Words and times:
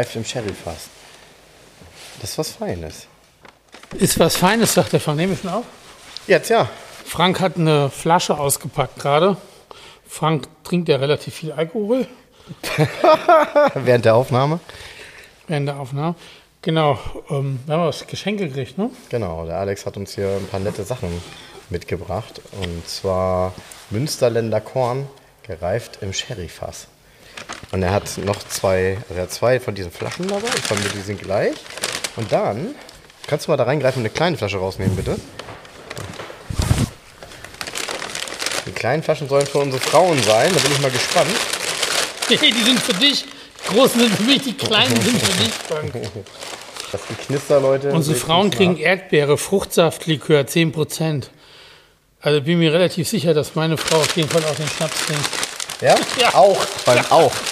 Gereift 0.00 0.16
im 0.16 0.24
Sherryfass. 0.24 0.88
Das 2.22 2.30
ist 2.30 2.38
was 2.38 2.50
Feines. 2.52 3.06
Ist 3.98 4.18
was 4.18 4.34
Feines, 4.34 4.72
sagt 4.72 4.94
der 4.94 4.98
schon 4.98 5.18
auf? 5.18 5.66
Jetzt 6.26 6.48
ja. 6.48 6.70
Frank 7.04 7.38
hat 7.38 7.58
eine 7.58 7.90
Flasche 7.90 8.38
ausgepackt 8.38 8.98
gerade. 8.98 9.36
Frank 10.08 10.48
trinkt 10.64 10.88
ja 10.88 10.96
relativ 10.96 11.34
viel 11.34 11.52
Alkohol 11.52 12.06
Während 13.74 14.06
der 14.06 14.14
Aufnahme. 14.14 14.60
während 15.46 15.68
der 15.68 15.78
Aufnahme. 15.78 16.14
Genau, 16.62 16.98
ähm, 17.28 17.60
wir 17.66 17.74
haben 17.74 17.84
was 17.84 18.06
Geschenke 18.06 18.48
gekriegt, 18.48 18.78
ne? 18.78 18.88
Genau, 19.10 19.44
der 19.44 19.58
Alex 19.58 19.84
hat 19.84 19.98
uns 19.98 20.14
hier 20.14 20.30
ein 20.30 20.46
paar 20.46 20.60
nette 20.60 20.82
Sachen 20.82 21.10
mitgebracht. 21.68 22.40
Und 22.62 22.88
zwar 22.88 23.52
Münsterländer 23.90 24.62
Korn, 24.62 25.06
gereift 25.42 25.98
im 26.00 26.14
Sherryfass. 26.14 26.86
Und 27.72 27.82
er 27.82 27.92
hat 27.92 28.18
noch 28.18 28.38
zwei, 28.48 28.98
also 29.08 29.14
er 29.14 29.22
hat 29.22 29.32
zwei 29.32 29.60
von 29.60 29.74
diesen 29.74 29.92
Flaschen 29.92 30.26
dabei. 30.26 30.48
Ich 30.56 30.62
vermute, 30.62 30.88
die 30.90 31.02
sind 31.02 31.22
gleich. 31.22 31.54
Und 32.16 32.32
dann, 32.32 32.74
kannst 33.26 33.46
du 33.46 33.52
mal 33.52 33.56
da 33.56 33.64
reingreifen 33.64 34.00
und 34.02 34.06
eine 34.06 34.14
kleine 34.14 34.36
Flasche 34.36 34.58
rausnehmen, 34.58 34.96
bitte? 34.96 35.16
Die 38.66 38.72
kleinen 38.72 39.02
Flaschen 39.02 39.28
sollen 39.28 39.46
für 39.46 39.58
unsere 39.58 39.80
Frauen 39.80 40.20
sein. 40.22 40.50
Da 40.52 40.60
bin 40.60 40.72
ich 40.72 40.80
mal 40.80 40.90
gespannt. 40.90 41.30
die 42.28 42.36
sind 42.36 42.80
für 42.80 42.94
dich. 42.94 43.24
Die 43.24 43.74
großen 43.74 44.00
sind 44.00 44.14
für 44.16 44.22
mich, 44.24 44.42
die 44.42 44.54
kleinen 44.54 45.00
sind 45.00 45.20
für 45.22 45.42
dich, 45.42 45.52
Frank. 45.68 45.92
Das 46.92 47.06
Geknister, 47.06 47.60
Leute. 47.60 47.92
Unsere 47.92 48.16
Frauen 48.16 48.50
kriegen. 48.50 48.76
Erdbeere, 48.76 49.38
Fruchtsaftlikör, 49.38 50.40
10%. 50.40 51.26
Also 52.20 52.42
bin 52.42 52.58
mir 52.58 52.72
relativ 52.72 53.08
sicher, 53.08 53.32
dass 53.32 53.54
meine 53.54 53.76
Frau 53.76 53.98
auf 53.98 54.16
jeden 54.16 54.28
Fall 54.28 54.42
auch 54.44 54.56
den 54.56 54.66
Schnaps 54.66 55.06
trinkt. 55.06 55.28
Ja? 55.80 55.94
Ja. 56.20 56.34
Auch. 56.34 56.60
Vor 56.60 56.92
allem 56.94 57.04
auch. 57.10 57.32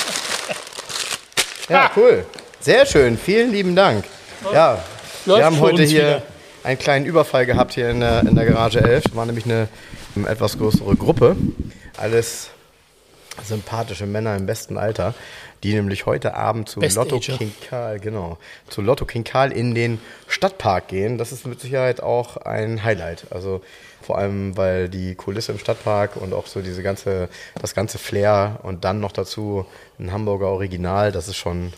Ja, 1.69 1.91
cool. 1.97 2.25
Sehr 2.61 2.87
schön. 2.87 3.19
Vielen 3.19 3.53
lieben 3.53 3.77
Dank. 3.77 4.07
Ja, 4.55 4.83
Läuft 5.27 5.39
wir 5.41 5.45
haben 5.45 5.61
heute 5.61 5.83
hier 5.83 6.01
wieder. 6.03 6.23
einen 6.65 6.79
kleinen 6.79 7.05
Überfall 7.05 7.45
gehabt 7.45 7.75
hier 7.75 7.91
in 7.91 8.01
der, 8.01 8.21
in 8.23 8.35
der 8.35 8.47
Garage 8.47 8.81
11. 8.81 9.05
War 9.13 9.27
nämlich 9.27 9.45
eine, 9.45 9.69
eine 10.17 10.29
etwas 10.29 10.57
größere 10.57 10.97
Gruppe. 10.97 11.37
Alles 11.99 12.49
sympathische 13.45 14.07
Männer 14.07 14.35
im 14.35 14.47
besten 14.47 14.79
Alter, 14.79 15.13
die 15.63 15.75
nämlich 15.75 16.07
heute 16.07 16.35
Abend 16.35 16.71
zu 16.71 16.81
Best 16.81 16.97
Lotto 16.97 17.17
Ager. 17.17 17.37
King 17.37 17.53
Karl, 17.69 18.01
genau, 18.01 18.39
zu 18.71 18.81
Lotto 18.81 19.05
King 19.05 19.25
Karl 19.25 19.53
in 19.53 19.75
den 19.75 20.01
Stadtpark 20.27 20.89
gehen. 20.89 21.19
Das 21.19 21.33
ist 21.33 21.47
mit 21.47 21.61
Sicherheit 21.61 22.03
auch 22.03 22.39
ein 22.39 22.83
Highlight. 22.83 23.27
Also 23.31 23.61
vor 24.09 24.17
allem, 24.17 24.57
weil 24.57 24.89
die 24.89 25.15
Kulisse 25.15 25.53
im 25.53 25.59
Stadtpark 25.59 26.17
und 26.17 26.33
auch 26.33 26.47
so 26.47 26.63
diese 26.63 26.83
ganze, 26.83 27.29
das 27.61 27.75
ganze 27.75 27.99
Flair 27.99 28.59
und 28.63 28.83
dann 28.87 29.01
noch 29.01 29.13
dazu 29.13 29.67
ein 30.01 30.13
Hamburger 30.13 30.47
Original, 30.47 31.13
das 31.13 31.29
ist 31.29 31.37
schon, 31.37 31.75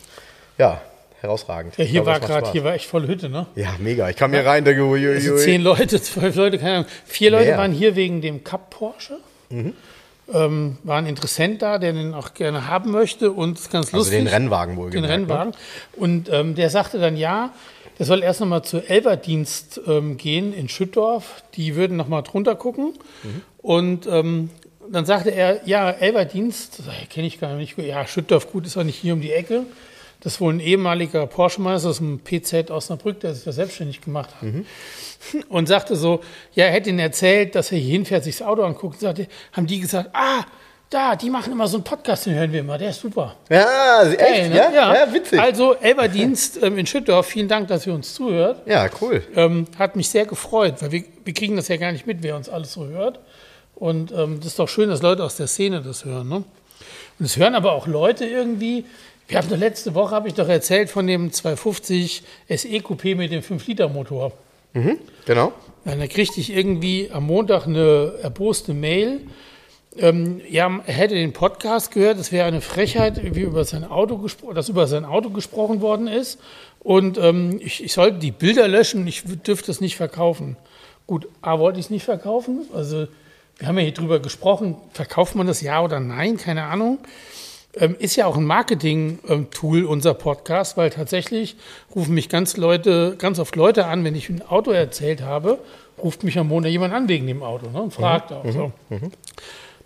ja, 0.57 0.79
herausragend. 1.19 1.75
Ja, 1.75 1.83
hier 1.83 2.03
glaube, 2.03 2.07
war 2.07 2.19
gerade, 2.21 2.51
hier 2.53 2.63
war 2.63 2.73
echt 2.73 2.85
volle 2.85 3.09
Hütte, 3.09 3.27
ne? 3.27 3.47
Ja, 3.55 3.75
mega. 3.79 4.09
Ich 4.09 4.15
kam 4.15 4.31
hier 4.31 4.45
rein, 4.45 4.63
denke, 4.63 4.81
uiuiui. 4.81 5.13
Also 5.13 5.35
zehn 5.35 5.61
Leute, 5.61 6.01
zwölf 6.01 6.37
Leute, 6.37 6.57
keine 6.57 6.71
Ahnung. 6.71 6.85
Vier 7.03 7.31
Leute 7.31 7.47
Mehr. 7.47 7.57
waren 7.57 7.73
hier 7.73 7.97
wegen 7.97 8.21
dem 8.21 8.45
Cup 8.45 8.69
Porsche. 8.69 9.17
Mhm. 9.49 9.73
Ähm, 10.33 10.77
war 10.83 10.99
ein 10.99 11.07
Interessent 11.07 11.61
da, 11.61 11.79
der 11.79 11.91
den 11.91 12.13
auch 12.13 12.33
gerne 12.33 12.65
haben 12.69 12.91
möchte 12.91 13.33
und 13.33 13.57
ganz 13.71 13.87
also 13.87 13.97
lustig. 13.97 14.19
den 14.19 14.27
Rennwagen 14.27 14.77
wohl 14.77 14.89
den 14.89 15.03
Rennwagen. 15.03 15.53
Und 15.97 16.29
ähm, 16.31 16.55
der 16.55 16.69
sagte 16.69 16.97
dann, 16.97 17.17
ja, 17.17 17.51
der 17.99 18.05
soll 18.05 18.23
erst 18.23 18.39
nochmal 18.39 18.63
zu 18.63 18.79
Elberdienst 18.79 19.81
ähm, 19.87 20.17
gehen 20.17 20.53
in 20.53 20.69
Schüttdorf. 20.69 21.43
Die 21.55 21.75
würden 21.75 21.97
nochmal 21.97 22.23
drunter 22.23 22.55
gucken. 22.55 22.93
Mhm. 23.23 23.41
Und 23.57 24.07
ähm, 24.07 24.49
dann 24.91 25.05
sagte 25.05 25.29
er, 25.29 25.61
ja, 25.65 25.89
Elberdienst, 25.89 26.81
kenne 27.09 27.27
ich 27.27 27.39
gar 27.39 27.55
nicht. 27.55 27.77
Ja, 27.77 28.05
Schüttdorf, 28.05 28.51
gut, 28.51 28.65
ist 28.65 28.77
auch 28.77 28.83
nicht 28.83 28.97
hier 28.97 29.13
um 29.13 29.21
die 29.21 29.31
Ecke. 29.31 29.65
Das 30.21 30.33
ist 30.33 30.41
wohl 30.41 30.53
ein 30.53 30.59
ehemaliger 30.59 31.25
Porsche-Meister 31.25 31.89
aus 31.89 31.97
dem 31.97 32.19
PZ 32.19 32.69
Osnabrück, 32.69 33.19
der 33.21 33.33
sich 33.33 33.43
da 33.43 33.51
selbstständig 33.51 34.01
gemacht 34.01 34.29
hat. 34.35 34.47
Und 35.49 35.67
sagte 35.67 35.95
so, 35.95 36.21
ja, 36.53 36.65
er 36.65 36.71
hätte 36.71 36.89
ihnen 36.89 36.99
erzählt, 36.99 37.55
dass 37.55 37.71
er 37.71 37.79
hier 37.79 37.91
hinfährt, 37.91 38.23
sich 38.23 38.37
das 38.37 38.47
Auto 38.47 38.61
anguckt. 38.61 38.95
Und 38.95 39.01
sagte, 39.01 39.27
haben 39.51 39.65
die 39.65 39.79
gesagt, 39.79 40.11
ah, 40.13 40.45
da, 40.91 41.15
die 41.15 41.29
machen 41.29 41.53
immer 41.53 41.67
so 41.67 41.77
einen 41.77 41.85
Podcast, 41.85 42.25
den 42.25 42.35
hören 42.35 42.51
wir 42.51 42.59
immer, 42.59 42.77
der 42.77 42.89
ist 42.89 42.99
super. 42.99 43.35
Ja, 43.49 44.03
echt? 44.03 44.19
Geil, 44.19 44.49
ne? 44.49 44.55
ja? 44.57 44.93
ja? 44.93 45.13
witzig. 45.13 45.39
Also, 45.39 45.73
Elberdienst 45.75 46.61
ähm, 46.61 46.77
in 46.77 46.85
Schüttdorf, 46.85 47.27
vielen 47.27 47.47
Dank, 47.47 47.69
dass 47.69 47.87
ihr 47.87 47.93
uns 47.93 48.13
zuhört. 48.13 48.61
ja, 48.67 48.89
cool. 48.99 49.23
Ähm, 49.35 49.67
hat 49.79 49.95
mich 49.95 50.09
sehr 50.09 50.25
gefreut, 50.25 50.75
weil 50.81 50.91
wir, 50.91 51.03
wir 51.23 51.33
kriegen 51.33 51.55
das 51.55 51.69
ja 51.69 51.77
gar 51.77 51.93
nicht 51.93 52.05
mit, 52.05 52.21
wer 52.21 52.35
uns 52.35 52.49
alles 52.49 52.73
so 52.73 52.85
hört. 52.87 53.19
Und 53.75 54.11
ähm, 54.11 54.37
das 54.39 54.47
ist 54.47 54.59
doch 54.59 54.67
schön, 54.67 54.89
dass 54.89 55.01
Leute 55.01 55.23
aus 55.23 55.37
der 55.37 55.47
Szene 55.47 55.81
das 55.81 56.03
hören. 56.03 56.27
Ne? 56.27 56.35
Und 57.19 57.25
es 57.25 57.37
hören 57.37 57.55
aber 57.55 57.71
auch 57.71 57.87
Leute 57.87 58.25
irgendwie. 58.25 58.83
Wir 59.29 59.37
haben 59.37 59.47
doch 59.47 59.57
letzte 59.57 59.95
Woche, 59.95 60.13
habe 60.13 60.27
ich 60.27 60.33
doch 60.33 60.49
erzählt, 60.49 60.89
von 60.89 61.07
dem 61.07 61.31
250 61.31 62.21
SE 62.49 62.67
Coupé 62.67 63.15
mit 63.15 63.31
dem 63.31 63.41
5-Liter-Motor. 63.41 64.33
Genau. 65.25 65.53
Ja, 65.85 65.95
da 65.95 66.07
kriegte 66.07 66.41
ich 66.41 66.51
irgendwie 66.53 67.09
am 67.11 67.27
Montag 67.27 67.65
eine 67.65 68.13
erboste 68.21 68.73
Mail. 68.73 69.21
Ähm, 69.97 70.39
ja, 70.49 70.79
er 70.85 70.93
hätte 70.93 71.15
den 71.15 71.33
Podcast 71.33 71.91
gehört, 71.91 72.17
es 72.17 72.31
wäre 72.31 72.47
eine 72.47 72.61
Frechheit, 72.61 73.35
wie 73.35 73.41
über 73.41 73.65
sein 73.65 73.83
Auto 73.83 74.25
dass 74.53 74.69
über 74.69 74.87
sein 74.87 75.03
Auto 75.03 75.29
gesprochen 75.29 75.81
worden 75.81 76.07
ist. 76.07 76.39
Und 76.79 77.17
ähm, 77.17 77.59
ich, 77.61 77.83
ich 77.83 77.93
sollte 77.93 78.19
die 78.19 78.31
Bilder 78.31 78.67
löschen, 78.67 79.05
ich 79.05 79.23
dürfte 79.25 79.69
es 79.69 79.81
nicht 79.81 79.97
verkaufen. 79.97 80.55
Gut, 81.07 81.27
A, 81.41 81.59
wollte 81.59 81.79
ich 81.79 81.87
es 81.87 81.89
nicht 81.89 82.05
verkaufen. 82.05 82.61
Also, 82.73 83.07
wir 83.57 83.67
haben 83.67 83.77
ja 83.77 83.83
hier 83.83 83.93
drüber 83.93 84.19
gesprochen, 84.19 84.77
verkauft 84.93 85.35
man 85.35 85.45
das 85.45 85.61
ja 85.61 85.81
oder 85.81 85.99
nein, 85.99 86.37
keine 86.37 86.63
Ahnung. 86.63 86.99
Ähm, 87.75 87.95
ist 87.99 88.15
ja 88.15 88.25
auch 88.25 88.37
ein 88.37 88.45
Marketing-Tool, 88.45 89.85
unser 89.85 90.13
Podcast, 90.13 90.77
weil 90.77 90.89
tatsächlich 90.89 91.55
rufen 91.93 92.13
mich 92.15 92.27
ganz 92.29 92.57
Leute, 92.57 93.15
ganz 93.17 93.39
oft 93.39 93.55
Leute 93.55 93.85
an, 93.85 94.03
wenn 94.03 94.15
ich 94.15 94.29
ein 94.29 94.41
Auto 94.41 94.71
erzählt 94.71 95.21
habe, 95.21 95.59
ruft 96.01 96.23
mich 96.23 96.37
am 96.39 96.47
Montag 96.47 96.71
jemand 96.71 96.93
an 96.93 97.07
wegen 97.07 97.27
dem 97.27 97.43
Auto 97.43 97.69
ne, 97.69 97.81
und 97.81 97.93
fragt 97.93 98.31
auch 98.31 98.49
so. 98.49 98.71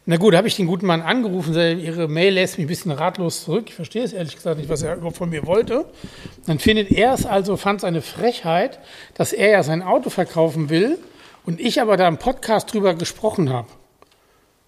Na 0.07 0.17
gut, 0.17 0.35
habe 0.35 0.47
ich 0.47 0.55
den 0.55 0.67
guten 0.67 0.85
Mann 0.85 1.01
angerufen, 1.01 1.55
Ihre 1.55 2.07
Mail 2.07 2.35
lässt 2.35 2.59
mich 2.59 2.65
ein 2.65 2.67
bisschen 2.67 2.91
ratlos 2.91 3.43
zurück. 3.43 3.65
Ich 3.69 3.73
verstehe 3.73 4.03
es 4.03 4.13
ehrlich 4.13 4.35
gesagt 4.35 4.59
nicht, 4.59 4.69
was 4.69 4.83
er 4.83 4.97
überhaupt 4.97 5.17
von 5.17 5.31
mir 5.31 5.47
wollte. 5.47 5.85
Dann 6.45 6.59
findet 6.59 6.91
er 6.91 7.13
es 7.13 7.25
also, 7.25 7.57
fand 7.57 7.79
es 7.79 7.85
eine 7.85 8.03
Frechheit, 8.03 8.77
dass 9.15 9.33
er 9.33 9.49
ja 9.49 9.63
sein 9.63 9.81
Auto 9.81 10.11
verkaufen 10.11 10.69
will 10.69 10.99
und 11.43 11.59
ich 11.59 11.81
aber 11.81 11.97
da 11.97 12.07
im 12.07 12.19
Podcast 12.19 12.71
drüber 12.71 12.93
gesprochen 12.93 13.49
habe. 13.49 13.67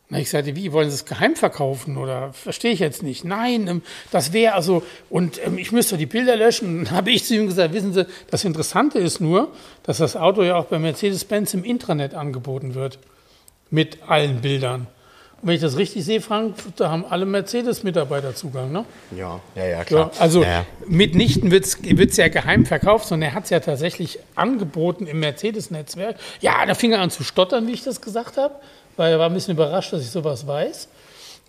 Na, 0.10 0.18
ich 0.18 0.32
sagte, 0.32 0.56
wie, 0.56 0.72
wollen 0.72 0.90
Sie 0.90 0.96
es 0.96 1.06
geheim 1.06 1.36
verkaufen 1.36 1.98
oder 1.98 2.34
verstehe 2.34 2.72
ich 2.72 2.80
jetzt 2.80 3.04
nicht? 3.04 3.24
Nein, 3.24 3.68
ähm, 3.68 3.82
das 4.10 4.34
wäre 4.34 4.56
also, 4.56 4.82
und 5.12 5.40
ähm, 5.46 5.60
ich 5.60 5.72
müsste 5.72 5.98
die 5.98 6.08
Bilder 6.08 6.36
löschen. 6.36 6.86
Dann 6.86 6.96
habe 6.96 7.12
ich 7.12 7.26
zu 7.26 7.36
ihm 7.36 7.46
gesagt, 7.46 7.76
wissen 7.76 7.94
Sie, 7.94 8.08
das 8.32 8.44
Interessante 8.44 8.98
ist 8.98 9.22
nur, 9.22 9.52
dass 9.84 10.00
das 10.00 10.16
Auto 10.16 10.42
ja 10.42 10.56
auch 10.56 10.66
bei 10.66 10.80
Mercedes-Benz 10.80 11.54
im 11.54 11.64
Intranet 11.64 12.16
angeboten 12.16 12.74
wird. 12.74 12.98
Mit 13.70 14.00
allen 14.08 14.42
Bildern. 14.42 14.88
Wenn 15.44 15.54
ich 15.54 15.62
das 15.62 15.78
richtig 15.78 16.04
sehe, 16.04 16.20
Frank, 16.20 16.56
da 16.78 16.90
haben 16.90 17.06
alle 17.06 17.26
Mercedes-Mitarbeiter 17.26 18.34
Zugang, 18.34 18.72
ne? 18.72 18.86
Ja, 19.16 19.40
ja, 19.56 19.64
ja, 19.64 19.70
Ja, 19.70 19.84
klar. 19.84 20.12
also 20.18 20.42
ja, 20.42 20.50
ja. 20.50 20.66
mitnichten 20.88 21.52
wird 21.52 21.66
es 21.66 22.18
ja 22.18 22.28
geheim 22.28 22.66
verkauft, 22.66 23.08
sondern 23.08 23.30
er 23.30 23.36
hat 23.36 23.44
es 23.44 23.52
ja 23.52 23.60
tatsächlich 23.60 24.18
angeboten 24.34 25.06
im 25.06 25.20
Mercedes-Netzwerk. 25.20 26.16
Ja, 26.42 26.66
da 26.66 26.74
fing 26.74 26.92
er 26.92 27.02
an 27.02 27.12
zu 27.12 27.24
stottern, 27.24 27.68
wie 27.68 27.74
ich 27.74 27.84
das 27.84 28.02
gesagt 28.02 28.38
habe, 28.38 28.56
weil 28.96 29.12
er 29.12 29.20
war 29.20 29.28
ein 29.28 29.34
bisschen 29.34 29.54
überrascht, 29.54 29.94
dass 29.94 30.02
ich 30.02 30.10
sowas 30.10 30.48
weiß. 30.48 30.88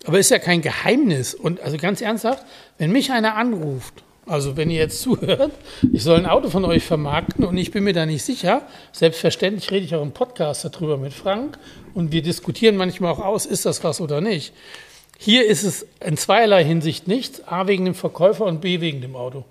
Aber 0.05 0.19
ist 0.19 0.29
ja 0.29 0.39
kein 0.39 0.61
Geheimnis. 0.61 1.33
Und 1.33 1.59
also 1.61 1.77
ganz 1.77 1.99
ernsthaft, 2.01 2.45
wenn 2.77 2.91
mich 2.91 3.11
einer 3.11 3.35
anruft, 3.35 4.03
also 4.29 4.55
wenn 4.57 4.69
ihr 4.69 4.77
jetzt 4.79 5.01
zuhört, 5.01 5.51
ich 5.91 6.03
soll 6.03 6.17
ein 6.19 6.25
Auto 6.25 6.49
von 6.49 6.63
euch 6.65 6.83
vermarkten 6.85 7.43
und 7.45 7.57
ich 7.57 7.71
bin 7.71 7.83
mir 7.83 7.93
da 7.93 8.05
nicht 8.05 8.23
sicher, 8.23 8.61
selbstverständlich 8.93 9.71
rede 9.71 9.85
ich 9.85 9.95
auch 9.95 10.01
im 10.03 10.11
Podcast 10.11 10.63
darüber 10.65 10.97
mit 10.97 11.13
Frank 11.13 11.57
und 11.93 12.11
wir 12.11 12.21
diskutieren 12.21 12.77
manchmal 12.77 13.11
auch 13.13 13.19
aus, 13.25 13.45
ist 13.45 13.65
das 13.65 13.83
was 13.83 13.99
oder 14.01 14.21
nicht. 14.21 14.53
Hier 15.17 15.45
ist 15.45 15.63
es 15.63 15.85
in 16.05 16.15
zweierlei 16.15 16.63
Hinsicht 16.63 17.07
nichts, 17.07 17.45
A 17.47 17.67
wegen 17.67 17.83
dem 17.85 17.95
Verkäufer 17.95 18.45
und 18.45 18.61
B 18.61 18.79
wegen 18.79 19.01
dem 19.01 19.15
Auto. 19.15 19.43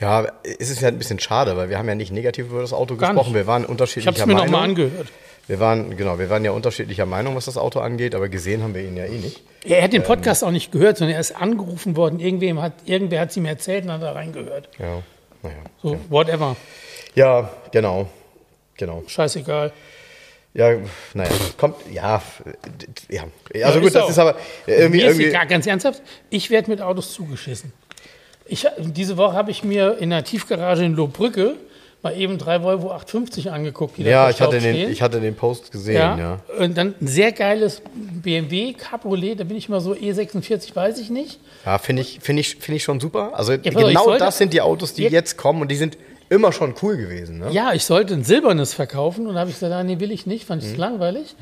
Ja, 0.00 0.26
es 0.58 0.70
ist 0.70 0.80
ja 0.80 0.88
ein 0.88 0.98
bisschen 0.98 1.18
schade, 1.18 1.56
weil 1.56 1.68
wir 1.68 1.78
haben 1.78 1.88
ja 1.88 1.94
nicht 1.94 2.12
negativ 2.12 2.46
über 2.46 2.62
das 2.62 2.72
Auto 2.72 2.96
Gar 2.96 3.10
gesprochen. 3.10 3.28
nicht. 3.32 3.36
Wir 3.36 3.46
waren 3.46 3.64
Ich 3.64 3.68
unterschiedlicher 3.68 4.10
habe 4.10 4.20
es 4.20 4.26
mir 4.26 4.34
Meinung. 4.34 4.50
nochmal 4.50 4.68
angehört. 4.68 5.08
Wir 5.48 5.60
waren, 5.60 5.96
genau, 5.96 6.18
wir 6.18 6.28
waren 6.28 6.44
ja 6.44 6.50
unterschiedlicher 6.50 7.06
Meinung, 7.06 7.34
was 7.34 7.46
das 7.46 7.56
Auto 7.56 7.80
angeht, 7.80 8.14
aber 8.14 8.28
gesehen 8.28 8.62
haben 8.62 8.74
wir 8.74 8.82
ihn 8.82 8.96
ja 8.98 9.06
eh 9.06 9.18
nicht. 9.18 9.42
Er 9.64 9.82
hat 9.82 9.94
den 9.94 10.02
Podcast 10.02 10.44
auch 10.44 10.50
nicht 10.50 10.70
gehört, 10.70 10.98
sondern 10.98 11.14
er 11.14 11.20
ist 11.20 11.34
angerufen 11.34 11.96
worden. 11.96 12.20
Irgendwem 12.20 12.60
hat, 12.60 12.74
irgendwer 12.84 13.20
hat 13.22 13.30
es 13.30 13.36
ihm 13.38 13.46
erzählt 13.46 13.84
und 13.84 13.92
hat 13.92 14.02
da 14.02 14.12
reingehört. 14.12 14.68
Ja, 14.78 15.02
naja. 15.42 15.56
So, 15.82 15.98
whatever. 16.10 16.54
Ja, 17.14 17.50
genau. 17.72 18.08
Genau. 18.76 19.02
Scheißegal. 19.06 19.72
Ja, 20.52 20.74
naja, 21.14 21.30
kommt, 21.56 21.76
ja, 21.92 22.22
ja. 23.08 23.22
Also 23.54 23.78
Ja, 23.78 23.80
gut, 23.80 23.94
das 23.94 24.02
auch. 24.04 24.10
ist 24.10 24.18
aber 24.18 24.36
irgendwie, 24.66 24.98
Mir 24.98 25.06
ist 25.06 25.12
irgendwie 25.12 25.26
egal, 25.30 25.46
ganz 25.46 25.66
ernsthaft, 25.66 26.02
ich 26.30 26.50
werde 26.50 26.70
mit 26.70 26.82
Autos 26.82 27.12
zugeschissen. 27.14 27.72
Ich, 28.44 28.66
diese 28.78 29.16
Woche 29.16 29.34
habe 29.34 29.50
ich 29.50 29.64
mir 29.64 29.98
in 29.98 30.10
der 30.10 30.24
Tiefgarage 30.24 30.84
in 30.84 30.94
Lohbrücke 30.94 31.54
mal 32.02 32.16
eben 32.16 32.38
drei 32.38 32.62
Volvo 32.62 32.90
850 32.92 33.50
angeguckt. 33.50 33.98
Die 33.98 34.04
da 34.04 34.10
ja, 34.10 34.30
ich 34.30 34.40
hatte, 34.40 34.58
den, 34.60 34.90
ich 34.90 35.02
hatte 35.02 35.20
den 35.20 35.34
Post 35.34 35.72
gesehen, 35.72 35.96
ja. 35.96 36.18
ja. 36.18 36.40
Und 36.58 36.76
dann 36.76 36.94
ein 37.00 37.06
sehr 37.06 37.32
geiles 37.32 37.82
BMW 37.94 38.72
Cabriolet, 38.72 39.40
da 39.40 39.44
bin 39.44 39.56
ich 39.56 39.68
mal 39.68 39.80
so 39.80 39.92
E46, 39.94 40.74
weiß 40.76 40.98
ich 40.98 41.10
nicht. 41.10 41.40
Ja, 41.66 41.78
finde 41.78 42.02
ich, 42.02 42.18
finde 42.20 42.40
ich, 42.40 42.56
finde 42.56 42.76
ich 42.76 42.84
schon 42.84 43.00
super. 43.00 43.32
Also 43.34 43.52
ich 43.52 43.62
genau 43.62 44.16
das 44.16 44.38
sind 44.38 44.52
die 44.52 44.60
Autos, 44.60 44.94
die 44.94 45.02
Jetzt- 45.04 45.36
kommen 45.36 45.60
und 45.62 45.70
die 45.70 45.76
sind 45.76 45.98
immer 46.30 46.52
schon 46.52 46.74
cool 46.82 46.96
gewesen. 46.98 47.38
Ne? 47.38 47.48
Ja, 47.52 47.72
ich 47.72 47.84
sollte 47.84 48.12
ein 48.12 48.22
silbernes 48.22 48.74
verkaufen 48.74 49.26
und 49.26 49.32
da 49.34 49.40
habe 49.40 49.48
ich 49.50 49.56
gesagt, 49.56 49.72
ah, 49.72 49.82
nee, 49.82 49.98
will 49.98 50.12
ich 50.12 50.26
nicht, 50.26 50.44
fand 50.44 50.62
Mhm. 50.62 50.70
ich 50.72 50.76
langweilig. 50.76 51.34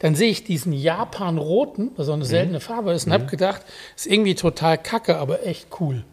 Dann 0.00 0.16
sehe 0.16 0.30
ich 0.30 0.42
diesen 0.42 0.72
Japan-roten, 0.72 1.92
was 1.96 2.06
so 2.06 2.12
Mhm. 2.12 2.16
eine 2.16 2.24
seltene 2.24 2.60
Farbe 2.60 2.92
ist, 2.92 3.06
und 3.06 3.12
habe 3.12 3.26
gedacht, 3.26 3.62
ist 3.96 4.06
irgendwie 4.08 4.34
total 4.34 4.78
kacke, 4.78 5.16
aber 5.16 5.46
echt 5.46 5.68
cool. 5.80 6.04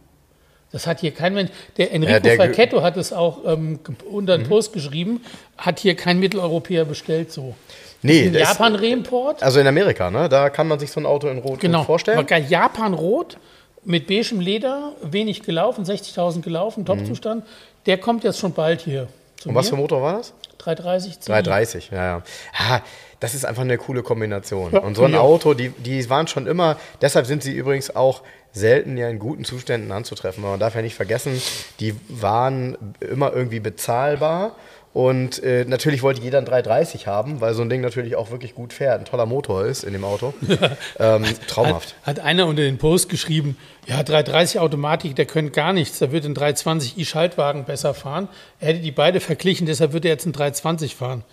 Das 0.72 0.86
hat 0.86 1.00
hier 1.00 1.12
kein 1.12 1.34
Mensch. 1.34 1.50
Der 1.78 1.92
Enrico 1.92 2.12
Ja, 2.14 2.20
der 2.20 2.36
Falchetto 2.36 2.82
hat 2.84 2.96
es 2.98 3.12
auch 3.12 3.40
ähm, 3.46 3.80
unter 4.10 4.38
Mhm. 4.38 4.44
den 4.44 4.50
Post 4.50 4.72
geschrieben, 4.74 5.22
hat 5.58 5.80
hier 5.80 5.96
kein 5.96 6.20
Mitteleuropäer 6.20 6.86
bestellt 6.86 7.32
so. 7.32 7.56
Nee, 8.02 8.28
Ein 8.28 8.34
das, 8.34 8.42
Japan-Reimport. 8.50 9.44
also 9.44 9.60
in 9.60 9.68
Amerika, 9.68 10.10
ne? 10.10 10.30
Da 10.30 10.50
kann 10.50 10.68
man 10.68 10.80
sich 10.80 10.92
so 10.92 11.00
ein 11.00 11.06
Auto 11.06 11.28
in 11.28 11.40
Rot 11.40 11.60
Genau. 11.60 11.84
vorstellen. 11.84 12.18
Aber 12.18 12.28
geil, 12.28 12.46
Japan-Rot 12.48 13.38
mit 13.84 14.08
beigem 14.08 14.40
Leder, 14.40 14.94
wenig 15.02 15.42
gelaufen, 15.42 15.84
60.000 15.86 16.42
gelaufen, 16.44 16.86
Topzustand. 16.86 17.46
Der 17.88 17.98
kommt 17.98 18.24
jetzt 18.24 18.40
schon 18.40 18.54
bald 18.54 18.82
hier. 18.82 19.04
Mhm. 19.44 19.50
Und 19.50 19.56
was 19.56 19.66
mir. 19.66 19.70
für 19.72 19.76
ein 19.78 19.82
Motor 19.82 20.02
war 20.02 20.18
das? 20.18 20.34
330 20.60 21.20
CI. 21.20 21.32
330, 21.32 21.90
ja, 21.92 22.06
ja. 22.18 22.24
Ah, 22.58 22.82
das 23.22 23.34
ist 23.34 23.46
einfach 23.46 23.64
eine 23.64 23.78
coole 23.78 24.04
Kombination. 24.04 24.72
Und 24.74 24.96
so 24.96 25.04
ein. 25.06 25.16
Auto, 25.16 25.54
die, 25.54 25.70
die 25.70 26.10
waren 26.10 26.28
schon 26.28 26.48
immer, 26.48 26.78
deshalb 27.02 27.26
sind 27.26 27.44
sie 27.44 27.54
übrigens 27.54 27.94
auch 27.96 28.22
selten 28.52 28.98
ja 28.98 29.10
in 29.10 29.20
guten 29.20 29.46
Zuständen 29.46 29.92
anzutreffen. 29.92 30.44
Aber 30.44 30.52
man 30.52 30.60
darf 30.60 30.76
ja 30.76 30.82
nicht 30.82 30.96
vergessen, 30.96 31.42
die 31.80 31.96
waren 32.08 32.96
immer 33.00 33.34
irgendwie 33.34 33.60
bezahlbar. 33.60 34.56
Und 34.92 35.44
äh, 35.44 35.66
natürlich 35.66 36.02
wollte 36.02 36.22
jeder 36.22 36.40
ein 36.40 36.46
330 36.46 37.06
haben, 37.06 37.42
weil 37.42 37.54
so 37.54 37.62
ein 37.62 37.70
Ding 37.70 37.82
natürlich 37.82 38.16
auch 38.16 38.32
wirklich 38.32 38.56
gut 38.56 38.74
fährt, 38.74 39.00
ein 39.00 39.06
toller 39.06 39.28
Motor 39.28 39.66
ist 39.66 39.84
in 39.84 39.94
dem 39.94 40.04
Auto. 40.04 40.34
ähm, 41.00 41.26
traumhaft. 41.48 41.96
Hat, 42.02 42.18
hat 42.18 42.26
einer 42.26 42.48
unter 42.48 42.64
den 42.64 42.80
Post 42.80 43.08
geschrieben, 43.08 43.56
ja, 43.86 44.02
330 44.02 44.60
Automatik, 44.60 45.16
der 45.16 45.28
könnte 45.28 45.52
gar 45.52 45.74
nichts, 45.74 46.00
da 46.00 46.12
wird 46.12 46.26
ein 46.26 46.34
320i 46.34 47.06
Schaltwagen 47.06 47.66
besser 47.66 47.94
fahren. 47.94 48.30
Er 48.60 48.70
hätte 48.70 48.80
die 48.80 48.92
beide 48.92 49.20
verglichen, 49.20 49.68
deshalb 49.68 49.94
würde 49.94 50.08
er 50.08 50.16
jetzt 50.16 50.26
ein 50.26 50.34
320 50.34 50.96
fahren. 50.96 51.24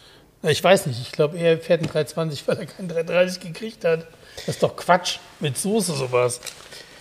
Ich 0.43 0.63
weiß 0.63 0.87
nicht, 0.87 1.01
ich 1.01 1.13
glaube, 1.13 1.39
er 1.39 1.59
fährt 1.59 1.81
ein 1.81 1.89
320, 1.89 2.47
weil 2.47 2.59
er 2.59 2.67
keinen 2.67 2.89
330 2.89 3.41
gekriegt 3.41 3.87
hat. 3.87 4.07
Das 4.37 4.49
ist 4.49 4.63
doch 4.63 4.77
Quatsch, 4.77 5.19
mit 5.41 5.57
Soße 5.57 5.95
sowas. 5.95 6.41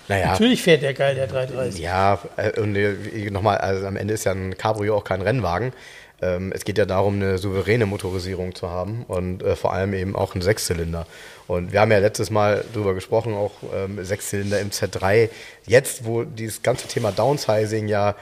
Naja, 0.07 0.31
Natürlich 0.31 0.61
fährt 0.61 0.81
der 0.83 0.93
geil, 0.93 1.15
der 1.15 1.27
330. 1.27 1.81
Ja, 1.81 2.19
äh, 2.37 2.59
und 2.59 2.75
äh, 2.75 3.29
nochmal, 3.31 3.57
also 3.57 3.85
am 3.87 3.97
Ende 3.97 4.13
ist 4.13 4.25
ja 4.25 4.31
ein 4.31 4.57
Cabrio 4.57 4.95
auch 4.95 5.03
kein 5.03 5.21
Rennwagen. 5.21 5.73
Ähm, 6.21 6.51
es 6.55 6.63
geht 6.63 6.77
ja 6.77 6.85
darum, 6.85 7.15
eine 7.15 7.37
souveräne 7.37 7.85
Motorisierung 7.85 8.55
zu 8.55 8.69
haben 8.69 9.03
und 9.07 9.43
äh, 9.43 9.55
vor 9.55 9.73
allem 9.73 9.93
eben 9.93 10.15
auch 10.15 10.33
einen 10.33 10.41
Sechszylinder. 10.41 11.07
Und 11.47 11.73
wir 11.73 11.81
haben 11.81 11.91
ja 11.91 11.99
letztes 11.99 12.29
Mal 12.29 12.63
drüber 12.73 12.93
gesprochen, 12.93 13.33
auch 13.33 13.51
ähm, 13.73 14.03
Sechszylinder 14.03 14.59
im 14.59 14.69
Z3. 14.69 15.29
Jetzt, 15.67 16.05
wo 16.05 16.23
dieses 16.23 16.61
ganze 16.61 16.87
Thema 16.87 17.11
Downsizing 17.11 17.87
ja, 17.87 18.15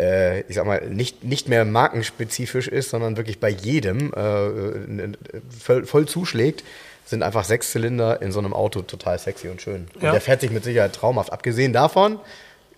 ich 0.00 0.54
sag 0.54 0.64
mal, 0.64 0.86
nicht, 0.88 1.24
nicht 1.24 1.48
mehr 1.48 1.64
markenspezifisch 1.64 2.68
ist, 2.68 2.90
sondern 2.90 3.16
wirklich 3.16 3.40
bei 3.40 3.48
jedem 3.48 4.12
äh, 4.12 5.08
voll, 5.60 5.86
voll 5.86 6.06
zuschlägt, 6.06 6.62
sind 7.08 7.22
einfach 7.22 7.44
Sechszylinder 7.44 8.20
in 8.22 8.32
so 8.32 8.38
einem 8.38 8.52
Auto 8.52 8.82
total 8.82 9.18
sexy 9.18 9.48
und 9.48 9.62
schön. 9.62 9.86
Und 9.94 10.02
Ja. 10.02 10.12
der 10.12 10.20
fährt 10.20 10.40
sich 10.42 10.50
mit 10.50 10.64
Sicherheit 10.64 10.92
traumhaft. 10.92 11.32
Abgesehen 11.32 11.72
davon, 11.72 12.18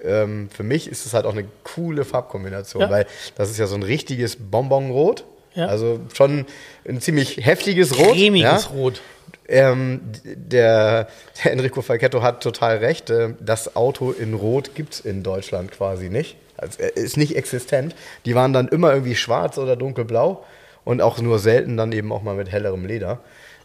ähm, 0.04 0.48
für 0.54 0.62
mich 0.62 0.88
ist 0.88 1.04
es 1.06 1.14
halt 1.14 1.26
auch 1.26 1.32
eine 1.32 1.44
coole 1.64 2.04
Farbkombination, 2.04 2.82
Ja. 2.82 2.90
weil 2.90 3.06
das 3.36 3.50
ist 3.50 3.58
ja 3.58 3.66
so 3.66 3.74
ein 3.74 3.82
richtiges 3.82 4.36
Bonbonrot. 4.36 5.24
Ja. 5.54 5.66
Also 5.66 6.00
schon 6.14 6.46
ein 6.88 7.00
ziemlich 7.00 7.44
heftiges 7.44 7.98
Rot. 7.98 8.12
Cremiges 8.12 8.64
ja? 8.64 8.70
Rot. 8.70 9.00
Ähm, 9.48 10.00
der, 10.24 11.08
der 11.44 11.52
Enrico 11.52 11.82
Falchetto 11.82 12.22
hat 12.22 12.40
total 12.40 12.76
recht. 12.76 13.10
äh, 13.10 13.30
Das 13.40 13.74
Auto 13.74 14.12
in 14.12 14.34
Rot 14.34 14.76
gibt 14.76 14.94
es 14.94 15.00
in 15.00 15.24
Deutschland 15.24 15.72
quasi 15.72 16.08
nicht. 16.08 16.36
Also, 16.56 16.80
äh, 16.80 16.92
ist 16.94 17.16
nicht 17.16 17.34
existent. 17.36 17.96
Die 18.26 18.36
waren 18.36 18.52
dann 18.52 18.68
immer 18.68 18.92
irgendwie 18.92 19.16
schwarz 19.16 19.58
oder 19.58 19.74
dunkelblau 19.74 20.44
und 20.84 21.02
auch 21.02 21.18
nur 21.20 21.40
selten 21.40 21.76
dann 21.76 21.90
eben 21.90 22.12
auch 22.12 22.22
mal 22.22 22.36
mit 22.36 22.52
hellerem 22.52 22.86
Leder. 22.86 23.18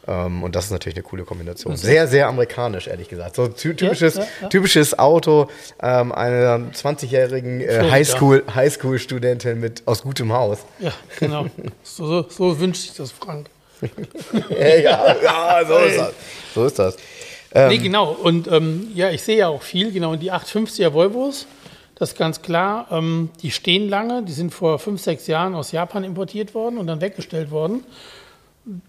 Ähm, 0.08 0.44
und 0.44 0.56
das 0.56 0.66
ist 0.66 0.72
natürlich 0.72 0.96
eine 0.98 1.04
coole 1.04 1.24
Kombination. 1.24 1.76
Sehr, 1.76 2.08
sehr 2.08 2.28
amerikanisch, 2.28 2.88
ehrlich 2.88 3.10
gesagt. 3.10 3.36
So 3.36 3.48
ty- 3.48 3.76
typisches, 3.76 4.16
ja, 4.16 4.28
ja. 4.42 4.48
typisches 4.50 4.98
Auto 5.00 5.48
ähm, 5.82 6.12
einer 6.12 6.60
20-jährigen 6.74 7.62
äh. 7.62 7.90
Highschool- 7.92 8.44
Highschool-Studentin 8.54 9.60
mit 9.60 9.84
aus 9.86 10.04
gutem 10.04 10.32
Haus. 10.32 10.60
Ja, 10.80 10.92
genau. 11.20 11.48
So, 11.84 12.06
so, 12.24 12.26
so 12.30 12.60
wünscht 12.60 12.82
sich 12.84 12.94
das 12.94 13.12
Frank. 13.12 13.48
ja, 14.50 15.16
ja, 15.22 15.62
so 15.68 15.78
ist 15.80 15.98
das. 16.00 16.14
So 16.54 16.66
ist 16.66 16.80
das. 16.80 16.98
Ähm, 17.54 17.70
Nee, 17.70 17.78
genau. 17.78 18.12
Und 18.12 18.48
ähm, 18.48 18.88
ja, 18.94 19.10
ich 19.10 19.22
sehe 19.24 19.38
ja 19.38 19.48
auch 19.48 19.62
viel, 19.62 19.92
genau. 19.92 20.12
Und 20.12 20.20
die 20.22 20.32
850er 20.32 20.94
Volvos, 20.94 21.48
das 21.96 22.10
ist 22.12 22.18
ganz 22.18 22.42
klar, 22.42 22.88
ähm, 22.92 23.30
die 23.42 23.52
stehen 23.52 23.90
lange. 23.90 24.24
Die 24.24 24.34
sind 24.34 24.54
vor 24.54 24.78
fünf, 24.80 25.02
sechs 25.02 25.28
Jahren 25.28 25.56
aus 25.56 25.72
Japan 25.72 26.04
importiert 26.04 26.54
worden 26.54 26.78
und 26.78 26.88
dann 26.88 27.02
weggestellt 27.02 27.52
worden. 27.52 27.84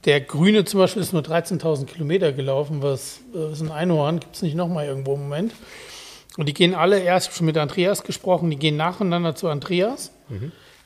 Der 0.05 0.21
grüne 0.23 0.65
zum 0.65 0.81
Beispiel 0.81 1.03
ist 1.03 1.13
nur 1.13 1.23
13.000 1.23 1.85
Kilometer 1.85 2.33
gelaufen, 2.33 2.83
was 2.83 3.21
äh, 3.35 3.53
ist 3.53 3.61
ein 3.61 3.71
Einhorn, 3.71 4.21
gibt 4.21 4.37
es 4.37 4.43
nicht 4.43 4.55
nochmal 4.55 4.87
irgendwo 4.87 5.15
im 5.15 5.23
Moment. 5.23 5.53
Und 6.39 6.49
die 6.49 6.55
gehen 6.55 6.75
alle 6.75 6.99
erst, 7.01 7.27
ich 7.27 7.31
habe 7.31 7.39
schon 7.39 7.47
mit 7.47 7.57
Andreas 7.59 8.03
gesprochen, 8.03 8.51
die 8.51 8.57
gehen 8.57 8.77
nacheinander 8.77 9.35
zu 9.35 9.49
Andreas, 9.49 10.13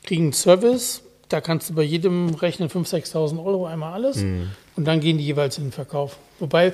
kriegen 0.04 0.24
einen 0.24 0.32
Service, 0.32 1.02
da 1.28 1.40
kannst 1.40 1.70
du 1.70 1.74
bei 1.74 1.82
jedem 1.82 2.34
rechnen 2.34 2.68
5.000, 2.68 3.12
6.000 3.12 3.44
Euro 3.44 3.66
einmal 3.66 3.92
alles 3.92 4.18
und 4.76 4.84
dann 4.84 5.00
gehen 5.00 5.18
die 5.18 5.24
jeweils 5.24 5.58
in 5.58 5.64
den 5.66 5.72
Verkauf. 5.72 6.18
Wobei 6.38 6.72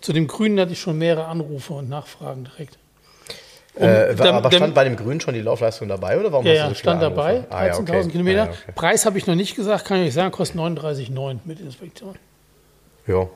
zu 0.00 0.12
dem 0.12 0.26
Grünen 0.26 0.58
hatte 0.58 0.72
ich 0.72 0.80
schon 0.80 0.98
mehrere 0.98 1.26
Anrufe 1.26 1.74
und 1.74 1.88
Nachfragen 1.88 2.44
direkt. 2.44 2.78
Äh, 3.76 4.14
dann- 4.14 4.34
aber 4.36 4.48
dann- 4.48 4.58
stand 4.58 4.74
bei 4.74 4.84
dem 4.84 4.96
Grün 4.96 5.20
schon 5.20 5.34
die 5.34 5.40
Laufleistung 5.42 5.88
dabei 5.88 6.18
oder 6.18 6.32
warum 6.32 6.46
Ja, 6.46 6.52
hast 6.52 6.58
ja, 6.58 6.64
du 6.68 6.74
so 6.74 6.78
stand 6.78 7.02
dabei, 7.02 7.36
Anrufe? 7.36 7.46
Ah, 7.52 7.66
ja, 7.66 7.72
13.000 7.74 7.98
okay. 8.00 8.10
Kilometer. 8.12 8.42
Ah, 8.42 8.46
ja, 8.46 8.50
okay. 8.52 8.72
Preis 8.74 9.06
habe 9.06 9.18
ich 9.18 9.26
noch 9.26 9.34
nicht 9.34 9.54
gesagt, 9.54 9.84
kann 9.84 10.02
ich 10.02 10.14
sagen, 10.14 10.30
kostet 10.30 10.56
39,9 10.56 11.40
mit 11.44 11.60
Inspektion. 11.60 12.16
Ja. 13.06 13.28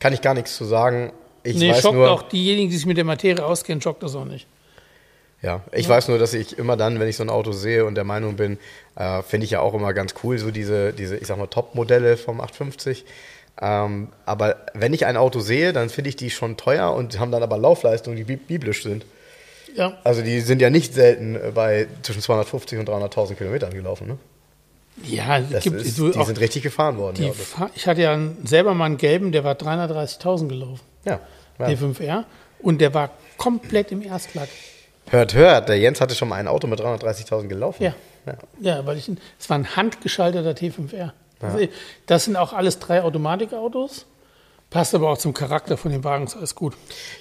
Kann 0.00 0.12
ich 0.12 0.20
gar 0.20 0.34
nichts 0.34 0.56
zu 0.56 0.64
sagen. 0.64 1.12
Ich 1.42 1.56
Nee, 1.56 1.70
weiß 1.70 1.80
schockt 1.82 1.94
nur, 1.94 2.10
auch 2.10 2.22
diejenigen, 2.22 2.70
die 2.70 2.76
sich 2.76 2.86
mit 2.86 2.96
der 2.96 3.04
Materie 3.04 3.44
auskennen, 3.44 3.80
schockt 3.80 4.02
das 4.02 4.14
auch 4.16 4.24
nicht. 4.24 4.46
ja, 5.42 5.60
ich 5.70 5.88
weiß 5.88 6.08
nur, 6.08 6.18
dass 6.18 6.34
ich 6.34 6.58
immer 6.58 6.76
dann, 6.76 6.98
wenn 6.98 7.06
ich 7.08 7.16
so 7.16 7.22
ein 7.22 7.30
Auto 7.30 7.52
sehe 7.52 7.84
und 7.84 7.94
der 7.94 8.02
Meinung 8.04 8.34
bin, 8.34 8.58
äh, 8.96 9.22
finde 9.22 9.44
ich 9.44 9.52
ja 9.52 9.60
auch 9.60 9.74
immer 9.74 9.92
ganz 9.94 10.14
cool, 10.24 10.38
so 10.38 10.50
diese, 10.50 10.92
diese 10.92 11.16
ich 11.16 11.28
sag 11.28 11.38
mal, 11.38 11.46
Top-Modelle 11.46 12.16
vom 12.16 12.40
850. 12.40 13.04
Ähm, 13.62 14.08
aber 14.26 14.56
wenn 14.74 14.92
ich 14.92 15.06
ein 15.06 15.16
Auto 15.16 15.38
sehe, 15.40 15.72
dann 15.72 15.88
finde 15.88 16.08
ich 16.10 16.16
die 16.16 16.30
schon 16.30 16.56
teuer 16.56 16.92
und 16.92 17.20
haben 17.20 17.30
dann 17.30 17.42
aber 17.44 17.56
Laufleistungen, 17.58 18.16
die 18.16 18.24
bi- 18.24 18.36
biblisch 18.36 18.82
sind. 18.82 19.06
Ja, 19.76 19.98
Also 20.04 20.22
die 20.22 20.40
sind 20.40 20.60
ja 20.62 20.70
nicht 20.70 20.94
selten 20.94 21.36
äh, 21.36 21.52
bei 21.54 21.86
zwischen 22.02 22.22
250 22.22 22.78
und 22.78 22.88
300.000 22.88 23.34
Kilometern 23.34 23.72
gelaufen. 23.72 24.08
Ne? 24.08 24.18
ja 25.04 25.40
Das 25.40 25.62
gibt 25.64 25.76
ist, 25.82 25.96
so 25.96 26.10
die 26.10 26.24
sind 26.24 26.40
richtig 26.40 26.62
gefahren 26.62 26.96
worden. 26.98 27.16
Die. 27.16 27.30
Fahr- 27.32 27.70
ich 27.74 27.86
hatte 27.86 28.00
ja 28.02 28.12
einen, 28.14 28.38
selber 28.46 28.74
mal 28.74 28.86
einen 28.86 28.96
gelben, 28.96 29.32
der 29.32 29.44
war 29.44 29.54
330.000 29.54 30.48
gelaufen, 30.48 30.80
Ja. 31.04 31.20
ja. 31.58 31.66
D5R, 31.66 32.24
und 32.60 32.80
der 32.80 32.94
war 32.94 33.10
komplett 33.36 33.92
im 33.92 34.00
Erstlack. 34.02 34.48
Hört, 35.10 35.34
hört, 35.34 35.68
der 35.68 35.78
Jens 35.78 36.00
hatte 36.00 36.14
schon 36.14 36.28
mal 36.28 36.36
ein 36.36 36.48
Auto 36.48 36.66
mit 36.66 36.80
330.000 36.80 37.46
gelaufen. 37.48 37.82
Ja. 37.84 37.94
ja. 38.26 38.34
Ja, 38.60 38.86
weil 38.86 38.96
ich, 38.96 39.08
es 39.38 39.50
war 39.50 39.58
ein 39.58 39.76
handgeschalteter 39.76 40.50
T5R. 40.52 41.10
Also, 41.40 41.58
das 42.06 42.24
sind 42.24 42.36
auch 42.36 42.54
alles 42.54 42.78
drei 42.78 43.02
Automatikautos. 43.02 44.06
Passt 44.76 44.94
aber 44.94 45.08
auch 45.08 45.16
zum 45.16 45.32
Charakter 45.32 45.78
von 45.78 45.90
den 45.90 46.04
Wagens, 46.04 46.36
alles 46.36 46.54
gut. 46.54 46.74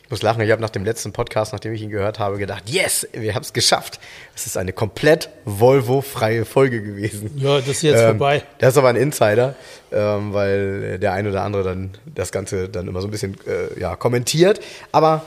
Ich 0.04 0.12
muss 0.12 0.22
lachen, 0.22 0.42
ich 0.42 0.52
habe 0.52 0.62
nach 0.62 0.72
dem 0.72 0.84
letzten 0.84 1.14
Podcast, 1.14 1.54
nachdem 1.54 1.72
ich 1.72 1.82
ihn 1.82 1.90
gehört 1.90 2.20
habe, 2.20 2.38
gedacht, 2.38 2.70
yes, 2.70 3.08
wir 3.14 3.34
haben 3.34 3.44
es 3.44 3.54
geschafft. 3.54 3.98
Es 4.36 4.46
ist 4.46 4.58
eine 4.58 4.74
komplett 4.74 5.30
Volvo-freie 5.46 6.44
Folge 6.44 6.84
gewesen. 6.84 7.32
Ja, 7.38 7.60
das 7.60 7.70
ist 7.70 7.84
jetzt 7.84 8.02
Ähm, 8.02 8.08
vorbei. 8.08 8.44
Das 8.58 8.74
ist 8.74 8.78
aber 8.78 8.90
ein 8.90 8.98
Insider, 8.98 9.56
ähm, 9.94 10.34
weil 10.34 11.00
der 11.00 11.14
ein 11.14 11.28
oder 11.28 11.44
andere 11.44 11.64
dann 11.64 11.92
das 12.14 12.34
Ganze 12.34 12.68
dann 12.68 12.90
immer 12.90 13.00
so 13.00 13.08
ein 13.08 13.12
bisschen 13.12 13.38
äh, 13.48 13.80
ja, 13.80 13.96
kommentiert. 13.96 14.60
Aber 14.92 15.26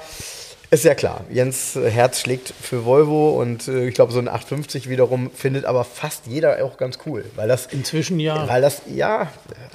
Ist 0.71 0.85
ja 0.85 0.95
klar. 0.95 1.25
Jens 1.31 1.77
Herz 1.77 2.21
schlägt 2.21 2.53
für 2.61 2.85
Volvo 2.85 3.41
und 3.41 3.69
äh, 3.69 3.89
ich 3.89 3.95
glaube, 3.95 4.13
so 4.13 4.19
ein 4.19 4.29
850 4.29 4.91
wiederum 4.91 5.31
findet 5.31 5.65
aber 5.65 5.85
fast 5.85 6.27
jeder 6.27 6.63
auch 6.63 6.77
ganz 6.77 6.99
cool. 7.07 7.25
Weil 7.37 7.49
das, 7.49 7.67
Inzwischen 7.67 8.21
ja. 8.21 8.47
Weil 8.49 8.61
das, 8.61 8.83
ja, 8.87 9.29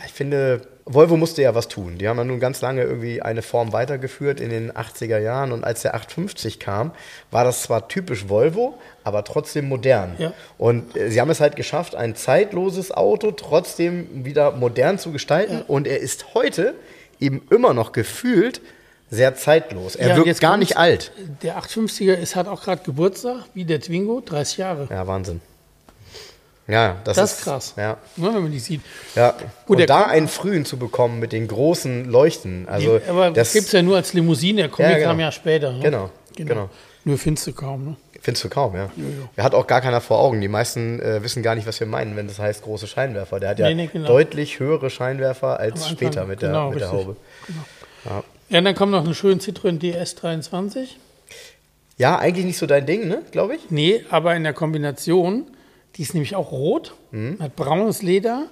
ich 0.06 0.14
finde, 0.14 0.62
Volvo 0.86 1.18
musste 1.18 1.42
ja 1.42 1.56
was 1.56 1.68
tun. 1.68 1.98
Die 1.98 2.08
haben 2.08 2.18
ja 2.18 2.24
nun 2.24 2.40
ganz 2.40 2.62
lange 2.62 2.84
irgendwie 2.84 3.24
eine 3.24 3.42
Form 3.42 3.74
weitergeführt 3.74 4.40
in 4.40 4.52
den 4.52 4.72
80er 4.72 5.18
Jahren 5.18 5.52
und 5.52 5.64
als 5.64 5.82
der 5.82 5.96
850 5.96 6.60
kam, 6.60 6.92
war 7.32 7.44
das 7.44 7.64
zwar 7.64 7.88
typisch 7.88 8.30
Volvo, 8.30 8.78
aber 9.04 9.24
trotzdem 9.24 9.68
modern. 9.68 10.16
Ja. 10.20 10.34
Und 10.60 10.96
äh, 10.96 11.10
sie 11.10 11.20
haben 11.20 11.32
es 11.32 11.40
halt 11.40 11.56
geschafft, 11.56 11.96
ein 11.96 12.16
zeitloses 12.16 12.92
Auto 12.92 13.32
trotzdem 13.32 14.26
wieder 14.26 14.52
modern 14.52 15.00
zu 15.00 15.12
gestalten 15.12 15.64
und 15.64 15.88
er 15.88 16.00
ist 16.00 16.36
heute 16.36 16.76
eben 17.20 17.42
immer 17.50 17.74
noch 17.74 17.94
gefühlt 17.94 18.62
sehr 19.10 19.36
zeitlos. 19.36 19.96
Er 19.96 20.10
Ja, 20.10 20.16
wirkt 20.16 20.28
jetzt 20.28 20.42
gar 20.42 20.58
nicht 20.58 20.78
alt. 20.78 21.12
Der 21.44 21.58
850er 21.60 22.14
ist, 22.14 22.36
hat 22.36 22.48
auch 22.48 22.64
gerade 22.64 22.82
Geburtstag, 22.84 23.46
wie 23.54 23.64
der 23.66 23.80
Twingo, 23.80 24.22
30 24.26 24.58
Jahre. 24.58 24.88
Ja, 24.90 25.06
Wahnsinn. 25.08 25.42
Ja, 26.68 26.96
das, 27.04 27.18
Das 27.18 27.34
ist 27.40 27.44
krass. 27.44 27.74
Ja, 27.76 27.98
Ne, 28.16 28.28
wenn 28.34 28.44
man 28.44 28.52
die 28.52 28.60
sieht. 28.60 28.82
ja. 29.16 29.36
Gut, 29.66 29.82
und 29.82 29.90
da 29.90 30.02
kommt- 30.04 30.12
einen 30.14 30.28
frühen 30.30 30.64
zu 30.66 30.78
bekommen 30.78 31.20
mit 31.20 31.34
den 31.34 31.48
großen 31.50 32.06
Leuchten, 32.10 32.70
also 32.70 33.00
Die, 33.00 33.10
aber 33.10 33.32
das 33.32 33.52
gibt 33.52 33.66
es 33.66 33.72
ja 33.74 33.82
nur 33.82 33.98
als 33.98 34.14
Limousine, 34.14 34.62
der 34.62 34.70
Comic 34.70 34.92
Ja, 34.92 34.98
genau. 34.98 35.10
kam 35.10 35.20
ja 35.20 35.32
später. 35.34 35.74
Ne? 35.74 35.80
Genau, 35.82 36.10
genau. 36.38 36.70
Nur 37.04 37.18
findest 37.18 37.48
du 37.48 37.54
kaum. 37.54 37.86
Ne? 37.86 37.96
findest 38.22 38.46
du 38.46 38.50
kaum, 38.50 38.74
ja. 38.78 38.90
Der 39.36 39.44
hat 39.44 39.54
auch 39.54 39.68
gar 39.68 39.82
keiner 39.82 40.00
vor 40.00 40.20
Augen. 40.20 40.40
Die 40.40 40.48
meisten 40.48 41.02
äh, 41.02 41.22
wissen 41.22 41.44
gar 41.44 41.56
nicht, 41.56 41.68
was 41.68 41.82
wir 41.82 41.88
meinen, 41.88 42.16
wenn 42.16 42.28
das 42.30 42.40
heißt 42.40 42.62
große 42.64 42.88
Scheinwerfer. 42.88 43.42
Der 43.42 43.50
hat 43.50 43.60
ja 43.60 43.68
Nee, 43.68 43.74
nee, 43.76 43.90
genau. 43.92 44.08
deutlich 44.08 44.60
höhere 44.60 44.90
Scheinwerfer 44.90 45.60
als 45.60 45.90
später 45.90 46.24
mit 46.24 46.42
der, 46.42 46.48
genau, 46.52 46.70
mit 46.72 46.80
der. 46.80 46.92
Haube. 46.94 47.18
Ja, 48.06 48.24
und 48.60 48.66
dann 48.66 48.76
kommt 48.76 48.92
noch 48.92 49.04
eine 49.06 49.16
schöne 49.16 49.40
Citroën 49.42 49.80
DS23. 49.80 50.88
Ja, 51.98 52.18
eigentlich 52.18 52.46
nicht 52.46 52.58
so 52.58 52.66
dein 52.66 52.86
Ding, 52.86 53.08
ne, 53.08 53.22
glaube 53.32 53.56
ich. 53.56 53.70
Nee, 53.70 54.04
aber 54.10 54.36
in 54.36 54.44
der 54.44 54.54
Kombination, 54.54 55.46
die 55.96 56.02
ist 56.02 56.14
nämlich 56.14 56.36
auch 56.36 56.52
rot, 56.52 56.96
Mhm. 57.12 57.38
hat 57.40 57.56
braunes 57.56 58.02
Leder, 58.02 58.48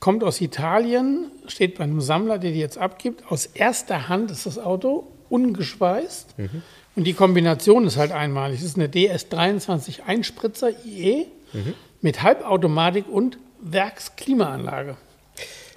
kommt 0.00 0.22
aus 0.22 0.40
Italien, 0.40 1.30
steht 1.46 1.78
bei 1.78 1.84
einem 1.84 2.00
Sammler, 2.00 2.38
der 2.38 2.50
die 2.52 2.58
jetzt 2.58 2.76
abgibt. 2.78 3.24
Aus 3.30 3.46
erster 3.46 4.08
Hand 4.08 4.30
ist 4.30 4.44
das 4.46 4.58
Auto, 4.58 5.06
ungeschweißt. 5.30 6.38
Mhm. 6.38 6.62
Und 6.94 7.04
die 7.04 7.14
Kombination 7.14 7.86
ist 7.86 7.96
halt 7.96 8.12
einmalig. 8.12 8.58
Es 8.58 8.64
ist 8.66 8.76
eine 8.76 8.88
DS23 8.88 10.02
Einspritzer 10.06 10.70
IE 10.84 11.26
Mhm. 11.54 11.74
mit 12.02 12.22
Halbautomatik 12.22 13.08
und 13.08 13.38
Werksklimaanlage. 13.60 14.96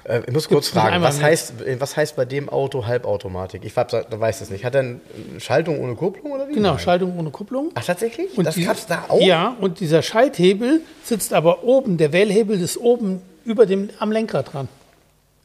Äh, 0.06 0.22
ich 0.28 0.34
muss 0.34 0.48
kurz 0.48 0.70
fragen, 0.70 1.02
was 1.04 1.22
heißt, 1.22 1.62
äh, 1.62 1.80
was 1.80 1.98
heißt 1.98 2.16
bei 2.16 2.26
dem 2.26 2.48
Auto 2.50 2.86
Halbautomatik? 2.86 3.64
Ich 3.66 3.76
hab, 3.76 3.92
weiß 3.92 4.42
es 4.42 4.50
nicht. 4.50 4.64
Hat 4.64 4.76
er 4.76 4.82
eine 4.82 5.00
Schaltung 5.40 5.80
ohne 5.82 5.96
Kupplung 5.96 6.32
oder 6.32 6.48
wie? 6.48 6.54
Genau, 6.54 6.72
Nein. 6.72 6.80
Schaltung 6.80 7.18
ohne 7.18 7.32
Kupplung. 7.32 7.72
Ach, 7.74 7.84
tatsächlich? 7.84 8.38
Und 8.38 8.46
das 8.46 8.56
die- 8.56 8.64
gab's 8.66 8.86
da 8.86 9.06
auch? 9.10 9.20
Ja, 9.22 9.56
und 9.60 9.80
dieser 9.80 10.02
Schalthebel 10.02 10.82
sitzt 11.04 11.34
aber 11.34 11.64
oben, 11.64 11.98
der 11.98 12.14
Wählhebel 12.14 12.62
ist 12.62 12.78
oben 12.78 13.22
über 13.44 13.66
dem, 13.66 13.90
am 14.00 14.12
Lenkrad 14.12 14.54
dran. 14.54 14.68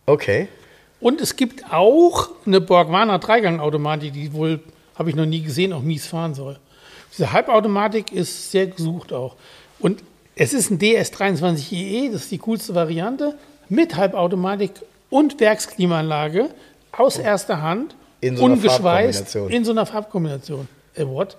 Okay. 0.06 0.48
Und 1.00 1.20
es 1.22 1.36
gibt 1.36 1.72
auch 1.72 2.28
eine 2.46 2.60
Borgwana 2.60 3.18
Dreigangautomatik, 3.18 4.12
die 4.12 4.32
wohl, 4.34 4.60
habe 4.96 5.08
ich 5.08 5.16
noch 5.16 5.24
nie 5.26 5.40
gesehen, 5.42 5.72
auch 5.72 5.82
mies 5.82 6.06
fahren 6.06 6.34
soll. 6.34 6.58
Diese 7.12 7.32
Halbautomatik 7.32 8.12
ist 8.12 8.50
sehr 8.50 8.66
gesucht 8.66 9.12
auch. 9.12 9.36
Und 9.78 10.02
es 10.36 10.52
ist 10.52 10.70
ein 10.70 10.78
DS23 10.78 11.72
IE, 11.72 12.10
das 12.12 12.22
ist 12.22 12.30
die 12.30 12.38
coolste 12.38 12.74
Variante, 12.74 13.34
mit 13.70 13.96
Halbautomatik 13.96 14.72
und 15.08 15.40
Werksklimaanlage 15.40 16.50
aus 16.92 17.16
erster 17.18 17.62
Hand, 17.62 17.94
In 18.20 18.36
so 18.36 18.44
ungeschweißt, 18.44 19.34
in 19.48 19.64
so 19.64 19.70
einer 19.70 19.86
Farbkombination. 19.86 20.68
Äh, 20.94 21.06
what? 21.06 21.36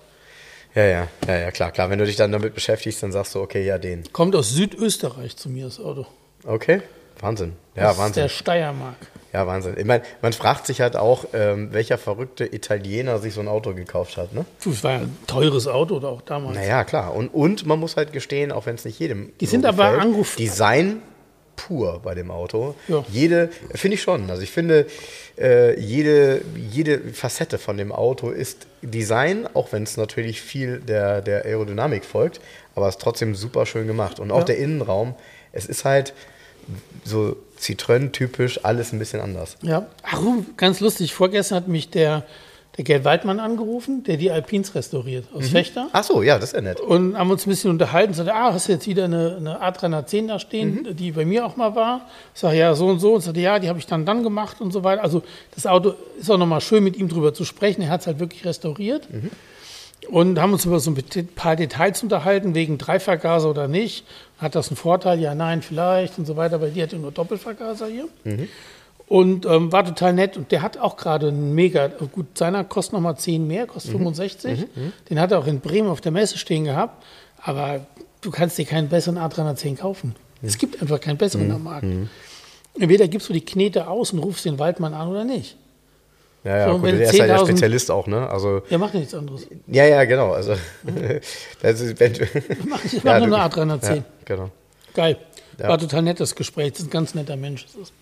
Ja, 0.74 0.84
ja, 0.84 1.08
ja, 1.28 1.36
ja, 1.38 1.50
klar, 1.50 1.70
klar. 1.70 1.90
Wenn 1.90 1.98
du 1.98 2.06
dich 2.06 2.16
dann 2.16 2.32
damit 2.32 2.54
beschäftigst, 2.54 3.02
dann 3.02 3.12
sagst 3.12 3.34
du, 3.34 3.40
okay, 3.40 3.64
ja, 3.64 3.76
den. 3.78 4.04
Kommt 4.12 4.34
aus 4.34 4.50
Südösterreich 4.50 5.36
zu 5.36 5.48
mir, 5.50 5.66
das 5.66 5.78
Auto. 5.78 6.06
Okay. 6.44 6.80
Wahnsinn. 7.20 7.52
Ja, 7.76 7.84
das 7.84 7.92
ist 7.92 7.98
Wahnsinn. 7.98 8.22
der 8.24 8.28
Steiermark. 8.30 8.96
Ja, 9.32 9.46
Wahnsinn. 9.46 9.76
Ich 9.78 9.84
meine, 9.84 10.02
man 10.22 10.32
fragt 10.32 10.66
sich 10.66 10.80
halt 10.80 10.96
auch, 10.96 11.26
ähm, 11.34 11.68
welcher 11.72 11.96
verrückte 11.98 12.44
Italiener 12.52 13.18
sich 13.18 13.34
so 13.34 13.40
ein 13.40 13.48
Auto 13.48 13.74
gekauft 13.74 14.16
hat, 14.16 14.32
ne? 14.34 14.44
Puh, 14.60 14.70
Es 14.70 14.82
war 14.82 14.92
ja 14.92 14.98
ein 15.00 15.16
teures 15.26 15.68
Auto 15.68 16.00
da 16.00 16.08
auch 16.08 16.22
damals. 16.22 16.56
Naja, 16.56 16.82
klar. 16.84 17.14
Und, 17.14 17.28
und 17.28 17.64
man 17.66 17.78
muss 17.78 17.96
halt 17.96 18.12
gestehen, 18.12 18.50
auch 18.50 18.66
wenn 18.66 18.74
es 18.74 18.84
nicht 18.84 18.98
jedem. 18.98 19.32
Die 19.40 19.46
sind 19.46 19.66
aber 19.66 20.00
angef- 20.00 20.36
Design 20.36 21.00
pur 21.56 22.00
bei 22.02 22.14
dem 22.14 22.30
Auto. 22.30 22.74
Ja. 22.88 23.04
Jede, 23.10 23.50
finde 23.74 23.94
ich 23.96 24.02
schon. 24.02 24.30
Also 24.30 24.42
ich 24.42 24.50
finde, 24.50 24.86
äh, 25.38 25.78
jede, 25.80 26.42
jede 26.70 26.98
Facette 27.12 27.58
von 27.58 27.76
dem 27.76 27.92
Auto 27.92 28.30
ist 28.30 28.66
Design, 28.82 29.48
auch 29.54 29.72
wenn 29.72 29.82
es 29.84 29.96
natürlich 29.96 30.40
viel 30.42 30.78
der, 30.80 31.20
der 31.22 31.44
Aerodynamik 31.44 32.04
folgt, 32.04 32.40
aber 32.74 32.88
es 32.88 32.96
ist 32.96 33.00
trotzdem 33.02 33.34
super 33.34 33.66
schön 33.66 33.86
gemacht. 33.86 34.18
Und 34.20 34.30
auch 34.30 34.38
Ja. 34.38 34.44
der 34.44 34.58
Innenraum, 34.58 35.14
es 35.52 35.66
ist 35.66 35.84
halt 35.84 36.14
so 37.04 37.36
Citroën-typisch 37.60 38.64
alles 38.64 38.92
ein 38.92 38.98
bisschen 38.98 39.20
anders. 39.20 39.56
Ja. 39.62 39.86
Ach, 40.02 40.20
ganz 40.56 40.80
lustig. 40.80 41.14
Vorgestern 41.14 41.56
hat 41.56 41.68
mich 41.68 41.90
der, 41.90 42.24
der 42.78 42.84
Gerd 42.84 43.04
Waldmann 43.04 43.38
angerufen, 43.38 44.02
der 44.04 44.16
die 44.16 44.30
Alpins 44.30 44.74
restauriert 44.74 45.26
aus 45.34 45.48
Fechter. 45.48 45.88
Ach 45.92 46.04
so, 46.04 46.22
ja, 46.22 46.36
das 46.38 46.50
ist 46.50 46.54
ja 46.54 46.62
nett. 46.62 46.80
Und 46.80 47.18
haben 47.18 47.30
uns 47.30 47.46
ein 47.46 47.50
bisschen 47.50 47.70
unterhalten. 47.70 48.14
Sagte, 48.14 48.34
ah, 48.34 48.52
hast 48.54 48.68
du 48.68 48.72
jetzt 48.72 48.86
wieder 48.86 49.04
eine, 49.04 49.36
eine 49.36 49.60
A310 49.62 50.28
da 50.28 50.38
stehen, 50.38 50.82
Mhm. 50.88 50.96
die 50.96 51.10
bei 51.12 51.26
mir 51.26 51.44
auch 51.44 51.56
mal 51.56 51.74
war? 51.74 52.08
Ich 52.34 52.40
sage, 52.40 52.56
ja, 52.56 52.74
so 52.74 52.86
und 52.86 52.98
so. 52.98 53.12
Und 53.14 53.20
sagte, 53.20 53.40
ja, 53.40 53.58
die 53.58 53.68
habe 53.68 53.78
ich 53.78 53.86
dann 53.86 54.06
dann 54.06 54.22
gemacht 54.22 54.62
und 54.62 54.72
so 54.72 54.84
weiter. 54.84 55.02
Also 55.02 55.22
das 55.54 55.66
Auto 55.66 55.92
ist 56.18 56.30
auch 56.30 56.38
nochmal 56.38 56.62
schön, 56.62 56.82
mit 56.82 56.96
ihm 56.96 57.08
drüber 57.10 57.34
zu 57.34 57.44
sprechen. 57.44 57.82
Er 57.82 57.90
hat 57.90 58.00
es 58.00 58.06
halt 58.06 58.18
wirklich 58.20 58.44
restauriert. 58.46 59.06
Mhm. 59.12 59.30
Und 60.08 60.40
haben 60.40 60.52
uns 60.52 60.64
über 60.64 60.80
so 60.80 60.90
ein 60.90 61.28
paar 61.36 61.54
Details 61.54 62.02
unterhalten, 62.02 62.54
wegen 62.56 62.76
Dreivergaser 62.78 63.48
oder 63.50 63.68
nicht. 63.68 64.04
Hat 64.38 64.54
das 64.56 64.68
einen 64.68 64.76
Vorteil? 64.76 65.20
Ja, 65.20 65.34
nein, 65.36 65.62
vielleicht 65.62 66.18
und 66.18 66.26
so 66.26 66.36
weiter, 66.36 66.60
weil 66.60 66.70
die 66.72 66.82
hat 66.82 66.90
ja 66.92 66.98
nur 66.98 67.12
Doppelvergaser 67.12 67.86
hier. 67.86 68.08
Und 69.12 69.44
ähm, 69.44 69.70
war 69.72 69.84
total 69.84 70.14
nett. 70.14 70.38
Und 70.38 70.52
der 70.52 70.62
hat 70.62 70.78
auch 70.78 70.96
gerade 70.96 71.28
einen 71.28 71.54
mega, 71.54 71.88
gut, 71.88 72.38
seiner 72.38 72.64
kostet 72.64 72.94
nochmal 72.94 73.18
10 73.18 73.46
mehr, 73.46 73.66
kostet 73.66 73.92
65. 73.92 74.64
Den 75.10 75.20
hat 75.20 75.32
er 75.32 75.38
auch 75.38 75.46
in 75.46 75.60
Bremen 75.60 75.90
auf 75.90 76.00
der 76.00 76.12
Messe 76.12 76.38
stehen 76.38 76.64
gehabt. 76.64 77.04
Aber 77.42 77.84
du 78.22 78.30
kannst 78.30 78.56
dir 78.56 78.64
keinen 78.64 78.88
besseren 78.88 79.18
A310 79.18 79.76
kaufen. 79.76 80.14
Es 80.42 80.56
gibt 80.56 80.80
einfach 80.80 80.98
keinen 80.98 81.18
besseren 81.18 81.50
am 81.50 81.64
Markt. 81.64 81.84
Entweder 82.78 83.06
gibst 83.06 83.28
du 83.28 83.34
die 83.34 83.44
Knete 83.44 83.86
aus 83.86 84.12
und 84.14 84.20
rufst 84.20 84.46
den 84.46 84.58
Waldmann 84.58 84.94
an 84.94 85.08
oder 85.08 85.24
nicht. 85.24 85.56
Ja, 86.42 86.56
ja, 86.56 86.72
So, 86.72 86.78
gut, 86.78 86.88
der 86.88 87.00
ist 87.02 87.14
ja 87.14 87.26
der 87.26 87.36
10.000 87.38 87.46
Spezialist 87.48 87.90
auch, 87.90 88.06
ne? 88.06 88.28
Also, 88.30 88.60
Der 88.60 88.78
macht 88.78 88.94
nichts 88.94 89.14
anderes. 89.14 89.46
ja, 89.66 89.84
ja, 89.84 90.04
genau. 90.06 90.32
Also, 90.32 90.54
das 91.62 91.80
ist, 91.80 92.00
wenn, 92.00 92.12
Mach, 92.66 92.82
ich 92.84 92.94
Ja, 92.94 93.00
mach 93.20 93.26
nur 93.26 93.38
eine 93.38 93.52
A310. 93.52 93.94
ja, 93.96 94.02
genau. 94.24 94.50
Geil. 94.94 95.18
Ja. 95.60 95.68
War 95.68 95.78
total 95.78 96.02
nettes 96.02 96.34
Gespräch. 96.34 96.72
Das 96.72 96.80
ist 96.80 96.86
ein 96.86 96.90
ganz 96.90 97.14
netter 97.14 97.36
Mensch. 97.36 97.66
Das 97.66 97.74
ist. 97.74 97.92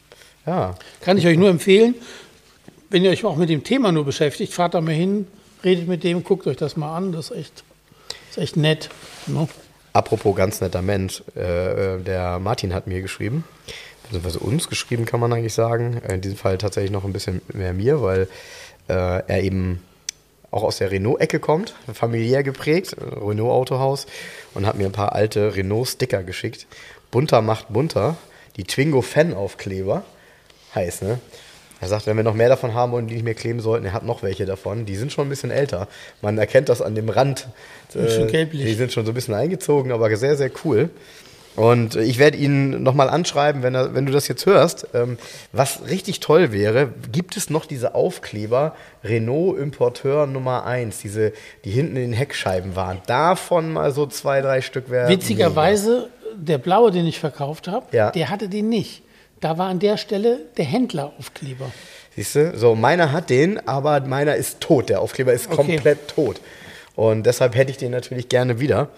Ja, 0.46 0.74
Kann 1.00 1.18
ich 1.18 1.26
euch 1.26 1.36
nur 1.36 1.48
empfehlen, 1.48 1.94
wenn 2.88 3.04
ihr 3.04 3.10
euch 3.10 3.24
auch 3.24 3.36
mit 3.36 3.50
dem 3.50 3.62
Thema 3.62 3.92
nur 3.92 4.04
beschäftigt, 4.04 4.52
fahrt 4.52 4.74
da 4.74 4.80
mal 4.80 4.94
hin, 4.94 5.26
redet 5.62 5.86
mit 5.86 6.02
dem, 6.02 6.24
guckt 6.24 6.46
euch 6.46 6.56
das 6.56 6.76
mal 6.76 6.96
an. 6.96 7.12
Das 7.12 7.30
ist 7.30 7.36
echt, 7.36 7.64
das 8.08 8.36
ist 8.36 8.42
echt 8.42 8.56
nett. 8.56 8.88
Ne? 9.26 9.48
apropos 9.92 10.36
ganz 10.36 10.60
netter 10.60 10.82
Mensch, 10.82 11.22
äh, 11.36 11.96
äh, 11.96 12.02
der 12.02 12.38
Martin 12.38 12.74
hat 12.74 12.86
mir 12.86 13.02
geschrieben, 13.02 13.44
beziehungsweise 14.02 14.38
uns 14.38 14.68
geschrieben, 14.68 15.04
kann 15.04 15.20
man 15.20 15.32
eigentlich 15.32 15.54
sagen. 15.54 16.00
In 16.08 16.20
diesem 16.20 16.36
Fall 16.36 16.58
tatsächlich 16.58 16.92
noch 16.92 17.04
ein 17.04 17.12
bisschen 17.12 17.42
mehr 17.52 17.72
mir, 17.72 18.02
weil 18.02 18.28
äh, 18.88 18.92
er 19.26 19.42
eben 19.42 19.82
auch 20.50 20.64
aus 20.64 20.78
der 20.78 20.90
Renault-Ecke 20.90 21.38
kommt, 21.38 21.74
familiär 21.92 22.42
geprägt, 22.42 22.94
äh, 22.94 23.04
Renault-Autohaus, 23.04 24.06
und 24.54 24.66
hat 24.66 24.76
mir 24.76 24.86
ein 24.86 24.92
paar 24.92 25.14
alte 25.14 25.54
Renault-Sticker 25.54 26.22
geschickt. 26.22 26.66
Bunter 27.10 27.42
macht 27.42 27.72
bunter, 27.72 28.16
die 28.56 28.64
Twingo-Fan-Aufkleber. 28.64 30.04
Heiß, 30.74 31.02
ne? 31.02 31.18
Er 31.82 31.88
sagt, 31.88 32.06
wenn 32.06 32.16
wir 32.16 32.22
noch 32.24 32.34
mehr 32.34 32.50
davon 32.50 32.74
haben 32.74 32.92
und 32.92 33.06
die 33.06 33.14
nicht 33.14 33.24
mehr 33.24 33.34
kleben 33.34 33.60
sollten, 33.60 33.86
er 33.86 33.94
hat 33.94 34.04
noch 34.04 34.22
welche 34.22 34.44
davon. 34.44 34.84
Die 34.84 34.96
sind 34.96 35.12
schon 35.12 35.26
ein 35.26 35.30
bisschen 35.30 35.50
älter. 35.50 35.88
Man 36.20 36.36
erkennt 36.36 36.68
das 36.68 36.82
an 36.82 36.94
dem 36.94 37.08
Rand. 37.08 37.48
sind 37.88 38.10
schon 38.10 38.28
Äh, 38.28 38.32
gelblich. 38.32 38.64
Die 38.66 38.74
sind 38.74 38.92
schon 38.92 39.06
so 39.06 39.12
ein 39.12 39.14
bisschen 39.14 39.32
eingezogen, 39.34 39.90
aber 39.90 40.14
sehr, 40.16 40.36
sehr 40.36 40.50
cool. 40.64 40.90
Und 41.56 41.96
ich 41.96 42.18
werde 42.18 42.36
ihn 42.36 42.82
nochmal 42.82 43.08
anschreiben, 43.08 43.62
wenn, 43.62 43.74
er, 43.74 43.94
wenn 43.94 44.04
du 44.06 44.12
das 44.12 44.28
jetzt 44.28 44.44
hörst. 44.46 44.88
Ähm, 44.94 45.16
was 45.52 45.80
richtig 45.88 46.20
toll 46.20 46.52
wäre, 46.52 46.90
gibt 47.10 47.36
es 47.38 47.48
noch 47.48 47.64
diese 47.64 47.94
Aufkleber 47.94 48.76
Renault 49.02 49.58
Importeur 49.58 50.26
Nummer 50.26 50.64
1, 50.66 50.98
diese, 50.98 51.32
die 51.64 51.70
hinten 51.70 51.96
in 51.96 52.02
den 52.02 52.12
Heckscheiben 52.12 52.76
waren. 52.76 52.98
Davon 53.06 53.72
mal 53.72 53.90
so 53.92 54.04
zwei, 54.06 54.42
drei 54.42 54.60
Stück 54.60 54.90
wäre. 54.90 55.08
Witzigerweise, 55.08 56.08
der 56.36 56.58
blaue, 56.58 56.90
den 56.90 57.06
ich 57.06 57.18
verkauft 57.18 57.68
habe, 57.68 57.86
Ja. 57.96 58.10
der 58.10 58.28
hatte 58.28 58.48
den 58.50 58.68
nicht. 58.68 59.02
Da 59.40 59.56
war 59.58 59.68
an 59.68 59.78
der 59.78 59.96
Stelle 59.96 60.40
der 60.56 60.64
Händleraufkleber. 60.66 61.70
Siehst 62.14 62.34
du? 62.34 62.56
So, 62.56 62.74
meiner 62.74 63.12
hat 63.12 63.30
den, 63.30 63.66
aber 63.66 64.00
meiner 64.00 64.36
ist 64.36 64.60
tot. 64.60 64.88
Der 64.88 65.00
Aufkleber 65.00 65.32
ist 65.32 65.46
Okay. 65.50 65.56
komplett 65.56 66.08
tot. 66.08 66.40
Und 66.96 67.24
deshalb 67.24 67.54
hätte 67.54 67.70
ich 67.70 67.78
den 67.78 67.92
natürlich 67.92 68.28
gerne 68.28 68.60
wieder. 68.60 68.88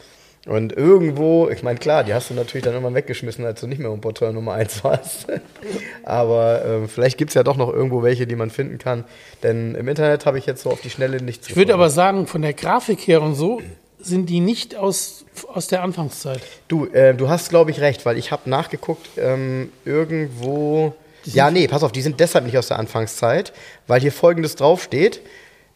Und 0.49 0.72
irgendwo, 0.72 1.49
ich 1.49 1.62
meine, 1.62 1.78
klar, 1.78 2.02
die 2.02 2.12
hast 2.14 2.30
du 2.30 2.34
natürlich 2.34 2.64
dann 2.64 2.72
irgendwann 2.72 2.96
weggeschmissen, 2.96 3.44
als 3.44 3.61
du 3.61 3.68
nicht 3.68 3.78
mehr 3.78 3.92
Importeur 3.92 4.32
Nummer 4.32 4.54
1 4.54 4.82
warst. 4.82 5.28
Aber 6.02 6.64
äh, 6.64 6.88
vielleicht 6.88 7.16
gibt 7.16 7.30
es 7.30 7.34
ja 7.34 7.44
doch 7.44 7.56
noch 7.56 7.72
irgendwo 7.72 8.02
welche, 8.02 8.26
die 8.26 8.34
man 8.34 8.50
finden 8.50 8.78
kann. 8.78 9.04
Denn 9.44 9.76
im 9.76 9.87
Internet 9.87 10.26
habe 10.26 10.38
ich 10.38 10.46
jetzt 10.46 10.62
so 10.64 10.70
auf 10.70 10.80
die 10.80 10.90
Schnelle 10.90 11.22
nichts 11.22 11.49
Ich 11.49 11.54
würde 11.54 11.75
aber 11.75 11.90
sagen, 11.90 12.26
von 12.26 12.42
der 12.42 12.54
Grafik 12.54 13.06
her 13.06 13.22
und 13.22 13.37
so 13.37 13.61
sind 14.02 14.26
die 14.28 14.40
nicht 14.40 14.75
aus, 14.76 15.25
aus 15.52 15.66
der 15.68 15.82
Anfangszeit. 15.82 16.40
Du, 16.68 16.87
äh, 16.87 17.14
du 17.14 17.28
hast, 17.28 17.49
glaube 17.50 17.71
ich, 17.71 17.80
recht, 17.80 18.04
weil 18.06 18.18
ich 18.18 18.32
habe 18.32 18.49
nachgeguckt, 18.50 19.06
ähm, 19.18 19.71
irgendwo. 19.85 20.94
Ja, 21.25 21.50
nee, 21.50 21.68
pass 21.68 21.82
auf, 21.82 21.92
die 21.92 22.02
sind 22.02 22.18
deshalb 22.21 22.44
nicht 22.44 22.59
aus 22.59 22.68
der 22.68 22.78
Anfangszeit, 22.78 23.52
weil 23.87 24.00
hier 24.00 24.12
folgendes 24.12 24.56
draufsteht. 24.56 25.21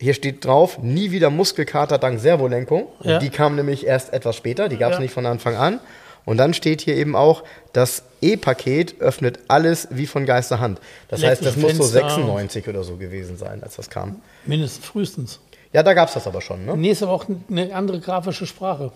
Hier 0.01 0.13
steht 0.13 0.45
drauf, 0.45 0.79
nie 0.83 1.11
wieder 1.11 1.31
Muskelkater 1.31 1.99
dank 1.99 2.21
Servolenkung. 2.21 2.89
Ja. 3.03 3.19
Die 3.19 3.31
kam 3.31 3.55
nämlich 3.57 3.87
erst 3.87 4.13
etwas 4.13 4.37
später, 4.37 4.69
die 4.69 4.77
gab 4.77 4.91
es 4.93 4.99
Ja. 4.99 5.03
nicht 5.03 5.15
von 5.15 5.25
Anfang 5.25 5.57
an. 5.57 5.81
Und 6.27 6.39
dann 6.39 6.55
steht 6.55 6.81
hier 6.81 6.97
eben 6.97 7.15
auch, 7.15 7.45
das 7.73 8.03
E-Paket 8.21 9.01
öffnet 9.01 9.39
alles 9.47 9.87
wie 9.93 10.07
von 10.09 10.27
Geisterhand. 10.27 10.81
Das 11.09 11.23
heißt, 11.23 11.45
das 11.47 11.55
muss 11.57 11.77
so 11.77 11.85
Elektrische 11.85 12.17
96 12.17 12.69
oder 12.69 12.83
so 12.83 12.97
gewesen 12.97 13.39
sein, 13.39 13.63
als 13.63 13.77
das 13.77 13.89
kam. 13.89 14.21
Mindestens 14.45 14.85
frühestens. 14.85 15.39
Ja, 15.77 15.83
da 15.83 15.93
gab 15.93 16.09
es 16.09 16.15
das 16.15 16.27
aber 16.27 16.41
schon, 16.41 16.65
ne? 16.65 16.75
Nee, 16.75 16.89
ist 16.93 17.03
aber 17.03 17.13
auch 17.13 17.27
eine 17.51 17.75
andere 17.75 18.01
grafische 18.01 18.47
Sprache. 18.47 18.93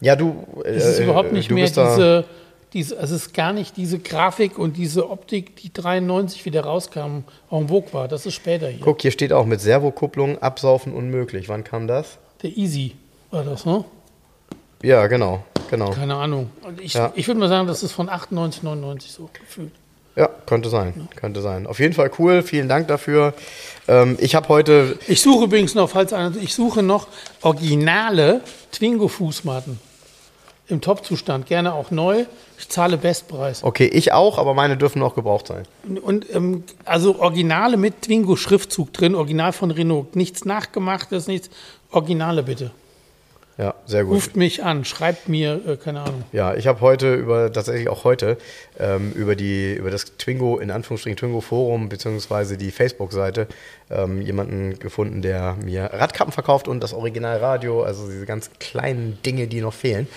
Ja, 0.00 0.16
du. 0.16 0.44
Äh, 0.64 0.70
Es 0.70 0.84
ist 0.84 0.98
überhaupt 0.98 1.32
nicht 1.32 1.52
du 1.52 1.54
mehr 1.54 1.66
diese, 1.66 2.24
diese, 2.72 2.96
es 2.96 3.12
ist 3.12 3.32
gar 3.32 3.52
nicht 3.52 3.76
diese 3.76 4.00
Grafik 4.00 4.58
und 4.58 4.76
diese 4.76 5.08
Optik, 5.08 5.54
die 5.54 5.72
93 5.72 6.44
wieder 6.46 6.62
rauskam, 6.64 7.22
en 7.52 7.68
vogue 7.68 7.92
war. 7.92 8.08
Das 8.08 8.26
ist 8.26 8.34
später 8.34 8.66
hier. 8.66 8.80
Guck, 8.82 9.02
hier 9.02 9.12
steht 9.12 9.32
auch 9.32 9.46
mit 9.46 9.60
Servokupplung 9.60 10.42
absaufen 10.42 10.92
unmöglich. 10.94 11.48
Wann 11.48 11.62
kam 11.62 11.86
das? 11.86 12.18
Der 12.42 12.56
Easy 12.56 12.96
war 13.30 13.44
das, 13.44 13.64
ne? 13.64 13.84
Ja, 14.82 15.06
genau, 15.06 15.44
genau. 15.70 15.90
Keine 15.90 16.16
Ahnung. 16.16 16.50
Ich, 16.82 16.94
Ja. 16.94 17.12
ich 17.14 17.28
würde 17.28 17.38
mal 17.38 17.48
sagen, 17.48 17.68
das 17.68 17.84
ist 17.84 17.92
von 17.92 18.08
98, 18.08 18.64
99 18.64 19.12
so 19.12 19.30
gefühlt. 19.32 19.70
Ja, 20.16 20.28
könnte 20.46 20.68
sein, 20.68 21.08
könnte 21.16 21.40
sein. 21.40 21.66
Auf 21.66 21.78
jeden 21.78 21.94
Fall 21.94 22.10
cool, 22.18 22.42
vielen 22.42 22.68
Dank 22.68 22.88
dafür. 22.88 23.32
Ähm, 23.86 24.16
ich 24.20 24.34
habe 24.34 24.48
heute, 24.48 24.98
Ich 25.06 25.22
suche 25.22 25.44
übrigens 25.44 25.74
noch, 25.74 25.90
falls 25.90 26.12
einer, 26.12 26.32
ich 26.40 26.54
suche 26.54 26.82
noch 26.82 27.06
originale 27.42 28.40
Twingo-Fußmatten. 28.72 29.78
Im 30.68 30.80
Top-Zustand, 30.80 31.46
gerne 31.46 31.74
auch 31.74 31.90
neu. 31.90 32.26
Ich 32.58 32.68
zahle 32.68 32.96
Bestpreis. 32.96 33.64
okay, 33.64 33.86
ich 33.86 34.12
auch, 34.12 34.38
aber 34.38 34.54
meine 34.54 34.76
dürfen 34.76 35.02
auch 35.02 35.14
gebraucht 35.14 35.48
sein. 35.48 35.64
Und 36.02 36.32
ähm, 36.32 36.62
also 36.84 37.18
Originale 37.18 37.76
mit 37.76 38.02
Twingo-Schriftzug 38.02 38.92
drin, 38.92 39.14
Original 39.14 39.52
von 39.52 39.70
Renault. 39.70 40.14
Nichts 40.14 40.44
nachgemachtes, 40.44 41.26
nichts. 41.26 41.50
Originale 41.90 42.42
bitte. 42.44 42.70
Ja, 43.60 43.74
sehr 43.84 44.04
gut. 44.04 44.14
Ruft 44.14 44.36
mich 44.36 44.64
an, 44.64 44.86
schreibt 44.86 45.28
mir, 45.28 45.60
äh, 45.66 45.76
keine 45.76 46.00
Ahnung. 46.00 46.24
Ja, 46.32 46.54
ich 46.54 46.66
habe 46.66 46.80
heute 46.80 47.14
über, 47.14 47.52
tatsächlich 47.52 47.90
auch 47.90 48.04
heute, 48.04 48.38
ähm, 48.78 49.12
über, 49.12 49.36
die, 49.36 49.74
über 49.74 49.90
das 49.90 50.16
Twingo, 50.16 50.58
in 50.58 50.70
Anführungsstrichen 50.70 51.18
Twingo 51.18 51.42
Forum, 51.42 51.90
beziehungsweise 51.90 52.56
die 52.56 52.70
Facebook-Seite, 52.70 53.48
ähm, 53.90 54.22
jemanden 54.22 54.78
gefunden, 54.78 55.20
der 55.20 55.58
mir 55.62 55.90
Radkappen 55.92 56.32
verkauft 56.32 56.68
und 56.68 56.82
das 56.82 56.94
Originalradio, 56.94 57.82
also 57.82 58.06
diese 58.06 58.24
ganz 58.24 58.50
kleinen 58.60 59.18
Dinge, 59.26 59.46
die 59.46 59.60
noch 59.60 59.74
fehlen. 59.74 60.08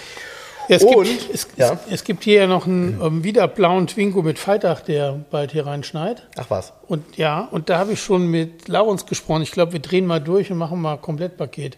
Ja, 0.70 0.78
es, 0.78 0.84
Und, 0.86 1.04
gibt, 1.04 1.34
es, 1.34 1.48
ja. 1.58 1.74
es, 1.74 1.94
es 1.96 2.04
gibt 2.06 2.24
hier 2.24 2.36
ja 2.36 2.48
noch 2.48 2.66
einen 2.66 3.02
ähm, 3.02 3.26
wieder 3.26 3.50
blauen 3.50 3.88
Twingo 3.88 4.22
mit 4.22 4.40
Faltdach, 4.40 4.80
der 4.80 5.20
bald 5.30 5.52
hier 5.52 5.66
reinschneit. 5.66 6.26
Ach 6.38 6.46
was. 6.48 6.72
Und 6.88 7.18
ja, 7.18 7.50
und 7.52 7.70
da 7.70 7.78
habe 7.78 7.92
ich 7.92 8.02
schon 8.02 8.28
mit 8.28 8.70
Laurens 8.70 9.06
gesprochen. 9.06 9.42
Ich 9.42 9.52
glaube, 9.52 9.74
wir 9.74 9.82
drehen 9.82 10.06
mal 10.06 10.22
durch 10.22 10.50
und 10.50 10.58
machen 10.58 10.82
mal 10.82 10.94
ein 10.94 11.02
Komplettpaket. 11.02 11.78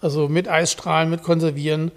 Also 0.00 0.28
mit 0.28 0.48
Eisstrahlen, 0.48 1.10
mit 1.10 1.22
Konservieren. 1.22 1.90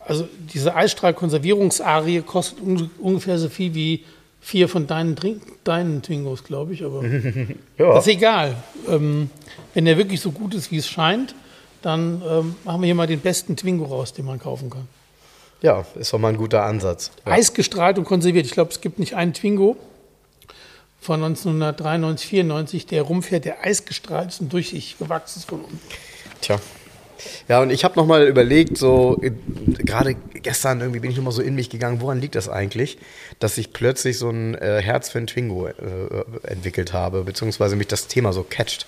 Also 0.00 0.28
diese 0.52 0.74
Eisstrahl-Konservierungsarie 0.74 2.22
kostet 2.22 2.60
un 2.60 2.90
ungefähr 2.98 3.38
so 3.38 3.48
viel 3.48 3.74
wie 3.74 4.04
vier 4.40 4.68
von 4.68 4.86
deinen, 4.86 5.16
Trink 5.16 5.42
deinen 5.64 6.02
Twingos, 6.02 6.44
glaube 6.44 6.74
ich. 6.74 6.84
Aber 6.84 7.02
Ja. 7.78 7.94
das 7.94 8.06
ist 8.06 8.12
egal. 8.12 8.54
Ähm, 8.88 9.30
wenn 9.72 9.86
der 9.86 9.96
wirklich 9.96 10.20
so 10.20 10.30
gut 10.30 10.54
ist, 10.54 10.70
wie 10.70 10.76
es 10.76 10.88
scheint, 10.88 11.34
dann 11.80 12.22
ähm, 12.28 12.56
machen 12.64 12.80
wir 12.82 12.86
hier 12.86 12.94
mal 12.94 13.06
den 13.06 13.20
besten 13.20 13.56
Twingo 13.56 13.84
raus, 13.86 14.12
den 14.12 14.24
man 14.26 14.38
kaufen 14.38 14.68
kann. 14.70 14.86
ja, 15.62 15.84
ist 15.98 16.12
doch 16.12 16.18
mal 16.18 16.28
ein 16.28 16.36
guter 16.36 16.62
Ansatz. 16.64 17.10
Ja. 17.26 17.32
Eisgestrahlt 17.32 17.98
und 17.98 18.04
konserviert. 18.04 18.44
Ich 18.46 18.52
glaube, 18.52 18.70
es 18.70 18.80
gibt 18.82 18.98
nicht 18.98 19.14
einen 19.16 19.32
Twingo 19.34 19.76
von 21.00 21.22
1993, 21.22 22.26
94, 22.28 22.86
der 22.86 23.02
rumfährt, 23.02 23.44
der 23.46 23.62
eisgestrahlt 23.64 24.28
ist 24.30 24.40
und 24.40 24.52
durchsichtig 24.52 24.98
gewachsen 24.98 25.38
ist 25.40 25.48
von 25.48 25.60
unten. 25.60 25.80
Tja. 26.40 26.58
Ja, 27.48 27.60
und 27.60 27.70
ich 27.70 27.84
habe 27.84 27.96
nochmal 27.96 28.26
überlegt, 28.26 28.78
so 28.78 29.20
äh, 29.22 29.32
gerade 29.78 30.14
gestern 30.32 30.80
irgendwie 30.80 31.00
bin 31.00 31.10
ich 31.10 31.16
nochmal 31.16 31.32
so 31.32 31.42
in 31.42 31.54
mich 31.54 31.70
gegangen, 31.70 32.00
woran 32.00 32.20
liegt 32.20 32.34
das 32.34 32.48
eigentlich, 32.48 32.98
dass 33.38 33.58
ich 33.58 33.72
plötzlich 33.72 34.18
so 34.18 34.30
ein 34.30 34.54
äh, 34.54 34.80
Herz 34.82 35.08
für 35.08 35.18
ein 35.18 35.26
Twingo 35.26 35.66
äh, 35.66 35.72
entwickelt 36.44 36.92
habe, 36.92 37.24
beziehungsweise 37.24 37.76
mich 37.76 37.88
das 37.88 38.06
Thema 38.06 38.32
so 38.32 38.44
catcht. 38.48 38.86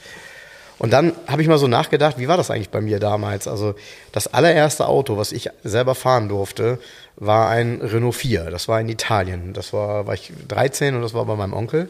Und 0.79 0.93
dann 0.93 1.13
habe 1.27 1.41
ich 1.41 1.49
mal 1.49 1.59
so 1.59 1.69
nachgedacht, 1.69 2.19
wie 2.19 2.29
war 2.29 2.37
das 2.37 2.51
eigentlich 2.51 2.69
bei 2.69 2.83
mir 2.83 2.99
damals? 2.99 3.49
Also 3.49 3.75
das 4.13 4.27
allererste 4.27 4.87
Auto, 4.87 5.17
was 5.17 5.33
ich 5.33 5.49
selber 5.65 5.95
fahren 5.95 6.29
durfte, 6.29 6.79
war 7.17 7.49
ein 7.49 7.81
Renault 7.81 8.15
4. 8.15 8.51
Das 8.51 8.69
war 8.69 8.81
in 8.81 8.89
Italien. 8.89 9.55
Das 9.55 9.73
war, 9.73 10.07
war 10.07 10.15
ich 10.15 10.33
13 10.49 10.95
und 10.95 11.03
das 11.03 11.15
war 11.15 11.25
bei 11.25 11.35
meinem 11.35 11.55
Onkel. 11.55 11.89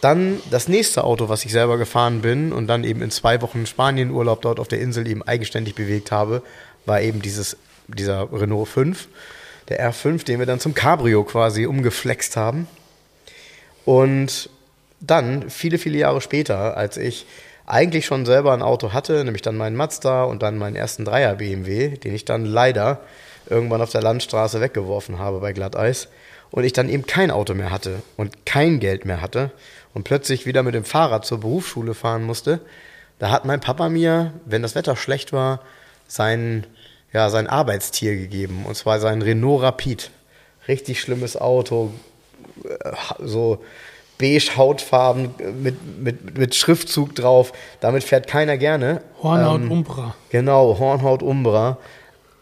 Dann 0.00 0.40
das 0.50 0.68
nächste 0.68 1.04
Auto, 1.04 1.28
was 1.28 1.44
ich 1.44 1.52
selber 1.52 1.78
gefahren 1.78 2.20
bin 2.20 2.52
und 2.52 2.66
dann 2.66 2.84
eben 2.84 3.02
in 3.02 3.10
zwei 3.10 3.40
Wochen 3.42 3.66
Spanienurlaub 3.66 4.42
dort 4.42 4.60
auf 4.60 4.68
der 4.68 4.80
Insel 4.80 5.08
eben 5.08 5.22
eigenständig 5.22 5.74
bewegt 5.74 6.12
habe, 6.12 6.42
war 6.84 7.00
eben 7.00 7.22
dieses, 7.22 7.56
dieser 7.88 8.28
Renault 8.32 8.68
5, 8.68 9.08
der 9.68 9.92
R5, 9.92 10.24
den 10.24 10.38
wir 10.38 10.46
dann 10.46 10.60
zum 10.60 10.74
Cabrio 10.74 11.24
quasi 11.24 11.66
umgeflext 11.66 12.36
haben. 12.36 12.68
Und 13.84 14.50
dann, 15.00 15.50
viele, 15.50 15.78
viele 15.78 15.98
Jahre 15.98 16.20
später, 16.20 16.76
als 16.76 16.96
ich 16.96 17.26
eigentlich 17.66 18.06
schon 18.06 18.26
selber 18.26 18.52
ein 18.52 18.62
Auto 18.62 18.92
hatte, 18.92 19.24
nämlich 19.24 19.42
dann 19.42 19.56
meinen 19.56 19.76
Mazda 19.76 20.24
und 20.24 20.42
dann 20.42 20.56
meinen 20.58 20.76
ersten 20.76 21.04
Dreier 21.04 21.34
BMW, 21.34 21.96
den 21.96 22.14
ich 22.14 22.24
dann 22.24 22.44
leider 22.44 23.00
irgendwann 23.48 23.82
auf 23.82 23.90
der 23.90 24.02
Landstraße 24.02 24.60
weggeworfen 24.60 25.18
habe 25.18 25.40
bei 25.40 25.52
Glatteis 25.52 26.08
und 26.50 26.64
ich 26.64 26.72
dann 26.72 26.88
eben 26.88 27.06
kein 27.06 27.30
Auto 27.30 27.54
mehr 27.54 27.70
hatte 27.70 28.02
und 28.16 28.46
kein 28.46 28.78
Geld 28.80 29.04
mehr 29.04 29.20
hatte 29.20 29.50
und 29.96 30.04
plötzlich 30.04 30.44
wieder 30.44 30.62
mit 30.62 30.74
dem 30.74 30.84
Fahrrad 30.84 31.24
zur 31.24 31.40
Berufsschule 31.40 31.94
fahren 31.94 32.22
musste, 32.22 32.60
da 33.18 33.30
hat 33.30 33.46
mein 33.46 33.60
Papa 33.60 33.88
mir, 33.88 34.34
wenn 34.44 34.60
das 34.60 34.74
Wetter 34.74 34.94
schlecht 34.94 35.32
war, 35.32 35.60
sein, 36.06 36.66
ja, 37.14 37.30
sein 37.30 37.46
Arbeitstier 37.46 38.14
gegeben 38.14 38.66
und 38.66 38.76
zwar 38.76 39.00
sein 39.00 39.22
Renault 39.22 39.62
Rapid. 39.62 40.10
Richtig 40.68 41.00
schlimmes 41.00 41.38
Auto, 41.38 41.94
äh, 42.64 42.92
so 43.20 43.64
beige 44.18 44.54
Hautfarben 44.58 45.30
mit, 45.62 45.76
mit, 45.98 46.36
mit 46.36 46.54
Schriftzug 46.54 47.14
drauf. 47.14 47.54
Damit 47.80 48.04
fährt 48.04 48.26
keiner 48.26 48.58
gerne. 48.58 49.00
Hornhaut 49.22 49.62
Ähm, 49.62 49.72
Umbra. 49.72 50.14
Genau, 50.28 50.78
Hornhaut 50.78 51.22
Umbra. 51.22 51.78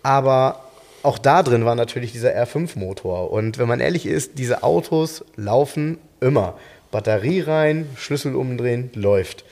Aber 0.02 0.64
auch 1.04 1.18
da 1.18 1.44
drin 1.44 1.64
war 1.64 1.76
natürlich 1.76 2.10
dieser 2.10 2.30
R5-Motor. 2.30 3.30
Und 3.30 3.58
wenn 3.58 3.68
man 3.68 3.78
ehrlich 3.78 4.06
ist, 4.06 4.40
diese 4.40 4.64
Autos 4.64 5.24
laufen 5.36 5.98
immer. 6.20 6.54
Batterie 6.94 7.40
rein, 7.40 7.88
Schlüssel 7.96 8.36
umdrehen, 8.36 8.88
läuft. 8.94 9.44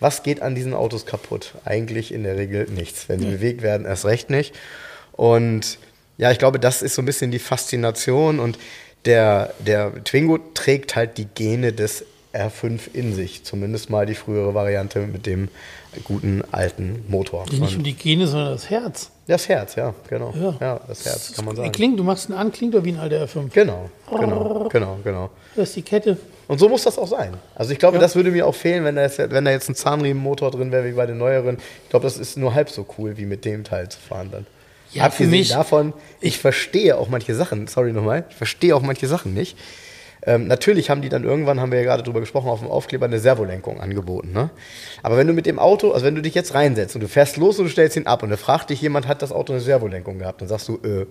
Was 0.00 0.22
geht 0.22 0.42
an 0.42 0.54
diesen 0.54 0.74
Autos 0.74 1.06
kaputt? 1.06 1.54
Eigentlich 1.64 2.12
in 2.12 2.24
der 2.24 2.36
Regel 2.36 2.66
nichts. 2.70 3.08
Wenn 3.08 3.20
sie 3.20 3.26
bewegt 3.26 3.62
werden, 3.62 3.86
erst 3.86 4.04
recht 4.04 4.28
nicht. 4.28 4.54
Und 5.12 5.78
ja, 6.18 6.30
ich 6.30 6.38
glaube, 6.38 6.60
das 6.60 6.82
ist 6.82 6.94
so 6.94 7.00
ein 7.00 7.06
bisschen 7.06 7.30
die 7.30 7.38
Faszination. 7.38 8.38
Und 8.38 8.58
der, 9.06 9.54
der 9.60 10.04
Twingo 10.04 10.38
trägt 10.52 10.94
halt 10.94 11.16
die 11.16 11.24
Gene 11.24 11.72
des 11.72 12.04
R5 12.34 12.80
in 12.92 13.14
sich. 13.14 13.44
Zumindest 13.44 13.88
mal 13.88 14.04
die 14.04 14.14
frühere 14.14 14.52
Variante 14.52 15.00
mit 15.00 15.24
dem 15.24 15.48
guten 16.04 16.42
alten 16.52 17.02
Motor. 17.08 17.46
Nicht 17.50 17.78
Und 17.78 17.84
die 17.84 17.94
Gene, 17.94 18.26
sondern 18.26 18.52
das 18.52 18.68
Herz. 18.68 19.10
das 19.26 19.48
Herz, 19.48 19.74
ja, 19.74 19.94
genau. 20.10 20.34
Ja. 20.38 20.54
Ja, 20.60 20.80
das 20.86 21.06
Herz, 21.06 21.32
kann 21.32 21.46
man 21.46 21.56
sagen. 21.56 21.72
Klingt, 21.72 21.98
du 21.98 22.04
machst 22.04 22.28
ihn 22.28 22.34
an, 22.34 22.52
klingt 22.52 22.74
doch 22.74 22.84
wie 22.84 22.92
ein 22.92 22.98
alter 22.98 23.24
R5. 23.24 23.48
Genau, 23.54 23.88
genau, 24.10 24.68
genau, 24.70 24.98
genau. 25.02 25.30
Das 25.56 25.70
ist 25.70 25.76
die 25.76 25.82
Kette. 25.82 26.18
Und 26.50 26.58
so 26.58 26.68
muss 26.68 26.82
das 26.82 26.98
auch 26.98 27.06
sein. 27.06 27.34
Also 27.54 27.70
ich 27.72 27.78
glaube, 27.78 27.98
Ja. 27.98 28.00
das 28.00 28.16
würde 28.16 28.32
mir 28.32 28.44
auch 28.44 28.56
fehlen, 28.56 28.84
wenn 28.84 28.96
da 28.96 29.02
jetzt, 29.02 29.18
wenn 29.18 29.44
da 29.44 29.52
jetzt 29.52 29.68
ein 29.68 29.76
Zahnriemenmotor 29.76 30.50
drin 30.50 30.72
wäre 30.72 30.84
wie 30.84 30.92
bei 30.92 31.06
den 31.06 31.16
neueren. 31.16 31.58
Ich 31.84 31.90
glaube, 31.90 32.02
das 32.02 32.16
ist 32.18 32.36
nur 32.36 32.54
halb 32.54 32.68
so 32.70 32.84
cool, 32.98 33.16
wie 33.16 33.24
mit 33.24 33.44
dem 33.44 33.62
Teil 33.62 33.88
zu 33.88 34.00
fahren 34.00 34.30
dann. 34.32 34.46
Ja, 34.92 35.04
Abgesehen 35.04 35.30
für 35.30 35.36
mich- 35.36 35.48
davon, 35.50 35.92
ich 36.20 36.38
verstehe 36.40 36.98
auch 36.98 37.08
manche 37.08 37.36
Sachen, 37.36 37.68
sorry 37.68 37.92
nochmal, 37.92 38.24
ich 38.30 38.34
verstehe 38.34 38.74
auch 38.74 38.82
manche 38.82 39.06
Sachen 39.06 39.32
nicht. 39.32 39.56
Ähm, 40.26 40.48
natürlich 40.48 40.90
haben 40.90 41.02
die 41.02 41.08
dann 41.08 41.22
irgendwann, 41.22 41.60
haben 41.60 41.70
wir 41.70 41.78
ja 41.78 41.84
gerade 41.84 42.02
drüber 42.02 42.18
gesprochen, 42.18 42.48
auf 42.48 42.58
dem 42.58 42.68
Aufkleber 42.68 43.06
eine 43.06 43.20
Servolenkung 43.20 43.80
angeboten. 43.80 44.32
Ne? 44.32 44.50
Aber 45.04 45.16
wenn 45.16 45.28
du 45.28 45.32
mit 45.32 45.46
dem 45.46 45.60
Auto, 45.60 45.92
also 45.92 46.04
wenn 46.04 46.16
du 46.16 46.20
dich 46.20 46.34
jetzt 46.34 46.52
reinsetzt 46.54 46.96
und 46.96 47.00
du 47.00 47.08
fährst 47.08 47.36
los 47.36 47.60
und 47.60 47.66
du 47.66 47.70
stellst 47.70 47.96
ihn 47.96 48.06
ab 48.08 48.24
und 48.24 48.30
da 48.30 48.36
fragt 48.36 48.70
dich 48.70 48.82
jemand, 48.82 49.06
hat 49.06 49.22
das 49.22 49.30
Auto 49.30 49.52
eine 49.52 49.62
Servolenkung 49.62 50.18
gehabt, 50.18 50.40
dann 50.40 50.48
sagst 50.48 50.66
du, 50.66 50.74
äh, 50.82 51.06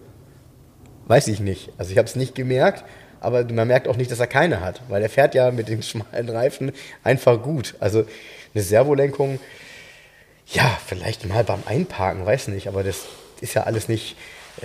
weiß 1.07 1.29
ich 1.29 1.39
nicht. 1.39 1.71
Also 1.77 1.91
ich 1.93 1.97
habe 1.97 2.07
es 2.09 2.17
nicht 2.17 2.35
gemerkt, 2.35 2.83
aber 3.21 3.43
man 3.45 3.67
merkt 3.67 3.87
auch 3.87 3.97
nicht, 3.97 4.11
dass 4.11 4.19
er 4.19 4.27
keine 4.27 4.61
hat, 4.61 4.81
weil 4.89 5.01
er 5.01 5.09
fährt 5.09 5.35
ja 5.35 5.51
mit 5.51 5.67
den 5.67 5.83
schmalen 5.83 6.29
Reifen 6.29 6.71
einfach 7.03 7.41
gut. 7.41 7.75
Also 7.79 8.05
eine 8.53 8.63
Servolenkung, 8.63 9.39
ja, 10.47 10.77
vielleicht 10.85 11.27
mal 11.27 11.43
beim 11.43 11.63
Einparken, 11.65 12.25
weiß 12.25 12.47
nicht, 12.47 12.67
aber 12.67 12.83
das 12.83 13.05
ist 13.41 13.53
ja 13.53 13.63
alles 13.63 13.87
nicht 13.87 14.15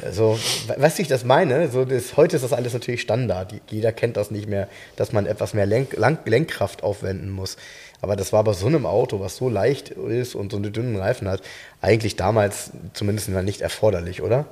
Also, 0.02 0.38
weißt 0.76 0.98
du, 0.98 1.02
ich 1.02 1.08
das 1.08 1.24
meine? 1.24 1.70
So, 1.70 1.84
das, 1.84 2.16
heute 2.16 2.36
ist 2.36 2.42
das 2.42 2.52
alles 2.52 2.72
natürlich 2.72 3.02
Standard. 3.02 3.54
Jeder 3.70 3.92
kennt 3.92 4.16
das 4.16 4.30
nicht 4.30 4.48
mehr, 4.48 4.68
dass 4.96 5.12
man 5.12 5.26
etwas 5.26 5.54
mehr 5.54 5.66
Lenk, 5.66 5.96
Lenkkraft 6.24 6.82
aufwenden 6.82 7.30
muss. 7.30 7.56
Aber 8.00 8.16
das 8.16 8.32
war 8.32 8.44
bei 8.44 8.52
so 8.52 8.66
einem 8.66 8.86
Auto, 8.86 9.20
was 9.20 9.36
so 9.36 9.48
leicht 9.48 9.90
ist 9.90 10.34
und 10.34 10.50
so 10.50 10.58
einen 10.58 10.72
dünnen 10.72 10.96
Reifen 10.96 11.28
hat, 11.28 11.42
eigentlich 11.80 12.16
damals 12.16 12.70
zumindest 12.92 13.28
nicht 13.28 13.60
erforderlich, 13.60 14.20
oder? 14.22 14.46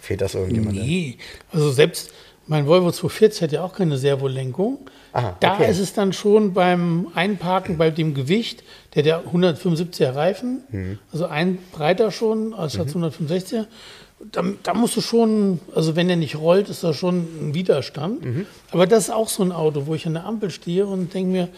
Fehlt 0.00 0.20
das 0.20 0.34
irgendjemandem? 0.34 0.84
Nee, 0.84 1.18
also 1.52 1.70
selbst 1.70 2.10
mein 2.46 2.66
Volvo 2.66 2.90
240 2.90 3.42
hat 3.42 3.52
ja 3.52 3.62
auch 3.62 3.74
keine 3.74 3.96
Servolenkung. 3.96 4.78
Aha, 5.12 5.36
da 5.40 5.54
okay. 5.54 5.70
ist 5.70 5.78
es 5.78 5.92
dann 5.92 6.12
schon 6.12 6.54
beim 6.54 7.08
Einparken, 7.14 7.78
bei 7.78 7.90
dem 7.90 8.14
Gewicht, 8.14 8.62
der 8.94 9.02
der 9.02 9.24
175er 9.24 10.14
Reifen, 10.14 10.62
mhm. 10.70 10.98
also 11.12 11.26
ein 11.26 11.58
breiter 11.72 12.10
schon 12.10 12.54
als 12.54 12.78
mhm. 12.78 13.04
165er. 13.04 13.66
Da, 14.30 14.44
da, 14.62 14.74
musst 14.74 14.96
du 14.96 15.00
schon, 15.00 15.60
also 15.74 15.96
wenn 15.96 16.06
der 16.06 16.16
nicht 16.16 16.36
rollt, 16.36 16.68
ist 16.68 16.84
da 16.84 16.94
schon 16.94 17.48
ein 17.48 17.54
Widerstand. 17.54 18.24
Mhm. 18.24 18.46
Aber 18.70 18.86
das 18.86 19.04
ist 19.04 19.10
auch 19.10 19.28
so 19.28 19.42
ein 19.42 19.50
Auto, 19.50 19.86
wo 19.86 19.94
ich 19.94 20.06
an 20.06 20.14
der 20.14 20.24
Ampel 20.26 20.50
stehe 20.50 20.86
und 20.86 21.12
denke 21.12 21.30
mir, 21.30 21.48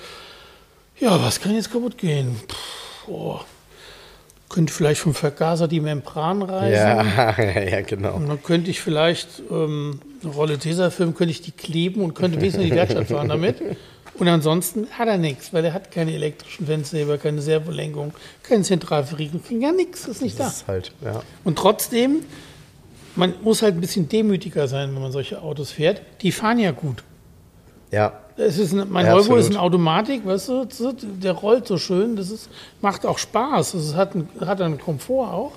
ja, 0.99 1.23
was 1.23 1.41
kann 1.41 1.55
jetzt 1.55 1.71
kaputt 1.71 1.99
gehen? 1.99 2.37
Puh, 2.49 3.13
boah 3.13 3.45
könnte 4.55 4.73
vielleicht 4.73 5.01
vom 5.01 5.15
Vergaser 5.15 5.67
die 5.67 5.81
Membran 5.81 6.41
reißen. 6.41 6.73
Ja, 6.73 7.43
ja, 7.65 7.81
genau. 7.81 8.15
Und 8.15 8.29
dann 8.29 8.41
könnte 8.41 8.71
ich 8.71 8.81
vielleicht 8.81 9.43
ähm, 9.51 9.99
eine 10.23 10.33
Rolle 10.33 10.59
Tesafilm, 10.59 11.13
könnte 11.17 11.33
ich 11.33 11.43
die 11.43 11.51
kleben 11.51 12.03
und 12.03 12.15
könnte 12.15 12.39
wenigstens 12.39 12.63
in 12.63 12.71
die 12.71 12.77
Werkstatt 12.77 13.09
fahren 13.09 13.29
damit. 13.29 13.57
Und 14.17 14.29
ansonsten 14.29 14.87
hat 14.93 15.09
er 15.09 15.19
nichts, 15.19 15.53
weil 15.53 15.65
er 15.65 15.73
hat 15.73 15.91
keine 15.91 16.13
elektrischen 16.13 16.67
Fensterheber, 16.67 17.19
keine 17.19 17.43
Servolenkung, 17.43 18.13
keine 18.45 18.63
Zentralverriegelung, 18.63 19.43
gar 19.61 19.73
nichts, 19.73 20.07
ist 20.07 20.23
nicht 20.23 20.39
das 20.39 20.47
da. 20.47 20.53
Ist 20.53 20.69
halt, 20.69 20.93
ja. 21.05 21.23
Und 21.43 21.59
trotzdem, 21.59 22.21
man 23.17 23.35
muss 23.43 23.61
halt 23.61 23.75
ein 23.75 23.81
bisschen 23.81 24.09
demütiger 24.09 24.69
sein, 24.69 24.95
wenn 24.95 25.03
man 25.03 25.11
solche 25.11 25.43
Autos 25.43 25.73
fährt. 25.73 26.01
Die 26.23 26.31
fahren 26.31 26.61
ja 26.61 26.71
gut. 26.71 27.03
Ja. 27.91 28.21
Es 28.37 28.59
ist 28.59 28.73
ein, 28.73 28.91
mein 28.91 29.07
Volvo 29.07 29.37
ist 29.37 29.51
eine 29.51 29.61
Automatik, 29.61 30.27
weißt 30.27 30.49
du, 30.49 30.67
der 31.23 31.33
rollt 31.33 31.69
so 31.69 31.79
schön, 31.79 32.17
das 32.17 32.31
ist, 32.31 32.49
macht 32.81 33.07
auch 33.07 33.19
Spaß, 33.19 33.75
es 33.75 33.95
hat, 33.95 34.17
ein, 34.17 34.29
hat 34.41 34.61
einen 34.61 34.79
Komfort 34.79 35.33
auch. 35.33 35.53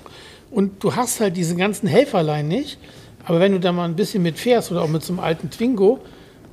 Und 0.50 0.82
du 0.82 0.94
hast 0.94 1.20
halt 1.20 1.36
diese 1.36 1.56
ganzen 1.56 1.88
Helferlein 1.88 2.48
nicht. 2.48 2.78
Aber 3.24 3.40
wenn 3.40 3.52
du 3.52 3.60
da 3.60 3.72
mal 3.72 3.84
ein 3.84 3.96
bisschen 3.96 4.22
mit 4.22 4.38
fährst 4.38 4.70
oder 4.70 4.82
auch 4.82 4.88
mit 4.88 5.02
so 5.02 5.12
einem 5.12 5.20
alten 5.20 5.50
Twingo, 5.50 6.00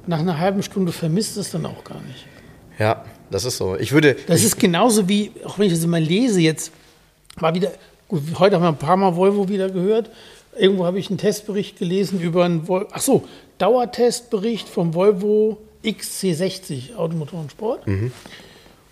nach 0.07 0.19
einer 0.19 0.37
halben 0.37 0.61
Stunde 0.61 0.91
vermisst 0.91 1.37
es 1.37 1.51
dann 1.51 1.65
auch 1.65 1.83
gar 1.83 2.01
nicht. 2.01 2.25
Ja, 2.77 3.05
das 3.31 3.45
ist 3.45 3.57
so. 3.57 3.77
Ich 3.77 3.91
würde. 3.91 4.17
Das 4.27 4.43
ist 4.43 4.59
genauso 4.59 5.07
wie, 5.07 5.31
auch 5.45 5.57
wenn 5.57 5.67
ich 5.67 5.73
das 5.73 5.83
immer 5.83 5.99
lese, 5.99 6.41
jetzt 6.41 6.71
war 7.37 7.53
wieder, 7.55 7.71
gut, 8.07 8.21
heute 8.37 8.55
haben 8.55 8.63
wir 8.63 8.69
ein 8.69 8.77
paar 8.77 8.97
Mal 8.97 9.15
Volvo 9.15 9.47
wieder 9.47 9.69
gehört. 9.69 10.09
Irgendwo 10.57 10.85
habe 10.85 10.99
ich 10.99 11.09
einen 11.09 11.17
Testbericht 11.17 11.77
gelesen 11.77 12.19
über 12.19 12.45
einen 12.45 12.67
Volvo, 12.67 12.87
ach 12.91 13.01
so, 13.01 13.23
Dauertestbericht 13.57 14.67
vom 14.67 14.93
Volvo 14.93 15.57
XC60 15.85 16.95
Automotor 16.95 17.45
Sport. 17.49 17.87
Mhm. 17.87 18.11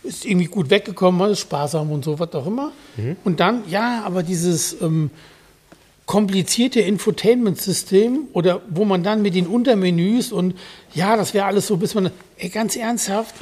Ist 0.04 0.26
irgendwie 0.26 0.48
gut 0.48 0.70
weggekommen, 0.70 1.32
ist 1.32 1.40
sparsam 1.40 1.92
und 1.92 2.04
so, 2.04 2.20
was 2.20 2.34
auch 2.34 2.46
immer. 2.46 2.72
Mhm. 2.98 3.16
Und 3.24 3.40
dann, 3.40 3.64
ja, 3.70 4.04
aber 4.06 4.22
dieses 4.22 4.82
ähm, 4.82 5.12
komplizierte 6.06 6.82
Infotainment-System 6.82 8.28
oder 8.34 8.62
wo 8.70 8.86
man 8.86 9.04
dann 9.04 9.22
mit 9.22 9.36
den 9.36 9.48
Untermenüs 9.48 10.32
und 10.32 10.56
ja, 10.94 11.16
das 11.16 11.34
wäre 11.34 11.46
alles 11.46 11.68
so, 11.68 11.78
bis 11.78 11.96
man, 11.96 12.12
ey, 12.38 12.50
ganz 12.50 12.76
ernsthaft, 12.76 13.34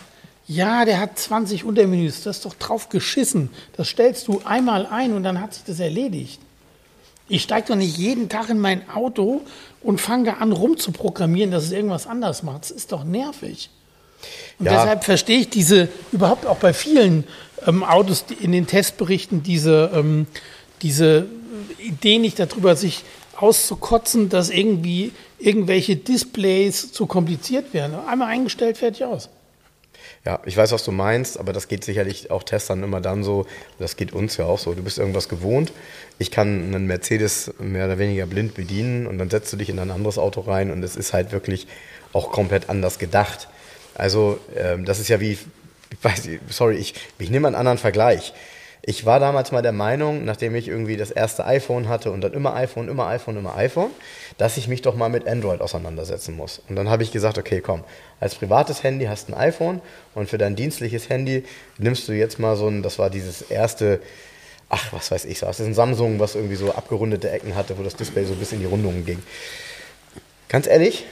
ja, 0.48 0.86
der 0.86 1.00
hat 1.00 1.18
20 1.18 1.64
Untermenüs, 1.64 2.24
das 2.24 2.38
ist 2.38 2.46
doch 2.46 2.56
drauf 2.56 2.90
geschissen. 2.90 3.50
Das 3.78 3.88
stellst 3.88 4.28
du 4.28 4.42
einmal 4.44 4.86
ein 4.86 5.14
und 5.14 5.24
dann 5.24 5.40
hat 5.40 5.54
sich 5.54 5.64
das 5.64 5.80
erledigt. 5.80 6.40
Ich 7.32 7.44
steige 7.44 7.70
doch 7.70 7.76
nicht 7.76 7.98
jeden 7.98 8.28
Tag 8.28 8.50
in 8.50 8.60
mein 8.60 8.89
Auto 8.89 9.41
und 9.82 10.02
fange 10.02 10.26
da 10.26 10.34
an 10.34 10.52
rumzuprogrammieren, 10.52 11.50
dass 11.50 11.63
es 11.63 11.72
irgendwas 11.72 12.06
anders 12.06 12.44
macht. 12.44 12.63
Das 12.63 12.72
ist 12.72 12.91
doch 12.91 13.06
nervig. 13.06 13.70
Und 14.60 14.65
ja. 14.65 14.74
deshalb 14.74 15.06
verstehe 15.06 15.39
ich 15.39 15.50
diese, 15.50 15.88
überhaupt 16.12 16.46
auch 16.46 16.58
bei 16.58 16.74
vielen 16.74 17.24
ähm, 17.65 17.86
Autos 17.86 18.26
in 18.41 18.52
den 18.52 18.67
Testberichten, 18.67 19.44
diese, 19.44 19.91
ähm, 19.94 20.28
diese 20.82 21.28
Idee 21.80 22.20
nicht 22.20 22.38
darüber, 22.38 22.76
sich 22.76 23.06
auszukotzen, 23.38 24.28
dass 24.28 24.50
irgendwie 24.50 25.13
irgendwelche 25.39 25.96
Displays 25.96 26.91
zu 26.91 27.06
kompliziert 27.06 27.74
werden. 27.74 27.96
Einmal 28.08 28.28
eingestellt, 28.28 28.78
fertig 28.78 29.06
aus. 29.06 29.30
Ja, 30.23 30.39
ich 30.45 30.55
weiß, 30.55 30.71
was 30.71 30.84
du 30.84 30.91
meinst, 30.91 31.39
aber 31.39 31.51
das 31.51 31.67
geht 31.67 31.84
sicherlich 31.84 32.29
auch 32.29 32.43
Testern 32.43 32.84
immer 32.84 33.01
dann 33.01 33.23
so, 33.23 33.47
das 33.79 33.95
geht 33.95 34.13
uns 34.13 34.38
ja 34.38 34.45
auch 34.45 34.60
so. 34.60 34.73
Du 34.75 34.84
bist 34.84 34.99
irgendwas 34.99 35.29
gewohnt, 35.29 35.73
ich 36.19 36.29
kann 36.29 36.75
einen 36.75 36.86
Mercedes 36.86 37.51
mehr 37.57 37.86
oder 37.86 37.97
weniger 37.97 38.27
blind 38.27 38.53
bedienen 38.53 39.07
und 39.07 39.17
dann 39.17 39.31
setzt 39.31 39.51
du 39.51 39.57
dich 39.57 39.69
in 39.69 39.79
ein 39.79 39.89
anderes 39.89 40.19
Auto 40.19 40.41
rein 40.41 40.69
und 40.69 40.84
es 40.84 40.95
ist 40.95 41.13
halt 41.13 41.31
wirklich 41.31 41.67
auch 42.13 42.31
komplett 42.31 42.69
anders 42.69 42.99
gedacht. 42.99 43.47
Also 43.95 44.39
ähm, 44.55 44.86
das 44.86 44.99
ist 44.99 45.07
ja 45.07 45.19
wie, 45.19 45.31
ich 45.89 46.03
weiß, 46.03 46.29
sorry, 46.49 46.75
ich, 46.75 46.93
ich 47.17 47.31
nehme 47.31 47.47
einen 47.47 47.55
anderen 47.55 47.79
Vergleich. 47.79 48.34
Ich 48.84 49.06
war 49.06 49.20
damals 49.20 49.52
mal 49.52 49.62
der 49.62 49.74
Meinung, 49.74 50.26
nachdem 50.26 50.56
ich 50.56 50.67
irgendwie 50.67 50.98
das 50.98 51.12
erste 51.12 51.46
iPhone 51.46 51.88
hatte 51.88 52.12
und 52.12 52.22
dann 52.22 52.34
immer 52.34 52.56
iPhone, 52.56 52.89
immer 52.89 53.06
iPhone, 53.08 53.38
immer 53.38 53.56
iPhone, 53.56 53.91
dass 54.39 54.58
ich 54.58 54.67
mich 54.67 54.82
doch 54.82 54.96
mal 54.96 55.10
mit 55.10 55.28
Android 55.28 55.62
auseinandersetzen 55.62 56.36
muss. 56.36 56.63
Und 56.67 56.76
dann 56.78 56.89
habe 56.89 57.04
ich 57.04 57.12
gesagt, 57.12 57.38
okay, 57.38 57.62
komm, 57.62 57.84
als 58.20 58.34
privates 58.34 58.82
Handy 58.82 59.06
hast 59.06 59.30
du 59.30 59.34
ein 59.34 59.39
iPhone 59.39 59.82
und 60.15 60.30
für 60.30 60.39
dein 60.39 60.56
dienstliches 60.56 61.10
Handy 61.10 61.44
nimmst 61.78 62.08
du 62.08 62.13
jetzt 62.13 62.39
mal 62.39 62.56
so 62.56 62.67
ein, 62.70 62.82
das 62.82 62.98
war 62.98 63.12
dieses 63.12 63.44
erste, 63.44 64.02
ach, 64.67 64.91
was 64.94 65.12
weiß 65.12 65.26
ich, 65.26 65.38
so, 65.38 65.46
das 65.46 65.60
ist 65.60 65.67
ein 65.67 65.76
Samsung, 65.76 66.20
was 66.20 66.34
irgendwie 66.34 66.56
so 66.56 66.72
abgerundete 66.72 67.30
Ecken 67.30 67.56
hatte, 67.56 67.78
wo 67.78 67.84
das 67.84 67.96
Display 67.96 68.26
so 68.26 68.34
bis 68.34 68.52
in 68.52 68.62
die 68.62 68.65
Rundungen 68.65 69.06
ging. 69.06 69.22
Ganz 70.50 70.65
ehrlich, 70.65 71.06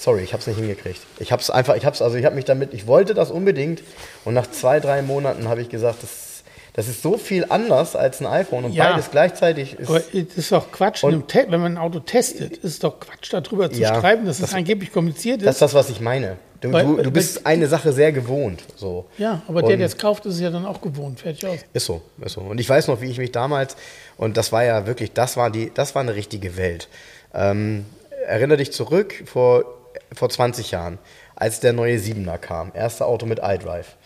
sorry, 0.00 0.22
ich 0.22 0.32
habe 0.32 0.40
es 0.40 0.46
nicht 0.46 0.58
hingekriegt. 0.58 1.00
Ich 1.18 1.30
habe 1.30 1.42
es 1.42 1.50
einfach, 1.50 1.76
ich 1.76 1.84
habe 1.84 1.94
es, 1.94 2.02
also 2.02 2.16
ich 2.16 2.24
habe 2.24 2.34
mich 2.34 2.46
damit, 2.46 2.72
ich 2.72 2.86
wollte 2.86 3.14
das 3.14 3.30
unbedingt 3.30 3.82
und 4.24 4.34
nach 4.34 4.50
zwei, 4.50 4.80
drei 4.80 5.02
Monaten 5.02 5.48
habe 5.48 5.60
ich 5.60 5.68
gesagt, 5.68 6.02
das, 6.02 6.42
das 6.72 6.88
ist 6.88 7.02
so 7.02 7.18
viel 7.18 7.46
anders 7.48 7.96
als 7.96 8.20
ein 8.20 8.26
iPhone 8.26 8.64
und 8.64 8.72
ja, 8.72 8.92
beides 8.92 9.10
gleichzeitig 9.10 9.74
ist. 9.78 9.88
Aber 9.88 10.00
das 10.00 10.36
ist 10.36 10.52
doch 10.52 10.72
Quatsch, 10.72 11.02
wenn 11.02 11.50
man 11.50 11.74
ein 11.74 11.78
Auto 11.78 12.00
testet, 12.00 12.56
ist 12.58 12.64
es 12.64 12.78
doch 12.78 12.98
Quatsch, 13.00 13.32
darüber 13.32 13.70
zu 13.70 13.80
ja, 13.80 14.00
schreiben, 14.00 14.24
dass 14.24 14.38
das, 14.38 14.50
es 14.50 14.54
angeblich 14.54 14.92
kompliziert 14.92 15.42
ist. 15.42 15.46
Das 15.46 15.56
ist 15.56 15.62
das, 15.62 15.74
was 15.74 15.90
ich 15.90 16.00
meine. 16.00 16.36
Du, 16.62 16.70
weil, 16.72 16.84
du, 16.84 16.96
du 17.02 17.10
bist 17.10 17.46
eine 17.46 17.66
Sache 17.68 17.90
sehr 17.92 18.12
gewohnt. 18.12 18.62
So. 18.76 19.06
Ja, 19.16 19.40
aber 19.48 19.62
und 19.62 19.68
der, 19.68 19.78
der 19.78 19.86
es 19.86 19.96
kauft, 19.96 20.26
ist 20.26 20.34
es 20.34 20.40
ja 20.40 20.50
dann 20.50 20.66
auch 20.66 20.82
gewohnt. 20.82 21.20
Fertig 21.20 21.46
aus. 21.46 21.58
Ist 21.72 21.86
so, 21.86 22.02
ist 22.22 22.34
so. 22.34 22.42
Und 22.42 22.60
ich 22.60 22.68
weiß 22.68 22.88
noch, 22.88 23.00
wie 23.00 23.10
ich 23.10 23.16
mich 23.16 23.32
damals, 23.32 23.76
und 24.18 24.36
das 24.36 24.52
war 24.52 24.62
ja 24.62 24.86
wirklich, 24.86 25.12
das 25.12 25.38
war, 25.38 25.50
die, 25.50 25.72
das 25.72 25.94
war 25.94 26.02
eine 26.02 26.14
richtige 26.14 26.58
Welt. 26.58 26.88
Ähm, 27.32 27.86
erinnere 28.26 28.58
dich 28.58 28.72
zurück 28.72 29.22
vor 29.24 29.64
vor 30.14 30.28
20 30.28 30.70
Jahren, 30.70 30.98
als 31.36 31.60
der 31.60 31.72
neue 31.72 31.96
7er 31.96 32.38
kam, 32.38 32.72
erste 32.74 33.06
Auto 33.06 33.26
mit 33.26 33.40
iDrive. 33.42 33.96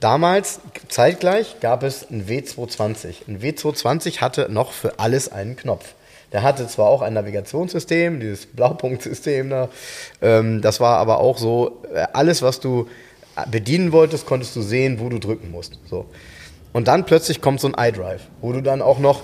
Damals, 0.00 0.60
zeitgleich, 0.88 1.60
gab 1.60 1.82
es 1.82 2.10
ein 2.10 2.26
W220. 2.26 3.28
Ein 3.28 3.40
W220 3.40 4.20
hatte 4.20 4.48
noch 4.50 4.72
für 4.72 4.98
alles 4.98 5.30
einen 5.30 5.56
Knopf. 5.56 5.94
Der 6.32 6.42
hatte 6.42 6.66
zwar 6.68 6.86
auch 6.86 7.02
ein 7.02 7.12
Navigationssystem, 7.12 8.20
dieses 8.20 8.46
Blaupunktsystem 8.46 9.50
da, 9.50 9.68
ähm, 10.22 10.62
das 10.62 10.80
war 10.80 10.98
aber 10.98 11.18
auch 11.18 11.38
so, 11.38 11.82
äh, 11.92 12.06
alles, 12.12 12.40
was 12.40 12.60
du 12.60 12.88
bedienen 13.50 13.92
wolltest, 13.92 14.26
konntest 14.26 14.54
du 14.56 14.62
sehen, 14.62 15.00
wo 15.00 15.08
du 15.08 15.18
drücken 15.18 15.50
musst. 15.50 15.78
So. 15.86 16.06
Und 16.72 16.88
dann 16.88 17.04
plötzlich 17.04 17.40
kommt 17.40 17.60
so 17.60 17.70
ein 17.72 17.74
iDrive, 17.76 18.22
wo 18.40 18.52
du 18.52 18.62
dann 18.62 18.80
auch 18.80 18.98
noch 18.98 19.22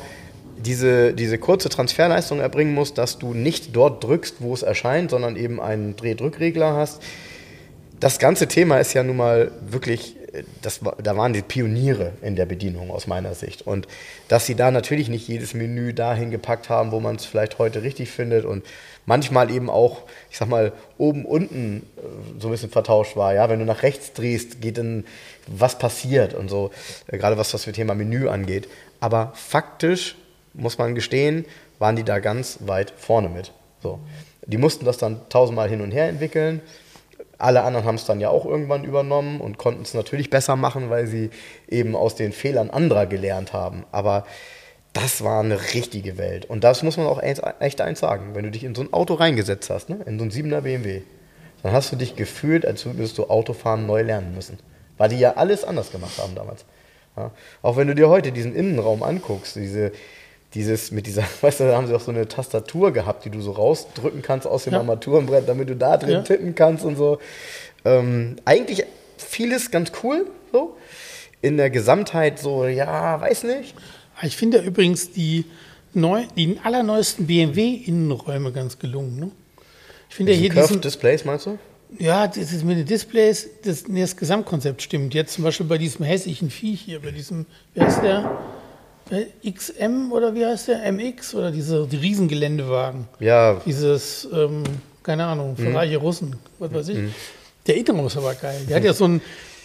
diese, 0.66 1.14
diese 1.14 1.38
kurze 1.38 1.68
Transferleistung 1.68 2.40
erbringen 2.40 2.74
musst, 2.74 2.98
dass 2.98 3.18
du 3.18 3.34
nicht 3.34 3.74
dort 3.74 4.02
drückst, 4.02 4.36
wo 4.40 4.52
es 4.52 4.62
erscheint, 4.62 5.10
sondern 5.10 5.36
eben 5.36 5.60
einen 5.60 5.96
Drehdrückregler 5.96 6.74
hast. 6.74 7.02
Das 8.00 8.18
ganze 8.18 8.48
Thema 8.48 8.78
ist 8.78 8.92
ja 8.92 9.02
nun 9.02 9.16
mal 9.16 9.52
wirklich, 9.70 10.16
das, 10.60 10.80
da 11.02 11.16
waren 11.16 11.32
die 11.32 11.42
Pioniere 11.42 12.12
in 12.20 12.36
der 12.36 12.46
Bedienung 12.46 12.90
aus 12.90 13.06
meiner 13.06 13.34
Sicht. 13.34 13.62
Und 13.62 13.86
dass 14.28 14.44
sie 14.44 14.56
da 14.56 14.70
natürlich 14.70 15.08
nicht 15.08 15.28
jedes 15.28 15.54
Menü 15.54 15.94
dahin 15.94 16.30
gepackt 16.30 16.68
haben, 16.68 16.90
wo 16.90 17.00
man 17.00 17.16
es 17.16 17.24
vielleicht 17.24 17.58
heute 17.58 17.82
richtig 17.82 18.10
findet 18.10 18.44
und 18.44 18.64
manchmal 19.06 19.50
eben 19.50 19.70
auch, 19.70 20.02
ich 20.30 20.36
sag 20.36 20.48
mal, 20.48 20.72
oben, 20.98 21.24
unten 21.24 21.86
äh, 21.96 22.40
so 22.40 22.48
ein 22.48 22.50
bisschen 22.50 22.70
vertauscht 22.70 23.16
war. 23.16 23.32
Ja, 23.34 23.48
wenn 23.48 23.60
du 23.60 23.64
nach 23.64 23.84
rechts 23.84 24.12
drehst, 24.12 24.60
geht 24.60 24.78
dann, 24.78 25.04
was 25.46 25.78
passiert 25.78 26.34
und 26.34 26.50
so, 26.50 26.72
äh, 27.06 27.16
gerade 27.16 27.38
was 27.38 27.52
das 27.52 27.64
für 27.64 27.72
Thema 27.72 27.94
Menü 27.94 28.28
angeht. 28.28 28.68
Aber 29.00 29.32
faktisch 29.34 30.16
muss 30.56 30.78
man 30.78 30.94
gestehen, 30.94 31.44
waren 31.78 31.96
die 31.96 32.04
da 32.04 32.18
ganz 32.18 32.58
weit 32.62 32.92
vorne 32.96 33.28
mit. 33.28 33.52
So. 33.82 33.98
Die 34.46 34.58
mussten 34.58 34.84
das 34.84 34.98
dann 34.98 35.28
tausendmal 35.28 35.68
hin 35.68 35.80
und 35.80 35.90
her 35.90 36.08
entwickeln. 36.08 36.60
Alle 37.38 37.62
anderen 37.62 37.84
haben 37.86 37.96
es 37.96 38.04
dann 38.04 38.20
ja 38.20 38.30
auch 38.30 38.46
irgendwann 38.46 38.84
übernommen 38.84 39.40
und 39.40 39.58
konnten 39.58 39.82
es 39.82 39.92
natürlich 39.92 40.30
besser 40.30 40.56
machen, 40.56 40.88
weil 40.88 41.06
sie 41.06 41.30
eben 41.68 41.94
aus 41.94 42.14
den 42.14 42.32
Fehlern 42.32 42.70
anderer 42.70 43.06
gelernt 43.06 43.52
haben. 43.52 43.84
Aber 43.92 44.24
das 44.92 45.22
war 45.22 45.40
eine 45.40 45.74
richtige 45.74 46.16
Welt. 46.16 46.46
Und 46.46 46.64
das 46.64 46.82
muss 46.82 46.96
man 46.96 47.06
auch 47.06 47.22
echt 47.22 47.80
eins 47.80 48.00
sagen. 48.00 48.34
Wenn 48.34 48.44
du 48.44 48.50
dich 48.50 48.64
in 48.64 48.74
so 48.74 48.80
ein 48.80 48.92
Auto 48.94 49.14
reingesetzt 49.14 49.68
hast, 49.68 49.90
ne? 49.90 49.98
in 50.06 50.18
so 50.18 50.24
ein 50.24 50.30
7er 50.30 50.62
BMW, 50.62 51.02
dann 51.62 51.72
hast 51.72 51.92
du 51.92 51.96
dich 51.96 52.16
gefühlt, 52.16 52.64
als 52.64 52.86
würdest 52.86 53.18
du 53.18 53.24
Autofahren 53.24 53.86
neu 53.86 54.02
lernen 54.02 54.34
müssen. 54.34 54.58
Weil 54.96 55.10
die 55.10 55.18
ja 55.18 55.34
alles 55.34 55.64
anders 55.64 55.92
gemacht 55.92 56.18
haben 56.18 56.34
damals. 56.34 56.64
Ja? 57.16 57.30
Auch 57.60 57.76
wenn 57.76 57.88
du 57.88 57.94
dir 57.94 58.08
heute 58.08 58.32
diesen 58.32 58.54
Innenraum 58.54 59.02
anguckst, 59.02 59.56
diese, 59.56 59.92
dieses 60.56 60.90
mit 60.90 61.06
dieser, 61.06 61.22
weißt 61.40 61.60
du, 61.60 61.64
da 61.64 61.76
haben 61.76 61.86
sie 61.86 61.94
auch 61.94 62.00
so 62.00 62.10
eine 62.10 62.26
Tastatur 62.26 62.92
gehabt, 62.92 63.24
die 63.24 63.30
du 63.30 63.40
so 63.40 63.52
rausdrücken 63.52 64.22
kannst 64.22 64.46
aus 64.46 64.64
dem 64.64 64.72
Ja. 64.72 64.80
Armaturenbrett, 64.80 65.48
damit 65.48 65.68
du 65.68 65.76
da 65.76 65.96
drin 65.96 66.10
Ja. 66.10 66.22
tippen 66.22 66.54
kannst 66.56 66.84
und 66.84 66.96
so. 66.96 67.18
Ähm, 67.84 68.36
eigentlich 68.44 68.84
vieles 69.18 69.70
ganz 69.70 69.92
cool, 70.02 70.26
so. 70.52 70.76
In 71.42 71.56
der 71.58 71.70
Gesamtheit 71.70 72.38
so, 72.40 72.66
ja, 72.66 73.20
weiß 73.20 73.44
nicht. 73.44 73.74
Ich 74.22 74.36
finde 74.36 74.58
ja 74.58 74.64
übrigens 74.64 75.12
die, 75.12 75.44
neu, 75.92 76.24
die 76.36 76.58
allerneuesten 76.64 77.26
BMW-Innenräume 77.26 78.50
ganz 78.50 78.78
gelungen. 78.78 79.20
Ne? 79.20 79.30
Ich 80.08 80.16
finde 80.16 80.32
ja 80.32 80.38
hier 80.38 80.50
diesen, 80.50 80.80
Displays, 80.80 81.24
meinst 81.24 81.46
du? 81.46 81.58
ja, 81.98 82.26
das 82.26 82.52
ist 82.52 82.64
mit 82.64 82.78
den 82.78 82.86
Displays, 82.86 83.48
das, 83.62 83.84
das 83.86 84.16
Gesamtkonzept 84.16 84.82
stimmt. 84.82 85.14
Jetzt 85.14 85.34
zum 85.34 85.44
Beispiel 85.44 85.66
bei 85.66 85.78
diesem 85.78 86.04
hässlichen 86.04 86.50
Viech 86.50 86.80
hier, 86.80 87.00
bei 87.00 87.10
diesem, 87.10 87.46
wie 87.74 87.82
heißt 87.82 88.02
der? 88.02 88.38
Äh, 89.10 89.50
XM 89.50 90.10
oder 90.12 90.34
wie 90.34 90.44
heißt 90.44 90.68
der? 90.68 90.82
MX 90.92 91.34
oder 91.34 91.50
diese 91.50 91.86
die 91.86 91.96
Riesengeländewagen. 91.96 93.06
Ja, 93.20 93.60
Dieses, 93.64 94.26
ähm, 94.32 94.64
keine 95.02 95.24
Ahnung, 95.26 95.52
Mhm. 95.52 95.56
für 95.56 95.74
reiche 95.74 95.96
Russen, 95.98 96.36
was 96.58 96.72
weiß 96.72 96.88
ich. 96.88 96.98
Der 97.66 97.76
Innenraum 97.76 98.06
ist 98.06 98.16
aber 98.16 98.34
geil. 98.34 98.60
Der 98.68 98.76
hat 98.76 98.84
ja 98.84 98.92
so 98.92 99.06
ein, 99.06 99.20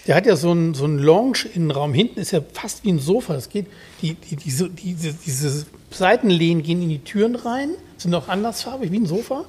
der 0.08 0.15
hat 0.15 0.25
ja 0.25 0.36
so 0.36 0.51
einen 0.51 0.73
so 0.73 0.86
einen 0.86 0.99
Lounge-Innenraum. 0.99 1.93
Hinten 1.93 2.19
ist 2.19 2.32
ja 2.32 2.41
fast 2.54 2.84
wie 2.84 2.91
ein 2.91 2.99
Sofa. 2.99 3.34
Das 3.34 3.49
geht, 3.49 3.65
die, 4.01 4.13
die, 4.15 4.36
diese, 4.36 4.69
diese, 4.69 5.13
diese 5.13 5.65
Seitenlehnen 5.91 6.62
gehen 6.63 6.82
in 6.82 6.89
die 6.89 6.99
Türen 7.04 7.36
rein, 7.36 7.69
sind 7.97 8.13
auch 8.15 8.27
andersfarbig 8.27 8.91
wie 8.91 8.97
ein 8.99 9.06
Sofa. 9.06 9.45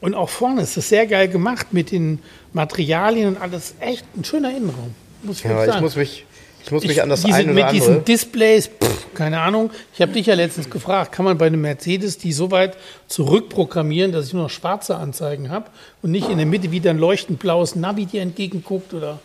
Und 0.00 0.14
auch 0.14 0.28
vorne 0.28 0.62
ist 0.62 0.76
das 0.76 0.88
sehr 0.88 1.06
geil 1.08 1.28
gemacht 1.28 1.72
mit 1.72 1.90
den 1.90 2.20
Materialien 2.52 3.28
und 3.34 3.40
alles. 3.42 3.74
Echt 3.80 4.04
ein 4.16 4.24
schöner 4.24 4.50
Innenraum. 4.56 4.94
Muss 5.24 5.38
ich 5.38 5.44
ja 5.44 5.50
wirklich 5.50 5.66
ich 5.66 5.72
sagen. 5.72 5.84
muss 5.84 5.96
mich, 5.96 6.24
ich 6.68 6.72
muss 6.72 6.82
mich 6.82 6.92
Ich- 6.92 7.02
an 7.02 7.08
das 7.08 7.22
diese, 7.22 7.34
eine 7.36 7.44
oder 7.46 7.54
mit 7.54 7.64
andere. 7.64 7.78
diesen 7.80 8.04
Displays, 8.04 8.68
pff, 8.68 9.14
keine 9.14 9.40
Ahnung. 9.40 9.70
Ich 9.94 10.00
habe 10.02 10.12
dich 10.12 10.26
ja 10.26 10.34
letztens 10.34 10.68
gefragt, 10.70 11.12
kann 11.12 11.24
man 11.24 11.36
bei 11.38 11.46
einem 11.46 11.60
Mercedes 11.60 12.18
die 12.18 12.32
so 12.32 12.50
weit 12.50 12.76
zurückprogrammieren, 13.08 14.12
dass 14.12 14.26
ich 14.26 14.32
nur 14.34 14.44
noch 14.44 14.50
schwarze 14.50 14.96
Anzeigen 14.96 15.50
habe 15.50 15.66
und 16.02 16.10
nicht 16.10 16.28
in 16.28 16.36
der 16.38 16.46
Mitte 16.46 16.70
wieder 16.70 16.90
ein 16.90 16.98
leuchtend 16.98 17.38
blaues 17.38 17.74
Navi 17.74 18.06
dir 18.06 18.22
entgegenguckt 18.22 18.94
oder 18.94 19.18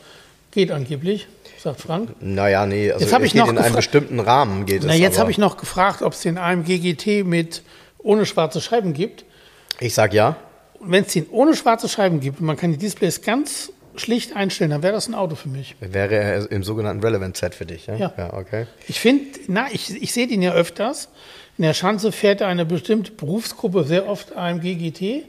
geht 0.51 0.71
angeblich, 0.71 1.27
sagt 1.62 1.82
Frank. 1.82 2.10
Naja, 2.21 2.65
nee, 2.65 2.91
also 2.91 3.06
Jetzt 3.06 3.13
es 3.13 3.23
ich 3.23 3.36
noch 3.36 3.49
in 3.49 3.58
einem 3.58 3.75
bestimmten 3.75 4.19
Rahmen 4.19 4.65
geht 4.65 4.82
es. 4.82 4.86
Na, 4.88 4.93
jetzt 4.95 5.15
aber 5.15 5.21
habe 5.21 5.32
ich 5.32 5.38
noch 5.38 5.58
gefragt, 5.58 6.01
ob 6.01 6.13
es 6.13 6.21
den 6.21 6.38
AMG 6.38 6.79
GT 6.79 7.23
mit 7.25 7.62
ohne 7.97 8.25
schwarze 8.25 8.62
Scheiben 8.62 8.93
gibt. 8.93 9.25
Ich 9.79 9.93
sag 9.93 10.13
ja. 10.13 10.36
Und 10.79 10.91
wenn 10.91 11.03
es 11.06 11.13
den 11.13 11.27
ohne 11.29 11.56
schwarze 11.56 11.89
Scheiben 11.89 12.19
gibt 12.19 12.41
man 12.41 12.56
kann 12.58 12.71
die 12.71 12.77
Displays 12.77 13.21
ganz 13.21 13.71
schlicht 13.95 14.36
einstellen, 14.36 14.71
dann 14.71 14.84
wäre 14.84 14.93
das 14.93 15.08
ein 15.08 15.15
Auto 15.15 15.36
für 15.36 15.49
mich. 15.49 15.75
Wäre 15.79 16.15
er 16.15 16.51
im 16.51 16.63
sogenannten 16.63 17.03
Relevant 17.03 17.38
Set 17.38 17.56
für 17.56 17.65
dich, 17.65 17.88
ja? 17.88 17.95
Ja. 17.95 18.13
Ja, 18.17 18.34
okay. 18.34 18.67
Ich 18.88 18.99
finde, 18.99 19.39
na, 19.47 19.67
ich, 19.71 20.01
ich 20.01 20.13
sehe 20.13 20.27
den 20.27 20.41
ja 20.41 20.53
öfters. 20.53 21.10
In 21.58 21.63
der 21.63 21.73
Schanze 21.73 22.12
fährt 22.12 22.41
eine 22.41 22.65
bestimmte 22.65 23.12
Berufsgruppe 23.12 23.84
sehr 23.84 24.08
oft 24.08 24.36
AMG 24.36 24.75
GT. 24.75 25.25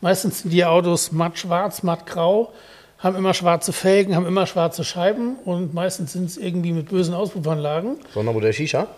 Meistens 0.00 0.40
sind 0.40 0.50
die 0.50 0.64
Autos 0.64 1.12
matt 1.12 1.38
schwarz, 1.38 1.82
matt 1.82 2.06
grau, 2.06 2.52
haben 2.98 3.16
immer 3.16 3.34
schwarze 3.34 3.72
Felgen, 3.72 4.16
haben 4.16 4.26
immer 4.26 4.46
schwarze 4.46 4.84
Scheiben 4.84 5.36
und 5.44 5.74
meistens 5.74 6.12
sind 6.12 6.24
es 6.24 6.36
irgendwie 6.36 6.72
mit 6.72 6.88
bösen 6.88 7.14
Auspuffanlagen. 7.14 7.96
Sondermodell 8.12 8.52
Shisha? 8.52 8.88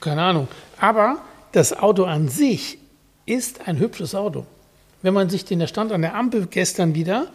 Keine 0.00 0.22
Ahnung. 0.22 0.48
Aber 0.78 1.18
das 1.52 1.72
Auto 1.72 2.04
an 2.04 2.28
sich 2.28 2.78
ist 3.26 3.66
ein 3.66 3.78
hübsches 3.78 4.14
Auto. 4.14 4.46
Wenn 5.02 5.14
man 5.14 5.28
sich 5.28 5.44
den, 5.44 5.58
der 5.58 5.66
stand 5.66 5.92
an 5.92 6.02
der 6.02 6.14
Ampel 6.14 6.46
gestern 6.50 6.94
wieder, 6.94 7.28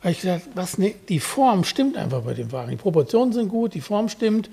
habe 0.00 0.12
ich 0.12 0.20
gedacht, 0.20 0.42
was, 0.54 0.76
ne, 0.76 0.94
die 1.08 1.18
Form 1.18 1.64
stimmt 1.64 1.96
einfach 1.96 2.20
bei 2.20 2.34
dem 2.34 2.52
Wagen. 2.52 2.70
Die 2.70 2.76
Proportionen 2.76 3.32
sind 3.32 3.48
gut, 3.48 3.72
die 3.74 3.80
Form 3.80 4.08
stimmt. 4.08 4.50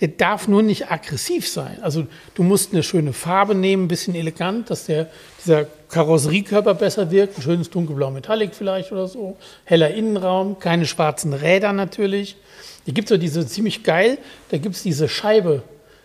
Der 0.00 0.08
darf 0.08 0.48
nur 0.48 0.62
nicht 0.62 0.90
aggressiv 0.90 1.48
sein. 1.48 1.78
Also 1.82 2.06
du 2.34 2.42
musst 2.42 2.72
eine 2.72 2.82
schöne 2.82 3.12
Farbe 3.12 3.54
nehmen, 3.54 3.84
ein 3.84 3.88
bisschen 3.88 4.14
elegant, 4.14 4.70
dass 4.70 4.86
der, 4.86 5.08
dieser 5.40 5.66
Karosseriekörper 5.88 6.74
besser 6.74 7.10
wirkt. 7.10 7.38
Ein 7.38 7.42
schönes 7.42 7.70
dunkelblau 7.70 8.10
Metallic 8.10 8.54
vielleicht 8.54 8.90
oder 8.92 9.06
so. 9.06 9.36
Heller 9.64 9.92
Innenraum, 9.92 10.58
keine 10.58 10.86
schwarzen 10.86 11.32
Räder 11.32 11.72
natürlich. 11.72 12.36
Hier 12.84 12.94
gibt 12.94 13.06
es 13.06 13.10
so 13.10 13.16
diese 13.16 13.46
ziemlich 13.46 13.84
geil, 13.84 14.18
da 14.50 14.58
gibt 14.58 14.76
es 14.76 14.82
diese 14.82 15.08
Scheibe. 15.08 15.62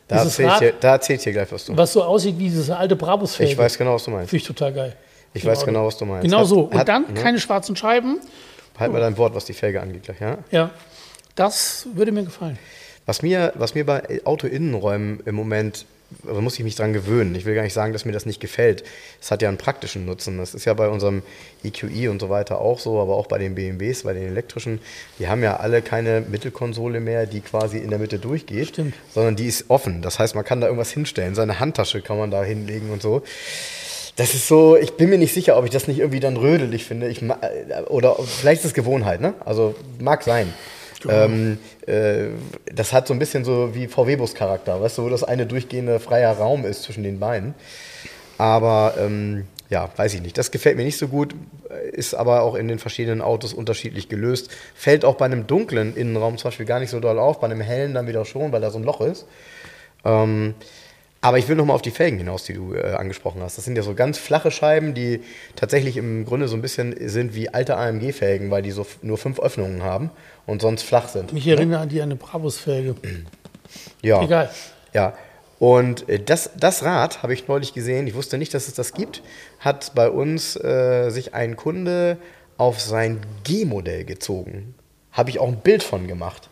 Da 0.08 0.24
dieses 0.24 0.40
erzähl, 0.40 0.70
ich 0.70 0.84
Rad, 0.84 1.26
da 1.26 1.32
gleich 1.32 1.52
was 1.52 1.66
du. 1.66 1.76
was 1.76 1.94
so 1.94 2.04
aussieht 2.04 2.38
wie 2.38 2.50
diese 2.50 2.78
alte 2.78 2.96
Brabus-Felge. 2.96 3.52
Ich 3.52 3.58
weiß 3.58 3.78
genau, 3.78 3.96
was 3.96 4.06
du 4.06 4.12
meinst. 4.12 4.30
Finde 4.30 4.42
ich 4.42 4.48
total 4.48 4.74
geil. 4.74 4.96
Ich 5.38 5.44
Im 5.44 5.52
weiß 5.52 5.66
genau, 5.66 5.86
was 5.88 5.98
du 5.98 6.06
meinst. 6.06 6.24
Genau 6.24 6.40
Hat- 6.42 6.48
so. 6.48 6.62
Und 6.62 6.78
hat- 6.78 6.88
dann 6.88 7.04
ne? 7.14 7.14
keine 7.22 7.40
schwarzen 7.40 7.76
Scheiben. 7.76 8.20
Halt 8.80 8.92
mal 8.92 9.00
dein 9.00 9.18
Wort, 9.18 9.34
was 9.34 9.46
die 9.46 9.54
Felge 9.54 9.82
angeht 9.82 10.04
gleich, 10.04 10.20
ja? 10.20 10.38
Ja, 10.52 10.70
das 11.36 11.88
würde 11.96 12.12
mir 12.12 12.24
gefallen. 12.24 12.60
Was 13.06 13.22
mir, 13.22 13.54
was 13.56 13.74
mir 13.74 13.86
bei 13.86 14.22
Autoinnenräumen 14.26 15.22
im 15.26 15.34
Moment, 15.36 15.86
da 16.24 16.34
muss 16.42 16.58
ich 16.60 16.64
mich 16.64 16.76
dran 16.76 16.94
gewöhnen. 16.94 17.34
Ich 17.36 17.46
will 17.46 17.56
gar 17.56 17.64
nicht 17.64 17.74
sagen, 17.74 17.92
dass 17.94 18.06
mir 18.06 18.12
das 18.12 18.26
nicht 18.26 18.40
gefällt. 18.40 18.84
Es 19.22 19.32
hat 19.32 19.42
ja 19.42 19.50
einen 19.50 19.58
praktischen 19.58 20.06
Nutzen. 20.06 20.38
Das 20.38 20.54
ist 20.54 20.66
ja 20.66 20.74
bei 20.74 20.88
unserem 20.90 21.22
EQI 21.64 22.08
und 22.10 22.20
so 22.22 22.30
weiter 22.30 22.60
auch 22.60 22.80
so, 22.80 23.00
aber 23.02 23.16
auch 23.16 23.28
bei 23.28 23.38
den 23.40 23.56
BMWs, 23.56 24.04
bei 24.04 24.14
den 24.14 24.28
elektrischen. 24.28 24.80
Die 25.20 25.28
haben 25.28 25.42
ja 25.42 25.58
alle 25.58 25.82
keine 25.82 26.22
Mittelkonsole 26.22 27.00
mehr, 27.00 27.26
die 27.26 27.42
quasi 27.42 27.78
in 27.80 27.90
der 27.90 28.00
Mitte 28.00 28.20
durchgeht, 28.20 28.68
Stimmt. 28.70 28.94
sondern 29.14 29.36
die 29.36 29.48
ist 29.48 29.70
offen. 29.70 30.02
Das 30.02 30.20
heißt, 30.20 30.36
man 30.36 30.46
kann 30.46 30.62
da 30.62 30.68
irgendwas 30.68 30.92
hinstellen. 30.92 31.34
Seine 31.34 31.60
Handtasche 31.60 32.02
kann 32.02 32.18
man 32.18 32.30
da 32.32 32.44
hinlegen 32.44 32.92
und 32.92 33.02
so. 33.02 33.22
Das 34.18 34.34
ist 34.34 34.48
so, 34.48 34.76
ich 34.76 34.94
bin 34.94 35.10
mir 35.10 35.18
nicht 35.18 35.34
sicher, 35.34 35.58
ob 35.58 35.66
ich 35.66 35.72
das 35.72 35.88
nicht 35.88 36.00
irgendwie 36.00 36.20
dann 36.20 36.38
rödelig 36.38 36.86
finde. 36.86 37.08
Ich, 37.08 37.22
äh, 37.22 37.82
oder 37.88 38.16
vielleicht 38.16 38.62
ist 38.62 38.68
es 38.68 38.74
Gewohnheit, 38.74 39.22
ne? 39.22 39.36
Also 39.46 39.76
mag 40.00 40.24
sein. 40.24 40.54
Ähm, 41.08 41.60
äh, 41.86 42.30
das 42.66 42.92
hat 42.92 43.08
so 43.08 43.14
ein 43.14 43.20
bisschen 43.20 43.46
so 43.46 43.76
wie 43.76 43.88
VW-Bus-Charakter, 43.88 44.82
weißt 44.82 44.98
du, 44.98 45.04
wo 45.04 45.10
das 45.10 45.24
eine 45.24 45.46
durchgehende 45.46 46.00
freier 46.00 46.34
Raum 46.34 46.66
ist 46.66 46.84
zwischen 46.84 47.04
den 47.04 47.20
Beinen. 47.20 47.54
Aber 48.40 48.96
ähm, 49.00 49.46
ja, 49.70 49.90
weiß 49.96 50.16
ich 50.16 50.22
nicht. 50.22 50.38
Das 50.38 50.50
gefällt 50.50 50.78
mir 50.78 50.84
nicht 50.84 50.98
so 50.98 51.08
gut, 51.08 51.36
ist 51.92 52.16
aber 52.16 52.42
auch 52.42 52.56
in 52.56 52.68
den 52.68 52.80
verschiedenen 52.80 53.22
Autos 53.22 53.54
unterschiedlich 53.54 54.10
gelöst. 54.10 54.50
Fällt 54.74 55.06
auch 55.06 55.16
bei 55.16 55.26
einem 55.26 55.46
dunklen 55.46 55.96
Innenraum 55.96 56.38
zum 56.38 56.48
Beispiel 56.50 56.66
gar 56.66 56.80
nicht 56.80 56.90
so 56.90 57.00
doll 57.00 57.20
auf, 57.20 57.40
bei 57.40 57.46
einem 57.46 57.62
hellen 57.62 57.94
dann 57.94 58.08
wieder 58.08 58.26
schon, 58.26 58.52
weil 58.52 58.62
da 58.62 58.72
so 58.72 58.80
ein 58.80 58.84
Loch 58.84 59.02
ist. 59.02 59.28
Ähm, 60.06 60.56
aber 61.28 61.40
ich 61.40 61.50
will 61.50 61.58
nochmal 61.58 61.76
auf 61.76 61.82
die 61.82 61.92
Felgen 61.92 62.18
hinaus, 62.18 62.46
die 62.46 62.54
du 62.54 62.74
äh, 62.74 62.94
angesprochen 62.94 63.42
hast. 63.42 63.58
Das 63.58 63.66
sind 63.66 63.76
ja 63.76 63.84
so 63.84 63.94
ganz 63.94 64.18
flache 64.18 64.50
Scheiben, 64.50 64.94
die 64.94 65.20
tatsächlich 65.58 65.98
im 65.98 66.24
Grunde 66.24 66.48
so 66.48 66.56
ein 66.56 66.62
bisschen 66.62 66.96
sind 67.10 67.36
wie 67.36 67.50
alte 67.50 67.76
AMG-Felgen, 67.76 68.50
weil 68.50 68.62
die 68.62 68.72
so 68.72 68.88
nur 69.02 69.18
fünf 69.18 69.38
Öffnungen 69.38 69.84
haben 69.84 70.10
und 70.46 70.62
sonst 70.62 70.84
flach 70.84 71.10
sind. 71.10 71.34
Mich 71.34 71.46
erinnere 71.46 71.82
an 71.82 71.90
die 71.90 72.02
eine 72.02 72.16
Brabus-Felge. 72.16 72.96
Ja. 74.02 74.22
Egal. 74.22 74.50
Ja. 74.94 75.18
Und 75.60 76.08
äh, 76.08 76.18
das, 76.24 76.52
das 76.58 76.84
Rad 76.84 77.24
habe 77.24 77.34
ich 77.34 77.50
neulich 77.50 77.74
gesehen, 77.74 78.08
ich 78.08 78.16
wusste 78.16 78.38
nicht, 78.38 78.54
dass 78.54 78.70
es 78.70 78.74
das 78.74 78.94
gibt, 78.94 79.22
hat 79.60 79.92
bei 79.96 80.10
uns 80.10 80.56
äh, 80.56 81.10
sich 81.10 81.34
ein 81.34 81.58
Kunde 81.58 82.20
auf 82.56 82.80
sein 82.80 83.20
G-Modell 83.44 84.06
gezogen. 84.06 84.76
Habe 85.12 85.30
ich 85.30 85.40
auch 85.40 85.50
ein 85.50 85.58
Bild 85.58 85.84
von 85.84 86.08
gemacht. 86.08 86.48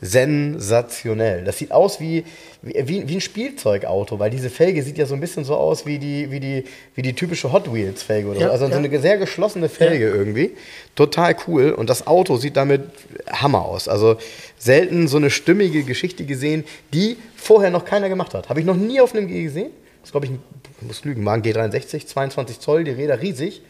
Sensationell. 0.00 1.44
Das 1.44 1.58
sieht 1.58 1.72
aus 1.72 2.00
wie, 2.00 2.24
wie, 2.62 3.08
wie, 3.08 3.14
ein 3.14 3.20
Spielzeugauto, 3.20 4.18
weil 4.18 4.30
diese 4.30 4.50
Felge 4.50 4.82
sieht 4.82 4.98
ja 4.98 5.06
so 5.06 5.14
ein 5.14 5.20
bisschen 5.20 5.44
so 5.44 5.56
aus 5.56 5.86
wie 5.86 5.98
die, 5.98 6.30
wie 6.30 6.40
die, 6.40 6.64
wie 6.94 7.02
die 7.02 7.14
typische 7.14 7.52
Hot 7.52 7.72
Wheels 7.72 8.02
Felge 8.02 8.28
oder 8.28 8.40
Ja, 8.40 8.46
so. 8.46 8.52
Also 8.52 8.64
ja. 8.66 8.72
so 8.72 8.76
eine 8.78 8.98
sehr 9.00 9.16
geschlossene 9.16 9.68
Felge 9.68 10.08
irgendwie. 10.08 10.52
Total 10.94 11.34
cool. 11.46 11.72
Und 11.72 11.88
das 11.88 12.06
Auto 12.06 12.36
sieht 12.36 12.56
damit 12.56 12.82
Hammer 13.30 13.64
aus. 13.64 13.88
Also 13.88 14.16
selten 14.58 15.08
so 15.08 15.16
eine 15.16 15.30
stimmige 15.30 15.82
Geschichte 15.82 16.24
gesehen, 16.24 16.64
die 16.92 17.16
vorher 17.36 17.70
noch 17.70 17.84
keiner 17.84 18.08
gemacht 18.08 18.34
hat. 18.34 18.48
Habe 18.48 18.60
ich 18.60 18.66
noch 18.66 18.76
nie 18.76 19.00
auf 19.00 19.14
einem 19.14 19.28
G 19.28 19.44
gesehen. 19.44 19.70
Das 20.02 20.12
glaube 20.12 20.26
ich, 20.26 20.32
ich 20.32 20.86
muss 20.86 21.04
lügen, 21.04 21.24
war 21.24 21.34
ein 21.34 21.42
G63, 21.42 22.06
22 22.06 22.60
Zoll, 22.60 22.84
die 22.84 22.92
Räder 22.92 23.20
riesig. 23.22 23.62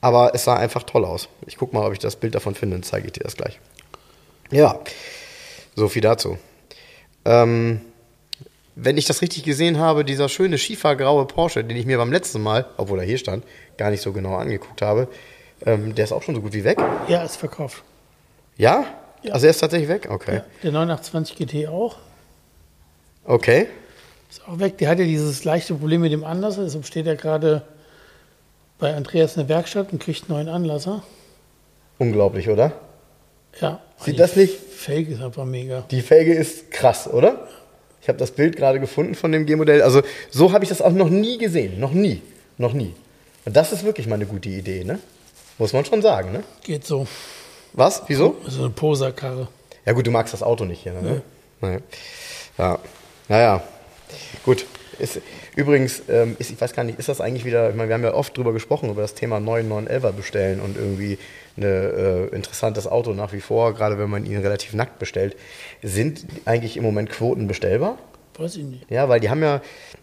Aber 0.00 0.32
es 0.34 0.44
sah 0.44 0.56
einfach 0.56 0.82
toll 0.82 1.04
aus. 1.04 1.28
Ich 1.46 1.56
gucke 1.56 1.74
mal, 1.74 1.86
ob 1.86 1.92
ich 1.92 1.98
das 1.98 2.16
Bild 2.16 2.34
davon 2.34 2.54
finde, 2.54 2.76
dann 2.76 2.82
zeige 2.82 3.06
ich 3.06 3.12
dir 3.12 3.24
das 3.24 3.36
gleich. 3.36 3.58
Ja, 4.50 4.80
so 5.78 5.88
viel 5.88 6.02
dazu. 6.02 6.38
Ähm, 7.24 7.80
wenn 8.76 8.96
ich 8.96 9.06
das 9.06 9.22
richtig 9.22 9.42
gesehen 9.44 9.78
habe, 9.78 10.04
dieser 10.04 10.28
schöne 10.28 10.58
schiefergraue 10.58 11.24
Porsche, 11.26 11.64
den 11.64 11.76
ich 11.76 11.86
mir 11.86 11.98
beim 11.98 12.12
letzten 12.12 12.42
Mal, 12.42 12.66
obwohl 12.76 13.00
er 13.00 13.04
hier 13.04 13.18
stand, 13.18 13.44
gar 13.76 13.90
nicht 13.90 14.02
so 14.02 14.12
genau 14.12 14.36
angeguckt 14.36 14.82
habe, 14.82 15.08
ähm, 15.66 15.94
der 15.94 16.04
ist 16.04 16.12
auch 16.12 16.22
schon 16.22 16.34
so 16.36 16.40
gut 16.42 16.52
wie 16.52 16.64
weg. 16.64 16.78
Ja, 17.08 17.24
ist 17.24 17.36
verkauft. 17.36 17.82
Ja? 18.56 18.84
Ja. 19.22 19.32
Also 19.34 19.46
er 19.46 19.50
ist 19.50 19.58
tatsächlich 19.58 19.88
weg? 19.88 20.08
Okay. 20.10 20.36
Ja, 20.36 20.44
der 20.62 20.72
920 20.72 21.36
GT 21.36 21.68
auch. 21.68 21.96
Okay. 23.24 23.66
Ist 24.30 24.46
auch 24.46 24.58
weg. 24.60 24.78
Der 24.78 24.88
hat 24.90 24.98
ja 24.98 25.04
dieses 25.04 25.42
leichte 25.44 25.74
Problem 25.74 26.00
mit 26.02 26.12
dem 26.12 26.22
Anlasser. 26.24 26.62
Deshalb 26.64 26.86
steht 26.86 27.06
er 27.06 27.16
gerade 27.16 27.62
bei 28.78 28.94
Andreas 28.94 29.36
in 29.36 29.40
der 29.46 29.48
Werkstatt 29.48 29.92
und 29.92 30.00
kriegt 30.00 30.30
einen 30.30 30.38
neuen 30.38 30.48
Anlasser. 30.48 31.02
Unglaublich, 31.98 32.48
oder? 32.48 32.72
Ja. 33.60 33.80
Sieht 33.98 34.20
das 34.20 34.36
nicht- 34.36 34.54
Felge 34.78 35.12
ist 35.12 35.20
einfach 35.20 35.44
mega. 35.44 35.84
Die 35.90 36.02
Felge 36.02 36.32
ist 36.32 36.70
krass, 36.70 37.08
oder? 37.08 37.48
Ich 38.00 38.08
habe 38.08 38.16
das 38.16 38.30
Bild 38.30 38.56
gerade 38.56 38.78
gefunden 38.78 39.16
von 39.16 39.32
dem 39.32 39.44
G-Modell. 39.44 39.82
Also 39.82 40.02
so 40.30 40.52
habe 40.52 40.64
ich 40.64 40.68
das 40.68 40.80
auch 40.80 40.92
noch 40.92 41.10
nie 41.10 41.36
gesehen. 41.36 41.80
Noch 41.80 41.90
nie. 41.90 42.22
Noch 42.58 42.72
nie. 42.72 42.94
Und 43.44 43.56
das 43.56 43.72
ist 43.72 43.84
wirklich 43.84 44.06
mal 44.06 44.14
eine 44.14 44.26
gute 44.26 44.48
Idee, 44.48 44.84
ne? 44.84 45.00
Muss 45.58 45.72
man 45.72 45.84
schon 45.84 46.00
sagen, 46.00 46.30
ne? 46.30 46.44
Geht 46.62 46.86
so. 46.86 47.08
Was? 47.72 48.04
Wieso? 48.06 48.36
So 48.46 48.60
eine 48.60 48.70
Poserkarre. 48.70 49.48
Ja 49.84 49.94
gut, 49.94 50.06
du 50.06 50.12
magst 50.12 50.32
das 50.32 50.44
Auto 50.44 50.64
nicht 50.64 50.84
hier, 50.84 50.92
ne? 50.92 51.22
Nee. 51.60 51.78
Ja. 52.56 52.78
Naja. 53.28 53.62
Gut. 54.44 54.64
Ist, 55.00 55.20
übrigens, 55.56 56.02
ähm, 56.08 56.36
ist, 56.38 56.50
ich 56.50 56.60
weiß 56.60 56.72
gar 56.72 56.84
nicht, 56.84 57.00
ist 57.00 57.08
das 57.08 57.20
eigentlich 57.20 57.44
wieder, 57.44 57.70
ich 57.70 57.74
meine, 57.74 57.88
wir 57.88 57.94
haben 57.94 58.04
ja 58.04 58.14
oft 58.14 58.36
drüber 58.36 58.52
gesprochen, 58.52 58.90
über 58.90 59.02
das 59.02 59.14
Thema 59.14 59.38
9911er 59.38 60.12
bestellen 60.12 60.60
und 60.60 60.76
irgendwie 60.76 61.18
ein 61.58 61.62
äh, 61.62 62.26
interessantes 62.26 62.86
Auto 62.86 63.12
nach 63.12 63.32
wie 63.32 63.40
vor, 63.40 63.74
gerade 63.74 63.98
wenn 63.98 64.10
man 64.10 64.24
ihn 64.24 64.38
relativ 64.38 64.74
nackt 64.74 64.98
bestellt. 64.98 65.36
Sind 65.82 66.24
eigentlich 66.44 66.76
im 66.76 66.82
Moment 66.82 67.10
Quoten 67.10 67.46
bestellbar? 67.46 67.98
Weiß 68.36 68.56
ich 68.56 68.64
nicht. 68.64 68.88
Ja, 68.88 69.08
weil 69.08 69.18
die 69.18 69.30
haben 69.30 69.42
ja, 69.42 69.60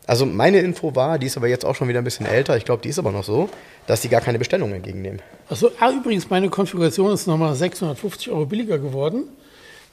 also 0.08 0.26
meine 0.26 0.60
Info 0.60 0.94
war, 0.94 1.18
die 1.18 1.28
ist 1.28 1.38
aber 1.38 1.48
jetzt 1.48 1.64
auch 1.64 1.76
schon 1.76 1.88
wieder 1.88 2.00
ein 2.00 2.04
bisschen 2.04 2.26
älter, 2.26 2.58
ich 2.58 2.66
glaube, 2.66 2.82
die 2.82 2.90
ist 2.90 3.00
aber 3.00 3.12
noch 3.12 3.24
so, 3.24 3.50
dass 3.88 4.02
die 4.02 4.10
gar 4.10 4.20
keine 4.20 4.40
Bestellung 4.40 4.74
entgegennehmen. 4.74 5.22
Achso, 5.48 5.72
ah, 5.80 5.92
übrigens, 5.92 6.30
meine 6.30 6.50
Konfiguration 6.50 7.14
ist 7.14 7.28
nochmal 7.28 7.56
650 7.56 8.32
Euro 8.32 8.46
billiger 8.46 8.78
geworden. 8.78 9.24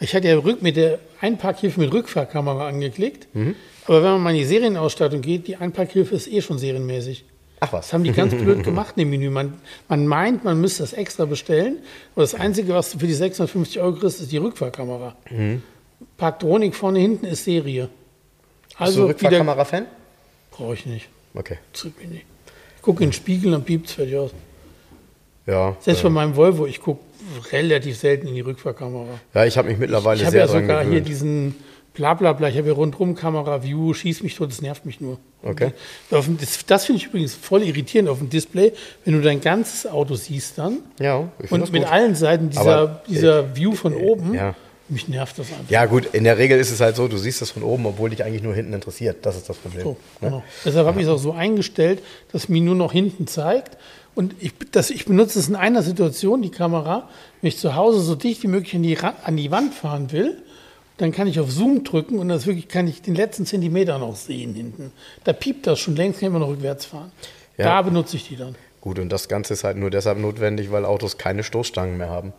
Ich 0.01 0.15
hatte 0.17 0.27
ja 0.27 0.37
rück 0.37 0.61
mit 0.63 0.77
der 0.77 0.99
Einparkhilfe 1.21 1.79
mit 1.79 1.93
Rückfahrkamera 1.93 2.67
angeklickt. 2.67 3.29
Aber 3.87 4.03
wenn 4.03 4.11
man 4.13 4.21
mal 4.23 4.31
in 4.31 4.39
die 4.39 4.45
Serienausstattung 4.45 5.21
geht, 5.21 5.47
die 5.47 5.57
Einparkhilfe 5.57 6.17
ist 6.17 6.27
eh 6.27 6.41
schon 6.41 6.59
serienmäßig. 6.59 7.25
Ach 7.65 7.73
was. 7.73 7.87
Das 7.87 7.93
haben 7.93 8.03
die 8.03 8.11
ganz 8.11 8.35
blöd 8.35 8.65
gemacht 8.65 8.95
im 8.97 9.11
Menü. 9.11 9.31
Man, 9.31 9.55
man 9.89 10.05
meint, 10.09 10.43
man 10.43 10.61
müsste 10.61 10.83
das 10.83 10.95
extra 10.95 11.27
bestellen. 11.27 11.77
Aber 12.17 12.23
das 12.23 12.35
Einzige, 12.35 12.75
was 12.75 12.91
du 12.91 12.99
für 12.99 13.07
die 13.07 13.15
650 13.15 13.81
Euro 13.81 13.93
kriegst, 13.93 14.21
ist 14.21 14.33
die 14.33 14.39
Rückfahrkamera. 14.39 15.15
Parktronik 16.17 16.75
vorne 16.75 16.99
hinten 16.99 17.25
ist 17.27 17.45
Serie. 17.45 17.83
Bist 17.83 18.79
du 18.79 18.85
Also 18.85 19.07
Rückfahrkamera-Fan? 19.07 19.87
brauche 20.51 20.75
ich 20.75 20.87
nicht. 20.87 21.09
Okay. 21.35 21.59
Mich 22.01 22.09
nicht. 22.09 22.25
Ich 22.77 22.83
gucke 22.83 23.05
in 23.05 23.11
den 23.11 23.15
Spiegel, 23.15 23.53
dann 23.53 23.63
piept 23.63 23.87
es 23.87 23.93
fertig 23.93 24.17
aus. 24.17 24.33
Ja. 25.47 25.77
Selbst 25.79 26.03
bei 26.03 26.11
meinem 26.11 26.35
Volvo, 26.35 26.67
ich 26.67 26.81
gucke 26.81 27.01
relativ 27.53 27.97
selten 27.97 28.27
in 28.27 28.35
die 28.35 28.41
Rückfahrkamera. 28.41 29.21
Ja, 29.35 29.45
ich 29.45 29.57
habe 29.57 29.69
mich 29.69 29.79
mittlerweile 29.79 30.19
Ich 30.19 30.27
habe 30.27 30.33
sehr 30.33 30.47
ja 30.47 30.53
dran 30.53 30.63
sogar 30.63 30.85
hier 30.85 31.01
gewöhnt. 31.95 32.21
diesen 32.21 32.29
Blablabla, 32.29 32.49
ich 32.49 32.59
habe 32.59 32.69
ja 32.69 32.75
rundrum 32.75 33.15
Kamera, 33.15 33.63
View, 33.63 33.95
schieß 33.95 34.23
mich 34.23 34.35
tot, 34.37 34.51
das 34.51 34.63
nervt 34.63 34.87
mich 34.87 35.01
nur. 35.01 35.19
Okay. 35.43 35.73
Das, 36.11 36.27
das 36.67 36.85
finde 36.85 37.01
ich 37.01 37.09
übrigens 37.09 37.35
voll 37.35 37.63
irritierend 37.63 38.09
auf 38.09 38.19
dem 38.19 38.31
Display, 38.31 38.73
wenn 39.05 39.15
du 39.15 39.21
dein 39.21 39.41
ganzes 39.41 39.87
Auto 39.91 40.15
siehst 40.15 40.59
dann 40.59 40.79
Ja, 41.01 41.29
ich 41.43 41.51
und 41.51 41.61
das 41.61 41.73
mit 41.73 41.83
gut. 41.83 41.91
allen 41.93 42.15
Seiten 42.15 42.51
dieser, 42.51 42.79
Aber, 42.79 43.03
dieser 43.09 43.57
View 43.57 43.73
von 43.75 43.95
oben. 43.95 44.35
ja. 44.35 44.55
Mich 44.89 45.09
nervt 45.09 45.39
das 45.39 45.51
einfach. 45.51 45.71
Ja, 45.71 45.87
gut, 45.87 46.07
in 46.13 46.25
der 46.25 46.37
Regel 46.37 46.59
ist 46.59 46.71
es 46.71 46.81
halt 46.81 46.97
so, 46.97 47.09
du 47.09 47.17
siehst 47.17 47.41
das 47.41 47.51
von 47.51 47.63
oben, 47.63 47.87
obwohl 47.87 48.11
dich 48.11 48.25
eigentlich 48.25 48.43
nur 48.43 48.55
hinten 48.55 48.75
interessiert. 48.75 49.25
Das 49.25 49.37
ist 49.37 49.49
das 49.49 49.57
Problem. 49.57 49.83
So, 49.85 49.91
ne? 49.91 49.97
genau. 50.21 50.45
Deshalb 50.67 50.87
habe 50.87 51.01
ich 51.01 51.07
es 51.07 51.13
auch 51.13 51.19
so 51.19 51.33
eingestellt, 51.33 52.03
dass 52.31 52.51
mir 52.51 52.61
nur 52.61 52.75
noch 52.75 52.93
hinten 52.93 53.27
zeigt. 53.27 53.79
Und 54.15 54.35
ich, 54.41 54.53
das, 54.71 54.91
ich 54.91 55.07
benutze 55.07 55.39
es 55.39 55.49
in 55.49 55.57
einer 55.57 55.83
Situation, 55.83 56.43
die 56.43 56.51
Kamera, 56.51 57.09
wenn 57.41 57.49
ich 57.49 57.57
zu 57.57 57.75
Hause 57.75 58.01
so 58.01 58.17
dicht 58.17 58.43
wie 58.43 58.49
möglich 58.49 58.75
an 58.75 58.83
die, 58.83 58.99
an 58.99 59.37
die 59.37 59.51
Wand 59.51 59.73
fahren 59.73 60.13
will, 60.13 60.43
dann 61.03 61.13
kann 61.13 61.27
ich 61.27 61.39
auf 61.41 61.51
Zoom 61.51 61.85
drücken 61.85 62.19
und 62.19 62.29
das 62.29 62.47
wirklich 62.47 62.69
kann 62.69 62.87
ich 62.87 63.03
den 63.03 63.15
letzten 63.15 63.45
Zentimeter 63.45 63.99
noch 63.99 64.17
sehen 64.17 64.55
hinten. 64.55 64.93
Da 65.25 65.33
piept 65.33 65.67
das 65.67 65.79
schon 65.81 65.97
längst, 65.97 66.21
kann 66.21 66.29
ich 66.29 66.31
immer 66.35 66.39
noch 66.39 66.49
rückwärts 66.53 66.85
fahren. 66.87 67.11
Ja. 67.59 67.65
Da 67.67 67.83
benutze 67.83 68.17
ich 68.17 68.29
die 68.29 68.37
dann. 68.37 68.55
Gut, 68.81 68.99
und 68.99 69.11
das 69.11 69.29
Ganze 69.29 69.53
ist 69.55 69.65
halt 69.65 69.77
nur 69.77 69.91
deshalb 69.91 70.19
notwendig, 70.19 70.73
weil 70.73 70.85
Autos 70.85 71.19
keine 71.19 71.43
Stoßstangen 71.45 71.97
mehr 71.99 72.09
haben. 72.09 72.33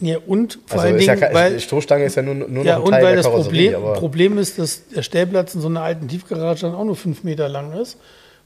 Ja, 0.00 0.18
und 0.26 0.58
vor 0.66 0.80
Also 0.80 0.92
allen 0.94 1.00
ja, 1.00 1.14
Dingen, 1.14 1.28
ke- 1.28 1.34
weil, 1.34 1.60
Stoßstange 1.60 2.04
ist 2.04 2.16
ja 2.16 2.22
nur, 2.22 2.34
nur 2.34 2.64
ja, 2.64 2.74
noch 2.78 2.82
ein 2.82 2.86
und 2.86 2.90
Teil 2.92 3.02
weil 3.04 3.14
der 3.14 3.22
das 3.22 3.26
Karosserie. 3.26 3.72
Problem, 3.72 3.94
Problem 3.98 4.38
ist, 4.38 4.58
dass 4.58 4.88
der 4.88 5.02
Stellplatz 5.02 5.54
in 5.54 5.60
so 5.60 5.68
einer 5.68 5.82
alten 5.82 6.06
Tiefgarage 6.08 6.62
dann 6.62 6.74
auch 6.74 6.84
nur 6.84 6.96
fünf 6.96 7.24
Meter 7.24 7.48
lang 7.48 7.72
ist. 7.72 7.96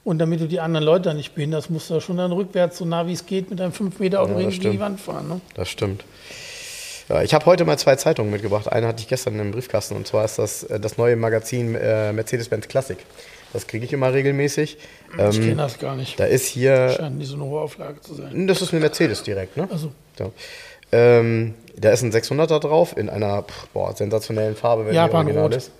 Und 0.05 0.19
damit 0.19 0.41
du 0.41 0.47
die 0.47 0.61
anderen 0.61 0.85
Leute 0.87 1.11
da 1.11 1.15
nicht 1.15 1.35
behinderst, 1.35 1.69
musst 1.71 1.91
du 1.91 1.95
da 1.95 2.01
schon 2.01 2.17
dann 2.17 2.33
rückwärts, 2.33 2.79
so 2.79 2.85
nah 2.85 3.07
wie 3.07 3.13
es 3.13 3.27
geht, 3.27 3.51
mit 3.51 3.61
einem 3.61 3.73
fünf 3.73 3.99
Meter 3.99 4.23
Auto 4.23 4.39
Ja, 4.39 4.49
gegen 4.49 4.71
die. 4.73 4.81
Wand 4.81 5.01
fahren. 5.01 5.29
Ne? 5.29 5.41
das 5.55 5.69
stimmt. 5.69 6.05
Ja, 7.11 7.23
ich 7.23 7.35
habe 7.35 7.45
heute 7.47 7.65
mal 7.65 7.77
zwei 7.79 7.97
Zeitungen 7.97 8.31
mitgebracht. 8.31 8.71
Eine 8.71 8.87
hatte 8.87 9.01
ich 9.03 9.09
gestern 9.09 9.39
im 9.41 9.51
Briefkasten 9.51 9.97
und 9.97 10.07
zwar 10.07 10.25
ist 10.25 10.39
das 10.39 10.63
äh, 10.63 10.79
das 10.81 10.97
neue 10.97 11.17
Magazin 11.17 11.75
äh, 11.75 12.13
Mercedes-Benz 12.13 12.69
Classic. 12.69 12.99
Das 13.53 13.67
kriege 13.67 13.85
ich 13.85 13.93
immer 13.93 14.13
regelmäßig. 14.13 14.79
Ich 15.13 15.19
Ähm, 15.19 15.33
kenne 15.33 15.57
das 15.57 15.79
gar 15.81 15.97
nicht. 15.97 16.21
da 16.21 16.25
ist 16.25 16.47
hier 16.47 16.91
Scheint 16.91 17.19
nicht 17.19 17.27
so 17.29 17.35
eine 17.35 17.45
hohe 17.45 17.61
Auflage 17.61 18.01
zu 18.01 18.15
sein. 18.15 18.47
Das 18.47 18.63
ist 18.63 18.71
eine 18.73 18.81
Mercedes 18.81 19.25
direkt, 19.25 19.57
ne? 19.57 19.69
Also, 19.71 19.91
So. 20.17 20.33
Ähm, 20.93 21.55
da 21.77 21.91
ist 21.91 22.03
ein 22.03 22.13
600er 22.13 22.59
drauf 22.61 22.97
in 22.97 23.09
einer 23.09 23.45
boah, 23.73 23.95
sensationellen 23.97 24.55
Farbe, 24.57 24.87
wenn 24.87 24.95
Japanrot. 24.95 25.35
original 25.37 25.53
ist. 25.53 25.71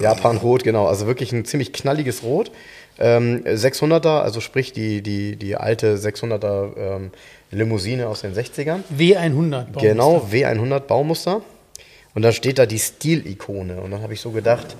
Japanrot, 0.00 0.62
genau. 0.64 0.86
Also 0.86 1.06
wirklich 1.06 1.32
ein 1.32 1.44
ziemlich 1.44 1.72
knalliges 1.72 2.22
Rot. 2.22 2.50
Ähm, 2.98 3.42
600er, 3.44 4.20
also 4.20 4.40
sprich 4.40 4.72
die, 4.72 5.02
die, 5.02 5.36
die 5.36 5.56
alte 5.56 5.96
600er 5.96 6.76
ähm, 6.76 7.10
Limousine 7.50 8.08
aus 8.08 8.20
den 8.22 8.34
60ern. 8.34 8.80
W100. 8.96 9.50
Baumuster. 9.50 9.80
Genau, 9.80 10.28
W100 10.30 10.80
Baumuster. 10.80 11.42
Und 12.14 12.22
dann 12.22 12.32
steht 12.32 12.58
da 12.58 12.66
die 12.66 12.78
Stilikone. 12.78 13.80
Und 13.80 13.90
dann 13.90 14.02
habe 14.02 14.12
ich 14.12 14.20
so 14.20 14.30
gedacht, 14.30 14.76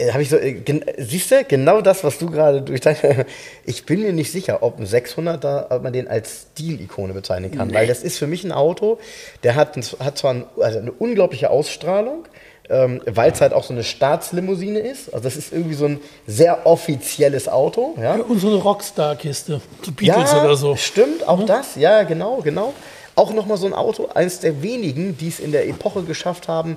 äh, 0.00 0.12
habe 0.12 0.22
ich 0.22 0.28
so, 0.28 0.36
äh, 0.36 0.62
siehst 0.98 1.30
du, 1.30 1.44
genau 1.44 1.80
das, 1.80 2.04
was 2.04 2.18
du 2.18 2.30
gerade 2.30 2.62
durch 2.62 2.80
deine, 2.80 3.26
ich 3.64 3.84
bin 3.84 4.02
mir 4.02 4.12
nicht 4.12 4.32
sicher, 4.32 4.62
ob 4.62 4.78
ein 4.78 4.86
600er, 4.86 5.74
ob 5.74 5.82
man 5.82 5.92
den 5.92 6.08
als 6.08 6.48
Stilikone 6.52 7.12
bezeichnen 7.12 7.50
kann, 7.50 7.72
weil 7.74 7.86
das 7.86 8.02
ist 8.02 8.18
für 8.18 8.26
mich 8.26 8.44
ein 8.44 8.52
Auto, 8.52 8.98
der 9.42 9.54
hat, 9.56 9.76
hat 9.98 10.18
zwar 10.18 10.34
ein, 10.34 10.44
also 10.60 10.78
eine 10.78 10.92
unglaubliche 10.92 11.50
Ausstrahlung, 11.50 12.24
ähm, 12.70 13.02
weil 13.06 13.32
es 13.32 13.40
halt 13.40 13.52
auch 13.52 13.64
so 13.64 13.72
eine 13.72 13.82
Staatslimousine 13.82 14.78
ist, 14.78 15.12
also 15.12 15.24
das 15.24 15.36
ist 15.36 15.52
irgendwie 15.52 15.74
so 15.74 15.86
ein 15.86 16.00
sehr 16.26 16.66
offizielles 16.66 17.48
Auto, 17.48 17.94
ja. 18.00 18.14
Und 18.14 18.40
so 18.40 18.48
eine 18.48 18.56
Rockstar-Kiste. 18.56 19.60
So 19.82 19.92
Beatles 19.92 20.32
oder 20.32 20.56
so. 20.56 20.76
Stimmt, 20.76 21.26
auch 21.26 21.44
das, 21.44 21.76
ja, 21.76 22.04
genau, 22.04 22.40
genau. 22.42 22.72
Auch 23.16 23.32
nochmal 23.32 23.56
so 23.56 23.66
ein 23.66 23.74
Auto, 23.74 24.08
eines 24.14 24.40
der 24.40 24.62
wenigen, 24.62 25.18
die 25.18 25.28
es 25.28 25.40
in 25.40 25.52
der 25.52 25.68
Epoche 25.68 26.04
geschafft 26.04 26.48
haben, 26.48 26.76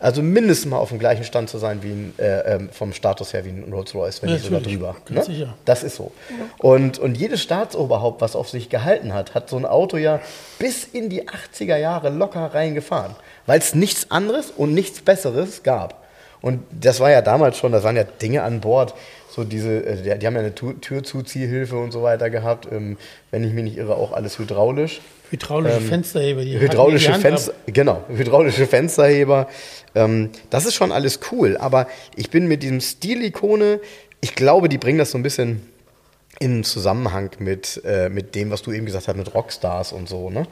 also 0.00 0.22
mindestens 0.22 0.70
mal 0.70 0.78
auf 0.78 0.88
dem 0.88 0.98
gleichen 0.98 1.24
Stand 1.24 1.50
zu 1.50 1.58
sein 1.58 1.82
wie 1.82 1.90
ein, 1.90 2.14
äh, 2.18 2.54
ähm, 2.54 2.70
vom 2.72 2.94
Status 2.94 3.34
her 3.34 3.44
wie 3.44 3.50
ein 3.50 3.70
Rolls-Royce, 3.70 4.22
wenn 4.22 4.32
nicht 4.32 4.46
sogar 4.46 4.62
drüber. 4.62 4.96
sicher. 5.22 5.54
Das 5.66 5.82
ist 5.82 5.96
so. 5.96 6.10
Und, 6.58 6.98
und 6.98 7.18
jedes 7.18 7.42
Staatsoberhaupt, 7.42 8.22
was 8.22 8.34
auf 8.34 8.48
sich 8.48 8.70
gehalten 8.70 9.12
hat, 9.12 9.34
hat 9.34 9.50
so 9.50 9.58
ein 9.58 9.66
Auto 9.66 9.98
ja 9.98 10.20
bis 10.58 10.84
in 10.84 11.10
die 11.10 11.28
80er 11.28 11.76
Jahre 11.76 12.08
locker 12.08 12.46
reingefahren, 12.54 13.14
weil 13.50 13.58
es 13.58 13.74
nichts 13.74 14.12
anderes 14.12 14.52
und 14.56 14.74
nichts 14.74 15.00
Besseres 15.00 15.64
gab. 15.64 16.06
Und 16.40 16.62
das 16.70 17.00
war 17.00 17.10
ja 17.10 17.20
damals 17.20 17.58
schon, 17.58 17.72
da 17.72 17.82
waren 17.82 17.96
ja 17.96 18.04
Dinge 18.04 18.44
an 18.44 18.60
Bord, 18.60 18.94
so 19.28 19.42
diese, 19.42 19.84
äh, 19.84 20.18
die, 20.20 20.24
haben 20.24 20.34
ja 20.34 20.40
eine 20.40 20.54
Türzuziehhilfe 20.54 21.76
und 21.76 21.90
so 21.90 22.00
weiter 22.04 22.30
gehabt, 22.30 22.68
ähm, 22.70 22.96
wenn 23.32 23.42
ich 23.42 23.52
mich 23.52 23.64
nicht 23.64 23.76
irre, 23.76 23.96
auch 23.96 24.12
alles 24.12 24.38
hydraulisch. 24.38 25.00
Hydraulische 25.32 25.80
Fensterheber. 25.80 26.44
Die 26.44 26.54
Ähm, 26.54 26.60
Hydraulische 26.60 27.12
Hand 27.12 27.24
ab. 27.26 27.30
Fenster, 27.32 27.54
genau, 27.66 28.04
hydraulische 28.06 28.68
Fensterheber. 28.68 29.48
Ähm, 29.96 30.30
das 30.50 30.64
ist 30.64 30.76
schon 30.76 30.92
alles 30.92 31.18
cool, 31.32 31.56
aber 31.56 31.88
ich 32.14 32.30
bin 32.30 32.46
mit 32.46 32.62
diesem 32.62 32.80
Stilikone, 32.80 33.80
ich 34.20 34.36
glaube, 34.36 34.68
die 34.68 34.78
bringen 34.78 34.98
das 34.98 35.10
so 35.10 35.18
ein 35.18 35.24
bisschen 35.24 35.68
in 36.38 36.62
Zusammenhang 36.62 37.30
mit, 37.40 37.82
äh, 37.84 38.10
mit 38.10 38.36
dem, 38.36 38.52
was 38.52 38.62
du 38.62 38.70
eben 38.70 38.86
gesagt 38.86 39.08
hast, 39.08 39.16
mit 39.16 39.34
Rockstars 39.34 39.92
und 39.92 40.08
so. 40.08 40.30
Ne? 40.30 40.46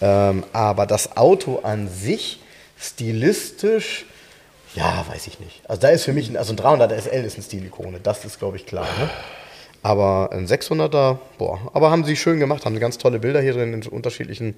Ähm, 0.00 0.44
aber 0.52 0.86
das 0.86 1.16
Auto 1.16 1.60
an 1.62 1.88
sich, 1.88 2.40
stilistisch, 2.78 4.06
ja, 4.74 5.04
weiß 5.08 5.26
ich 5.28 5.38
nicht. 5.38 5.62
Also 5.68 5.82
da 5.82 5.88
ist 5.88 6.04
für 6.04 6.12
mich, 6.12 6.28
ein, 6.28 6.36
also 6.36 6.52
ein 6.52 6.58
300er 6.58 6.98
SL 7.00 7.24
ist 7.24 7.34
eine 7.36 7.44
Stilikone, 7.44 8.00
das 8.00 8.24
ist, 8.24 8.38
glaube 8.38 8.56
ich, 8.56 8.66
klar. 8.66 8.86
Ne? 8.98 9.10
Aber 9.82 10.30
ein 10.32 10.46
600er, 10.46 11.18
boah, 11.36 11.70
aber 11.74 11.90
haben 11.90 12.04
sie 12.04 12.16
schön 12.16 12.40
gemacht, 12.40 12.64
haben 12.64 12.78
ganz 12.80 12.96
tolle 12.96 13.18
Bilder 13.18 13.42
hier 13.42 13.52
drin 13.52 13.74
in 13.74 13.86
unterschiedlichen 13.86 14.56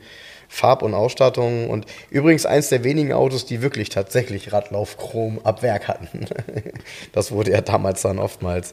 Farb- 0.48 0.82
und 0.82 0.94
Ausstattungen. 0.94 1.68
Und 1.68 1.86
übrigens 2.10 2.46
eins 2.46 2.68
der 2.68 2.84
wenigen 2.84 3.12
Autos, 3.12 3.44
die 3.44 3.60
wirklich 3.60 3.88
tatsächlich 3.88 4.52
Radlaufchrom 4.52 5.40
ab 5.42 5.62
Werk 5.62 5.88
hatten. 5.88 6.26
das 7.12 7.32
wurde 7.32 7.50
ja 7.50 7.60
damals 7.60 8.02
dann 8.02 8.20
oftmals. 8.20 8.72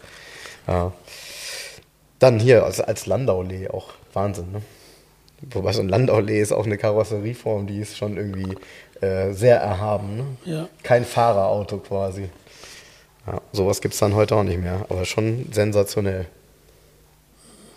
Ja. 0.67 0.93
Dann 2.19 2.39
hier 2.39 2.63
als, 2.63 2.80
als 2.80 3.08
Landaulee 3.08 3.69
auch 3.69 3.89
Wahnsinn, 4.13 4.52
ne? 4.52 4.62
Wobei 5.52 5.74
so 5.74 5.82
ein 5.82 5.90
Landaulee 5.90 6.42
ist 6.42 6.52
auch 6.52 6.66
eine 6.66 6.78
Karosserieform, 6.78 7.68
die 7.68 7.80
ist 7.80 7.98
schon 7.98 8.18
irgendwie 8.18 8.56
äh, 9.02 9.34
sehr 9.34 9.58
erhaben. 9.58 10.18
Ne? 10.18 10.26
Ja. 10.46 10.70
Kein 10.84 11.06
Fahrerauto 11.06 11.78
quasi. 11.78 12.30
Ja, 13.28 13.42
sowas 13.52 13.82
gibt 13.82 13.94
es 13.94 14.00
dann 14.00 14.16
heute 14.16 14.36
auch 14.36 14.44
nicht 14.44 14.60
mehr, 14.60 14.86
aber 14.90 15.06
schon 15.06 15.48
sensationell. 15.52 16.26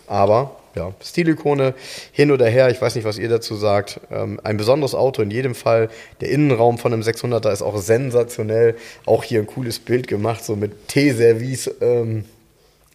Aber, 0.07 0.55
ja, 0.75 0.93
Stilikone 1.03 1.73
hin 2.11 2.31
oder 2.31 2.47
her, 2.47 2.69
ich 2.69 2.81
weiß 2.81 2.95
nicht, 2.95 3.05
was 3.05 3.17
ihr 3.17 3.29
dazu 3.29 3.55
sagt. 3.55 3.99
Ähm, 4.11 4.39
ein 4.43 4.57
besonderes 4.57 4.95
Auto 4.95 5.21
in 5.21 5.31
jedem 5.31 5.55
Fall. 5.55 5.89
Der 6.21 6.29
Innenraum 6.29 6.77
von 6.77 6.93
einem 6.93 7.01
600er 7.01 7.51
ist 7.51 7.61
auch 7.61 7.77
sensationell. 7.77 8.75
Auch 9.05 9.23
hier 9.23 9.41
ein 9.41 9.47
cooles 9.47 9.79
Bild 9.79 10.07
gemacht, 10.07 10.43
so 10.43 10.55
mit 10.55 10.87
Teeservice 10.87 11.71
ähm, 11.81 12.25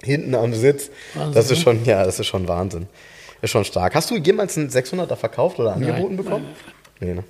hinten 0.03 0.35
am 0.35 0.55
Sitz. 0.55 0.91
Wahnsinn, 1.15 1.35
das 1.35 1.51
ist 1.51 1.59
ne? 1.59 1.65
schon, 1.65 1.85
ja, 1.85 2.05
das 2.05 2.19
ist 2.19 2.27
schon 2.27 2.49
Wahnsinn. 2.49 2.87
Ist 3.43 3.51
schon 3.51 3.65
stark. 3.65 3.95
Hast 3.95 4.11
du 4.11 4.17
jemals 4.17 4.57
einen 4.57 4.71
600er 4.71 5.17
verkauft 5.17 5.59
oder 5.59 5.75
angeboten 5.75 6.17
bekommen? 6.17 6.47
Nee, 7.01 7.15
ne? 7.15 7.25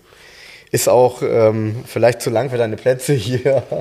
Ist 0.70 0.88
auch 0.88 1.22
ähm, 1.22 1.82
vielleicht 1.86 2.22
zu 2.22 2.30
lang 2.30 2.50
für 2.50 2.58
deine 2.58 2.76
Plätze 2.76 3.14
hier. 3.14 3.62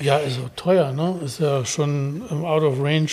Ja, 0.00 0.18
also 0.18 0.42
teuer, 0.54 0.92
ne? 0.92 1.18
Ist 1.24 1.40
ja 1.40 1.64
schon 1.64 2.22
out 2.30 2.62
of 2.62 2.80
range 2.80 3.10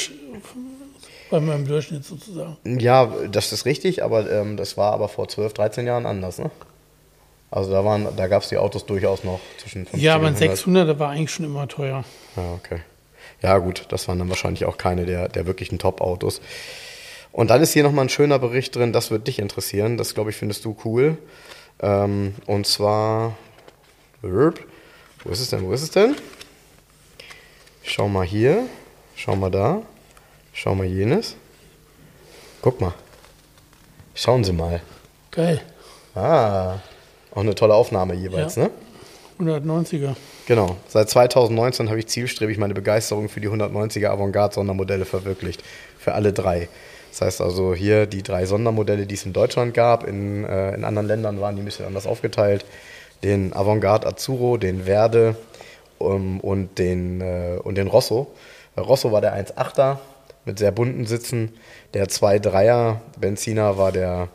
bei 1.32 1.40
meinem 1.40 1.68
Durchschnitt 1.68 2.06
sozusagen. 2.06 2.58
Ja, 2.80 3.12
das 3.32 3.52
ist 3.52 3.66
richtig, 3.66 4.04
aber 4.04 4.30
ähm, 4.30 4.56
das 4.56 4.78
war 4.78 4.94
aber 4.94 5.10
vor 5.10 5.28
12, 5.28 5.54
13 5.54 5.88
Jahren 5.88 6.06
anders, 6.06 6.38
ne? 6.38 6.52
Also 7.50 7.72
da 7.72 7.84
waren, 7.86 8.08
da 8.16 8.28
gab 8.28 8.44
es 8.44 8.50
die 8.50 8.58
Autos 8.58 8.86
durchaus 8.86 9.24
noch 9.24 9.40
zwischen 9.58 9.86
50 9.86 10.04
Ja, 10.04 10.16
aber 10.16 10.28
ein 10.28 10.36
und 10.36 10.42
100. 10.42 10.60
600er 10.60 11.00
war 11.00 11.10
eigentlich 11.10 11.32
schon 11.32 11.46
immer 11.46 11.68
teuer. 11.68 12.04
Ja, 12.36 12.54
okay. 12.54 12.82
Ja, 13.42 13.58
gut, 13.58 13.86
das 13.90 14.08
waren 14.08 14.20
dann 14.20 14.30
wahrscheinlich 14.30 14.66
auch 14.66 14.78
keine 14.78 15.06
der, 15.06 15.30
der 15.30 15.46
wirklichen 15.46 15.80
Top-Autos. 15.80 16.42
Und 17.36 17.50
dann 17.50 17.62
ist 17.62 17.74
hier 17.74 17.84
nochmal 17.84 18.06
ein 18.06 18.10
schöner 18.10 18.40
Bericht 18.40 18.78
drin, 18.78 18.94
das 18.94 19.12
wird 19.12 19.28
dich 19.28 19.40
interessieren. 19.40 19.98
Das, 19.98 20.14
glaube 20.14 20.30
ich, 20.30 20.38
findest 20.38 20.64
du 20.64 20.78
cool. 20.86 21.18
Ähm, 21.82 22.34
und 22.46 22.66
zwar. 22.66 23.36
Wo 24.22 24.54
ist 25.30 25.42
es 25.42 25.50
denn? 25.50 25.62
Wo 25.66 25.74
ist 25.74 25.82
es 25.82 25.92
denn? 25.92 26.16
Schau 27.84 28.08
mal 28.08 28.26
hier. 28.26 28.64
Schau 29.18 29.36
mal 29.36 29.52
da. 29.52 29.82
Schau 30.54 30.76
mal 30.76 30.86
jenes. 30.86 31.36
Guck 32.62 32.80
mal. 32.80 32.94
Schauen 34.14 34.46
Sie 34.46 34.54
mal. 34.54 34.82
Geil. 35.32 35.60
Ah. 36.16 36.76
Auch 37.32 37.42
eine 37.42 37.54
tolle 37.54 37.74
Aufnahme 37.74 38.14
jeweils, 38.14 38.56
Ja. 38.56 38.70
ne? 38.70 38.72
190er. 39.40 40.16
Genau. 40.48 40.78
Seit 40.88 41.10
2019 41.10 41.90
habe 41.90 42.00
ich 42.00 42.08
zielstrebig 42.08 42.58
meine 42.58 42.74
Begeisterung 42.74 43.28
für 43.28 43.42
die 43.42 43.50
190er 43.50 44.08
Avantgarde-Sondermodelle 44.08 45.04
verwirklicht. 45.04 45.62
Für 46.00 46.14
alle 46.14 46.32
drei. 46.32 46.70
Das 47.16 47.22
heißt 47.22 47.42
also 47.42 47.74
hier 47.74 48.08
die 48.08 48.24
drei 48.24 48.46
Sondermodelle, 48.46 49.06
die 49.06 49.16
es 49.16 49.26
in 49.26 49.32
Deutschland 49.32 49.74
gab. 49.74 50.06
In, 50.06 50.44
äh, 50.44 50.76
in 50.76 50.84
anderen 50.84 51.08
Ländern 51.08 51.40
waren 51.40 51.56
die 51.56 51.62
ein 51.62 51.66
bisschen 51.66 51.86
anders 51.86 52.08
aufgeteilt. 52.08 52.66
Den 53.24 53.54
Avantgarde 53.54 54.06
Azzurro, 54.06 54.58
den 54.58 54.84
Verde 54.84 55.38
um, 55.98 56.42
und, 56.42 56.78
den, 56.78 57.22
äh, 57.22 57.58
und 57.64 57.76
den 57.76 57.88
Rosso. 57.88 58.28
Rosso 58.76 59.14
war 59.14 59.22
der 59.22 59.34
1.8er 59.34 60.00
mit 60.44 60.60
sehr 60.60 60.74
bunten 60.74 61.06
Sitzen. 61.06 61.54
Der 61.94 62.08
2.3er 62.08 62.98
Benziner 63.18 63.78
war 63.78 63.94
der, 63.94 64.28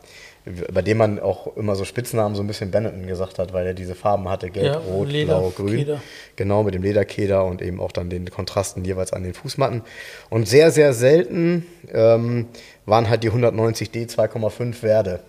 bei 0.71 0.81
dem 0.81 0.97
man 0.97 1.19
auch 1.19 1.55
immer 1.55 1.75
so 1.75 1.85
Spitznamen 1.85 2.35
so 2.35 2.41
ein 2.41 2.47
bisschen 2.47 2.71
Benetton 2.71 3.05
gesagt 3.05 3.37
hat, 3.37 3.53
weil 3.53 3.67
er 3.67 3.73
diese 3.75 3.93
Farben 3.93 4.27
hatte, 4.27 4.49
gelb, 4.49 4.65
Ja, 4.65 4.77
rot, 4.79 5.07
Leder, 5.07 5.39
blau, 5.39 5.53
grün. 5.55 5.77
Keder. 5.77 6.01
Genau, 6.35 6.63
mit 6.63 6.73
dem 6.73 6.81
Lederkeder 6.81 7.45
und 7.45 7.61
eben 7.61 7.79
auch 7.79 7.91
dann 7.91 8.09
den 8.09 8.29
Kontrasten 8.29 8.83
jeweils 8.83 9.13
an 9.13 9.23
den 9.23 9.35
Fußmatten. 9.35 9.83
Und 10.29 10.47
sehr, 10.47 10.71
sehr 10.71 10.93
selten 10.93 11.67
ähm, 11.93 12.47
waren 12.87 13.07
halt 13.07 13.23
die 13.23 13.29
190D 13.29 14.09
2,5 14.09 14.81
Werde 14.81 15.19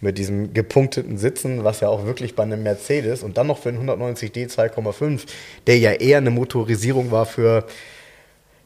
mit 0.00 0.16
diesem 0.16 0.54
gepunkteten 0.54 1.18
Sitzen, 1.18 1.64
was 1.64 1.80
ja 1.80 1.88
auch 1.88 2.06
wirklich 2.06 2.34
bei 2.34 2.42
einem 2.42 2.62
Mercedes 2.62 3.22
und 3.22 3.36
dann 3.36 3.46
noch 3.48 3.58
für 3.58 3.68
einen 3.68 3.88
190D 3.88 4.50
2,5, 4.50 5.26
der 5.66 5.78
ja 5.78 5.92
eher 5.92 6.18
eine 6.18 6.30
Motorisierung 6.30 7.10
war 7.10 7.26
für 7.26 7.64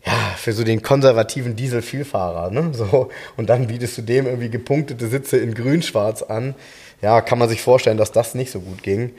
ja, 0.06 0.34
für 0.36 0.52
so 0.52 0.62
den 0.62 0.82
konservativen 0.82 1.56
Diesel-Vielfahrer, 1.56 2.50
ne? 2.50 2.70
So, 2.72 3.10
und 3.36 3.48
dann 3.48 3.66
bietest 3.66 3.98
du 3.98 4.02
dem 4.02 4.26
irgendwie 4.26 4.50
gepunktete 4.50 5.08
Sitze 5.08 5.38
in 5.38 5.54
grün-schwarz 5.54 6.22
an. 6.22 6.54
Ja, 7.02 7.20
kann 7.20 7.38
man 7.38 7.48
sich 7.48 7.60
vorstellen, 7.60 7.98
dass 7.98 8.12
das 8.12 8.34
nicht 8.34 8.52
so 8.52 8.60
gut 8.60 8.82
ging. 8.82 9.12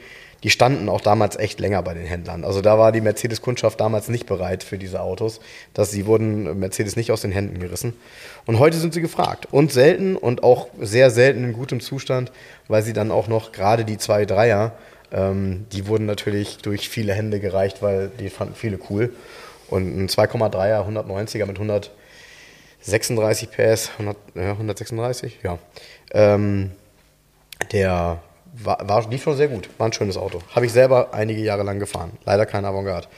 Die 0.44 0.50
standen 0.50 0.88
auch 0.88 1.00
damals 1.00 1.36
echt 1.36 1.58
länger 1.58 1.82
bei 1.82 1.94
den 1.94 2.06
Händlern. 2.06 2.44
Also 2.44 2.60
da 2.60 2.78
war 2.78 2.92
die 2.92 3.00
Mercedes-Kundschaft 3.00 3.80
damals 3.80 4.08
nicht 4.08 4.26
bereit 4.26 4.62
für 4.62 4.78
diese 4.78 5.00
Autos. 5.00 5.40
Dass 5.74 5.90
sie 5.90 6.06
wurden 6.06 6.58
Mercedes 6.58 6.96
nicht 6.96 7.10
aus 7.10 7.22
den 7.22 7.32
Händen 7.32 7.58
gerissen. 7.58 7.94
Und 8.46 8.58
heute 8.60 8.76
sind 8.76 8.94
sie 8.94 9.00
gefragt. 9.00 9.48
Und 9.50 9.72
selten 9.72 10.16
und 10.16 10.44
auch 10.44 10.68
sehr 10.80 11.10
selten 11.10 11.42
in 11.42 11.52
gutem 11.52 11.80
Zustand, 11.80 12.30
weil 12.68 12.82
sie 12.82 12.92
dann 12.92 13.10
auch 13.10 13.26
noch 13.26 13.50
gerade 13.52 13.84
die 13.84 13.98
zwei 13.98 14.24
Dreier, 14.26 14.72
ähm, 15.12 15.66
die 15.72 15.86
wurden 15.88 16.06
natürlich 16.06 16.58
durch 16.58 16.88
viele 16.88 17.14
Hände 17.14 17.40
gereicht, 17.40 17.82
weil 17.82 18.10
die 18.20 18.30
fanden 18.30 18.54
viele 18.54 18.78
cool. 18.90 19.12
Und 19.68 19.98
ein 19.98 20.08
2,3er 20.08 20.86
190er 20.86 21.46
mit 21.46 21.58
136 21.58 23.50
PS, 23.50 23.90
100, 23.98 24.16
ja, 24.34 24.52
136, 24.52 25.38
ja. 25.42 25.58
Ähm, 26.12 26.72
der 27.72 28.22
war, 28.54 28.88
war, 28.88 29.08
lief 29.10 29.22
schon 29.22 29.36
sehr 29.36 29.48
gut, 29.48 29.68
war 29.78 29.88
ein 29.88 29.92
schönes 29.92 30.16
Auto. 30.16 30.40
Habe 30.54 30.66
ich 30.66 30.72
selber 30.72 31.12
einige 31.12 31.40
Jahre 31.40 31.62
lang 31.62 31.78
gefahren. 31.78 32.12
Leider 32.24 32.46
kein 32.46 32.64
Avantgarde. 32.64 33.08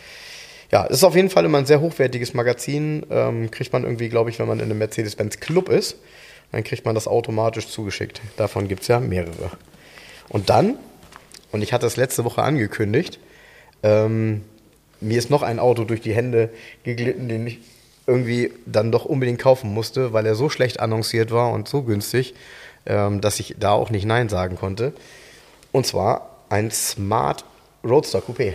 Ja, 0.70 0.84
ist 0.84 1.02
auf 1.02 1.16
jeden 1.16 1.30
Fall 1.30 1.44
immer 1.44 1.58
ein 1.58 1.66
sehr 1.66 1.80
hochwertiges 1.80 2.34
Magazin. 2.34 3.04
Ähm, 3.10 3.50
kriegt 3.50 3.72
man 3.72 3.84
irgendwie, 3.84 4.08
glaube 4.08 4.30
ich, 4.30 4.38
wenn 4.38 4.46
man 4.46 4.58
in 4.60 4.66
einem 4.66 4.78
Mercedes-Benz 4.78 5.40
Club 5.40 5.68
ist, 5.68 5.96
dann 6.52 6.62
kriegt 6.64 6.84
man 6.84 6.94
das 6.94 7.08
automatisch 7.08 7.68
zugeschickt. 7.68 8.20
Davon 8.36 8.68
gibt 8.68 8.82
es 8.82 8.88
ja 8.88 9.00
mehrere. 9.00 9.50
Und 10.28 10.48
dann, 10.48 10.76
und 11.50 11.62
ich 11.62 11.72
hatte 11.72 11.86
es 11.86 11.96
letzte 11.96 12.24
Woche 12.24 12.42
angekündigt, 12.42 13.18
ähm, 13.82 14.44
mir 15.00 15.18
ist 15.18 15.30
noch 15.30 15.42
ein 15.42 15.58
Auto 15.58 15.84
durch 15.84 16.00
die 16.00 16.14
Hände 16.14 16.50
geglitten, 16.84 17.28
den 17.28 17.46
ich 17.46 17.58
irgendwie 18.06 18.52
dann 18.66 18.90
doch 18.90 19.04
unbedingt 19.04 19.40
kaufen 19.40 19.72
musste, 19.72 20.12
weil 20.12 20.26
er 20.26 20.34
so 20.34 20.50
schlecht 20.50 20.80
annonciert 20.80 21.30
war 21.30 21.52
und 21.52 21.68
so 21.68 21.82
günstig, 21.82 22.34
ähm, 22.86 23.20
dass 23.20 23.40
ich 23.40 23.56
da 23.58 23.72
auch 23.72 23.90
nicht 23.90 24.04
Nein 24.04 24.28
sagen 24.28 24.56
konnte. 24.56 24.92
Und 25.72 25.86
zwar 25.86 26.30
ein 26.48 26.70
Smart 26.70 27.44
Roadster 27.84 28.20
Coupé. 28.20 28.54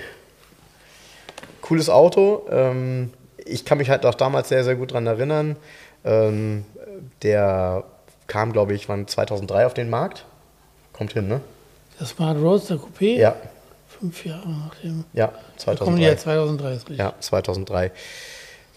Cooles 1.62 1.90
Auto. 1.90 2.46
Ähm, 2.50 3.14
ich 3.46 3.66
kann 3.66 3.78
mich 3.78 3.90
halt 3.90 4.06
auch 4.06 4.16
damals 4.16 4.50
sehr, 4.50 4.64
sehr 4.64 4.76
gut 4.76 4.92
dran 4.92 5.08
erinnern. 5.08 5.56
Ähm, 6.04 6.66
der 7.22 7.84
kam, 8.28 8.52
glaube 8.52 8.74
ich, 8.74 8.90
wann 8.90 9.08
2003 9.08 9.66
auf 9.66 9.74
den 9.74 9.90
Markt. 9.90 10.26
Kommt 10.94 11.14
hin, 11.14 11.28
ne? 11.28 11.42
Das 12.00 12.10
Smart 12.10 12.38
Roadster 12.38 12.76
Coupé. 12.76 13.16
Ja, 13.16 13.36
Fünf 14.00 14.26
Jahre 14.26 14.48
nachdem. 14.50 15.04
ja, 15.14 15.32
Da 15.66 15.76
kommen 15.76 15.98
die 15.98 16.04
ja 16.04 16.16
2003. 16.18 16.18
2003 16.18 16.72
ist 16.74 16.82
richtig. 16.90 16.98
Ja, 16.98 17.14
2003. 17.20 17.92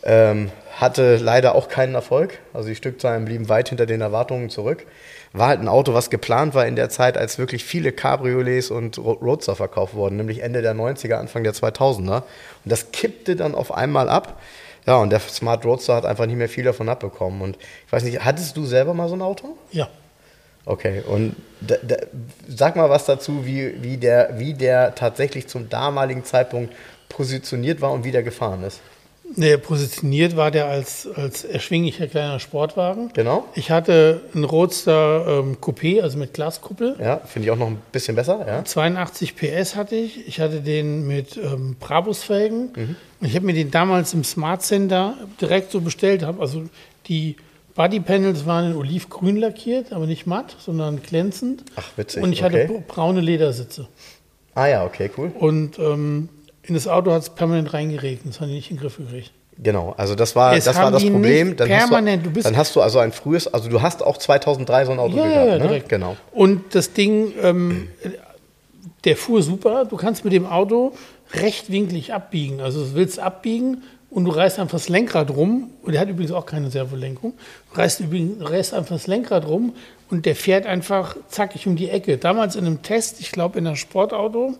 Ähm, 0.05 0.51
hatte 0.77 1.17
leider 1.17 1.55
auch 1.57 1.69
keinen 1.69 1.95
Erfolg. 1.97 2.39
Also 2.55 2.69
die 2.69 2.77
Stückzahlen 2.77 3.25
blieben 3.25 3.49
weit 3.49 3.69
hinter 3.69 3.85
den 3.85 4.01
Erwartungen 4.01 4.49
zurück. 4.49 4.87
War 5.33 5.49
halt 5.49 5.61
ein 5.61 5.69
Auto, 5.69 5.93
was 5.93 6.09
geplant 6.09 6.55
war 6.55 6.67
in 6.67 6.77
der 6.77 6.89
Zeit, 6.89 7.19
als 7.19 7.37
wirklich 7.39 7.65
viele 7.65 7.91
Cabriolets 7.93 8.71
und 8.71 8.97
Ro- 8.99 9.19
Roadster 9.21 9.57
verkauft 9.57 9.95
wurden, 9.95 10.17
nämlich 10.17 10.41
Ende 10.43 10.63
der 10.63 10.75
90er, 10.75 11.15
Anfang 11.15 11.43
der 11.43 11.53
2000er. 11.53 12.19
Und 12.19 12.23
das 12.65 12.93
kippte 12.93 13.35
dann 13.37 13.55
auf 13.57 13.75
einmal 13.75 14.09
ab. 14.09 14.41
Ja, 14.87 14.97
und 14.99 15.11
der 15.11 15.21
Smart 15.21 15.65
Roadster 15.67 15.97
hat 15.97 16.07
einfach 16.07 16.27
nicht 16.27 16.37
mehr 16.39 16.49
viel 16.49 16.65
davon 16.65 16.89
abbekommen. 16.89 17.43
Und 17.43 17.59
ich 17.87 17.93
weiß 17.93 18.05
nicht, 18.05 18.25
hattest 18.25 18.57
du 18.57 18.65
selber 18.65 18.95
mal 18.95 19.09
so 19.09 19.17
ein 19.17 19.23
Auto? 19.23 19.59
Ja. 19.73 19.89
Okay, 20.69 21.01
und 21.01 21.35
da, 21.63 21.77
da, 21.83 21.97
sag 22.47 22.77
mal 22.77 22.91
was 22.91 23.07
dazu, 23.07 23.47
wie, 23.47 23.83
wie, 23.83 23.97
der, 23.97 24.35
wie 24.39 24.53
der 24.53 24.95
tatsächlich 24.95 25.47
zum 25.47 25.71
damaligen 25.71 26.25
Zeitpunkt 26.25 26.75
positioniert 27.09 27.81
war 27.81 27.91
und 27.91 28.05
wie 28.05 28.13
der 28.13 28.23
gefahren 28.23 28.63
ist. 28.63 28.83
Nee, 29.35 29.57
positioniert 29.57 30.37
war 30.37 30.51
der 30.51 30.67
als, 30.67 31.09
als 31.15 31.45
erschwinglicher 31.45 32.07
kleiner 32.07 32.39
Sportwagen. 32.39 33.11
Genau. 33.15 33.47
Ich 33.55 33.71
hatte 33.71 34.21
einen 34.35 34.45
Roadster 34.45 35.41
ähm, 35.41 35.57
Coupé, 35.59 36.03
also 36.03 36.19
mit 36.19 36.35
Glaskuppel. 36.35 36.97
Ja, 37.01 37.17
finde 37.25 37.47
ich 37.47 37.51
auch 37.51 37.57
noch 37.57 37.69
ein 37.69 37.81
bisschen 37.91 38.15
besser, 38.15 38.45
ja. 38.47 38.63
82 38.63 39.37
PS 39.37 39.75
hatte 39.75 39.97
ich. 39.97 40.29
Ich 40.29 40.41
hatte 40.41 40.61
den 40.61 41.07
mit 41.07 41.39
ähm, 41.39 41.77
Brabus-Felgen. 41.81 42.73
Mhm. 42.77 42.97
Ich 43.23 43.35
habe 43.35 43.47
mir 43.47 43.55
den 43.55 43.71
damals 43.71 44.13
im 44.13 44.23
Smart 44.23 44.63
Center 44.63 45.15
direkt 45.41 45.73
so 45.73 45.81
bestellt. 45.81 46.23
Hab 46.23 46.41
also 46.41 46.65
die 47.07 47.37
Bodypanels 47.79 48.45
waren 48.45 48.73
in 48.73 48.77
olivgrün 48.77 49.37
lackiert, 49.37 49.93
aber 49.93 50.07
nicht 50.07 50.27
matt, 50.27 50.57
sondern 50.59 51.01
glänzend. 51.01 51.63
Ach, 51.77 51.85
witzig, 51.95 52.25
Und 52.25 52.33
ich 52.33 52.43
hatte 52.43 52.65
okay. 52.65 52.83
braune 52.89 53.21
Ledersitze. 53.21 53.87
Ah 54.57 54.67
ja, 54.67 54.85
okay, 54.85 55.09
cool. 55.17 55.31
Und 55.39 55.79
ähm, 55.79 56.29
in 56.65 56.75
das 56.75 56.89
Auto 56.89 57.13
hat 57.13 57.23
es 57.23 57.31
permanent 57.31 57.73
reingeregnet. 57.73 58.35
Das 58.35 58.41
haben 58.41 58.49
die 58.49 58.57
nicht 58.57 58.73
in 58.73 58.77
den 58.79 58.83
Griff 58.83 58.97
gekriegt. 58.97 59.31
Genau, 59.63 59.95
also 59.97 60.17
das 60.17 60.35
war 60.35 60.57
Es 60.57 60.65
das, 60.65 60.75
war 60.77 60.91
das 60.91 61.05
Problem. 61.05 61.57
Dann 61.57 61.69
permanent, 61.69 62.19
hast, 62.23 62.25
du 62.27 62.31
du, 62.31 62.35
bist- 62.35 62.47
dann 62.49 62.57
hast 62.57 62.75
du 62.75 62.81
also 62.81 62.99
ein 62.99 63.13
frühes, 63.13 63.47
also 63.47 63.69
du 63.69 63.81
hast 63.81 64.03
auch 64.03 64.17
2003 64.17 64.87
so 64.87 64.91
ein 64.93 64.99
Auto 64.99 65.17
Ja, 65.17 65.23
gehabt, 65.23 65.37
ja, 65.37 65.47
ja, 65.47 65.59
ne? 65.59 65.63
direkt. 65.69 65.89
Genau. 65.89 66.17
Und 66.33 66.75
das 66.75 66.93
Ding, 66.95 67.33
ähm, 67.41 67.87
der 69.05 69.17
fuhr 69.17 69.41
super. 69.41 69.85
Du 69.85 69.97
kannst 69.97 70.25
mit 70.25 70.33
dem 70.33 70.47
Auto 70.47 70.95
rechtwinklig 71.33 72.13
abbiegen. 72.13 72.61
Also 72.61 72.85
du 72.85 72.95
willst 72.95 73.21
abbiegen 73.21 73.83
und 74.11 74.25
du 74.25 74.31
reißt 74.31 74.59
einfach 74.59 74.73
das 74.79 74.89
Lenkrad 74.89 75.31
rum. 75.31 75.71
Und 75.83 75.93
der 75.93 76.01
hat 76.01 76.09
übrigens 76.09 76.33
auch 76.33 76.47
keine 76.47 76.71
Servolenkung. 76.71 77.35
Du 77.73 77.79
reißt, 77.81 78.01
übrigens, 78.01 78.49
reißt 78.49 78.75
einfach 78.75 78.95
das 78.97 79.07
Lenkrad 79.07 79.47
rum 79.47 79.75
und 80.11 80.25
der 80.27 80.35
fährt 80.37 80.67
einfach 80.67 81.17
zackig 81.29 81.67
um 81.67 81.77
die 81.77 81.91
Ecke. 81.91 82.17
Damals 82.19 82.57
in 82.57 82.67
einem 82.67 82.83
Test, 82.83 83.21
ich 83.21 83.31
glaube 83.33 83.59
in 83.59 83.67
einem 83.67 83.77
Sportauto, 83.77 84.55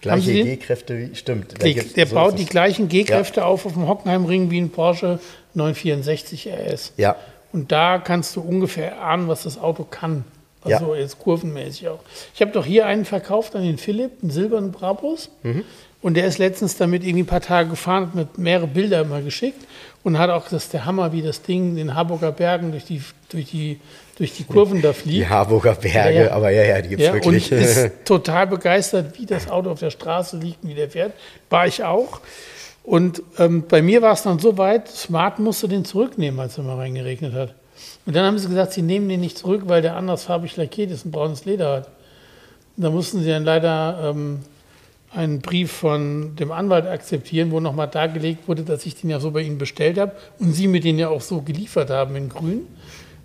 Gleiche 0.00 0.32
G-Kräfte, 0.32 0.96
wie 0.98 1.14
stimmt. 1.14 1.58
gibt's- 1.58 1.92
der 1.92 2.06
so 2.06 2.14
baut 2.14 2.38
die 2.38 2.46
gleichen 2.46 2.88
G-Kräfte 2.88 3.44
auf 3.44 3.66
auf 3.66 3.74
dem 3.74 3.86
Hockenheimring 3.86 4.50
wie 4.50 4.58
ein 4.58 4.70
Porsche 4.70 5.20
964 5.54 6.48
RS. 6.48 6.92
Ja, 6.96 7.16
Und 7.52 7.70
da 7.72 7.98
kannst 7.98 8.34
du 8.36 8.40
ungefähr 8.40 9.02
ahnen, 9.02 9.26
was 9.28 9.42
das 9.42 9.58
Auto 9.58 9.84
kann. 9.84 10.24
Also 10.62 10.94
Ja. 10.94 11.00
jetzt 11.00 11.18
kurvenmäßig 11.18 11.88
auch. 11.88 11.98
Ich 12.34 12.40
habe 12.40 12.52
doch 12.52 12.64
hier 12.64 12.86
einen 12.86 13.04
verkauft 13.04 13.56
an 13.56 13.62
den 13.64 13.76
Philipp, 13.76 14.22
einen 14.22 14.30
silbernen 14.30 14.70
Brabus. 14.72 15.30
Mhm. 15.42 15.64
Und 16.02 16.14
der 16.14 16.26
ist 16.26 16.38
letztens 16.38 16.76
damit 16.76 17.02
irgendwie 17.04 17.24
ein 17.24 17.26
paar 17.26 17.42
Tage 17.42 17.68
gefahren, 17.70 18.06
hat 18.06 18.14
mir 18.14 18.26
mehrere 18.36 18.66
Bilder 18.66 19.04
mal 19.04 19.22
geschickt 19.22 19.66
und 20.02 20.18
hat 20.18 20.30
auch, 20.30 20.48
das 20.48 20.70
der 20.70 20.86
Hammer, 20.86 21.12
wie 21.12 21.20
das 21.20 21.42
Ding 21.42 21.70
in 21.70 21.76
den 21.76 21.94
Harburger 21.94 22.32
Bergen 22.32 22.70
durch 22.70 22.84
die, 22.86 23.02
durch 23.30 23.50
die, 23.50 23.78
durch 24.16 24.32
die 24.34 24.44
Kurven 24.44 24.80
da 24.80 24.94
fliegt. 24.94 25.16
die 25.16 25.28
Harburger 25.28 25.74
Berge, 25.74 26.14
Ja, 26.18 26.24
ja. 26.26 26.30
aber 26.32 26.50
ja, 26.50 26.62
ja, 26.62 26.80
die 26.80 26.88
gibt's 26.88 27.04
Ja, 27.04 27.12
wirklich. 27.12 27.52
und 27.52 27.58
ist 27.58 27.90
total 28.06 28.46
begeistert, 28.46 29.18
wie 29.18 29.26
das 29.26 29.50
Auto 29.50 29.70
auf 29.70 29.80
der 29.80 29.90
Straße 29.90 30.38
liegt 30.38 30.62
und 30.64 30.70
wie 30.70 30.74
der 30.74 30.88
fährt. 30.90 31.12
War 31.50 31.66
ich 31.66 31.84
auch. 31.84 32.20
Und 32.82 33.22
ähm, 33.38 33.64
bei 33.68 33.82
mir 33.82 34.00
war 34.00 34.14
es 34.14 34.22
dann 34.22 34.38
so 34.38 34.56
weit, 34.56 34.88
Smart 34.88 35.38
musste 35.38 35.68
den 35.68 35.84
zurücknehmen, 35.84 36.40
als 36.40 36.56
er 36.56 36.64
mal 36.64 36.76
reingeregnet 36.76 37.34
hat. 37.34 37.54
Und 38.06 38.16
dann 38.16 38.24
haben 38.24 38.38
sie 38.38 38.48
gesagt, 38.48 38.72
sie 38.72 38.82
nehmen 38.82 39.08
den 39.08 39.20
nicht 39.20 39.36
zurück, 39.36 39.62
weil 39.66 39.82
der 39.82 39.96
andersfarbig 39.96 40.56
lackiert 40.56 40.90
ist 40.90 41.04
und 41.04 41.10
braunes 41.10 41.44
Leder 41.44 41.72
hat. 41.76 41.88
Da 42.78 42.88
mussten 42.88 43.20
sie 43.22 43.28
dann 43.28 43.44
leider 43.44 44.12
ähm, 44.14 44.40
einen 45.12 45.40
Brief 45.40 45.72
von 45.72 46.36
dem 46.36 46.52
Anwalt 46.52 46.86
akzeptieren, 46.86 47.50
wo 47.50 47.60
nochmal 47.60 47.88
dargelegt 47.88 48.46
wurde, 48.46 48.62
dass 48.62 48.86
ich 48.86 48.94
den 48.94 49.10
ja 49.10 49.18
so 49.18 49.32
bei 49.32 49.40
ihnen 49.40 49.58
bestellt 49.58 49.98
habe 49.98 50.12
und 50.38 50.52
sie 50.52 50.68
mir 50.68 50.80
den 50.80 50.98
ja 50.98 51.08
auch 51.08 51.20
so 51.20 51.42
geliefert 51.42 51.90
haben 51.90 52.14
in 52.16 52.28
grün. 52.28 52.66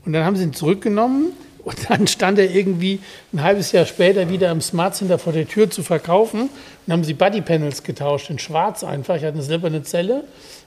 Und 0.06 0.14
dann 0.14 0.26
haben 0.26 0.36
sie 0.36 0.44
ihn 0.44 0.54
zurückgenommen 0.54 1.34
und 1.64 1.90
dann 1.90 2.08
stand 2.08 2.40
er 2.40 2.50
irgendwie 2.50 3.00
ein 3.34 3.44
halbes 3.44 3.72
Jahr 3.72 3.86
später 3.86 4.30
wieder 4.30 4.52
im 4.52 4.62
Smart 4.62 4.96
Center 4.96 5.20
vor 5.20 5.34
der 5.34 5.48
Tür 5.48 5.70
zu 5.70 5.84
verkaufen. 5.84 6.50
Und 6.86 6.94
haben 6.94 7.04
sie 7.04 7.14
Buddy 7.14 7.42
Panels 7.42 7.84
getauscht 7.84 8.30
in 8.30 8.40
schwarz 8.40 8.84
einfach. 8.84 9.16
Ich 9.16 9.24
hatte 9.24 9.40
eine 9.66 9.84
Zelle 9.84 10.24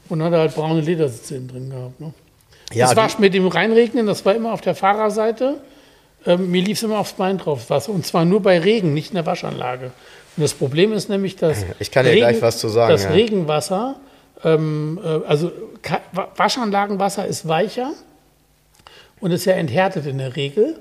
und 0.09 0.23
hatte 0.23 0.39
halt 0.39 0.55
braune 0.55 0.81
Ledersitze 0.81 1.37
innen 1.37 1.49
drin 1.49 1.71
gehabt. 1.71 2.01
Ne? 2.01 2.12
Ja, 2.73 2.87
das 2.87 2.97
war 2.97 3.21
mit 3.21 3.33
dem 3.35 3.47
Reinregnen, 3.47 4.07
das 4.07 4.25
war 4.25 4.35
immer 4.35 4.53
auf 4.53 4.61
der 4.61 4.75
Fahrerseite. 4.75 5.61
Ähm, 6.27 6.51
mir 6.51 6.62
lief 6.62 6.79
es 6.79 6.83
immer 6.83 6.99
aufs 6.99 7.12
Bein 7.12 7.39
drauf, 7.39 7.71
Wasser. 7.71 7.93
Und 7.93 8.05
zwar 8.05 8.25
nur 8.25 8.43
bei 8.43 8.59
Regen, 8.59 8.93
nicht 8.93 9.11
in 9.11 9.14
der 9.14 9.27
Waschanlage. 9.27 9.93
Und 10.39 10.43
das 10.43 10.55
Problem 10.55 10.93
ist 10.93 11.09
nämlich, 11.09 11.34
dass 11.34 11.64
ich 11.80 11.91
kann 11.91 12.05
dir 12.05 12.12
Regen, 12.12 12.20
gleich 12.20 12.41
was 12.41 12.59
zu 12.59 12.68
sagen. 12.68 12.93
Das 12.93 13.03
ja. 13.03 13.11
Regenwasser, 13.11 13.97
ähm, 14.45 15.01
äh, 15.03 15.26
also 15.26 15.51
Waschanlagenwasser 16.36 17.26
ist 17.26 17.49
weicher 17.49 17.91
und 19.18 19.32
ist 19.32 19.47
ja 19.47 19.55
enthärtet 19.55 20.07
in 20.07 20.18
der 20.18 20.36
Regel. 20.36 20.78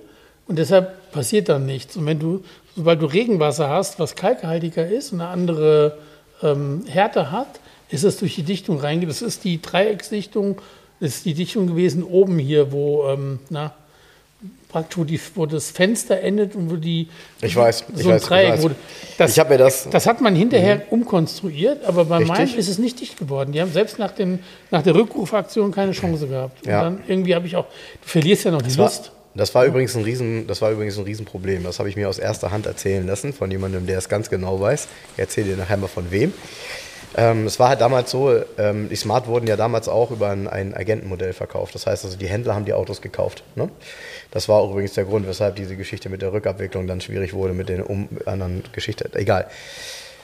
Und 0.48 0.60
deshalb 0.60 1.12
passiert 1.12 1.50
dann 1.50 1.66
nichts. 1.66 1.98
Und 1.98 2.06
wenn 2.06 2.20
du, 2.20 2.44
sobald 2.76 3.02
du 3.02 3.08
Regenwasser 3.08 3.68
hast, 3.68 4.00
was 4.00 4.16
kalkhaltiger 4.16 4.88
ist 4.88 5.12
und 5.12 5.22
eine 5.22 5.32
andere 5.32 5.98
ähm, 6.44 6.84
Härte 6.88 7.32
hat, 7.32 7.60
ist 7.90 8.04
es 8.04 8.18
durch 8.18 8.36
die 8.36 8.44
Dichtung 8.44 8.80
reingeht. 8.80 9.10
Das 9.10 9.24
ist 9.24 9.44
die 9.44 9.60
Dreiecksdichtung, 9.60 10.62
das 11.00 11.16
ist 11.16 11.26
die 11.26 11.34
Dichtung 11.34 11.66
gewesen 11.66 12.04
oben 12.04 12.38
hier, 12.38 12.72
wo, 12.72 13.08
ähm, 13.08 13.40
na, 13.50 13.74
praktisch, 14.70 14.98
wo, 14.98 15.04
die, 15.04 15.20
wo 15.36 15.46
das 15.46 15.72
Fenster 15.72 16.20
endet 16.22 16.56
und 16.56 16.70
wo 16.70 16.76
die. 16.76 17.08
Ich 17.42 17.56
weiß, 17.56 17.86
so 17.94 18.00
ich 18.00 18.06
ein 18.06 18.14
weiß, 18.14 18.24
Dreieck 18.24 18.56
ich 18.56 18.62
wurde. 18.62 18.76
Das, 19.18 19.32
ich 19.32 19.40
habe 19.40 19.52
mir 19.52 19.58
das. 19.58 19.90
Das 19.90 20.06
hat 20.06 20.22
man 20.22 20.36
hinterher 20.36 20.78
mhm. 20.78 20.82
umkonstruiert, 20.90 21.86
aber 21.86 22.06
bei 22.06 22.18
Richtig? 22.18 22.38
meinem 22.38 22.60
ist 22.60 22.68
es 22.68 22.78
nicht 22.78 23.00
dicht 23.00 23.18
geworden. 23.18 23.52
Die 23.52 23.62
haben 23.62 23.72
selbst 23.72 24.00
nach, 24.00 24.12
den, 24.12 24.40
nach 24.72 24.84
der 24.84 24.96
Rückrufaktion 24.96 25.72
keine 25.72 25.92
Chance 25.94 26.28
gehabt. 26.28 26.66
Ja. 26.66 26.80
Und 26.80 26.86
dann 26.86 27.04
irgendwie 27.08 27.36
habe 27.36 27.48
ich 27.48 27.56
auch. 27.56 27.66
Du 28.02 28.08
verlierst 28.08 28.46
ja 28.46 28.52
noch 28.52 28.62
die 28.62 28.70
das 28.70 28.78
Lust. 28.78 29.06
War, 29.06 29.12
das 29.36 29.54
war, 29.54 29.66
übrigens 29.66 29.96
ein 29.96 30.04
Riesen, 30.04 30.48
das 30.48 30.62
war 30.62 30.72
übrigens 30.72 30.98
ein 30.98 31.04
Riesenproblem. 31.04 31.64
Das 31.64 31.80
habe 31.80 31.90
ich 31.90 31.96
mir 31.96 32.10
aus 32.10 32.18
erster 32.18 32.52
Hand 32.52 32.66
erzählen 32.66 33.06
lassen 33.06 33.34
von 33.34 33.52
jemandem, 33.52 33.86
der 33.86 34.00
es 34.00 34.10
ganz 34.10 34.30
genau 34.30 34.60
weiß. 34.60 34.88
Ich 35.14 35.20
erzähle 35.20 35.50
dir 35.50 35.58
nachher 35.58 35.78
mal 35.78 35.88
von 35.88 36.10
wem. 36.12 36.34
Ähm, 37.16 37.48
es 37.48 37.60
war 37.60 37.70
halt 37.70 37.82
damals 37.82 38.12
so, 38.12 38.32
ähm, 38.58 38.90
die 38.90 38.96
Smart 38.96 39.28
wurden 39.28 39.48
ja 39.48 39.56
damals 39.56 39.88
auch 39.88 40.12
über 40.12 40.30
ein, 40.30 40.48
ein, 40.48 40.76
Agentenmodell 40.76 41.34
verkauft. 41.34 41.74
Das 41.74 41.88
heißt 41.88 42.06
also, 42.06 42.18
die 42.18 42.28
Händler 42.28 42.54
haben 42.54 42.66
die 42.66 42.74
Autos 42.74 43.02
gekauft. 43.02 43.44
Ne? 43.56 43.70
Das 44.32 44.50
war 44.50 44.58
auch 44.58 44.72
übrigens 44.72 44.94
der 44.94 45.06
Grund, 45.06 45.28
weshalb 45.28 45.56
diese 45.56 45.76
Geschichte 45.76 46.10
mit 46.10 46.22
der 46.22 46.34
Rückabwicklung 46.34 46.88
dann 46.88 47.02
schwierig 47.02 47.34
wurde 47.34 47.54
mit 47.54 47.70
den 47.70 47.82
um, 47.82 48.10
anderen 48.26 48.64
Geschichten. 48.74 49.10
Egal. 49.14 49.48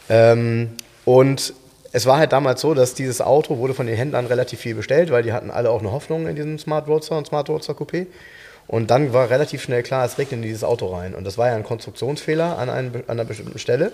Ähm, 0.09 0.71
und 1.05 1.53
es 1.91 2.05
war 2.05 2.17
halt 2.17 2.31
damals 2.31 2.61
so, 2.61 2.73
dass 2.73 2.95
dieses 2.95 3.21
Auto 3.21 3.57
wurde 3.59 3.73
von 3.73 3.85
den 3.85 3.95
Händlern 3.95 4.25
relativ 4.25 4.59
viel 4.59 4.75
bestellt, 4.75 5.11
weil 5.11 5.23
die 5.23 5.31
hatten 5.31 5.51
alle 5.51 5.69
auch 5.69 5.79
eine 5.79 5.91
Hoffnung 5.91 6.27
in 6.27 6.35
diesem 6.35 6.57
Smart 6.57 6.87
Roadster 6.87 7.17
und 7.17 7.27
Smart 7.27 7.49
Roadster 7.49 7.73
Coupé. 7.73 8.07
Und 8.67 8.89
dann 8.89 9.13
war 9.13 9.29
relativ 9.29 9.61
schnell 9.61 9.83
klar, 9.83 10.05
es 10.05 10.17
regnet 10.17 10.39
in 10.39 10.41
dieses 10.41 10.63
Auto 10.63 10.87
rein. 10.87 11.13
Und 11.13 11.25
das 11.25 11.37
war 11.37 11.47
ja 11.49 11.55
ein 11.55 11.63
Konstruktionsfehler 11.63 12.57
an, 12.57 12.69
einem, 12.69 12.95
an 12.95 13.03
einer 13.07 13.25
bestimmten 13.25 13.59
Stelle. 13.59 13.91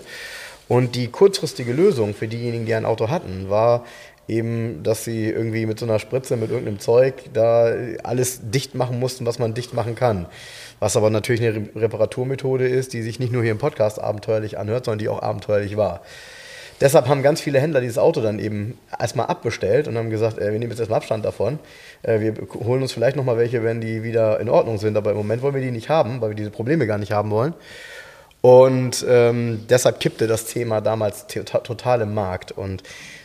Und 0.68 0.94
die 0.94 1.08
kurzfristige 1.08 1.72
Lösung 1.72 2.14
für 2.14 2.28
diejenigen, 2.28 2.64
die 2.64 2.74
ein 2.74 2.84
Auto 2.86 3.08
hatten, 3.08 3.50
war 3.50 3.84
eben, 4.30 4.82
dass 4.82 5.04
sie 5.04 5.28
irgendwie 5.28 5.66
mit 5.66 5.78
so 5.78 5.86
einer 5.86 5.98
Spritze, 5.98 6.36
mit 6.36 6.50
irgendeinem 6.50 6.78
Zeug 6.78 7.14
da 7.32 7.72
alles 8.04 8.40
dicht 8.50 8.74
machen 8.74 8.98
mussten, 8.98 9.26
was 9.26 9.38
man 9.38 9.54
dicht 9.54 9.74
machen 9.74 9.94
kann. 9.94 10.26
Was 10.78 10.96
aber 10.96 11.10
natürlich 11.10 11.42
eine 11.42 11.68
Reparaturmethode 11.74 12.66
ist, 12.66 12.92
die 12.92 13.02
sich 13.02 13.18
nicht 13.18 13.32
nur 13.32 13.42
hier 13.42 13.52
im 13.52 13.58
Podcast 13.58 14.00
abenteuerlich 14.00 14.58
anhört, 14.58 14.86
sondern 14.86 15.00
die 15.00 15.08
auch 15.08 15.20
abenteuerlich 15.20 15.76
war. 15.76 16.00
Deshalb 16.80 17.08
haben 17.08 17.22
ganz 17.22 17.42
viele 17.42 17.60
Händler 17.60 17.82
dieses 17.82 17.98
Auto 17.98 18.22
dann 18.22 18.38
eben 18.38 18.78
erstmal 18.98 19.26
abbestellt 19.26 19.86
und 19.86 19.98
haben 19.98 20.08
gesagt, 20.08 20.38
äh, 20.38 20.50
wir 20.50 20.58
nehmen 20.58 20.70
jetzt 20.70 20.78
erstmal 20.78 20.98
Abstand 20.98 21.26
davon. 21.26 21.58
Äh, 22.02 22.20
wir 22.20 22.34
holen 22.54 22.80
uns 22.80 22.92
vielleicht 22.92 23.16
nochmal 23.16 23.36
welche, 23.36 23.62
wenn 23.62 23.82
die 23.82 24.02
wieder 24.02 24.40
in 24.40 24.48
Ordnung 24.48 24.78
sind. 24.78 24.96
Aber 24.96 25.10
im 25.10 25.18
Moment 25.18 25.42
wollen 25.42 25.54
wir 25.54 25.60
die 25.60 25.72
nicht 25.72 25.90
haben, 25.90 26.22
weil 26.22 26.30
wir 26.30 26.36
diese 26.36 26.50
Probleme 26.50 26.86
gar 26.86 26.96
nicht 26.96 27.12
haben 27.12 27.30
wollen. 27.30 27.52
Und 28.40 29.04
ähm, 29.06 29.66
deshalb 29.68 30.00
kippte 30.00 30.26
das 30.26 30.46
Thema 30.46 30.80
damals 30.80 31.26
total 31.26 32.00
im 32.00 32.14
Markt. 32.14 32.52
Und 32.52 32.82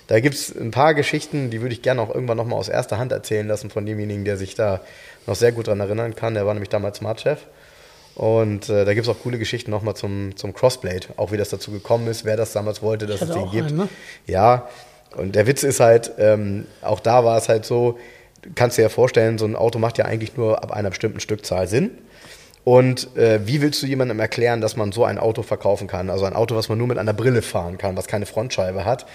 da 0.07 0.19
gibt 0.19 0.35
es 0.35 0.55
ein 0.55 0.71
paar 0.71 0.93
Geschichten, 0.93 1.49
die 1.49 1.61
würde 1.61 1.73
ich 1.73 1.81
gerne 1.81 2.01
auch 2.01 2.13
irgendwann 2.13 2.37
nochmal 2.37 2.59
aus 2.59 2.69
erster 2.69 2.97
Hand 2.97 3.11
erzählen 3.11 3.47
lassen 3.47 3.69
von 3.69 3.85
demjenigen, 3.85 4.25
der 4.25 4.37
sich 4.37 4.55
da 4.55 4.81
noch 5.25 5.35
sehr 5.35 5.51
gut 5.51 5.67
daran 5.67 5.79
erinnern 5.79 6.15
kann. 6.15 6.35
Der 6.35 6.45
war 6.45 6.53
nämlich 6.53 6.69
damals 6.69 6.97
Smart-Chef. 6.97 7.39
Und 8.15 8.69
äh, 8.69 8.85
da 8.85 8.93
gibt 8.93 9.07
es 9.07 9.13
auch 9.13 9.19
coole 9.21 9.37
Geschichten 9.37 9.71
nochmal 9.71 9.95
zum, 9.95 10.37
zum 10.37 10.53
Crossblade, 10.53 11.07
auch 11.17 11.31
wie 11.31 11.37
das 11.37 11.49
dazu 11.49 11.71
gekommen 11.71 12.07
ist, 12.07 12.23
wer 12.23 12.37
das 12.37 12.53
damals 12.53 12.81
wollte, 12.81 13.07
dass 13.07 13.21
es 13.21 13.31
den 13.31 13.51
gibt. 13.51 13.69
Einen, 13.69 13.77
ne? 13.77 13.89
Ja, 14.25 14.69
und 15.17 15.35
der 15.35 15.47
Witz 15.47 15.63
ist 15.63 15.81
halt, 15.81 16.13
ähm, 16.17 16.65
auch 16.81 17.01
da 17.01 17.25
war 17.25 17.37
es 17.37 17.49
halt 17.49 17.65
so, 17.65 17.99
kannst 18.53 18.77
dir 18.77 18.83
ja 18.83 18.89
vorstellen, 18.89 19.37
so 19.37 19.45
ein 19.45 19.55
Auto 19.55 19.79
macht 19.79 19.97
ja 19.97 20.05
eigentlich 20.05 20.37
nur 20.37 20.63
ab 20.63 20.71
einer 20.71 20.89
bestimmten 20.89 21.19
Stückzahl 21.19 21.67
Sinn. 21.67 21.91
Und 22.63 23.15
äh, 23.15 23.45
wie 23.45 23.61
willst 23.61 23.83
du 23.83 23.85
jemandem 23.85 24.19
erklären, 24.19 24.61
dass 24.61 24.75
man 24.75 24.91
so 24.91 25.03
ein 25.03 25.19
Auto 25.19 25.43
verkaufen 25.43 25.87
kann? 25.87 26.09
Also 26.09 26.25
ein 26.25 26.33
Auto, 26.33 26.55
was 26.55 26.69
man 26.69 26.77
nur 26.77 26.87
mit 26.87 26.97
einer 26.97 27.13
Brille 27.13 27.41
fahren 27.41 27.77
kann, 27.77 27.95
was 27.97 28.07
keine 28.07 28.25
Frontscheibe 28.25 28.85
hat. 28.85 29.05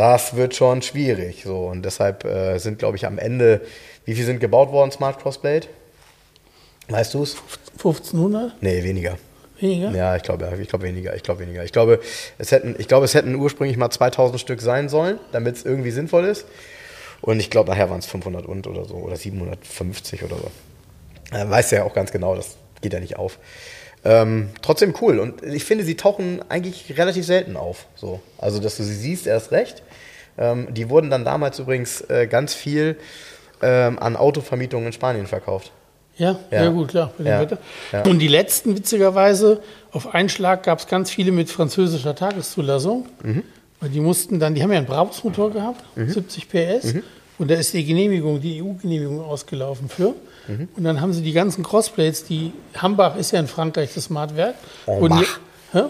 Das 0.00 0.34
wird 0.34 0.54
schon 0.54 0.80
schwierig. 0.80 1.42
So. 1.44 1.66
Und 1.66 1.82
deshalb 1.82 2.24
äh, 2.24 2.56
sind, 2.56 2.78
glaube 2.78 2.96
ich, 2.96 3.04
am 3.04 3.18
Ende, 3.18 3.60
wie 4.06 4.14
viel 4.14 4.24
sind 4.24 4.40
gebaut 4.40 4.72
worden, 4.72 4.90
Smart 4.90 5.20
Crossblade? 5.20 5.66
Weißt 6.88 7.12
du 7.12 7.22
es? 7.22 7.36
1500? 7.72 8.62
Nee, 8.62 8.82
weniger. 8.82 9.18
Weniger? 9.58 9.90
Ja, 9.90 10.16
ich 10.16 10.22
glaube, 10.22 10.50
ich 10.58 10.68
glaube 10.68 10.86
weniger. 10.86 11.14
Ich 11.14 11.22
glaube 11.22 11.40
weniger. 11.40 11.64
Ich 11.64 11.72
glaube, 11.72 12.00
es 12.38 12.50
hätten, 12.50 12.76
ich 12.78 12.88
glaube, 12.88 13.04
es 13.04 13.12
hätten 13.12 13.34
ursprünglich 13.34 13.76
mal 13.76 13.90
2000 13.90 14.40
Stück 14.40 14.62
sein 14.62 14.88
sollen, 14.88 15.18
damit 15.32 15.56
es 15.56 15.66
irgendwie 15.66 15.90
sinnvoll 15.90 16.24
ist. 16.24 16.46
Und 17.20 17.38
ich 17.38 17.50
glaube, 17.50 17.68
nachher 17.68 17.90
waren 17.90 17.98
es 17.98 18.06
500 18.06 18.46
und 18.46 18.66
oder 18.68 18.86
so 18.86 18.94
oder 18.94 19.16
750 19.16 20.22
oder 20.24 20.36
so. 20.36 21.36
Äh, 21.36 21.46
weißt 21.46 21.72
du 21.72 21.76
ja 21.76 21.84
auch 21.84 21.92
ganz 21.92 22.10
genau, 22.10 22.34
das 22.36 22.56
geht 22.80 22.94
ja 22.94 23.00
nicht 23.00 23.18
auf. 23.18 23.38
Ähm, 24.04 24.50
trotzdem 24.62 24.94
cool. 25.00 25.18
Und 25.18 25.42
ich 25.42 25.64
finde, 25.64 25.84
sie 25.84 25.96
tauchen 25.96 26.40
eigentlich 26.48 26.96
relativ 26.96 27.26
selten 27.26 27.56
auf. 27.56 27.86
So. 27.94 28.20
Also, 28.38 28.58
dass 28.60 28.76
du 28.76 28.82
sie 28.82 28.94
siehst, 28.94 29.26
erst 29.26 29.52
recht. 29.52 29.82
Ähm, 30.38 30.68
die 30.72 30.88
wurden 30.88 31.10
dann 31.10 31.24
damals 31.24 31.58
übrigens 31.58 32.00
äh, 32.02 32.26
ganz 32.26 32.54
viel 32.54 32.96
ähm, 33.62 33.98
an 33.98 34.16
Autovermietungen 34.16 34.86
in 34.86 34.92
Spanien 34.92 35.26
verkauft. 35.26 35.72
Ja, 36.16 36.38
ja, 36.50 36.68
gut, 36.68 36.88
klar. 36.88 37.12
Ja, 37.18 37.46
ja. 37.92 38.02
Und 38.04 38.18
die 38.18 38.28
letzten, 38.28 38.76
witzigerweise, 38.76 39.62
auf 39.90 40.14
einen 40.14 40.28
Schlag 40.28 40.64
gab 40.64 40.78
es 40.78 40.86
ganz 40.86 41.10
viele 41.10 41.32
mit 41.32 41.50
französischer 41.50 42.14
Tageszulassung. 42.14 43.06
Mhm. 43.22 43.42
Weil 43.80 43.88
die 43.88 44.00
mussten 44.00 44.38
dann, 44.38 44.54
die 44.54 44.62
haben 44.62 44.70
ja 44.70 44.78
einen 44.78 44.86
Brabus-Motor 44.86 45.52
gehabt, 45.52 45.82
mhm. 45.96 46.10
70 46.10 46.48
PS. 46.48 46.94
Mhm. 46.94 47.02
Und 47.38 47.50
da 47.50 47.54
ist 47.54 47.72
die 47.72 47.84
Genehmigung, 47.84 48.40
die 48.40 48.62
EU-Genehmigung 48.62 49.22
ausgelaufen 49.22 49.88
für. 49.88 50.14
Mhm. 50.48 50.68
Und 50.76 50.84
dann 50.84 51.00
haben 51.00 51.12
sie 51.12 51.22
die 51.22 51.32
ganzen 51.32 51.64
Crossplates, 51.64 52.24
die 52.24 52.52
Hambach 52.76 53.16
ist 53.16 53.32
ja 53.32 53.40
in 53.40 53.46
Frankreich 53.46 53.94
das 53.94 54.04
Smartwerk. 54.04 54.54
Oh, 54.86 54.98
und 54.98 55.24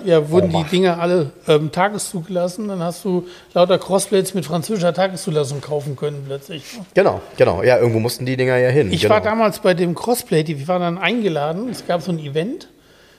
ja, 0.04 0.28
wurden 0.28 0.54
oh, 0.54 0.62
die 0.62 0.68
Dinger 0.68 1.00
alle 1.00 1.30
ähm, 1.48 1.72
tageszugelassen, 1.72 2.68
dann 2.68 2.80
hast 2.80 3.04
du 3.04 3.26
lauter 3.54 3.78
Crossplates 3.78 4.34
mit 4.34 4.44
französischer 4.44 4.92
Tageszulassung 4.92 5.62
kaufen 5.62 5.96
können 5.96 6.24
plötzlich. 6.26 6.64
Genau, 6.92 7.22
genau. 7.38 7.62
Ja, 7.62 7.78
irgendwo 7.78 7.98
mussten 7.98 8.26
die 8.26 8.36
Dinger 8.36 8.58
ja 8.58 8.68
hin. 8.68 8.92
Ich 8.92 9.02
genau. 9.02 9.14
war 9.14 9.22
damals 9.22 9.60
bei 9.60 9.72
dem 9.72 9.94
Crossplate, 9.94 10.52
ich 10.52 10.68
war 10.68 10.78
dann 10.78 10.98
eingeladen. 10.98 11.70
Es 11.70 11.86
gab 11.86 12.02
so 12.02 12.12
ein 12.12 12.18
Event 12.18 12.68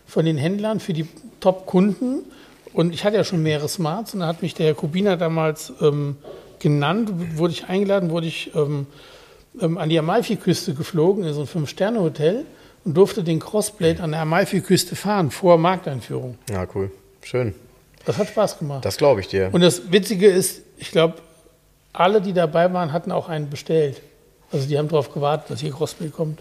von 0.06 0.26
den 0.26 0.38
Händlern 0.38 0.80
für 0.80 0.94
die 0.94 1.08
Top-Kunden. 1.40 2.26
Und 2.74 2.94
ich 2.94 3.04
hatte 3.04 3.18
ja 3.18 3.24
schon 3.24 3.42
mehrere 3.42 3.68
Smarts 3.68 4.14
und 4.14 4.22
da 4.22 4.28
hat 4.28 4.42
mich 4.42 4.54
der 4.54 4.68
Herr 4.68 4.74
Kubina 4.76 5.16
damals 5.16 5.74
ähm, 5.82 6.18
genannt, 6.60 7.12
wurde 7.38 7.54
ich 7.54 7.66
eingeladen, 7.66 8.12
wurde 8.12 8.28
ich 8.28 8.52
ähm, 8.56 8.86
ähm 9.60 9.78
an 9.78 9.90
die 9.90 9.98
Amalfi-Küste 9.98 10.74
geflogen, 10.74 11.24
in 11.24 11.34
so 11.34 11.42
ein 11.42 11.48
Fünf-Sterne-Hotel 11.48 12.46
und 12.84 12.96
durfte 12.96 13.24
den 13.24 13.40
Crossblade 13.40 14.02
an 14.02 14.12
der 14.12 14.22
Amalfi-Küste 14.22 14.96
fahren, 14.96 15.32
vor 15.32 15.58
Markteinführung. 15.58 16.38
Ja, 16.50 16.68
cool. 16.76 16.92
Schön. 17.22 17.54
Das 18.06 18.18
hat 18.18 18.30
Spaß 18.30 18.60
gemacht. 18.60 18.84
Das 18.84 18.98
glaube 18.98 19.22
ich 19.22 19.28
dir. 19.28 19.50
Und 19.52 19.62
das 19.62 19.92
Witzige 19.92 20.28
ist, 20.28 20.62
ich 20.78 20.92
glaube, 20.92 21.16
alle, 21.94 22.22
die 22.22 22.34
dabei 22.34 22.72
waren, 22.74 22.94
hatten 22.94 23.12
auch 23.12 23.30
einen 23.30 23.50
bestellt. 23.50 24.02
Also 24.52 24.68
die 24.68 24.78
haben 24.78 24.88
darauf 24.88 25.14
gewartet, 25.14 25.52
dass 25.52 25.60
hier 25.60 25.72
Crossblade 25.72 26.12
kommt. 26.12 26.40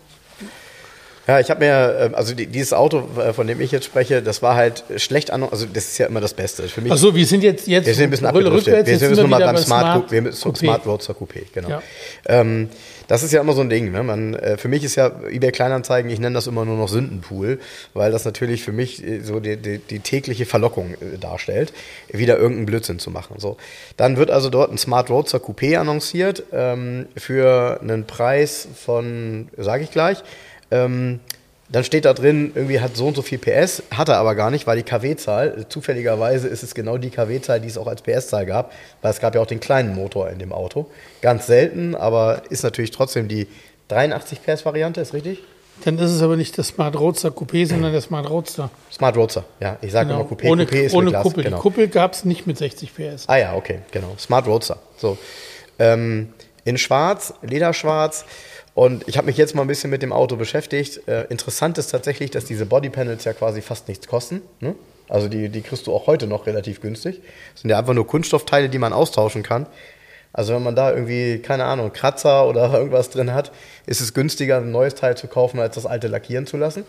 Ja, 1.31 1.39
ich 1.39 1.49
habe 1.49 1.61
mir, 1.61 1.97
ähm, 2.01 2.15
also 2.17 2.35
dieses 2.35 2.73
Auto, 2.73 3.05
äh, 3.17 3.33
von 3.33 3.47
dem 3.47 3.61
ich 3.61 3.71
jetzt 3.71 3.85
spreche, 3.85 4.21
das 4.21 4.43
war 4.43 4.57
halt 4.57 4.83
schlecht 4.97 5.31
an, 5.31 5.45
also 5.45 5.65
das 5.65 5.85
ist 5.85 5.99
ja 5.99 6.09
immer 6.09 6.21
das 6.21 6.35
Beste. 6.35 6.65
Für 6.67 6.81
mich, 6.81 6.91
Achso, 6.91 7.15
wir 7.15 7.25
sind 7.25 7.45
jetzt, 7.45 7.69
jetzt 7.69 7.87
wir 7.87 7.95
sind 7.95 8.05
ein 8.05 8.11
bisschen 8.11 8.27
abgedriftet. 8.27 8.85
Wir 8.85 8.99
sind 8.99 9.11
jetzt 9.11 9.21
nochmal 9.21 9.39
beim 9.39 9.57
Smart, 9.57 10.09
Smart, 10.09 10.11
wir, 10.11 10.23
Coupé. 10.33 10.59
Smart 10.59 10.87
Roadster 10.87 11.15
Coupé, 11.15 11.43
genau. 11.53 11.69
Ja. 11.69 11.83
Ähm, 12.27 12.69
das 13.07 13.23
ist 13.23 13.33
ja 13.33 13.41
immer 13.41 13.53
so 13.53 13.61
ein 13.61 13.71
Ding. 13.71 13.93
Ne? 13.93 14.03
Man, 14.03 14.35
äh, 14.35 14.57
für 14.57 14.67
mich 14.67 14.83
ist 14.83 14.97
ja 14.97 15.13
eBay 15.31 15.53
Kleinanzeigen, 15.53 16.11
ich 16.11 16.19
nenne 16.19 16.35
das 16.35 16.49
immer 16.49 16.65
nur 16.65 16.77
noch 16.77 16.89
Sündenpool, 16.89 17.61
weil 17.95 18.11
das 18.11 18.25
natürlich 18.25 18.65
für 18.65 18.73
mich 18.73 19.01
äh, 19.07 19.21
so 19.21 19.39
die, 19.39 19.57
die, 19.57 19.79
die 19.79 20.01
tägliche 20.01 20.47
Verlockung 20.47 20.95
äh, 20.95 21.17
darstellt, 21.17 21.73
wieder 22.13 22.39
irgendeinen 22.39 22.67
Blödsinn 22.67 22.99
zu 22.99 23.13
machen. 23.13 23.37
So. 23.39 23.57
Dann 23.97 24.17
wird 24.17 24.33
also 24.33 24.51
dort 24.51 24.73
ein 24.73 24.79
Smart 24.79 25.11
Roadster 25.11 25.39
Coupé 25.39 25.77
annonciert 25.77 26.43
ähm, 26.53 27.07
für 27.17 27.79
einen 27.81 28.05
Preis 28.05 28.67
von, 28.75 29.47
sage 29.57 29.85
ich 29.85 29.93
gleich, 29.93 30.25
ähm, 30.71 31.21
dann 31.73 31.85
steht 31.85 32.05
da 32.05 32.15
drin, 32.15 32.51
irgendwie 32.55 32.81
hat 32.81 32.97
so 32.97 33.07
und 33.07 33.15
so 33.15 33.23
viel 33.23 33.39
PS, 33.39 33.83
hat 33.93 34.09
er 34.09 34.17
aber 34.17 34.35
gar 34.35 34.51
nicht, 34.51 34.67
weil 34.67 34.77
die 34.77 34.83
KW-Zahl, 34.83 35.67
zufälligerweise 35.69 36.49
ist 36.49 36.65
es 36.65 36.75
genau 36.75 36.99
die 36.99 37.11
KW-Zahl, 37.11 37.61
die 37.61 37.69
es 37.69 37.79
auch 37.79 37.87
als 37.87 38.03
PS-Zahl 38.03 38.45
gab, 38.45 38.73
weil 39.03 39.13
es 39.13 39.21
gab 39.21 39.37
ja 39.37 39.41
auch 39.41 39.47
den 39.47 39.61
kleinen 39.61 39.95
Motor 39.95 40.31
in 40.31 40.41
dem 40.41 40.53
Auto. 40.53 40.87
Ganz 41.23 41.47
selten, 41.47 41.95
aber 41.95 42.43
ist 42.51 42.65
natürlich 42.65 42.91
trotzdem 42.91 43.29
die 43.29 43.47
83 43.89 44.43
PS-Variante, 44.43 45.01
ist 45.01 45.15
richtig? 45.15 45.43
Dann 45.85 45.97
ist 45.99 46.11
es 46.11 46.21
aber 46.23 46.37
nicht 46.37 46.57
der 46.57 46.65
Smart 46.65 46.99
Roadster 46.99 47.31
Coupé, 47.31 47.67
sondern 47.67 47.93
der 47.93 48.01
Smart 48.03 48.29
Roadster. 48.29 48.71
Smart 48.93 49.17
Roadster, 49.17 49.45
ja. 49.61 49.79
Ich 49.81 49.93
sage 49.93 50.09
Genau. 50.09 50.23
immer 50.23 50.29
Coupé, 50.31 50.51
ohne 50.51 50.65
Coupé 50.65 50.83
ist 50.83 50.95
ohne 50.95 51.05
mit 51.07 51.13
Glas, 51.13 51.23
Kuppel. 51.23 51.45
Genau. 51.45 51.57
Die 51.57 51.63
Kuppel 51.63 51.89
gab 51.89 52.13
es 52.15 52.25
nicht 52.25 52.47
mit 52.47 52.59
60 52.59 52.93
PS. 52.95 53.25
Ah 53.29 53.37
ja, 53.39 53.55
okay, 53.55 53.79
genau. 53.93 54.15
Smart 54.19 54.47
Roadster. 54.47 54.79
So. 54.99 55.17
Ähm, 55.79 56.35
in 56.65 56.77
schwarz, 56.79 57.33
Lederschwarz. 57.43 58.25
Und 58.81 59.07
ich 59.07 59.19
habe 59.19 59.27
mich 59.27 59.37
jetzt 59.37 59.55
mal 59.55 59.61
ein 59.61 59.69
bisschen 59.69 59.91
mit 59.91 60.01
dem 60.01 60.11
Auto 60.11 60.37
beschäftigt. 60.37 61.07
Äh, 61.07 61.25
interessant 61.25 61.77
ist 61.77 61.89
tatsächlich, 61.89 62.31
dass 62.31 62.47
diese 62.47 62.65
Bodypanels 62.65 63.25
ja 63.25 63.35
quasi 63.35 63.61
fast 63.61 63.89
nichts 63.89 64.09
kosten. 64.09 64.41
Ne? 64.61 64.75
Also 65.07 65.29
die, 65.29 65.51
die 65.51 65.61
kriegst 65.61 65.87
du 65.87 65.93
auch 65.93 66.07
heute 66.07 66.27
noch 66.27 66.47
relativ 66.47 66.81
günstig. 66.81 67.21
Das 67.53 67.61
sind 67.61 67.69
ja 67.69 67.79
einfach 67.79 67.93
nur 67.93 68.07
Kunststoffteile, 68.07 68.71
die 68.71 68.79
man 68.79 68.95
austauschen 68.95 69.43
kann. 69.43 69.67
Also 70.33 70.55
wenn 70.55 70.63
man 70.63 70.77
da 70.77 70.95
irgendwie, 70.95 71.41
keine 71.41 71.65
Ahnung, 71.65 71.93
Kratzer 71.93 72.49
oder 72.49 72.73
irgendwas 72.73 73.11
drin 73.11 73.35
hat, 73.35 73.53
ist 73.85 74.01
es 74.01 74.15
günstiger, 74.15 74.57
ein 74.57 74.71
neues 74.71 74.95
Teil 74.95 75.15
zu 75.15 75.27
kaufen, 75.27 75.61
als 75.61 75.75
das 75.75 75.85
alte 75.85 76.09
lackieren 76.09 76.47
zu 76.47 76.57
lassen. 76.57 76.85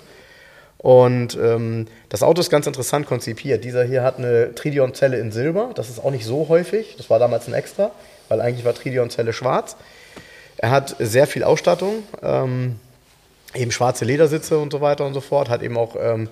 Und 0.78 1.38
ähm, 1.44 1.88
das 2.08 2.24
Auto 2.24 2.40
ist 2.40 2.50
ganz 2.50 2.68
interessant 2.68 3.06
konzipiert. 3.06 3.66
Dieser 3.66 3.84
hier 3.84 4.02
hat 4.02 4.18
eine 4.18 4.56
Tridion-Zelle 4.56 5.20
in 5.20 5.34
Silber. 5.34 5.72
Das 5.76 5.90
ist 5.90 6.00
auch 6.02 6.12
nicht 6.12 6.26
so 6.26 6.48
häufig. 6.48 6.96
Das 6.96 7.10
war 7.10 7.20
damals 7.20 7.50
ein 7.50 7.54
Extra, 7.54 7.92
weil 8.30 8.40
eigentlich 8.40 8.64
war 8.64 8.74
Tridion-Zelle 8.74 9.34
schwarz. 9.34 9.76
Er 10.62 10.70
hat 10.72 10.96
sehr 11.00 11.26
viel 11.28 11.44
Ausstattung, 11.44 12.04
ähm, 12.22 12.80
eben 13.56 13.72
schwarze 13.72 14.06
Ledersitze 14.06 14.58
und 14.60 14.72
so 14.72 14.80
weiter 14.82 15.06
und 15.06 15.14
so 15.14 15.22
fort. 15.22 15.50
Hat 15.50 15.62
eben 15.64 15.76
auch, 15.78 15.96
ähm, 16.00 16.30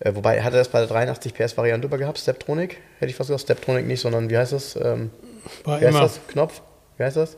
äh, 0.00 0.14
wobei 0.14 0.42
hat 0.42 0.52
er 0.52 0.58
das 0.58 0.68
bei 0.68 0.80
der 0.80 0.88
83 0.88 1.32
PS-Variante 1.32 1.86
über 1.86 1.96
gehabt, 1.96 2.18
Steptronic? 2.18 2.78
Hätte 2.98 3.10
ich 3.10 3.16
fast 3.16 3.28
gesagt, 3.28 3.42
Steptronic 3.42 3.86
nicht, 3.86 4.00
sondern 4.00 4.28
wie 4.30 4.36
heißt 4.36 4.52
das? 4.52 4.74
Ähm, 4.76 5.10
War 5.64 5.80
wie 5.80 5.84
heißt 5.86 5.94
immer. 5.96 6.00
das? 6.00 6.20
Knopf? 6.28 6.60
Wie 6.96 7.04
heißt 7.04 7.16
das? 7.16 7.36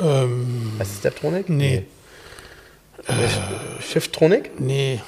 Ähm, 0.00 0.72
Heißt 0.78 0.90
es 0.92 0.98
Steptronic? 0.98 1.48
Nee. 1.48 1.84
Nee. 3.08 3.14
Shifttronic? 3.80 4.58
nee, 4.60 5.00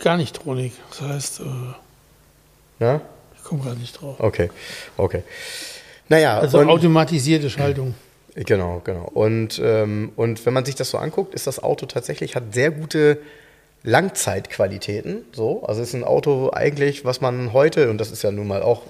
gar 0.00 0.16
nicht 0.16 0.36
Tronik. 0.36 0.72
Das 0.90 1.00
heißt, 1.00 1.40
äh, 1.40 2.84
Ja? 2.84 3.00
ich 3.36 3.42
komme 3.42 3.62
gerade 3.62 3.76
nicht 3.78 4.00
drauf. 4.00 4.16
Okay, 4.18 4.50
okay. 4.96 5.22
Naja, 6.08 6.38
Also 6.38 6.60
automatisierte 6.60 7.48
Schaltung. 7.50 7.94
Genau, 8.36 8.82
genau. 8.84 9.10
Und, 9.14 9.60
ähm, 9.64 10.12
und 10.16 10.44
wenn 10.44 10.52
man 10.52 10.64
sich 10.66 10.74
das 10.74 10.90
so 10.90 10.98
anguckt, 10.98 11.34
ist 11.34 11.46
das 11.46 11.62
Auto 11.62 11.86
tatsächlich, 11.86 12.36
hat 12.36 12.52
sehr 12.52 12.70
gute 12.70 13.18
Langzeitqualitäten. 13.82 15.24
So. 15.32 15.62
Also 15.62 15.80
es 15.80 15.88
ist 15.88 15.94
ein 15.94 16.04
Auto 16.04 16.50
eigentlich, 16.52 17.04
was 17.04 17.22
man 17.22 17.54
heute, 17.54 17.88
und 17.88 17.98
das 17.98 18.10
ist 18.10 18.22
ja 18.22 18.30
nun 18.30 18.46
mal 18.46 18.62
auch 18.62 18.82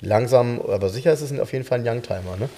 langsam, 0.00 0.60
aber 0.60 0.88
sicher 0.88 1.12
ist 1.12 1.20
es 1.20 1.38
auf 1.38 1.52
jeden 1.52 1.64
Fall 1.64 1.80
ein 1.80 1.86
Youngtimer, 1.86 2.36
ne? 2.38 2.48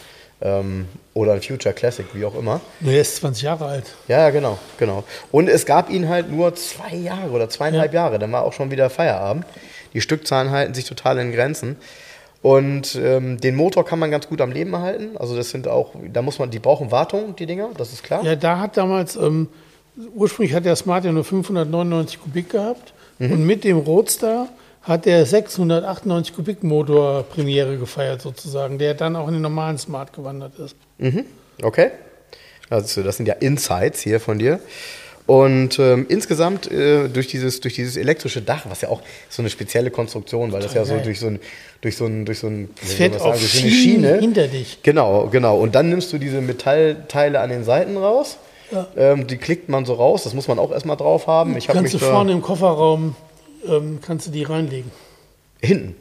Ähm, 0.42 0.88
oder 1.12 1.32
ein 1.32 1.42
Future 1.42 1.74
Classic, 1.74 2.06
wie 2.14 2.24
auch 2.24 2.34
immer. 2.34 2.60
Nee, 2.80 2.94
er 2.94 3.02
ist 3.02 3.16
20 3.16 3.42
Jahre 3.42 3.66
alt. 3.66 3.84
Ja, 4.08 4.20
ja, 4.20 4.30
genau, 4.30 4.58
genau. 4.78 5.04
Und 5.32 5.48
es 5.48 5.66
gab 5.66 5.90
ihn 5.90 6.08
halt 6.08 6.30
nur 6.30 6.54
zwei 6.54 6.94
Jahre 6.94 7.30
oder 7.30 7.50
zweieinhalb 7.50 7.92
Jahre, 7.92 8.18
dann 8.18 8.32
war 8.32 8.44
auch 8.44 8.54
schon 8.54 8.70
wieder 8.70 8.88
Feierabend. 8.88 9.44
Die 9.92 10.00
Stückzahlen 10.00 10.50
halten 10.50 10.72
sich 10.72 10.84
total 10.84 11.18
in 11.18 11.32
Grenzen. 11.32 11.76
Und 12.42 12.94
ähm, 12.94 13.38
den 13.38 13.54
Motor 13.54 13.84
kann 13.84 13.98
man 13.98 14.10
ganz 14.10 14.26
gut 14.26 14.40
am 14.40 14.50
Leben 14.50 14.72
erhalten. 14.72 15.16
Also 15.18 15.36
das 15.36 15.50
sind 15.50 15.68
auch, 15.68 15.94
da 16.10 16.22
muss 16.22 16.38
man, 16.38 16.50
die 16.50 16.58
brauchen 16.58 16.90
Wartung, 16.90 17.36
die 17.36 17.44
Dinger, 17.46 17.68
das 17.76 17.92
ist 17.92 18.02
klar. 18.02 18.24
Ja, 18.24 18.34
da 18.34 18.58
hat 18.58 18.76
damals, 18.78 19.16
ähm, 19.16 19.48
ursprünglich 20.14 20.54
hat 20.54 20.64
der 20.64 20.76
Smart 20.76 21.04
ja 21.04 21.12
nur 21.12 21.24
599 21.24 22.20
Kubik 22.20 22.50
gehabt 22.50 22.94
Mhm. 23.18 23.32
und 23.32 23.44
mit 23.46 23.64
dem 23.64 23.76
Roadster 23.76 24.48
hat 24.80 25.04
der 25.04 25.26
698 25.26 26.34
Kubik 26.34 26.62
Motor 26.62 27.24
Premiere 27.24 27.76
gefeiert 27.76 28.22
sozusagen, 28.22 28.78
der 28.78 28.94
dann 28.94 29.14
auch 29.14 29.28
in 29.28 29.34
den 29.34 29.42
normalen 29.42 29.76
Smart 29.76 30.14
gewandert 30.14 30.58
ist. 30.58 30.74
Mhm. 30.96 31.26
Okay. 31.62 31.90
Also 32.70 33.02
das 33.02 33.18
sind 33.18 33.26
ja 33.26 33.34
Insights 33.34 34.00
hier 34.00 34.20
von 34.20 34.38
dir. 34.38 34.58
Und 35.30 35.78
ähm, 35.78 36.06
insgesamt 36.08 36.68
äh, 36.72 37.06
durch, 37.08 37.28
dieses, 37.28 37.60
durch 37.60 37.74
dieses 37.74 37.96
elektrische 37.96 38.42
Dach, 38.42 38.66
was 38.68 38.80
ja 38.80 38.88
auch 38.88 39.00
so 39.28 39.42
eine 39.42 39.48
spezielle 39.48 39.92
Konstruktion, 39.92 40.50
weil 40.50 40.60
das 40.60 40.74
ja 40.74 40.84
so 40.84 40.94
geil. 40.94 41.04
durch 41.04 41.20
so 41.20 41.28
ein, 41.28 41.38
durch 41.82 41.96
so 41.96 42.06
ein, 42.06 42.24
durch 42.24 42.40
so 42.40 42.48
ein, 42.48 42.68
fährt 42.74 43.14
auf 43.14 43.20
sagen, 43.20 43.38
eine 43.38 43.70
Schienen 43.70 44.18
hinter 44.18 44.48
dich. 44.48 44.82
Genau, 44.82 45.28
genau. 45.28 45.56
Und 45.60 45.76
dann 45.76 45.88
nimmst 45.88 46.12
du 46.12 46.18
diese 46.18 46.40
Metallteile 46.40 47.38
an 47.38 47.50
den 47.50 47.62
Seiten 47.62 47.96
raus. 47.96 48.38
Ja. 48.72 48.88
Ähm, 48.96 49.28
die 49.28 49.36
klickt 49.36 49.68
man 49.68 49.84
so 49.84 49.94
raus. 49.94 50.24
Das 50.24 50.34
muss 50.34 50.48
man 50.48 50.58
auch 50.58 50.72
erstmal 50.72 50.96
drauf 50.96 51.28
haben. 51.28 51.56
Ich 51.56 51.68
habe 51.68 51.80
mich 51.80 51.92
Kannst 51.92 52.04
du 52.04 52.10
vorne 52.10 52.32
im 52.32 52.42
Kofferraum, 52.42 53.14
ähm, 53.68 54.00
kannst 54.04 54.26
du 54.26 54.32
die 54.32 54.42
reinlegen. 54.42 54.90
hinten. 55.60 55.94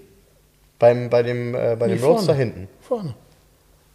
Beim, 0.79 1.11
bei 1.11 1.21
dem, 1.21 1.53
äh, 1.53 1.75
bei 1.77 1.85
Nee, 1.85 1.97
dem 1.97 2.03
Roadster 2.03 2.33
hinten. 2.33 2.67
Vorne. 2.81 3.13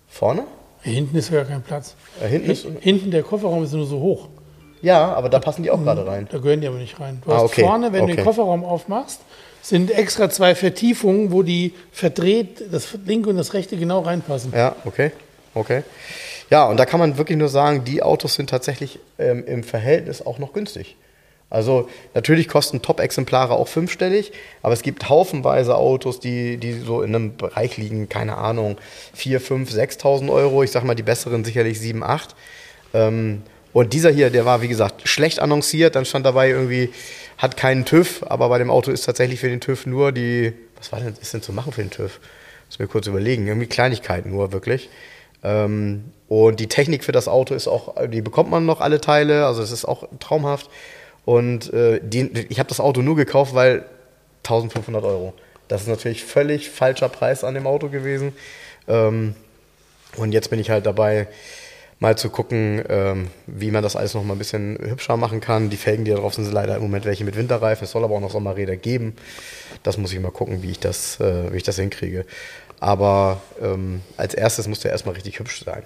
Vorne? 0.07 0.45
Hinten 0.82 1.16
ist 1.16 1.32
ja 1.32 1.43
kein 1.43 1.62
Platz. 1.62 1.97
Äh, 2.22 2.28
hinten 2.28 2.51
ist, 2.53 2.66
Hinten 2.78 3.11
der 3.11 3.24
Kofferraum 3.24 3.64
ist 3.64 3.72
nur 3.72 3.85
so 3.87 3.99
hoch. 3.99 4.28
Ja, 4.85 5.12
aber 5.14 5.28
da 5.28 5.39
passen 5.41 5.62
die 5.62 5.70
auch 5.70 5.82
gerade 5.82 6.07
rein. 6.07 6.28
Da 6.30 6.39
gehören 6.39 6.61
die 6.61 6.66
aber 6.68 6.76
nicht 6.78 7.01
rein. 7.01 7.20
Du 7.24 7.32
Ah, 7.32 7.37
hast 7.37 7.43
okay, 7.45 7.62
vorne, 7.62 7.93
wenn 7.93 8.01
du 8.01 8.12
okay. 8.12 8.16
den 8.16 8.24
Kofferraum 8.24 8.64
aufmachst, 8.64 9.20
sind 9.62 9.91
extra 9.91 10.28
zwei 10.30 10.55
Vertiefungen, 10.55 11.32
wo 11.32 11.43
die 11.43 11.72
verdreht, 11.91 12.62
das 12.70 12.99
linke 13.07 13.30
und 13.30 13.37
das 13.39 13.55
rechte 13.55 13.76
genau 13.76 14.01
reinpassen. 14.01 14.53
Ja, 14.55 14.76
okay. 14.85 15.11
Okay. 15.55 15.82
Ja, 16.51 16.66
und 16.66 16.76
da 16.76 16.85
kann 16.85 17.01
man 17.01 17.16
wirklich 17.16 17.39
nur 17.39 17.49
sagen, 17.49 17.85
die 17.85 18.03
Autos 18.03 18.35
sind 18.35 18.51
tatsächlich 18.51 18.99
ähm, 19.18 19.45
im 19.47 19.64
Verhältnis 19.64 20.24
auch 20.24 20.39
noch 20.39 20.53
günstig. 20.53 20.97
Also 21.49 21.89
natürlich 22.14 22.49
kosten 22.49 22.82
Top-Exemplare 22.82 23.55
auch 23.55 23.68
fünfstellig, 23.68 24.32
aber 24.62 24.74
es 24.74 24.82
gibt 24.82 25.09
haufenweise 25.09 25.76
Autos, 25.76 26.18
die, 26.18 26.57
die 26.57 26.72
so 26.80 27.03
in 27.03 27.14
einem 27.14 27.37
Bereich 27.37 27.76
liegen, 27.76 28.09
keine 28.09 28.37
Ahnung, 28.37 28.76
4, 29.14 29.41
5, 29.41 29.70
6.000 29.70 30.30
Euro. 30.32 30.62
Ich 30.64 30.72
sag 30.72 30.85
mal, 30.85 30.95
die 30.95 31.03
besseren 31.05 31.45
sicherlich 31.45 31.78
7, 31.78 32.03
8. 32.03 32.35
Ähm, 32.93 33.43
und 33.74 33.92
dieser 33.92 34.10
hier, 34.10 34.30
der 34.30 34.44
war, 34.44 34.62
wie 34.62 34.68
gesagt, 34.68 35.06
schlecht 35.06 35.40
annonciert. 35.40 35.96
Dann 35.96 36.04
stand 36.04 36.24
dabei 36.24 36.48
irgendwie, 36.48 36.90
hat 37.36 37.56
keinen 37.56 37.84
TÜV, 37.84 38.22
aber 38.22 38.48
bei 38.48 38.58
dem 38.58 38.70
Auto 38.70 38.92
ist 38.92 39.04
tatsächlich 39.04 39.40
für 39.40 39.48
den 39.48 39.60
TÜV 39.60 39.84
nur 39.86 40.12
die, 40.12 40.52
was 40.78 40.92
war 40.92 41.00
denn, 41.00 41.14
ist 41.20 41.34
denn 41.34 41.42
zu 41.42 41.52
machen 41.52 41.72
für 41.72 41.82
den 41.82 41.90
TÜV? 41.90 42.20
Muss 42.68 42.78
mir 42.78 42.86
kurz 42.86 43.08
überlegen. 43.08 43.48
Irgendwie 43.48 43.66
Kleinigkeiten 43.66 44.30
nur, 44.30 44.52
wirklich. 44.52 44.88
Ähm, 45.42 46.04
und 46.28 46.60
die 46.60 46.68
Technik 46.68 47.02
für 47.02 47.10
das 47.10 47.26
Auto 47.26 47.52
ist 47.52 47.66
auch, 47.66 47.96
die 48.06 48.22
bekommt 48.22 48.48
man 48.48 48.64
noch 48.64 48.80
alle 48.80 49.00
Teile, 49.00 49.44
also 49.44 49.60
es 49.60 49.72
ist 49.72 49.84
auch 49.84 50.08
traumhaft. 50.20 50.70
Und 51.24 51.72
äh, 51.72 52.00
die, 52.00 52.46
ich 52.48 52.60
habe 52.60 52.68
das 52.68 52.78
Auto 52.78 53.02
nur 53.02 53.16
gekauft, 53.16 53.56
weil 53.56 53.84
1500 54.44 55.02
Euro. 55.02 55.34
Das 55.66 55.82
ist 55.82 55.88
natürlich 55.88 56.22
völlig 56.22 56.70
falscher 56.70 57.08
Preis 57.08 57.42
an 57.42 57.54
dem 57.54 57.66
Auto 57.66 57.88
gewesen. 57.88 58.34
Ähm, 58.86 59.34
und 60.16 60.30
jetzt 60.30 60.50
bin 60.50 60.60
ich 60.60 60.70
halt 60.70 60.86
dabei, 60.86 61.26
mal 62.01 62.16
zu 62.16 62.28
gucken, 62.30 62.82
ähm, 62.88 63.28
wie 63.47 63.70
man 63.70 63.82
das 63.82 63.97
alles 63.97 64.14
noch 64.14 64.24
mal 64.24 64.34
ein 64.34 64.38
bisschen 64.38 64.78
hübscher 64.80 65.16
machen 65.16 65.40
kann. 65.40 65.70
Die 65.70 65.76
Felgen, 65.76 66.05
die 66.05 66.11
da 66.11 66.18
drauf 66.18 66.34
sind, 66.34 66.45
sind 66.45 66.55
leider 66.55 66.76
im 66.76 66.82
Moment 66.82 67.05
welche 67.05 67.24
mit 67.24 67.36
Winterreifen. 67.36 67.84
Es 67.84 67.92
soll 67.92 68.05
aber 68.05 68.14
auch 68.14 68.20
noch 68.20 68.30
Sommerräder 68.30 68.76
geben. 68.76 69.14
Das 69.82 69.97
muss 69.99 70.12
ich 70.12 70.20
mal 70.20 70.30
gucken, 70.30 70.62
wie 70.62 70.72
ich 70.72 70.80
das, 70.80 71.20
äh, 71.20 71.53
wie 71.53 71.57
ich 71.57 71.62
das 71.62 71.76
hinkriege. 71.76 72.26
Aber 72.80 73.40
ähm, 73.62 74.03
als 74.16 74.34
erstes 74.34 74.68
muss 74.68 74.80
der 74.80 74.90
erstmal 74.90 75.14
richtig 75.14 75.38
hübsch 75.38 75.64
sein. 75.64 75.84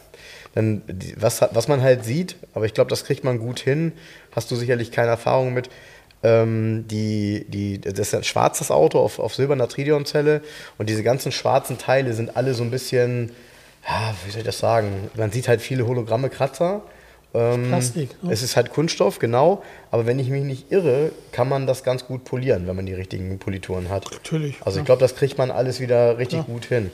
Denn 0.54 0.82
was, 1.16 1.42
was 1.52 1.68
man 1.68 1.82
halt 1.82 2.04
sieht, 2.04 2.36
aber 2.54 2.64
ich 2.64 2.74
glaube, 2.74 2.90
das 2.90 3.04
kriegt 3.04 3.22
man 3.22 3.38
gut 3.38 3.60
hin, 3.60 3.92
hast 4.32 4.50
du 4.50 4.56
sicherlich 4.56 4.90
keine 4.90 5.08
Erfahrung 5.08 5.52
mit. 5.54 5.68
Ähm, 6.22 6.86
die, 6.88 7.44
die, 7.48 7.80
das 7.80 7.98
ist 7.98 8.14
ein 8.14 8.24
schwarzes 8.24 8.72
Auto 8.72 8.98
auf, 8.98 9.20
auf 9.20 9.34
silberner 9.36 9.68
Tridion-Zelle 9.68 10.42
und 10.76 10.88
diese 10.88 11.04
ganzen 11.04 11.30
schwarzen 11.30 11.78
Teile 11.78 12.12
sind 12.12 12.36
alle 12.36 12.54
so 12.54 12.64
ein 12.64 12.72
bisschen, 12.72 13.30
ja, 13.88 14.14
wie 14.24 14.30
soll 14.30 14.40
ich 14.40 14.46
das 14.46 14.58
sagen? 14.58 15.10
Man 15.16 15.30
sieht 15.32 15.48
halt 15.48 15.60
viele 15.60 15.86
Hologramme, 15.86 16.28
Kratzer. 16.30 16.82
Ähm, 17.34 17.68
Plastik, 17.68 18.22
ne? 18.22 18.32
Es 18.32 18.42
ist 18.42 18.56
halt 18.56 18.70
Kunststoff, 18.72 19.18
genau. 19.18 19.62
Aber 19.90 20.06
wenn 20.06 20.18
ich 20.18 20.28
mich 20.28 20.44
nicht 20.44 20.70
irre, 20.72 21.10
kann 21.32 21.48
man 21.48 21.66
das 21.66 21.84
ganz 21.84 22.06
gut 22.06 22.24
polieren, 22.24 22.66
wenn 22.66 22.74
man 22.76 22.86
die 22.86 22.94
richtigen 22.94 23.38
Polituren 23.38 23.88
hat. 23.90 24.10
Natürlich, 24.10 24.56
Also 24.64 24.78
ja. 24.78 24.82
ich 24.82 24.86
glaube, 24.86 25.00
das 25.00 25.14
kriegt 25.14 25.36
man 25.38 25.50
alles 25.50 25.78
wieder 25.80 26.16
richtig 26.18 26.38
Ja. 26.38 26.44
gut 26.44 26.64
hin. 26.66 26.90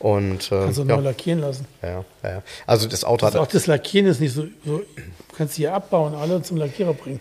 Und 0.00 0.46
äh, 0.50 0.56
Kannst 0.64 0.78
du 0.78 0.82
ja, 0.82 0.96
neu 0.96 1.02
lackieren 1.02 1.40
lassen. 1.40 1.64
ja, 1.80 2.04
ja, 2.24 2.30
ja. 2.30 2.42
Also 2.66 2.88
das 2.88 3.04
Auto 3.04 3.24
Also 3.24 3.38
hat 3.38 3.46
auch 3.46 3.50
das 3.52 3.68
Lackieren 3.68 4.06
ist 4.08 4.20
nicht 4.20 4.34
so, 4.34 4.46
so 4.64 4.78
du 4.78 5.36
kannst 5.36 5.56
die 5.56 5.62
hier 5.62 5.74
abbauen, 5.74 6.14
alle 6.16 6.42
zum 6.42 6.56
Lackierer 6.56 6.92
bringen. 6.92 7.20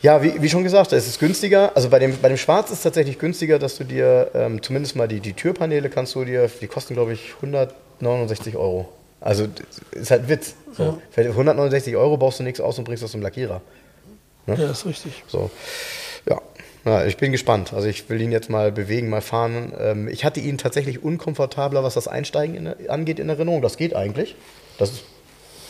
Ja, 0.00 0.22
wie, 0.22 0.40
wie 0.40 0.48
schon 0.48 0.64
gesagt, 0.64 0.92
es 0.94 1.06
ist 1.06 1.20
günstiger. 1.20 1.72
Also 1.76 1.90
bei 1.90 1.98
dem, 1.98 2.16
bei 2.22 2.28
dem 2.28 2.38
Schwarz 2.38 2.70
ist 2.70 2.78
es 2.78 2.82
tatsächlich 2.84 3.18
günstiger, 3.18 3.58
dass 3.58 3.76
du 3.76 3.84
dir 3.84 4.30
ähm, 4.34 4.62
zumindest 4.62 4.96
mal 4.96 5.06
die, 5.08 5.20
die 5.20 5.34
Türpaneele 5.34 5.90
kannst 5.90 6.14
du 6.14 6.24
dir, 6.24 6.50
die 6.60 6.66
kosten 6.68 6.94
glaube 6.94 7.12
ich 7.12 7.34
169 8.02 8.56
Euro. 8.56 8.88
Also 9.20 9.46
ist 9.92 10.10
halt 10.10 10.22
ein 10.22 10.28
Witz. 10.28 10.54
So. 10.76 10.84
Ja. 10.84 10.98
Für 11.10 11.20
169 11.22 11.96
Euro 11.96 12.16
baust 12.16 12.40
du 12.40 12.42
nichts 12.42 12.60
aus 12.60 12.78
und 12.78 12.84
bringst 12.84 13.02
das 13.02 13.12
zum 13.12 13.22
Lackierer. 13.22 13.60
Ja, 14.46 14.56
das 14.56 14.80
ist 14.80 14.86
richtig. 14.86 15.22
So. 15.28 15.50
Ja. 16.28 16.40
ja, 16.84 17.04
ich 17.04 17.16
bin 17.16 17.30
gespannt. 17.30 17.72
Also 17.72 17.86
ich 17.86 18.08
will 18.10 18.20
ihn 18.20 18.32
jetzt 18.32 18.50
mal 18.50 18.72
bewegen, 18.72 19.08
mal 19.08 19.20
fahren. 19.20 19.72
Ähm, 19.78 20.08
ich 20.08 20.24
hatte 20.24 20.40
ihn 20.40 20.58
tatsächlich 20.58 21.02
unkomfortabler, 21.02 21.84
was 21.84 21.94
das 21.94 22.08
Einsteigen 22.08 22.54
in, 22.54 22.88
angeht, 22.90 23.20
in 23.20 23.28
Erinnerung. 23.28 23.62
Das 23.62 23.76
geht 23.76 23.94
eigentlich. 23.94 24.34
Das 24.78 24.90
ist, 24.90 25.04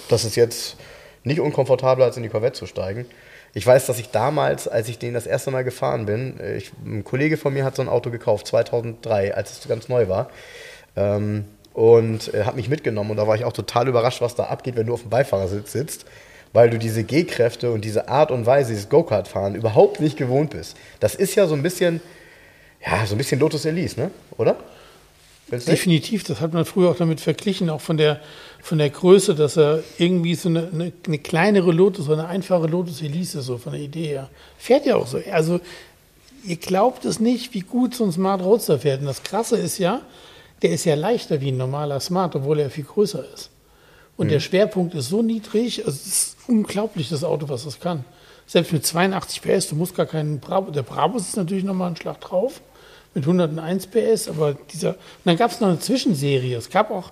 das 0.09 0.25
ist 0.25 0.37
jetzt 0.37 0.77
nicht 1.25 1.41
unkomfortabler, 1.41 2.07
als 2.07 2.17
in 2.17 2.23
die 2.23 2.29
Corvette 2.31 2.59
zu 2.59 2.67
steigen. 2.67 3.07
Ich 3.55 3.67
weiß, 3.67 3.85
dass 3.85 3.99
ich 3.99 4.11
damals, 4.11 4.67
als 4.67 4.89
ich 4.89 4.99
den 4.99 5.13
das 5.13 5.27
erste 5.27 5.51
Mal 5.51 5.63
gefahren 5.63 6.07
bin, 6.07 6.41
äh, 6.41 6.57
ich, 6.57 6.73
ein 6.85 7.05
Kollege 7.05 7.37
von 7.37 7.53
mir 7.53 7.65
hat 7.65 7.77
so 7.77 7.83
ein 7.83 7.89
Auto 7.89 8.11
gekauft, 8.11 8.47
2003, 8.47 9.35
als 9.35 9.59
es 9.59 9.69
ganz 9.69 9.91
neu 9.91 10.09
war. 10.09 10.31
Ähm, 10.97 11.45
und 11.75 12.33
äh, 12.35 12.45
hat 12.45 12.57
mich 12.57 12.69
mitgenommen 12.69 13.11
und 13.11 13.17
da 13.17 13.27
war 13.27 13.35
ich 13.37 13.45
auch 13.45 13.53
total 13.53 13.89
überrascht, 13.89 14.21
was 14.21 14.35
da 14.35 14.45
abgeht, 14.45 14.77
wenn 14.77 14.87
du 14.87 14.95
auf 14.95 15.03
dem 15.03 15.11
Beifahrersitz 15.11 15.73
sitzt, 15.73 16.05
weil 16.53 16.71
du 16.71 16.79
diese 16.79 17.05
G-Kräfte 17.05 17.71
und 17.71 17.85
diese 17.85 18.09
Art 18.09 18.31
und 18.31 18.45
Weise, 18.47 18.71
dieses 18.71 18.89
Go-Kart-Fahren 18.89 19.55
überhaupt 19.55 20.01
nicht 20.01 20.17
gewohnt 20.17 20.51
bist. 20.51 20.77
Das 21.01 21.15
ist 21.15 21.35
ja 21.35 21.47
so 21.47 21.55
ein 21.55 21.63
bisschen, 21.63 22.01
ja, 22.85 23.07
so 23.07 23.15
ein 23.15 23.19
bisschen 23.19 23.41
Lotus 23.41 23.65
Elise, 23.65 23.99
ne? 23.99 24.11
Oder? 24.37 24.57
Definitiv, 25.51 26.25
das 26.25 26.41
hat 26.41 26.55
man 26.55 26.65
früher 26.65 26.91
auch 26.91 26.97
damit 26.97 27.21
verglichen, 27.21 27.69
auch 27.69 27.81
von 27.81 27.99
der, 27.99 28.21
von 28.63 28.79
der 28.79 28.89
Größe, 28.89 29.35
dass 29.35 29.59
er 29.59 29.83
irgendwie 29.99 30.35
so 30.35 30.49
eine, 30.49 30.71
eine, 30.73 30.93
eine 31.07 31.19
kleinere 31.19 31.73
Lotus, 31.73 32.07
so 32.07 32.13
eine 32.13 32.27
einfache 32.27 32.67
Lotus 32.67 33.03
Elise, 33.03 33.43
so 33.43 33.59
von 33.59 33.73
der 33.73 33.83
Idee 33.83 34.07
her. 34.07 34.31
Fährt 34.57 34.87
ja 34.87 34.97
auch 34.97 35.07
so. 35.07 35.21
Also, 35.31 35.61
ihr 36.45 36.57
glaubt 36.57 37.05
es 37.05 37.21
nicht, 37.21 37.53
wie 37.53 37.61
gut 37.61 37.95
so 37.95 38.05
ein 38.05 38.13
Smart 38.13 38.43
Roadster 38.43 38.79
fährt. 38.79 39.01
Und 39.01 39.07
das 39.07 39.23
Krasse 39.23 39.57
ist 39.59 39.79
ja, 39.79 40.01
der 40.63 40.71
ist 40.71 40.85
ja 40.85 40.95
leichter 40.95 41.41
wie 41.41 41.51
ein 41.51 41.57
normaler 41.57 42.01
Smart, 42.01 42.37
obwohl 42.37 42.61
er 42.61 42.71
viel 42.71 42.85
größer 42.85 43.25
ist. 43.35 43.51
Und 44.17 44.27
mhm. 44.27 44.31
der 44.31 44.41
Schwerpunkt 44.41 44.95
ist 44.95 45.09
so 45.09 45.23
niedrig, 45.23 45.85
also 45.85 45.91
es 45.91 46.07
ist 46.07 46.37
unglaublich, 46.47 47.09
das 47.09 47.25
Auto, 47.25 47.49
was 47.49 47.65
das 47.65 47.81
kann. 47.81 48.05
Selbst 48.47 48.73
mit 48.73 48.85
82 48.85 49.43
PS, 49.43 49.69
du 49.69 49.77
musst 49.77 49.95
gar 49.95 50.07
keinen 50.07 50.41
Bravo, 50.41 50.71
der 50.71 50.83
Brabus 50.83 51.29
ist 51.29 51.37
natürlich 51.37 51.65
nochmal 51.65 51.91
ein 51.91 51.97
Schlag 51.97 52.21
drauf, 52.21 52.61
mit 53.15 53.25
101 53.25 53.87
PS, 53.89 54.29
aber 54.29 54.55
dieser, 54.73 54.91
und 54.91 54.97
dann 55.25 55.37
gab 55.37 55.51
es 55.51 55.61
noch 55.61 55.69
eine 55.69 55.79
Zwischenserie. 55.79 56.57
Es 56.57 56.71
gab 56.71 56.91
auch, 56.91 57.11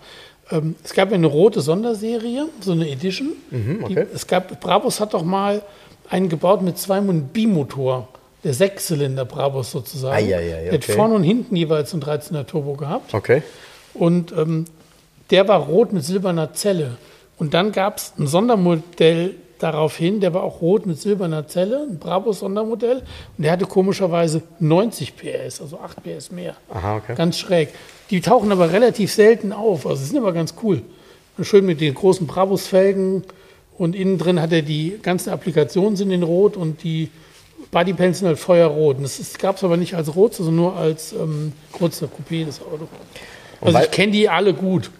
ähm, 0.50 0.76
es 0.82 0.92
gab 0.92 1.12
eine 1.12 1.26
rote 1.26 1.60
Sonderserie, 1.60 2.48
so 2.60 2.72
eine 2.72 2.88
Edition. 2.88 3.32
Mhm, 3.50 3.84
okay. 3.84 4.06
Die, 4.10 4.14
es 4.14 4.26
gab, 4.26 4.60
Brabus 4.60 5.00
hat 5.00 5.14
doch 5.14 5.24
mal 5.24 5.62
einen 6.08 6.28
gebaut 6.28 6.62
mit 6.62 6.78
zwei 6.78 7.00
Bimotor 7.00 8.08
der 8.44 8.54
Sechszylinder 8.54 9.24
Brabus 9.24 9.70
sozusagen. 9.70 10.26
Ja, 10.26 10.40
ja, 10.40 10.46
ja, 10.46 10.56
okay. 10.56 10.64
Der 10.64 10.72
hat 10.72 10.84
vorne 10.84 11.14
und 11.14 11.24
hinten 11.24 11.56
jeweils 11.56 11.92
ein 11.92 12.02
13er 12.02 12.46
Turbo 12.46 12.74
gehabt. 12.74 13.12
Okay. 13.12 13.42
Und 13.94 14.32
ähm, 14.32 14.64
der 15.30 15.46
war 15.48 15.60
rot 15.60 15.92
mit 15.92 16.04
silberner 16.04 16.52
Zelle. 16.54 16.96
Und 17.38 17.54
dann 17.54 17.72
gab 17.72 17.98
es 17.98 18.14
ein 18.18 18.26
Sondermodell 18.26 19.34
daraufhin, 19.58 20.20
der 20.20 20.34
war 20.34 20.42
auch 20.42 20.60
rot 20.60 20.86
mit 20.86 20.98
silberner 20.98 21.46
Zelle, 21.46 21.86
ein 21.88 21.98
Brabus-Sondermodell. 21.98 23.02
Und 23.36 23.44
der 23.44 23.52
hatte 23.52 23.66
komischerweise 23.66 24.42
90 24.58 25.16
PS, 25.16 25.60
also 25.60 25.78
8 25.78 26.02
PS 26.02 26.30
mehr. 26.30 26.56
Aha, 26.72 26.96
okay. 26.96 27.14
Ganz 27.14 27.38
schräg. 27.38 27.68
Die 28.10 28.20
tauchen 28.20 28.50
aber 28.52 28.72
relativ 28.72 29.12
selten 29.12 29.52
auf. 29.52 29.86
Also 29.86 30.04
sind 30.04 30.18
aber 30.18 30.32
ganz 30.32 30.54
cool. 30.62 30.82
Schön 31.42 31.64
mit 31.64 31.80
den 31.80 31.94
großen 31.94 32.26
Brabus-Felgen. 32.26 33.24
Und 33.78 33.96
innen 33.96 34.18
drin 34.18 34.40
hat 34.40 34.52
er 34.52 34.62
die 34.62 34.98
ganzen 35.02 35.30
Applikationen 35.30 35.96
sind 35.96 36.10
in 36.10 36.22
Rot 36.22 36.56
und 36.56 36.82
die 36.82 37.10
Bodypaints 37.70 38.18
sind 38.18 38.28
halt 38.28 38.38
feuerrot. 38.38 38.96
Das 39.02 39.38
gab 39.38 39.56
es 39.56 39.64
aber 39.64 39.76
nicht 39.76 39.94
als 39.94 40.14
Rot, 40.14 40.34
sondern 40.34 40.56
nur 40.56 40.76
als 40.76 41.12
ähm, 41.12 41.52
kurzer 41.72 42.06
Coupé, 42.06 42.44
das 42.44 42.60
Auto. 42.60 42.88
Also 43.60 43.78
ich 43.78 43.90
kenne 43.90 44.12
die 44.12 44.28
alle 44.28 44.54
gut. 44.54 44.90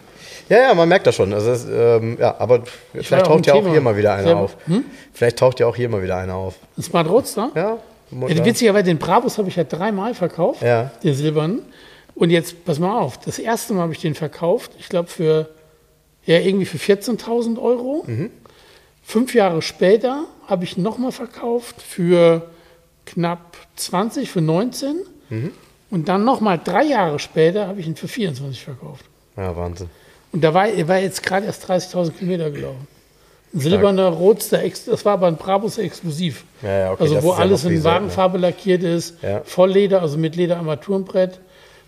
Ja, 0.49 0.59
ja, 0.59 0.75
man 0.75 0.89
merkt 0.89 1.07
das 1.07 1.15
schon. 1.15 1.33
Also 1.33 1.51
das, 1.51 1.67
ähm, 1.71 2.19
ja, 2.21 2.35
aber 2.39 2.65
ich 2.93 3.07
vielleicht 3.07 3.27
taucht 3.27 3.47
ja 3.47 3.55
auch 3.55 3.67
hier 3.67 3.81
mal 3.81 3.97
wieder 3.97 4.15
einer 4.15 4.37
auf. 4.37 4.57
Hm? 4.67 4.85
Vielleicht 5.13 5.39
taucht 5.39 5.61
ja 5.61 5.67
auch 5.67 5.77
hier 5.77 5.89
mal 5.89 6.03
wieder 6.03 6.17
einer 6.17 6.35
auf. 6.35 6.57
Ein 6.77 6.83
Smart 6.83 7.09
Roadster? 7.09 7.51
Ja. 7.55 7.79
ja 8.11 8.45
witzigerweise, 8.45 8.85
den 8.85 8.99
Brabus 8.99 9.39
habe 9.39 9.49
ich 9.49 9.57
ja 9.57 9.65
dreimal 9.65 10.15
verkauft, 10.15 10.63
ja. 10.63 10.91
den 11.05 11.15
silbernen. 11.15 11.63
Und 12.17 12.31
jetzt, 12.31 12.65
pass 12.65 12.81
mal 12.81 12.99
auf, 12.99 13.19
das 13.19 13.39
erste 13.39 13.73
Mal 13.75 13.83
habe 13.83 13.93
ich 13.93 14.01
den 14.01 14.17
verkauft, 14.17 14.73
ich 14.79 14.89
glaube 14.89 15.09
für, 15.09 15.49
ja, 16.27 16.39
irgendwie 16.39 16.67
für 16.67 16.79
14.000 16.79 17.61
Euro. 17.61 18.05
Mhm. 18.07 18.31
Fünf 19.05 19.35
Jahre 19.35 19.63
später 19.63 20.25
habe 20.49 20.65
ich 20.65 20.77
nochmal 20.77 21.13
verkauft 21.13 21.81
für 21.81 22.51
knapp 23.13 23.57
20 23.77 24.31
für 24.31 24.41
19. 24.41 24.97
Mhm. 25.29 25.53
Und 25.91 26.09
dann 26.09 26.25
nochmal 26.25 26.61
drei 26.63 26.85
Jahre 26.85 27.19
später 27.19 27.67
habe 27.67 27.81
ich 27.81 27.87
ihn 27.87 27.97
für 27.97 28.09
24 28.09 28.63
verkauft. 28.63 29.05
Ja, 29.37 29.57
Wahnsinn. 29.57 29.91
Und 30.33 30.45
da 30.45 30.55
war 30.55 30.69
er 30.69 30.87
war 30.87 30.99
jetzt 30.99 31.23
gerade 31.23 31.47
erst 31.47 31.69
30.000 31.69 32.13
Kilometer 32.13 32.51
gelaufen. 32.51 32.87
Ein 33.53 33.61
silberner 33.61 34.09
Roadster, 34.09 34.63
das 34.63 35.05
war 35.05 35.15
aber 35.15 35.27
ein 35.27 35.37
Brabus 35.37 35.79
exklusiv. 35.79 36.45
Ja, 36.63 36.79
ja, 36.79 36.93
okay, 36.93 37.03
also 37.03 37.23
wo 37.25 37.33
alles 37.33 37.65
in 37.65 37.83
Wagenfarbe 37.83 38.39
lackiert 38.39 38.85
ist, 38.85 39.21
ja. 39.23 39.43
Vollleder, 39.45 40.03
also 40.03 40.19
mit 40.19 40.37
Lederarmaturenbrett, 40.37 41.41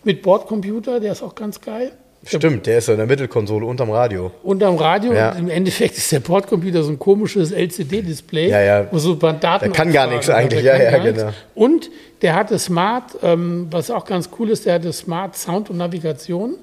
mit 0.02 0.22
Bordcomputer, 0.22 0.98
der 0.98 1.12
ist 1.12 1.22
auch 1.22 1.36
ganz 1.36 1.60
geil. 1.60 1.92
Stimmt, 2.24 2.66
der 2.66 2.78
ist 2.78 2.88
in 2.88 2.96
der 2.96 3.06
Mittelkonsole 3.06 3.66
unterm 3.66 3.90
Radio. 3.90 4.30
Unterm 4.44 4.76
Radio. 4.76 5.12
Ja. 5.12 5.30
Im 5.30 5.48
Endeffekt 5.48 5.96
ist 5.96 6.12
der 6.12 6.20
Bordcomputer 6.20 6.84
so 6.84 6.92
ein 6.92 6.98
komisches 6.98 7.50
LCD-Display, 7.50 8.48
ja, 8.48 8.60
ja. 8.60 8.86
wo 8.92 8.98
so 8.98 9.14
Daten. 9.14 9.42
Der 9.42 9.70
kann 9.70 9.92
gar 9.92 10.06
nichts 10.06 10.30
eigentlich, 10.30 10.62
ja, 10.62 10.80
ja, 10.80 10.98
genau. 10.98 11.32
Und 11.54 11.90
der 12.22 12.34
hatte 12.36 12.58
Smart, 12.60 13.16
ähm, 13.22 13.66
was 13.70 13.90
auch 13.90 14.04
ganz 14.04 14.30
cool 14.38 14.50
ist, 14.50 14.66
der 14.66 14.74
hatte 14.74 14.92
Smart 14.92 15.36
Sound 15.36 15.70
und 15.70 15.78
Navigation. 15.78 16.54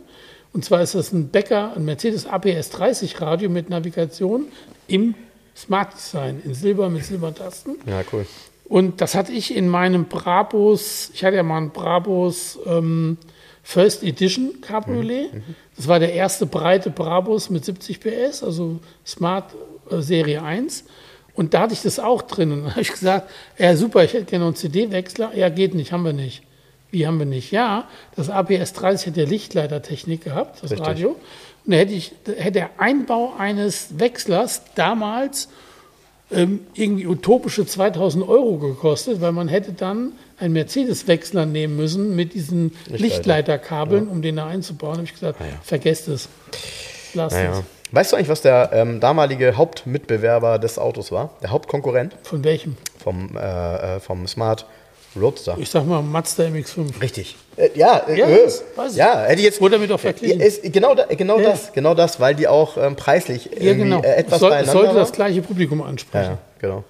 Und 0.54 0.64
zwar 0.64 0.82
ist 0.82 0.96
das 0.96 1.12
ein 1.12 1.28
Becker, 1.28 1.74
ein 1.76 1.84
Mercedes 1.84 2.26
APS 2.26 2.70
30 2.70 3.20
Radio 3.20 3.50
mit 3.50 3.70
Navigation 3.70 4.46
im 4.88 5.14
Smart 5.56 5.94
Design, 5.94 6.42
in 6.46 6.54
Silber 6.54 6.90
mit 6.90 7.04
Silbertasten. 7.04 7.76
Ja, 7.86 8.02
cool. 8.14 8.26
Und 8.64 9.02
das 9.02 9.14
hatte 9.14 9.34
ich 9.34 9.56
in 9.56 9.68
meinem 9.68 10.06
Brabus, 10.06 11.12
ich 11.14 11.26
hatte 11.26 11.36
ja 11.36 11.44
mal 11.44 11.58
einen 11.58 11.72
Brabus. 11.72 12.58
Ähm, 12.66 13.18
First 13.70 14.02
Edition 14.02 14.62
Cabriolet. 14.62 15.32
Mhm. 15.32 15.44
Das 15.76 15.88
war 15.88 16.00
der 16.00 16.12
erste 16.12 16.48
breite 16.48 16.90
Brabus 16.90 17.52
mit 17.52 17.64
70 17.64 18.00
PS, 18.00 18.44
also 18.44 18.80
Smart 19.06 19.54
äh, 19.92 20.02
Serie 20.02 20.42
1. 20.42 20.86
Und 21.36 21.54
da 21.54 21.62
hatte 21.62 21.74
ich 21.74 21.84
das 21.84 22.00
auch 22.00 22.24
drin. 22.24 22.52
Und 22.52 22.62
dann 22.64 22.72
habe 22.72 22.82
ich 22.82 22.90
gesagt, 22.90 23.30
ja 23.60 23.76
super, 23.76 24.04
ich 24.04 24.14
hätte 24.14 24.26
gerne 24.26 24.46
einen 24.46 24.56
CD-Wechsler. 24.56 25.36
Ja, 25.36 25.50
geht 25.50 25.76
nicht, 25.76 25.92
haben 25.92 26.04
wir 26.04 26.14
nicht. 26.14 26.42
Wie 26.90 27.06
haben 27.06 27.20
wir 27.20 27.28
nicht? 27.28 27.52
Ja, 27.52 27.88
das 28.16 28.32
APS 28.32 28.74
30 28.74 29.10
hat 29.10 29.18
ja 29.18 29.26
Lichtleitertechnik 29.26 30.24
gehabt, 30.24 30.64
das 30.64 30.72
Richtig. 30.72 30.88
Radio. 30.88 31.10
Und 31.64 31.72
da 31.72 31.78
hätte, 31.78 31.94
ich, 31.94 32.14
hätte 32.26 32.54
der 32.54 32.70
Einbau 32.80 33.34
eines 33.38 34.00
Wechslers 34.00 34.64
damals 34.74 35.48
ähm, 36.32 36.62
irgendwie 36.74 37.06
utopische 37.06 37.68
2000 37.68 38.28
Euro 38.28 38.58
gekostet, 38.58 39.22
weil 39.22 39.32
man 39.32 39.48
hätte 39.48 39.74
dann 39.74 40.14
einen 40.40 40.54
Mercedes-Wechsler 40.54 41.46
nehmen 41.46 41.76
müssen 41.76 42.16
mit 42.16 42.34
diesen 42.34 42.72
Lichtleiter. 42.88 43.04
Lichtleiterkabeln, 43.04 44.06
ja. 44.06 44.12
um 44.12 44.22
den 44.22 44.36
da 44.38 44.48
einzubauen. 44.48 44.94
Da 44.94 44.98
habe 44.98 45.06
ich 45.06 45.14
gesagt, 45.14 45.42
ah, 45.42 45.46
ja. 45.46 45.60
vergesst 45.64 46.08
es. 46.08 46.30
Lasst 47.14 47.36
ja. 47.36 47.60
es. 47.60 47.64
Weißt 47.92 48.12
du 48.12 48.18
eigentlich, 48.18 48.30
was 48.30 48.42
der 48.42 48.70
ähm, 48.72 49.00
damalige 49.00 49.58
Hauptmitbewerber 49.58 50.60
des 50.60 50.78
Autos 50.78 51.12
war? 51.12 51.32
Der 51.42 51.50
Hauptkonkurrent? 51.50 52.16
Von 52.22 52.44
welchem? 52.44 52.78
Vom, 53.04 53.36
äh, 53.36 53.96
äh 53.96 54.00
vom 54.00 54.28
Smart 54.28 54.66
Roadster. 55.16 55.58
Ich 55.60 55.72
sag 55.72 55.86
mal 55.86 56.02
Mazda 56.04 56.44
MX5. 56.44 57.02
Richtig. 57.02 57.36
Äh, 57.56 57.70
ja, 57.74 57.98
äh, 58.08 58.18
ja, 58.18 58.28
äh, 58.28 58.50
ja, 58.94 59.22
hätte 59.24 59.40
ich 59.40 59.46
jetzt. 59.46 59.60
Wurde 59.60 59.76
damit 59.76 59.92
auch 59.92 60.00
verglichen. 60.00 60.40
Ist, 60.40 60.62
genau 60.72 60.94
da, 60.94 61.06
genau 61.06 61.40
ja. 61.40 61.50
das, 61.50 61.74
genau 61.74 61.96
das, 61.96 62.20
weil 62.20 62.36
die 62.36 62.48
auch 62.48 62.78
ähm, 62.78 62.96
preislich 62.96 63.50
ja, 63.60 63.74
genau. 63.74 64.02
Äh, 64.02 64.18
etwas 64.18 64.40
Soll, 64.40 64.66
sollte 64.66 64.94
das 64.94 65.12
gleiche 65.12 65.42
Publikum 65.42 65.82
ansprechen. 65.82 66.34
Ja, 66.34 66.38
genau. 66.60 66.84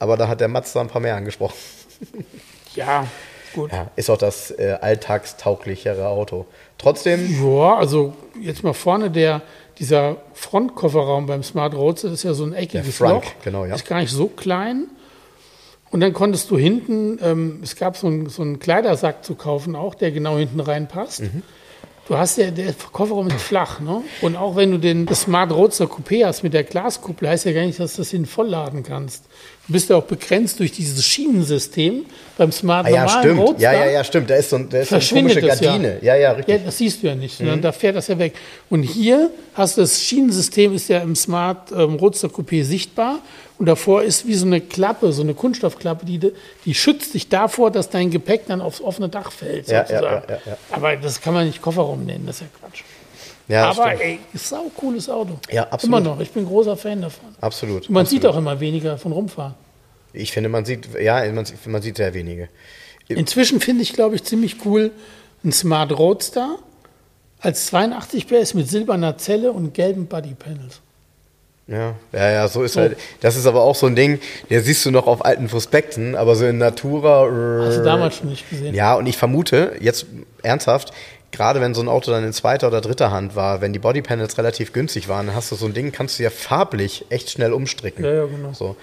Aber 0.00 0.16
da 0.16 0.26
hat 0.26 0.40
der 0.40 0.48
Mazda 0.48 0.80
ein 0.80 0.88
paar 0.88 1.00
mehr 1.00 1.14
angesprochen. 1.14 1.54
Ja, 2.74 3.06
gut. 3.54 3.72
Ja, 3.72 3.90
ist 3.96 4.10
auch 4.10 4.18
das 4.18 4.50
äh, 4.50 4.76
alltagstauglichere 4.80 6.08
Auto. 6.08 6.46
Trotzdem. 6.78 7.28
Ja, 7.42 7.76
also 7.76 8.14
jetzt 8.40 8.62
mal 8.62 8.72
vorne 8.72 9.10
der, 9.10 9.42
dieser 9.78 10.16
Frontkofferraum 10.34 11.26
beim 11.26 11.42
Smart 11.42 11.74
Roadster, 11.74 12.08
das 12.08 12.20
ist 12.20 12.24
ja 12.24 12.34
so 12.34 12.44
ein 12.44 12.52
eckiges 12.52 12.96
Frank, 12.96 13.24
Loch. 13.24 13.32
Genau, 13.44 13.64
ja. 13.64 13.74
Ist 13.74 13.86
gar 13.86 14.00
nicht 14.00 14.12
so 14.12 14.26
klein. 14.28 14.88
Und 15.90 16.00
dann 16.00 16.12
konntest 16.12 16.50
du 16.50 16.56
hinten, 16.56 17.18
ähm, 17.20 17.60
es 17.62 17.74
gab 17.74 17.96
so, 17.96 18.06
ein, 18.06 18.28
so 18.28 18.42
einen 18.42 18.60
Kleidersack 18.60 19.24
zu 19.24 19.34
kaufen 19.34 19.74
auch, 19.74 19.94
der 19.94 20.12
genau 20.12 20.38
hinten 20.38 20.60
reinpasst. 20.60 21.22
Mhm. 21.22 21.42
Du 22.10 22.18
hast 22.18 22.38
ja, 22.38 22.50
der 22.50 22.74
Kofferraum 22.90 23.28
ist 23.28 23.40
flach, 23.40 23.78
ne? 23.78 24.02
Und 24.20 24.34
auch 24.34 24.56
wenn 24.56 24.72
du 24.72 24.78
den 24.78 25.06
Smart 25.14 25.52
Roadster 25.52 25.84
Coupé 25.84 26.26
hast 26.26 26.42
mit 26.42 26.52
der 26.52 26.64
Glaskuppel, 26.64 27.28
heißt 27.28 27.44
ja 27.44 27.52
gar 27.52 27.64
nicht, 27.64 27.78
dass 27.78 27.94
du 27.94 28.02
das 28.02 28.10
hin 28.10 28.26
vollladen 28.26 28.82
kannst. 28.82 29.26
Du 29.68 29.74
bist 29.74 29.90
ja 29.90 29.94
auch 29.94 30.02
begrenzt 30.02 30.58
durch 30.58 30.72
dieses 30.72 31.06
Schienensystem 31.06 32.04
beim 32.36 32.50
Smart 32.50 32.86
ah, 32.86 32.90
ja, 32.90 33.04
normalen 33.04 33.22
stimmt. 33.22 33.40
Roadster. 33.40 33.62
Ja, 33.62 33.84
ja, 33.84 33.90
ja, 33.92 34.02
stimmt. 34.02 34.28
Da 34.28 34.34
ist 34.34 34.50
so, 34.50 34.58
da 34.58 34.78
ist 34.78 34.88
so 34.88 34.96
eine 34.96 35.04
komische 35.04 35.40
Gardine. 35.40 35.98
Ja. 36.02 36.16
ja, 36.16 36.20
ja, 36.20 36.32
richtig. 36.32 36.52
Ja, 36.56 36.64
das 36.64 36.78
siehst 36.78 37.00
du 37.00 37.06
ja 37.06 37.14
nicht, 37.14 37.38
sondern 37.38 37.58
mhm. 37.58 37.62
da 37.62 37.70
fährt 37.70 37.94
das 37.94 38.08
ja 38.08 38.18
weg. 38.18 38.34
Und 38.68 38.82
hier 38.82 39.30
hast 39.54 39.76
du 39.76 39.82
das 39.82 40.02
Schienensystem, 40.02 40.74
ist 40.74 40.88
ja 40.88 40.98
im 40.98 41.14
Smart 41.14 41.70
ähm, 41.70 41.94
Roadster 41.94 42.26
Coupé 42.26 42.64
sichtbar. 42.64 43.20
Und 43.60 43.66
davor 43.66 44.02
ist 44.02 44.26
wie 44.26 44.32
so 44.32 44.46
eine 44.46 44.62
Klappe, 44.62 45.12
so 45.12 45.20
eine 45.20 45.34
Kunststoffklappe, 45.34 46.06
die, 46.06 46.18
die 46.64 46.74
schützt 46.74 47.12
dich 47.12 47.28
davor, 47.28 47.70
dass 47.70 47.90
dein 47.90 48.10
Gepäck 48.10 48.46
dann 48.46 48.62
aufs 48.62 48.80
offene 48.80 49.10
Dach 49.10 49.30
fällt. 49.30 49.68
Ja, 49.68 49.84
ja, 49.86 50.00
ja, 50.02 50.22
Aber 50.70 50.96
das 50.96 51.20
kann 51.20 51.34
man 51.34 51.44
nicht 51.44 51.60
Kofferraum 51.60 52.06
nennen, 52.06 52.24
das 52.24 52.36
ist 52.36 52.40
ja 52.40 52.46
Quatsch. 52.58 52.84
Ja, 53.48 53.68
Aber 53.68 53.88
stimmt. 53.88 54.00
ey, 54.00 54.18
ist 54.32 54.50
auch 54.54 54.64
ein 54.64 54.74
cooles 54.74 55.10
Auto. 55.10 55.38
Ja, 55.50 55.64
absolut. 55.64 55.84
Immer 55.84 56.00
noch. 56.00 56.20
Ich 56.20 56.30
bin 56.30 56.46
großer 56.46 56.74
Fan 56.74 57.02
davon. 57.02 57.28
Absolut. 57.42 57.82
Und 57.82 57.90
man 57.90 58.00
absolut. 58.00 58.22
sieht 58.22 58.30
auch 58.30 58.38
immer 58.38 58.58
weniger 58.60 58.96
von 58.96 59.12
rumfahren. 59.12 59.52
Ich 60.14 60.32
finde, 60.32 60.48
man 60.48 60.64
sieht, 60.64 60.88
ja, 60.98 61.22
man, 61.30 61.44
man 61.66 61.82
sieht 61.82 61.98
sehr 61.98 62.14
wenige. 62.14 62.48
Inzwischen 63.08 63.60
finde 63.60 63.82
ich, 63.82 63.92
glaube 63.92 64.14
ich, 64.14 64.24
ziemlich 64.24 64.64
cool 64.64 64.90
ein 65.44 65.52
Smart 65.52 65.92
Roadster 65.92 66.58
als 67.40 67.66
82 67.66 68.26
PS 68.26 68.54
mit 68.54 68.70
silberner 68.70 69.18
Zelle 69.18 69.52
und 69.52 69.74
gelben 69.74 70.06
Bodypanels. 70.06 70.80
Ja, 71.70 71.94
ja, 72.12 72.30
ja, 72.30 72.48
so 72.48 72.64
ist 72.64 72.76
halt. 72.76 72.98
Das 73.20 73.36
ist 73.36 73.46
aber 73.46 73.62
auch 73.62 73.76
so 73.76 73.86
ein 73.86 73.94
Ding, 73.94 74.18
der 74.50 74.60
siehst 74.60 74.84
du 74.84 74.90
noch 74.90 75.06
auf 75.06 75.24
alten 75.24 75.46
Prospekten, 75.46 76.16
aber 76.16 76.34
so 76.34 76.44
in 76.44 76.58
Natura. 76.58 77.30
Hast 77.64 77.78
du 77.78 77.84
damals 77.84 78.16
schon 78.16 78.28
nicht 78.28 78.50
gesehen? 78.50 78.74
Ja, 78.74 78.94
und 78.94 79.06
ich 79.06 79.16
vermute, 79.16 79.76
jetzt 79.78 80.06
ernsthaft, 80.42 80.92
gerade 81.30 81.60
wenn 81.60 81.72
so 81.72 81.80
ein 81.80 81.88
Auto 81.88 82.10
dann 82.10 82.24
in 82.24 82.32
zweiter 82.32 82.66
oder 82.66 82.80
dritter 82.80 83.12
Hand 83.12 83.36
war, 83.36 83.60
wenn 83.60 83.72
die 83.72 83.78
Bodypanels 83.78 84.36
relativ 84.36 84.72
günstig 84.72 85.08
waren, 85.08 85.28
dann 85.28 85.36
hast 85.36 85.52
du 85.52 85.54
so 85.54 85.66
ein 85.66 85.72
Ding, 85.72 85.92
kannst 85.92 86.18
du 86.18 86.24
ja 86.24 86.30
farblich 86.30 87.06
echt 87.08 87.30
schnell 87.30 87.52
umstricken. 87.52 88.04
Ja, 88.04 88.14
ja, 88.14 88.26
genau. 88.26 88.52
So. 88.52 88.74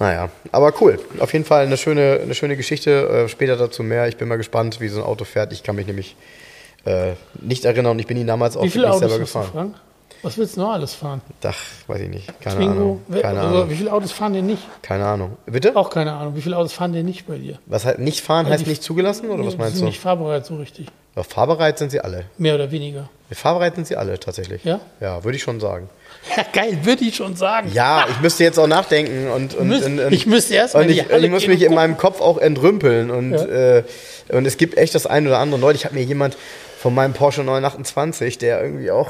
Naja, 0.00 0.28
aber 0.50 0.74
cool. 0.80 0.98
Auf 1.20 1.32
jeden 1.32 1.44
Fall 1.44 1.66
eine 1.66 1.76
schöne, 1.76 2.18
eine 2.20 2.34
schöne 2.34 2.56
Geschichte. 2.56 3.26
Äh, 3.26 3.28
später 3.28 3.56
dazu 3.56 3.84
mehr. 3.84 4.08
Ich 4.08 4.16
bin 4.16 4.26
mal 4.26 4.38
gespannt, 4.38 4.80
wie 4.80 4.88
so 4.88 5.00
ein 5.00 5.06
Auto 5.06 5.24
fährt. 5.24 5.52
Ich 5.52 5.62
kann 5.62 5.76
mich 5.76 5.86
nämlich 5.86 6.16
äh, 6.84 7.12
nicht 7.40 7.64
erinnern 7.64 7.92
und 7.92 8.00
ich 8.00 8.08
bin 8.08 8.16
ihn 8.16 8.26
damals 8.26 8.56
auch 8.56 8.64
nicht 8.64 8.72
selber 8.72 8.90
hast 8.90 9.02
du, 9.02 9.18
gefahren. 9.20 9.74
Was 10.24 10.38
willst 10.38 10.56
du 10.56 10.60
noch 10.62 10.72
alles 10.72 10.94
fahren? 10.94 11.20
Ach, 11.44 11.54
weiß 11.86 12.00
ich 12.00 12.08
nicht. 12.08 12.40
Keine 12.40 12.56
Twingo? 12.56 12.72
Ahnung. 12.72 13.02
Keine 13.22 13.40
also, 13.40 13.56
Ahnung. 13.56 13.70
Wie 13.70 13.76
viele 13.76 13.92
Autos 13.92 14.10
fahren 14.12 14.32
denn 14.32 14.46
nicht? 14.46 14.62
Keine 14.82 15.04
Ahnung. 15.04 15.36
Bitte? 15.46 15.76
Auch 15.76 15.90
keine 15.90 16.12
Ahnung. 16.14 16.34
Wie 16.34 16.40
viele 16.40 16.56
Autos 16.56 16.72
fahren 16.72 16.92
denn 16.92 17.04
nicht 17.06 17.26
bei 17.26 17.36
dir? 17.36 17.58
Was 17.66 17.84
halt 17.84 17.98
nicht 17.98 18.20
fahren 18.22 18.48
heißt 18.48 18.66
nicht 18.66 18.82
zugelassen 18.82 19.28
oder 19.28 19.44
was 19.44 19.52
Die 19.52 19.58
meinst 19.58 19.76
sind 19.76 19.82
du? 19.84 19.86
nicht 19.90 20.00
fahrbereit 20.00 20.46
so 20.46 20.56
richtig. 20.56 20.86
Ja, 21.14 21.22
fahrbereit 21.22 21.78
sind 21.78 21.90
sie 21.90 22.00
alle. 22.00 22.24
Mehr 22.38 22.54
oder 22.56 22.70
weniger. 22.72 23.08
Fahrbereit 23.30 23.74
sind 23.74 23.86
sie 23.86 23.96
alle 23.96 24.18
tatsächlich. 24.18 24.64
Ja? 24.64 24.80
Ja, 25.00 25.22
würde 25.24 25.36
ich 25.36 25.42
schon 25.42 25.60
sagen. 25.60 25.88
Ja, 26.36 26.44
geil, 26.52 26.78
würde 26.82 27.04
ich 27.04 27.16
schon 27.16 27.36
sagen. 27.36 27.70
Ja, 27.74 28.06
ich 28.08 28.20
müsste 28.20 28.44
jetzt 28.44 28.58
auch 28.58 28.66
nachdenken 28.66 29.28
und, 29.30 29.54
und, 29.54 29.68
Müsst- 29.68 29.84
und, 29.86 29.98
und 30.00 30.12
ich 30.12 30.26
müsste 30.26 30.54
erst 30.54 30.74
mal 30.74 30.84
und 30.84 30.90
ich, 30.90 31.10
ich 31.10 31.30
muss 31.30 31.46
mich 31.46 31.62
in 31.62 31.74
meinem 31.74 31.96
Kopf 31.98 32.20
auch 32.20 32.38
entrümpeln 32.38 33.10
und 33.10 33.32
Ja. 33.32 33.44
äh, 33.78 33.84
und 34.30 34.46
es 34.46 34.56
gibt 34.56 34.78
echt 34.78 34.94
das 34.94 35.06
ein 35.06 35.26
oder 35.26 35.38
andere. 35.38 35.60
Neulich 35.60 35.84
hat 35.84 35.92
mir 35.92 36.02
jemand 36.02 36.36
von 36.84 36.94
meinem 36.94 37.14
Porsche 37.14 37.42
928, 37.44 38.36
der 38.36 38.62
irgendwie 38.62 38.90
auch 38.90 39.08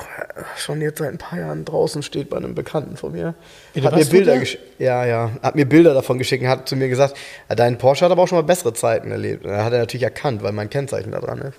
schon 0.56 0.80
jetzt 0.80 1.00
seit 1.00 1.08
ein 1.08 1.18
paar 1.18 1.40
Jahren 1.40 1.64
draußen 1.64 2.04
steht 2.04 2.30
bei 2.30 2.36
einem 2.36 2.54
Bekannten 2.54 2.96
von 2.96 3.10
mir, 3.10 3.34
hat 3.82 3.96
mir 3.96 4.04
Bilder. 4.04 4.40
Ja, 4.78 5.04
ja, 5.04 5.32
hat 5.42 5.56
mir 5.56 5.64
Bilder 5.68 5.92
davon 5.92 6.18
geschickt 6.18 6.44
und 6.44 6.48
hat 6.48 6.68
zu 6.68 6.76
mir 6.76 6.88
gesagt, 6.88 7.16
"Ah, 7.48 7.56
dein 7.56 7.76
Porsche 7.76 8.04
hat 8.04 8.12
aber 8.12 8.22
auch 8.22 8.28
schon 8.28 8.38
mal 8.38 8.42
bessere 8.42 8.74
Zeiten 8.74 9.10
erlebt. 9.10 9.44
Und 9.44 9.50
dann 9.50 9.64
hat 9.64 9.72
er 9.72 9.80
natürlich 9.80 10.04
erkannt, 10.04 10.44
weil 10.44 10.52
mein 10.52 10.70
Kennzeichen 10.70 11.10
da 11.10 11.18
dran 11.18 11.38
ist. 11.40 11.54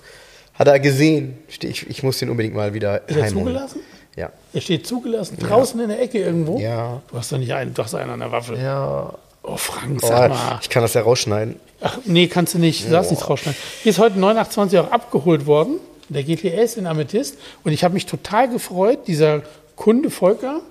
Hat 0.54 0.70
er 0.70 0.80
gesehen. 0.80 1.38
Ich, 1.50 1.90
ich 1.90 2.02
muss 2.02 2.18
den 2.20 2.30
unbedingt 2.30 2.56
mal 2.56 2.74
wieder 2.74 3.10
Ist 3.10 3.18
er 3.18 3.24
heimholen. 3.24 3.48
zugelassen? 3.48 3.80
Ja. 4.16 4.30
Er 4.54 4.62
steht 4.62 4.88
zugelassen, 4.88 5.38
draußen 5.38 5.78
in 5.82 5.90
der 5.90 6.02
Ecke 6.02 6.20
irgendwo. 6.20 6.58
Ja. 6.60 7.02
Du 7.12 7.18
hast 7.18 7.30
doch 7.34 7.38
nicht 7.40 7.54
einen, 7.54 7.74
du 7.74 7.84
hast 7.84 7.94
einen 7.94 8.12
an 8.12 8.20
der 8.22 8.32
Waffe. 8.32 8.56
Ja. 8.56 9.14
Oh, 9.44 9.58
Frank, 9.58 10.00
sag 10.00 10.30
mal. 10.30 10.54
Oh, 10.54 10.60
ich 10.62 10.70
kann 10.70 10.82
das 10.82 10.94
ja 10.94 11.02
rausschneiden. 11.02 11.58
Ach, 11.82 11.98
nee, 12.06 12.28
kannst 12.28 12.54
du 12.54 12.60
nicht. 12.60 12.86
Du 12.88 12.92
darfst 12.92 13.12
nichts 13.12 13.30
rausschneiden. 13.30 13.60
Hier 13.84 13.90
ist 13.90 14.00
heute 14.00 14.18
928 14.18 14.80
auch 14.80 14.92
abgeholt 14.92 15.46
worden, 15.46 15.82
der 16.10 16.24
GTS 16.24 16.78
in 16.78 16.88
Amethyst. 16.88 17.38
Und 17.64 17.72
ich 17.72 17.84
habe 17.84 17.94
mich 17.94 18.06
total 18.06 18.50
gefreut. 18.50 19.00
Dieser 19.08 19.42
Kunde 19.76 20.10
Volker, 20.10 20.62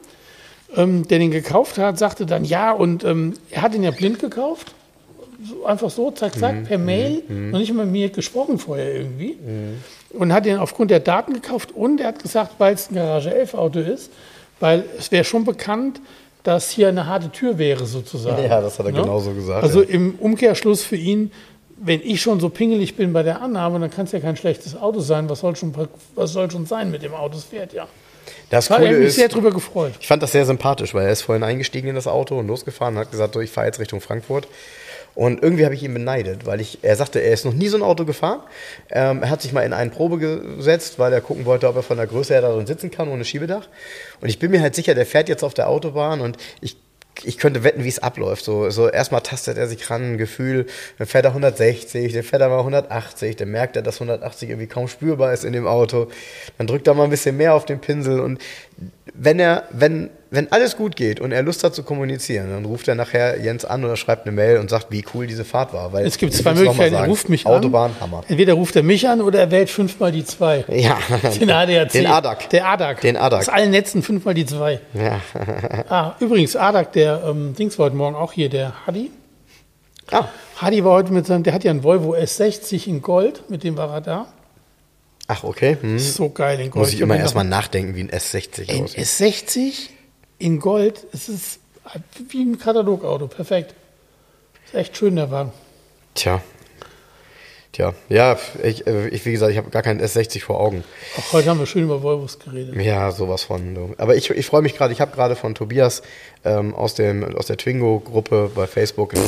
ähm, 0.77 1.07
der 1.09 1.19
den 1.19 1.31
gekauft 1.31 1.79
hat, 1.79 1.99
sagte 1.99 2.27
dann 2.27 2.45
ja. 2.45 2.73
Und 2.73 3.05
ähm, 3.05 3.35
er 3.51 3.63
hat 3.63 3.75
ihn 3.75 3.83
ja 3.83 3.91
blind 3.91 4.19
gekauft. 4.19 4.73
So, 5.47 5.67
einfach 5.67 5.91
so, 5.91 6.11
zack, 6.11 6.39
zack, 6.39 6.65
per 6.65 6.79
Mail. 6.79 7.23
Noch 7.29 7.59
nicht 7.59 7.73
mal 7.75 7.85
mit 7.85 7.93
mir 7.93 8.09
gesprochen 8.09 8.59
vorher 8.59 8.95
irgendwie. 8.95 9.37
Und 10.11 10.33
hat 10.33 10.47
ihn 10.47 10.57
aufgrund 10.57 10.91
der 10.91 11.01
Daten 11.01 11.35
gekauft. 11.35 11.73
Und 11.73 12.01
er 12.01 12.09
hat 12.09 12.23
gesagt, 12.23 12.53
weil 12.59 12.75
es 12.75 12.91
ein 12.91 12.95
Garage 12.95 13.35
11 13.35 13.53
Auto 13.55 13.81
ist, 13.81 14.11
weil 14.61 14.85
es 14.99 15.11
wäre 15.13 15.25
schon 15.25 15.45
bekannt, 15.45 16.01
dass 16.45 16.71
hier 16.71 16.89
eine 16.89 17.07
harte 17.07 17.31
Tür 17.31 17.59
wäre 17.59 17.85
sozusagen. 17.85 18.43
Ja, 18.43 18.61
das 18.61 18.79
hat 18.79 18.87
er 18.87 18.93
Ne? 18.93 19.01
genauso 19.01 19.33
gesagt, 19.33 19.63
Also 19.63 19.83
ja. 19.83 19.89
im 19.89 20.15
Umkehrschluss 20.19 20.83
für 20.83 20.97
ihn, 20.97 21.31
wenn 21.77 22.01
ich 22.03 22.21
schon 22.21 22.41
so 22.41 22.49
pingelig 22.49 22.97
bin 22.97 23.13
bei 23.13 23.23
der 23.23 23.41
Annahme, 23.41 23.81
dann 23.81 23.91
kann 23.91 24.07
es 24.07 24.13
ja 24.13 24.21
kein 24.21 24.37
schlechtes 24.37 24.77
Auto 24.77 25.01
sein. 25.01 25.29
Was 25.29 25.41
soll 25.41 25.57
schon, 25.57 25.75
was 26.15 26.33
soll 26.33 26.51
schon 26.51 26.67
sein 26.67 26.91
mit 26.91 27.03
dem 27.03 27.15
Auto? 27.15 27.37
Es 27.37 27.45
fährt 27.45 27.73
ja. 27.73 27.87
Das 28.51 28.69
Coole 28.69 28.93
ich 28.93 28.99
mich 28.99 29.09
ist, 29.09 29.17
sehr 29.17 29.29
drüber 29.29 29.51
gefreut. 29.51 29.93
ich 30.01 30.07
fand 30.07 30.23
das 30.23 30.33
sehr 30.33 30.47
sympathisch, 30.47 30.95
weil 30.95 31.07
er 31.07 31.13
ist 31.13 31.23
vorhin 31.23 31.43
eingestiegen 31.43 31.89
in 31.89 31.95
das 31.95 32.07
Auto 32.07 32.39
und 32.39 32.47
losgefahren 32.47 32.95
und 32.95 33.01
hat 33.01 33.11
gesagt, 33.11 33.35
so, 33.35 33.41
ich 33.41 33.51
fahre 33.51 33.67
jetzt 33.67 33.81
Richtung 33.81 34.01
Frankfurt. 34.01 34.49
Und 35.15 35.43
irgendwie 35.43 35.65
habe 35.65 35.75
ich 35.75 35.83
ihn 35.83 35.95
beneidet, 35.95 36.45
weil 36.45 36.61
ich, 36.61 36.79
er 36.83 36.97
sagte, 36.97 37.21
er 37.21 37.33
ist 37.33 37.45
noch 37.45 37.53
nie 37.53 37.69
so 37.69 37.77
ein 37.77 37.85
Auto 37.85 38.05
gefahren. 38.05 38.41
Ähm, 38.91 39.23
er 39.23 39.31
hat 39.31 39.43
sich 39.43 39.53
mal 39.53 39.61
in 39.61 39.73
einen 39.73 39.93
Probe 39.93 40.19
gesetzt, 40.19 40.99
weil 40.99 41.13
er 41.13 41.21
gucken 41.21 41.45
wollte, 41.45 41.69
ob 41.69 41.77
er 41.77 41.85
von 41.85 41.97
der 41.97 42.09
Größe 42.09 42.33
her 42.33 42.43
da 42.43 42.53
drin 42.53 42.67
sitzen 42.67 42.91
kann, 42.91 43.09
ohne 43.09 43.25
Schiebedach. 43.25 43.69
Und 44.21 44.29
ich 44.29 44.41
bin 44.41 44.51
mir 44.51 44.61
halt 44.61 44.75
sicher, 44.75 44.95
der 44.95 45.07
fährt 45.07 45.29
jetzt 45.29 45.45
auf 45.45 45.55
der 45.55 45.69
Autobahn 45.69 46.21
und 46.21 46.37
ich 46.61 46.77
ich 47.23 47.39
könnte 47.39 47.63
wetten, 47.63 47.85
wie 47.85 47.89
es 47.89 48.01
abläuft. 48.01 48.45
So, 48.45 48.71
so 48.71 48.89
erstmal 48.89 49.21
tastet 49.21 49.57
er 49.57 49.69
sich 49.69 49.89
ran, 49.91 50.15
ein 50.15 50.19
Gefühl, 50.19 50.67
dann 50.99 51.07
fährt 51.07 51.25
er 51.25 51.31
160, 51.31 52.13
dann 52.13 52.23
fährt 52.23 52.43
er 52.43 52.49
mal 52.49 52.59
180, 52.59 53.37
dann 53.37 53.51
merkt 53.51 53.77
er, 53.77 53.83
dass 53.83 53.97
180 53.97 54.51
irgendwie 54.51 54.67
kaum 54.67 54.89
spürbar 54.89 55.33
ist 55.33 55.45
in 55.45 55.53
dem 55.53 55.67
Auto. 55.67 56.09
Dann 56.59 56.67
drückt 56.67 56.87
er 56.87 56.95
mal 56.95 57.05
ein 57.05 57.11
bisschen 57.11 57.37
mehr 57.37 57.55
auf 57.55 57.65
den 57.65 57.81
Pinsel 57.81 58.21
und 58.21 58.41
wenn 59.15 59.39
er, 59.39 59.69
wenn, 59.71 60.11
wenn 60.35 60.51
alles 60.53 60.77
gut 60.77 60.97
geht 60.97 61.21
und 61.21 61.33
er 61.33 61.43
Lust 61.43 61.65
hat 61.65 61.75
zu 61.75 61.83
kommunizieren, 61.83 62.51
dann 62.51 62.65
ruft 62.65 62.89
er 62.89 62.95
nachher 62.95 63.41
Jens 63.41 63.65
an 63.65 63.85
oder 63.85 63.97
schreibt 63.97 64.27
eine 64.27 64.35
Mail 64.35 64.59
und 64.59 64.71
sagt, 64.71 64.87
wie 64.91 65.05
cool 65.15 65.27
diese 65.27 65.45
Fahrt 65.45 65.73
war. 65.73 65.93
Weil 65.93 66.07
Es 66.07 66.19
gibt 66.19 66.33
zwei 66.33 66.55
Möglichkeiten. 66.55 66.95
Er 66.95 67.07
ruft 67.07 67.29
mich 67.29 67.47
Autobahn, 67.47 67.93
an. 67.93 68.01
Hammer. 68.01 68.25
Entweder 68.29 68.55
ruft 68.55 68.77
er 68.77 68.83
mich 68.83 69.09
an 69.09 69.21
oder 69.21 69.41
er 69.41 69.51
wählt 69.51 69.71
fünfmal 69.71 70.13
die 70.13 70.25
zwei. 70.25 70.65
Ja. 70.75 70.99
Den 71.41 71.51
ADAC. 71.51 71.93
Den 71.93 72.07
ADAC. 72.07 72.51
Der 72.51 72.67
ADAC. 72.67 73.01
Den 73.01 73.17
ADAC. 73.17 73.41
Aus 73.41 73.49
allen 73.49 73.71
Netzen 73.71 74.03
fünfmal 74.03 74.35
die 74.35 74.47
zwei. 74.47 74.81
Ja. 74.93 75.21
Ah, 75.89 76.15
übrigens, 76.21 76.57
ADAC, 76.57 76.93
der 76.93 77.23
ähm, 77.27 77.55
Dings 77.55 77.79
war 77.79 77.87
heute 77.87 77.97
Morgen 77.97 78.17
auch 78.17 78.33
hier, 78.33 78.49
der 78.49 78.87
Hadi. 78.87 79.11
Ah. 80.11 80.29
Hadi 80.57 80.85
war 80.85 80.93
heute 80.93 81.13
mit 81.13 81.27
seinem, 81.27 81.43
der 81.43 81.53
hat 81.53 81.65
ja 81.65 81.71
einen 81.71 81.83
Volvo 81.83 82.15
S60 82.15 82.87
in 82.87 83.03
Gold, 83.03 83.49
mit 83.49 83.65
dem 83.65 83.77
war 83.77 83.93
er 83.93 84.01
da. 84.01 84.27
Ach, 85.27 85.45
okay. 85.45 85.77
Hm. 85.81 85.99
So 85.99 86.29
geil 86.31 86.61
in 86.61 86.71
Gold. 86.71 86.87
Muss 86.87 86.93
ich 86.93 87.01
immer 87.01 87.17
erstmal 87.17 87.45
nachdenken, 87.45 87.95
wie 87.95 88.03
ein 88.03 88.11
S60 88.11 88.71
Ein 88.71 88.85
aussieht. 88.85 89.05
S60 89.05 89.89
in 90.45 90.61
Gold, 90.61 91.07
es 91.13 91.31
ist 91.31 91.59
wie 92.29 92.43
ein 92.43 92.59
Katalogauto, 92.59 93.29
perfekt. 93.29 93.75
Ist 94.67 94.75
echt 94.75 94.97
schön, 94.97 95.17
der 95.17 95.31
Wagen. 95.31 95.53
Tja. 96.15 96.43
Tja, 97.73 97.95
ja, 98.09 98.39
ich, 98.63 98.87
äh, 98.87 99.09
ich 99.09 99.25
wie 99.25 99.33
gesagt, 99.33 99.51
ich 99.51 99.59
habe 99.59 99.71
gar 99.71 99.83
keinen 99.83 100.01
S60 100.01 100.43
vor 100.43 100.61
Augen. 100.61 100.85
Auch 101.17 101.33
heute 101.33 101.49
haben 101.49 101.59
wir 101.59 101.67
schön 101.67 101.85
über 101.85 102.03
Volvos 102.03 102.39
geredet. 102.39 102.77
Ja, 102.77 103.11
sowas 103.11 103.45
von. 103.45 103.95
Aber 103.97 104.15
ich, 104.15 104.31
ich 104.31 104.47
freue 104.47 104.63
mich 104.63 104.77
gerade, 104.77 104.93
ich 104.93 105.01
habe 105.01 105.13
gerade 105.13 105.35
von 105.35 105.55
Tobias 105.55 106.03
ähm, 106.45 106.75
aus, 106.75 106.95
dem, 106.95 107.25
aus 107.37 107.47
der 107.47 107.57
Twingo-Gruppe 107.57 108.51
bei 108.55 108.67
Facebook 108.67 109.15
äh, 109.15 109.19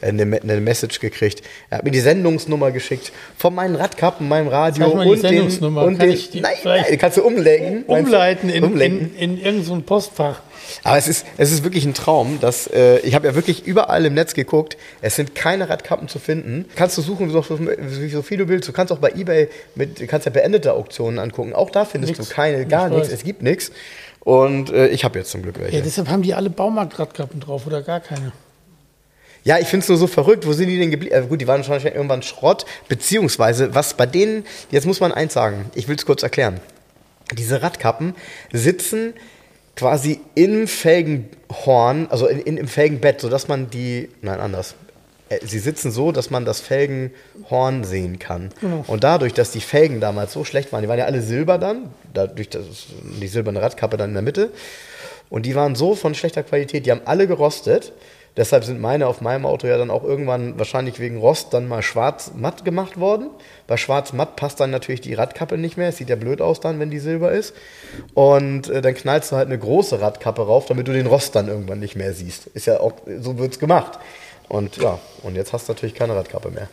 eine, 0.00 0.22
eine 0.22 0.60
Message 0.60 1.00
gekriegt. 1.00 1.42
Er 1.70 1.78
hat 1.78 1.84
mir 1.84 1.90
die 1.90 2.00
Sendungsnummer 2.00 2.70
geschickt 2.70 3.12
von 3.36 3.54
meinen 3.54 3.76
Radkappen, 3.76 4.28
meinem 4.28 4.48
Radio 4.48 4.94
mal 4.94 5.04
die 5.04 5.10
und 5.10 5.20
Sendungsnummer. 5.20 5.82
den, 5.82 5.88
und 5.88 5.98
Kann 5.98 6.08
den 6.08 6.14
ich 6.14 6.30
die 6.30 6.40
nein, 6.40 6.56
nein, 6.64 6.84
kannst 6.98 7.16
du 7.16 7.22
umlenken. 7.22 7.84
Umleiten 7.84 8.50
in, 8.50 8.64
umlenken. 8.64 9.14
in, 9.16 9.36
in 9.36 9.38
irgendein 9.38 9.64
so 9.64 9.80
Postfach. 9.80 10.42
Aber 10.84 10.98
es 10.98 11.08
ist, 11.08 11.26
es 11.36 11.52
ist 11.52 11.64
wirklich 11.64 11.84
ein 11.84 11.94
Traum, 11.94 12.38
dass 12.40 12.66
äh, 12.66 12.98
ich 13.00 13.14
habe 13.14 13.26
ja 13.26 13.34
wirklich 13.34 13.66
überall 13.66 14.04
im 14.04 14.14
Netz 14.14 14.34
geguckt. 14.34 14.76
Es 15.00 15.16
sind 15.16 15.34
keine 15.34 15.68
Radkappen 15.68 16.08
zu 16.08 16.18
finden. 16.18 16.66
Kannst 16.76 16.98
du 16.98 17.02
suchen, 17.02 17.30
so, 17.30 17.42
so 17.42 18.22
viel 18.22 18.38
du 18.38 18.48
willst. 18.48 18.68
Du 18.68 18.72
kannst 18.72 18.92
auch 18.92 18.98
bei 18.98 19.10
eBay 19.10 19.48
mit, 19.74 20.06
kannst 20.08 20.26
ja 20.26 20.32
beendete 20.32 20.72
Auktionen 20.72 21.18
angucken. 21.18 21.54
Auch 21.54 21.70
da 21.70 21.84
findest 21.84 22.18
Nix. 22.18 22.28
du 22.28 22.34
keine, 22.34 22.66
gar 22.66 22.88
Ich 22.88 22.96
nichts. 22.96 23.12
Es 23.12 23.24
gibt 23.24 23.42
nichts. 23.42 23.72
Und 24.28 24.68
äh, 24.68 24.88
ich 24.88 25.04
habe 25.04 25.18
jetzt 25.18 25.30
zum 25.30 25.40
Glück 25.40 25.58
welche. 25.58 25.78
Ja, 25.78 25.82
deshalb 25.82 26.10
haben 26.10 26.20
die 26.20 26.34
alle 26.34 26.50
Baumarktradkappen 26.50 27.40
drauf 27.40 27.66
oder 27.66 27.80
gar 27.80 28.00
keine. 28.00 28.32
Ja, 29.42 29.56
ich 29.56 29.68
finde 29.68 29.84
es 29.84 29.88
nur 29.88 29.96
so 29.96 30.06
verrückt. 30.06 30.46
Wo 30.46 30.52
sind 30.52 30.68
die 30.68 30.78
denn 30.78 30.90
geblieben? 30.90 31.14
Äh, 31.14 31.26
gut, 31.26 31.40
die 31.40 31.46
waren 31.46 31.66
wahrscheinlich 31.66 31.94
irgendwann 31.94 32.20
Schrott. 32.20 32.66
Beziehungsweise, 32.88 33.74
was 33.74 33.94
bei 33.94 34.04
denen, 34.04 34.44
jetzt 34.70 34.84
muss 34.84 35.00
man 35.00 35.12
eins 35.12 35.32
sagen, 35.32 35.70
ich 35.74 35.88
will 35.88 35.96
es 35.96 36.04
kurz 36.04 36.22
erklären. 36.22 36.60
Diese 37.38 37.62
Radkappen 37.62 38.14
sitzen 38.52 39.14
quasi 39.76 40.20
im 40.34 40.68
Felgenhorn, 40.68 42.08
also 42.10 42.26
in, 42.26 42.40
in, 42.40 42.58
im 42.58 42.68
Felgenbett, 42.68 43.22
sodass 43.22 43.48
man 43.48 43.70
die, 43.70 44.10
nein, 44.20 44.40
anders. 44.40 44.74
Äh, 45.28 45.38
Sie 45.44 45.58
sitzen 45.58 45.90
so, 45.90 46.12
dass 46.12 46.30
man 46.30 46.44
das 46.44 46.60
Felgenhorn 46.60 47.84
sehen 47.84 48.18
kann. 48.18 48.50
Genau. 48.60 48.84
Und 48.86 49.04
dadurch, 49.04 49.34
dass 49.34 49.50
die 49.50 49.60
Felgen 49.60 50.00
damals 50.00 50.32
so 50.32 50.44
schlecht 50.44 50.72
waren, 50.72 50.82
die 50.82 50.88
waren 50.88 50.98
ja 50.98 51.06
alle 51.06 51.22
silber 51.22 51.58
dann, 51.58 51.90
dadurch, 52.14 52.48
dass 52.48 52.64
die 53.20 53.28
silberne 53.28 53.62
Radkappe 53.62 53.96
dann 53.96 54.10
in 54.10 54.14
der 54.14 54.22
Mitte, 54.22 54.50
und 55.30 55.44
die 55.44 55.54
waren 55.54 55.74
so 55.74 55.94
von 55.94 56.14
schlechter 56.14 56.42
Qualität, 56.42 56.86
die 56.86 56.90
haben 56.90 57.02
alle 57.04 57.26
gerostet. 57.26 57.92
Deshalb 58.36 58.62
sind 58.62 58.80
meine 58.80 59.08
auf 59.08 59.20
meinem 59.20 59.44
Auto 59.46 59.66
ja 59.66 59.76
dann 59.78 59.90
auch 59.90 60.04
irgendwann 60.04 60.58
wahrscheinlich 60.58 61.00
wegen 61.00 61.18
Rost 61.18 61.52
dann 61.52 61.66
mal 61.66 61.82
schwarz-matt 61.82 62.64
gemacht 62.64 63.00
worden. 63.00 63.30
Bei 63.66 63.76
schwarz-matt 63.76 64.36
passt 64.36 64.60
dann 64.60 64.70
natürlich 64.70 65.00
die 65.00 65.14
Radkappe 65.14 65.58
nicht 65.58 65.76
mehr. 65.76 65.88
Es 65.88 65.96
sieht 65.96 66.08
ja 66.08 66.14
blöd 66.14 66.40
aus 66.40 66.60
dann, 66.60 66.78
wenn 66.78 66.88
die 66.88 67.00
silber 67.00 67.32
ist. 67.32 67.52
Und 68.14 68.68
äh, 68.68 68.80
dann 68.80 68.94
knallst 68.94 69.32
du 69.32 69.36
halt 69.36 69.48
eine 69.48 69.58
große 69.58 70.00
Radkappe 70.00 70.46
rauf, 70.46 70.66
damit 70.66 70.86
du 70.86 70.92
den 70.92 71.08
Rost 71.08 71.34
dann 71.34 71.48
irgendwann 71.48 71.80
nicht 71.80 71.96
mehr 71.96 72.12
siehst. 72.12 72.46
Ist 72.54 72.66
ja 72.66 72.78
auch, 72.78 72.92
so 73.20 73.38
wird's 73.38 73.58
gemacht. 73.58 73.98
Und 74.48 74.76
ja, 74.78 74.98
und 75.22 75.34
jetzt 75.34 75.52
hast 75.52 75.68
du 75.68 75.72
natürlich 75.72 75.94
keine 75.94 76.14
Radkappe 76.16 76.50
mehr. 76.50 76.68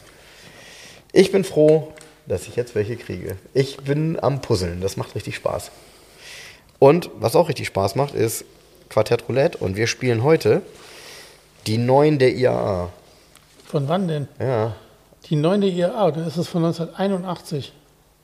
Ich 1.12 1.32
bin 1.32 1.44
froh, 1.44 1.92
dass 2.26 2.48
ich 2.48 2.56
jetzt 2.56 2.76
welche 2.76 2.96
kriege. 2.98 3.38
Ich 3.54 3.78
bin 3.78 4.18
am 4.22 4.42
Puzzeln, 4.42 4.82
das 4.82 4.98
macht 4.98 5.16
richtig 5.16 5.36
Spaß. 5.36 5.72
Und 6.80 7.10
was 7.20 7.36
auch 7.36 7.50
richtig 7.50 7.68
Spaß 7.68 7.96
macht, 7.96 8.14
ist 8.14 8.46
Quartett 8.90 9.28
Roulette. 9.30 9.58
Und 9.60 9.76
wir 9.76 9.88
spielen 9.88 10.24
heute 10.24 10.62
die 11.68 11.78
9 11.78 12.20
der 12.20 12.34
IAA. 12.36 12.90
Von 13.66 13.88
wann 13.88 14.08
denn? 14.08 14.28
Ja, 14.40 14.76
Die 15.30 15.36
neunte 15.36 15.66
IAA, 15.68 16.12
dann 16.12 16.28
ist 16.28 16.38
es 16.38 16.48
von 16.48 16.64
1981. 16.64 17.74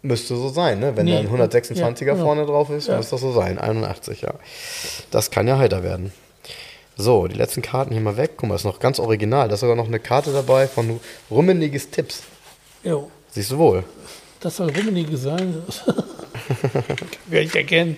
Müsste 0.04 0.36
so 0.36 0.50
sein, 0.50 0.80
ne? 0.80 0.96
Wenn 0.96 1.06
Nee, 1.06 1.14
da 1.14 1.20
ein 1.20 1.50
126er 1.50 2.06
ja, 2.06 2.14
genau. 2.14 2.26
vorne 2.26 2.46
drauf 2.46 2.70
ist, 2.70 2.88
Ja. 2.88 2.98
muss 2.98 3.10
das 3.10 3.22
so 3.22 3.32
sein. 3.32 3.58
81, 3.60 4.22
ja. 4.22 4.34
Das 5.12 5.32
kann 5.32 5.48
ja 5.48 5.58
heiter 5.58 5.84
werden. 5.84 6.12
So, 7.02 7.28
die 7.28 7.36
letzten 7.36 7.64
Karten 7.64 7.94
hier 7.94 8.02
mal 8.02 8.16
weg. 8.16 8.34
Guck 8.38 8.50
mal, 8.50 8.56
ist 8.56 8.64
noch 8.64 8.80
ganz 8.80 9.00
original. 9.00 9.48
Da 9.48 9.56
ist 9.56 9.62
sogar 9.62 9.76
noch 9.76 9.88
eine 9.88 10.00
Karte 10.00 10.32
dabei 10.32 10.68
von 10.68 11.00
Rummeniges 11.32 11.90
Tipps. 11.90 12.22
Jo, 12.84 13.10
Siehst 13.32 13.50
du 13.52 13.58
wohl. 13.58 13.84
das 14.40 14.58
soll 14.58 14.70
Rummenigge 14.70 15.18
sein. 15.18 15.64
Kann 16.62 17.42
ich 17.42 17.56
erkennen. 17.56 17.98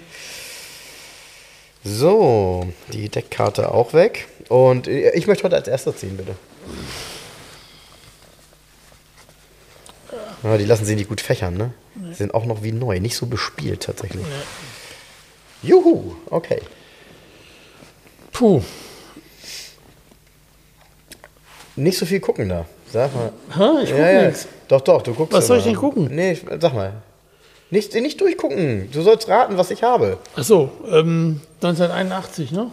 So, 1.83 2.65
die 2.93 3.09
Deckkarte 3.09 3.71
auch 3.73 3.91
weg. 3.93 4.27
Und 4.47 4.87
ich 4.87 5.27
möchte 5.27 5.43
heute 5.43 5.57
als 5.57 5.67
erster 5.67 5.93
ziehen, 5.95 6.15
bitte. 6.15 6.35
Ja, 10.43 10.57
die 10.57 10.65
lassen 10.65 10.85
sie 10.85 10.95
nicht 10.95 11.09
gut 11.09 11.19
fächern, 11.19 11.55
ne? 11.55 11.73
Die 11.95 12.13
sind 12.13 12.33
auch 12.33 12.45
noch 12.45 12.63
wie 12.63 12.71
neu, 12.71 12.99
nicht 13.01 13.15
so 13.17 13.25
bespielt 13.25 13.83
tatsächlich. 13.83 14.25
Juhu, 15.61 16.15
okay. 16.29 16.61
Puh, 18.31 18.61
Nicht 21.75 21.97
so 21.97 22.05
viel 22.05 22.19
gucken 22.19 22.49
da. 22.49 22.65
Sag 22.91 23.11
mal. 23.15 23.31
Hä? 23.55 23.83
ich 23.83 23.89
guck 23.89 23.99
ja, 23.99 24.21
ja. 24.29 24.31
Doch, 24.67 24.81
doch, 24.81 25.01
du 25.01 25.13
guckst. 25.13 25.33
Was 25.33 25.47
soll 25.47 25.57
ich 25.57 25.63
denn 25.63 25.75
gucken? 25.75 26.07
Nee, 26.11 26.33
ich- 26.33 26.45
sag 26.59 26.73
mal. 26.73 26.93
Nicht, 27.71 27.93
nicht 27.95 28.21
durchgucken. 28.21 28.91
Du 28.91 29.01
sollst 29.01 29.27
raten, 29.27 29.57
was 29.57 29.71
ich 29.71 29.81
habe. 29.81 30.19
Achso, 30.35 30.69
ähm, 30.91 31.41
1981, 31.61 32.51
ne? 32.51 32.71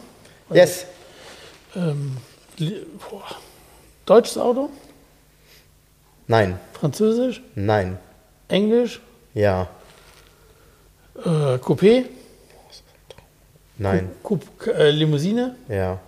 Yes. 0.52 0.84
Ähm, 1.74 2.18
boah. 3.08 3.24
Deutsches 4.04 4.36
Auto? 4.36 4.68
Nein. 6.26 6.58
Französisch? 6.74 7.40
Nein. 7.54 7.96
Englisch? 8.48 9.00
Ja. 9.32 9.68
Äh, 11.16 11.56
Coupé? 11.56 12.04
Nein. 13.78 14.10
Coup, 14.22 14.40
äh, 14.66 14.90
Limousine? 14.90 15.56
Ja. 15.68 15.98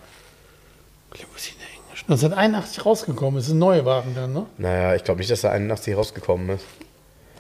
Limousine. 1.14 1.62
1981 2.13 2.85
rausgekommen, 2.87 3.41
ist 3.41 3.49
ein 3.51 3.59
neuer 3.59 3.85
Wagen 3.85 4.15
dann, 4.15 4.33
ne? 4.33 4.47
Naja, 4.59 4.95
ich 4.95 5.05
glaube 5.05 5.19
nicht, 5.19 5.31
dass 5.31 5.41
da 5.43 5.51
81 5.51 5.97
rausgekommen 5.97 6.51
ist. 6.51 6.65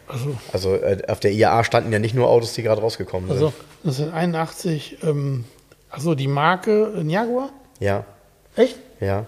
Also, 0.08 0.36
Also 0.52 0.74
äh, 0.76 1.02
auf 1.08 1.20
der 1.20 1.32
IAA 1.32 1.64
standen 1.64 1.92
ja 1.92 1.98
nicht 1.98 2.14
nur 2.14 2.28
Autos, 2.28 2.52
die 2.54 2.62
gerade 2.62 2.80
rausgekommen 2.80 3.28
sind. 3.28 3.36
also 3.36 3.52
1981, 3.84 4.98
ähm, 5.04 5.44
achso, 5.90 6.14
die 6.14 6.28
Marke 6.28 6.92
ein 6.96 7.08
Jaguar? 7.08 7.50
Ja, 7.80 8.04
Echt? 8.56 8.76
ja, 9.00 9.24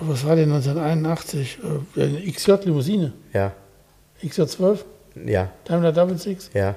Was 0.00 0.24
war 0.26 0.36
denn 0.36 0.52
1981? 0.52 1.58
Äh, 1.96 2.02
eine 2.02 2.30
XJ-Limousine. 2.32 3.12
ja, 3.32 3.52
XJ12? 4.24 4.78
ja, 5.26 5.48
Daimler 5.64 5.92
Double 5.92 6.16
Six? 6.18 6.50
ja. 6.54 6.74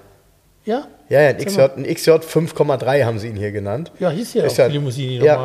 Ja? 0.65 0.87
Ja, 1.09 1.21
ja, 1.21 1.29
ein 1.29 1.37
XJ, 1.37 1.61
ein 1.77 1.83
XJ 1.85 2.09
5,3 2.09 3.03
haben 3.05 3.19
sie 3.19 3.27
ihn 3.27 3.35
hier 3.35 3.51
genannt. 3.51 3.91
Ja, 3.99 4.09
hieß 4.09 4.33
ja 4.33 4.45
Ist 4.45 4.53
auch 4.53 4.57
ja- 4.57 4.67
die 4.69 4.73
Limousine, 4.73 5.19
die 5.19 5.25
ja. 5.25 5.35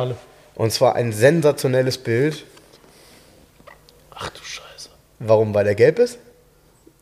Und 0.61 0.69
zwar 0.71 0.93
ein 0.93 1.11
sensationelles 1.11 1.97
Bild. 1.97 2.45
Ach 4.11 4.29
du 4.29 4.43
Scheiße. 4.43 4.89
Warum? 5.17 5.55
Weil 5.55 5.65
er 5.65 5.73
gelb 5.73 5.97
ist? 5.97 6.19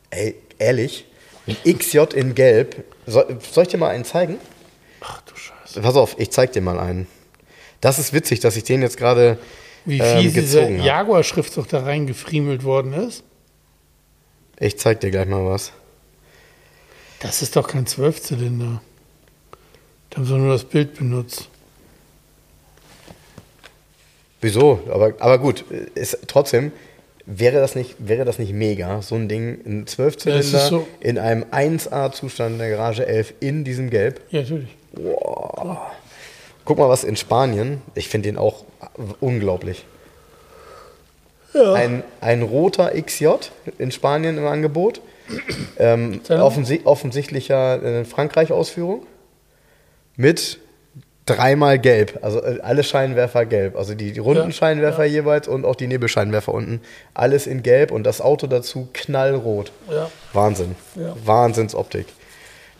Ey, 0.08 0.36
ehrlich, 0.58 1.04
ein 1.46 1.58
XJ 1.76 2.14
in 2.14 2.34
gelb. 2.34 2.82
Soll, 3.06 3.38
soll 3.52 3.64
ich 3.64 3.68
dir 3.68 3.76
mal 3.76 3.90
einen 3.90 4.06
zeigen? 4.06 4.38
Ach 5.02 5.20
du 5.20 5.36
Scheiße. 5.36 5.82
Pass 5.82 5.94
auf, 5.96 6.18
ich 6.18 6.30
zeig 6.30 6.52
dir 6.52 6.62
mal 6.62 6.80
einen. 6.80 7.06
Das 7.82 7.98
ist 7.98 8.14
witzig, 8.14 8.40
dass 8.40 8.56
ich 8.56 8.64
den 8.64 8.80
jetzt 8.80 8.96
gerade 8.96 9.38
Wie 9.84 9.98
ähm, 9.98 10.22
fies 10.22 10.32
dieser. 10.32 10.66
Jaguar-Schriftzug 10.70 11.68
da 11.68 11.82
reingefriemelt 11.82 12.64
worden 12.64 12.94
ist. 12.94 13.24
Ich 14.58 14.78
zeig 14.78 15.00
dir 15.00 15.10
gleich 15.10 15.26
mal 15.26 15.44
was. 15.44 15.72
Das 17.18 17.42
ist 17.42 17.56
doch 17.56 17.68
kein 17.68 17.86
Zwölfzylinder. 17.86 18.80
Da 20.08 20.16
haben 20.16 20.24
sie 20.24 20.32
nur 20.32 20.54
das 20.54 20.64
Bild 20.64 20.94
benutzt. 20.94 21.50
Wieso? 24.40 24.80
Aber, 24.90 25.12
aber 25.18 25.38
gut, 25.38 25.64
ist, 25.94 26.18
trotzdem 26.26 26.72
wäre 27.26 27.60
das, 27.60 27.74
nicht, 27.74 27.96
wäre 27.98 28.24
das 28.24 28.38
nicht 28.38 28.52
mega, 28.52 29.02
so 29.02 29.14
ein 29.14 29.28
Ding, 29.28 29.60
ein 29.64 29.78
Ja, 29.86 30.04
12-Zylinder 30.04 30.40
es 30.40 30.52
ist 30.52 30.66
so- 30.68 30.86
in 31.00 31.18
einem 31.18 31.44
1A-Zustand 31.50 32.52
in 32.54 32.58
der 32.58 32.70
Garage 32.70 33.06
11 33.06 33.34
in 33.40 33.64
diesem 33.64 33.90
Gelb. 33.90 34.20
Ja, 34.30 34.40
natürlich. 34.40 34.68
Guck 36.64 36.78
mal, 36.78 36.88
was 36.88 37.04
in 37.04 37.16
Spanien, 37.16 37.82
ich 37.94 38.08
finde 38.08 38.28
den 38.28 38.38
auch 38.38 38.64
unglaublich. 39.20 39.84
Ja. 41.52 41.72
Ein, 41.72 42.02
ein 42.20 42.42
roter 42.42 42.92
XJ 43.00 43.26
in 43.78 43.90
Spanien 43.90 44.38
im 44.38 44.46
Angebot. 44.46 45.00
Ähm, 45.78 46.20
offensi 46.28 46.80
offensichtlicher 46.84 47.82
äh, 47.82 48.04
Frankreich-Ausführung. 48.04 49.06
Mit 50.16 50.58
dreimal 51.26 51.78
gelb. 51.78 52.18
Also 52.22 52.42
äh, 52.42 52.60
alle 52.62 52.82
Scheinwerfer 52.82 53.46
gelb. 53.46 53.76
Also 53.76 53.94
die, 53.94 54.12
die 54.12 54.20
runden 54.20 54.46
Ja, 54.48 54.52
Scheinwerfer 54.52 55.04
jeweils 55.04 55.48
und 55.48 55.64
auch 55.64 55.76
die 55.76 55.86
Nebelscheinwerfer 55.86 56.52
unten. 56.52 56.80
Alles 57.14 57.46
in 57.46 57.62
gelb 57.62 57.90
und 57.90 58.04
das 58.04 58.20
Auto 58.20 58.46
dazu 58.46 58.88
knallrot. 58.92 59.72
Ja. 59.90 60.10
Wahnsinn. 60.32 60.74
Ja. 60.96 61.14
Wahnsinnsoptik. 61.24 62.06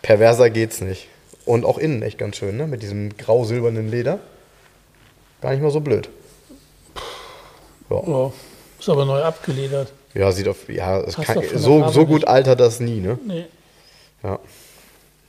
Perverser 0.02 0.50
geht's 0.50 0.80
nicht. 0.80 1.08
Und 1.44 1.64
auch 1.64 1.78
innen 1.78 2.02
echt 2.02 2.18
ganz 2.18 2.36
schön, 2.36 2.56
ne? 2.56 2.66
Mit 2.66 2.82
diesem 2.82 3.16
grau-silbernen 3.16 3.90
Leder. 3.90 4.18
Gar 5.40 5.52
nicht 5.52 5.62
mal 5.62 5.70
so 5.70 5.80
blöd. 5.80 6.08
Ja, 7.88 8.02
ja. 8.06 8.32
Ist 8.78 8.88
aber 8.88 9.04
neu 9.04 9.22
abgeledert. 9.22 9.92
ja 10.14 10.30
sieht 10.32 10.48
auf. 10.48 10.68
Ja, 10.68 11.02
kann, 11.02 11.42
so, 11.54 11.88
so 11.88 12.06
gut 12.06 12.20
nicht. 12.20 12.28
altert 12.28 12.60
das 12.60 12.80
nie, 12.80 13.00
ne? 13.00 13.18
Nee. 13.26 13.46
Ja. 14.22 14.38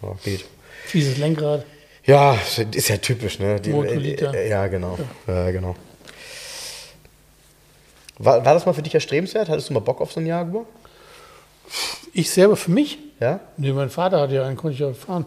ja 0.03 0.15
geht. 0.23 0.45
Fieses 0.85 1.17
Lenkrad. 1.17 1.65
Ja, 2.05 2.33
ist 2.71 2.89
ja 2.89 2.97
typisch, 2.97 3.39
ne? 3.39 3.59
Die, 3.59 3.69
Motorliter. 3.69 4.33
äh, 4.33 4.49
ja, 4.49 4.67
genau. 4.67 4.97
Ja. 5.27 5.51
genau. 5.51 5.75
War, 8.17 8.43
war 8.45 8.53
das 8.53 8.65
mal 8.65 8.73
für 8.73 8.81
dich 8.81 8.93
erstrebenswert? 8.93 9.49
Hattest 9.49 9.69
du 9.69 9.73
mal 9.73 9.79
Bock 9.79 10.01
auf 10.01 10.11
so 10.11 10.19
einen 10.19 10.27
Jaguar? 10.27 10.65
Ich 12.13 12.29
selber 12.29 12.55
für 12.55 12.71
mich? 12.71 12.97
Ja? 13.19 13.39
Nee, 13.57 13.71
mein 13.71 13.89
Vater 13.89 14.19
hatte 14.19 14.35
ja 14.35 14.45
einen, 14.45 14.57
konnte 14.57 14.73
ich 14.73 14.79
ja 14.79 14.93
fahren. 14.93 15.25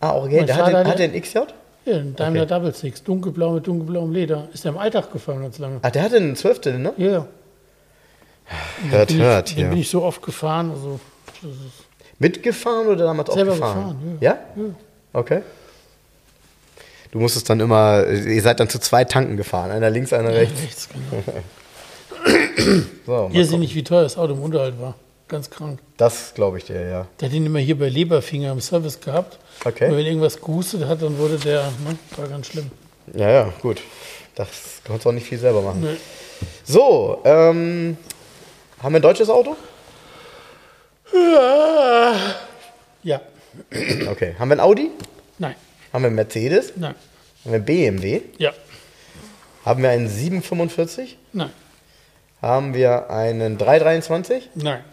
Ah, 0.00 0.16
okay. 0.16 0.36
Mein 0.38 0.46
Der 0.46 0.56
hat, 0.56 0.64
Vater 0.64 0.78
den, 0.84 0.88
hat 0.88 0.98
der 0.98 1.08
einen 1.08 1.20
XJ? 1.20 1.38
Ja, 1.84 1.96
ein 1.98 2.16
Daimler 2.16 2.42
Okay. 2.42 2.48
Double 2.54 2.74
Six, 2.74 3.02
dunkelblau 3.04 3.52
mit 3.52 3.66
dunkelblauem 3.66 4.12
Leder. 4.12 4.48
Ist 4.52 4.64
der 4.64 4.72
im 4.72 4.78
Alltag 4.78 5.12
gefahren 5.12 5.42
ganz 5.42 5.58
lange. 5.58 5.78
Ah, 5.82 5.90
der 5.90 6.02
hatte 6.02 6.16
einen 6.16 6.34
Zwölfzylinder? 6.36 6.92
Ja, 6.96 7.10
ja. 7.10 7.26
Hört, 8.90 9.08
Bin 9.08 9.18
hört 9.18 9.50
ich. 9.50 9.56
Den 9.56 9.70
bin 9.70 9.78
ich 9.78 9.88
so 9.88 10.02
oft 10.02 10.20
gefahren. 10.22 10.70
Also, 10.70 11.00
Mitgefahren 12.18 12.86
oder 12.88 13.04
damals 13.04 13.30
auch 13.30 13.34
Selber 13.34 13.52
gefahren? 13.52 13.98
gefahren, 14.00 14.18
ja. 14.20 14.38
Okay. 15.12 15.42
Du 17.12 17.20
musstest 17.20 17.48
dann 17.48 17.60
immer, 17.60 18.06
ihr 18.06 18.42
seid 18.42 18.60
dann 18.60 18.68
zu 18.68 18.78
zwei 18.78 19.04
Tanken 19.04 19.36
gefahren, 19.36 19.70
einer 19.70 19.90
links, 19.90 20.12
einer 20.12 20.32
rechts. 20.32 20.60
rechts, 20.62 20.88
genau. 20.88 21.22
So, 23.06 23.28
seht 23.32 23.44
gucken. 23.44 23.60
nicht, 23.60 23.74
wie 23.74 23.84
teuer 23.84 24.02
das 24.02 24.16
Auto 24.16 24.32
im 24.34 24.42
Unterhalt 24.42 24.80
war. 24.80 24.94
Ganz 25.28 25.50
krank. 25.50 25.80
das 25.96 26.34
glaube 26.34 26.58
ich 26.58 26.64
dir, 26.64 26.88
ja. 26.88 27.06
Der 27.20 27.28
hat 27.28 27.34
ihn 27.34 27.46
immer 27.46 27.58
hier 27.58 27.76
bei 27.78 27.88
Leberfinger 27.88 28.52
im 28.52 28.60
Service 28.60 29.00
gehabt. 29.00 29.38
Okay. 29.64 29.88
Und 29.88 29.96
wenn 29.96 30.06
irgendwas 30.06 30.40
gehustet 30.40 30.86
hat, 30.86 31.02
dann 31.02 31.18
wurde 31.18 31.36
der, 31.38 31.62
ne, 31.84 31.96
war 32.16 32.28
ganz 32.28 32.46
schlimm. 32.48 32.70
Ja, 33.12 33.30
ja, 33.30 33.52
gut. 33.60 33.80
Das 34.36 34.48
kannst 34.84 35.04
du 35.04 35.08
auch 35.08 35.12
nicht 35.12 35.26
viel 35.26 35.38
selber 35.38 35.62
machen. 35.62 35.80
Nee. 35.82 35.96
So, 36.64 37.20
ähm, 37.24 37.96
haben 38.82 38.92
wir 38.92 38.98
ein 38.98 39.02
deutsches 39.02 39.30
Auto? 39.30 39.56
Ja. 43.02 43.20
Okay. 44.10 44.34
Haben 44.38 44.50
wir 44.50 44.56
ein 44.56 44.60
Audi? 44.60 44.90
Haben 45.92 46.02
wir 46.02 46.10
ein 46.10 46.14
Mercedes? 46.14 46.72
Nein. 46.76 46.94
Haben 47.44 47.52
wir 47.52 47.54
ein 47.54 47.64
BMW? 47.64 48.22
Ja. 48.38 48.52
Haben 49.64 49.82
wir 49.82 49.90
einen 49.90 50.08
745? 50.08 51.18
Nein. 51.32 51.50
Haben 52.42 52.74
wir 52.74 53.10
einen 53.10 53.58
323? 53.58 54.50
Nein. 54.54 54.84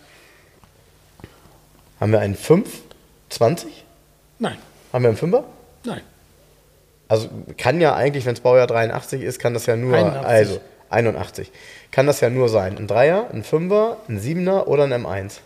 Haben 2.00 2.12
wir 2.12 2.20
einen 2.20 2.36
520? 2.36 3.86
Nein. 4.40 4.58
Haben 4.92 5.04
wir 5.04 5.10
einen 5.10 5.18
5er? 5.18 5.44
Nein. 5.86 6.02
Also 7.08 7.30
kann 7.58 7.80
ja 7.82 7.96
eigentlich, 7.96 8.26
wenn 8.26 8.34
es 8.34 8.40
Baujahr 8.40 8.68
83 8.68 9.22
ist, 9.22 9.40
kann 9.40 9.54
das 9.54 9.66
ja 9.66 9.76
nur, 9.76 9.96
81. 9.96 10.26
also 10.26 10.62
81, 10.90 11.52
kann 11.92 12.08
das 12.08 12.22
ja 12.22 12.30
nur 12.30 12.50
sein. 12.50 12.78
Ein 12.78 12.88
Dreier, 12.88 13.30
ein 13.32 13.44
Fünfer, 13.44 13.98
ein 14.08 14.20
Siebener 14.20 14.68
oder 14.68 14.86
ein 14.86 14.94
M1. 14.94 15.40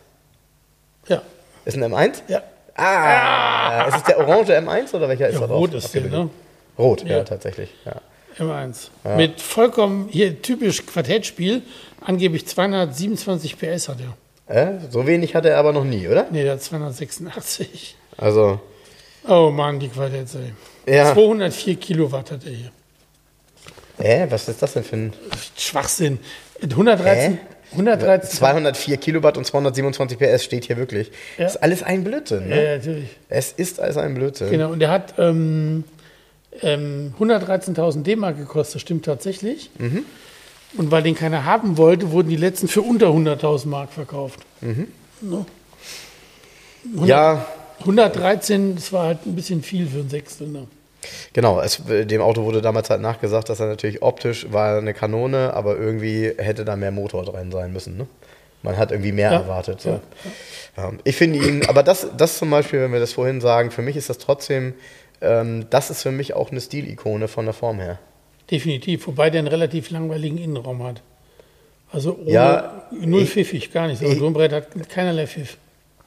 Ja. 1.08 1.22
Ist 1.66 1.76
ein 1.76 1.84
M1? 1.84 2.22
Ja. 2.28 2.44
Ah, 2.78 3.86
ist 3.90 3.98
es 3.98 4.04
der 4.04 4.20
orange 4.20 4.52
M1 4.58 4.94
oder 4.94 5.10
welcher 5.10 5.28
ist 5.30 5.40
ja 5.40 5.48
da 5.48 5.54
rot 5.54 5.74
drauf? 5.74 5.84
ist 5.84 5.94
der, 5.96 6.04
ne? 6.04 6.30
Rot, 6.78 7.04
ja, 7.04 7.18
Ja. 7.18 7.24
tatsächlich. 7.24 7.70
Ja. 7.86 8.02
M1. 8.38 8.90
Mit 9.18 9.42
vollkommen, 9.42 10.10
hier 10.12 10.42
typisch 10.42 10.86
Quartettspiel, 10.86 11.64
angeblich 12.02 12.46
227 12.48 13.58
PS 13.58 13.90
hat 13.90 13.98
er. 14.00 14.16
Äh, 14.56 14.80
so 14.92 15.08
wenig 15.08 15.34
hat 15.36 15.46
er 15.46 15.58
aber 15.58 15.74
noch 15.74 15.84
nie, 15.84 16.08
oder? 16.08 16.28
Nee, 16.30 16.44
der 16.44 16.54
hat 16.54 16.62
286. 16.62 17.96
Also, 18.18 18.60
Oh 19.28 19.50
Mann, 19.50 19.80
die 19.80 19.90
Quartettserie. 19.90 20.54
ja. 20.86 21.14
204 21.14 21.76
Kilowatt 21.78 22.32
hat 22.32 22.46
er 22.46 22.52
hier. 22.52 22.72
Äh, 24.00 24.28
was 24.30 24.48
ist 24.48 24.62
das 24.62 24.74
denn 24.74 24.84
für 24.84 24.96
ein. 24.96 25.14
Schwachsinn. 25.58 26.20
113, 26.62 27.34
Hä? 27.34 27.38
113 27.72 28.30
204 28.38 28.98
Kilowatt 28.98 29.38
und 29.38 29.46
227 29.46 30.18
PS 30.18 30.44
steht 30.44 30.66
hier 30.66 30.78
wirklich. 30.78 31.12
Ja. 31.38 31.44
Das 31.46 31.56
ist 31.56 31.64
alles 31.64 31.84
ein 31.84 32.04
Blödsinn. 32.04 32.50
Ja, 32.50 32.56
Ne? 32.56 32.78
natürlich. 32.78 33.10
Es 33.30 33.52
ist 33.52 33.80
alles 33.80 33.98
ein 33.98 34.14
Blödsinn. 34.16 34.50
Genau, 34.50 34.72
und 34.72 34.80
der 34.80 34.90
hat 34.90 35.16
ähm, 35.18 35.84
ähm, 36.62 37.14
113.000 37.20 38.04
D-Mark 38.04 38.38
gekostet, 38.38 38.76
das 38.76 38.82
stimmt 38.82 39.06
tatsächlich. 39.06 39.70
Mhm. 39.78 40.06
Und 40.78 40.92
weil 40.92 41.04
den 41.04 41.16
keiner 41.16 41.46
haben 41.46 41.78
wollte, 41.78 42.12
wurden 42.12 42.30
die 42.30 42.36
letzten 42.38 42.68
für 42.68 42.82
unter 42.82 43.08
100.000 43.08 43.68
Mark 43.68 43.92
verkauft. 43.94 44.40
No. 45.22 45.46
100, 46.94 47.08
Ja, 47.08 47.46
113, 47.80 48.76
das 48.76 48.92
war 48.94 49.06
halt 49.08 49.26
ein 49.26 49.36
bisschen 49.36 49.62
viel 49.64 49.88
für 49.88 50.00
einen 50.00 50.10
Sechszylinder. 50.10 50.68
Genau. 51.34 51.60
Es, 51.62 51.82
dem 51.86 52.22
Auto 52.22 52.44
wurde 52.44 52.62
damals 52.62 52.90
halt 52.90 53.02
nachgesagt, 53.02 53.50
dass 53.50 53.60
er 53.60 53.68
natürlich 53.68 54.02
optisch 54.02 54.52
war 54.52 54.78
eine 54.78 54.94
Kanone, 54.94 55.54
aber 55.54 55.78
irgendwie 55.78 56.34
hätte 56.38 56.66
da 56.66 56.76
mehr 56.76 56.92
Motor 56.92 57.26
drin 57.26 57.52
sein 57.52 57.72
müssen. 57.74 57.98
Ne? 57.98 58.08
Man 58.64 58.78
hat 58.78 58.92
irgendwie 58.92 59.12
mehr 59.12 59.32
Ja. 59.32 59.40
erwartet. 59.40 59.82
So. 59.82 59.90
Ja. 59.90 60.00
Ja. 60.78 60.92
Ich 61.04 61.16
finde 61.16 61.40
ihn, 61.40 61.66
aber 61.68 61.84
das, 61.84 62.08
das 62.18 62.38
zum 62.38 62.50
Beispiel, 62.50 62.82
wenn 62.82 62.92
wir 62.94 63.00
das 63.00 63.14
vorhin 63.14 63.42
sagen, 63.42 63.72
für 63.72 63.82
mich 63.82 63.96
ist 63.96 64.10
das 64.10 64.18
trotzdem, 64.18 64.74
ähm, 65.22 65.66
das 65.70 65.90
ist 65.90 66.04
für 66.04 66.12
mich 66.12 66.34
auch 66.34 66.52
eine 66.52 66.62
Stilikone 66.62 67.28
von 67.28 67.46
der 67.46 67.54
Form 67.54 67.80
her. 67.80 68.00
Definitiv, 68.52 69.08
wobei 69.08 69.30
der 69.30 69.40
einen 69.40 69.48
relativ 69.48 69.90
langweiligen 69.90 70.38
Innenraum 70.38 70.84
hat. 70.84 71.02
Also 71.92 72.18
ohne, 72.22 72.32
Ja, 72.32 72.84
null 72.92 73.24
ich- 73.24 73.30
pfiffig, 73.30 73.72
gar 73.72 73.88
nicht. 73.88 74.02
Ich- 74.02 74.18
so 74.20 74.28
ein 74.28 74.34
Brett 74.34 74.52
hat 74.54 74.68
keinerlei 74.90 75.26
Pfiff. 75.28 75.58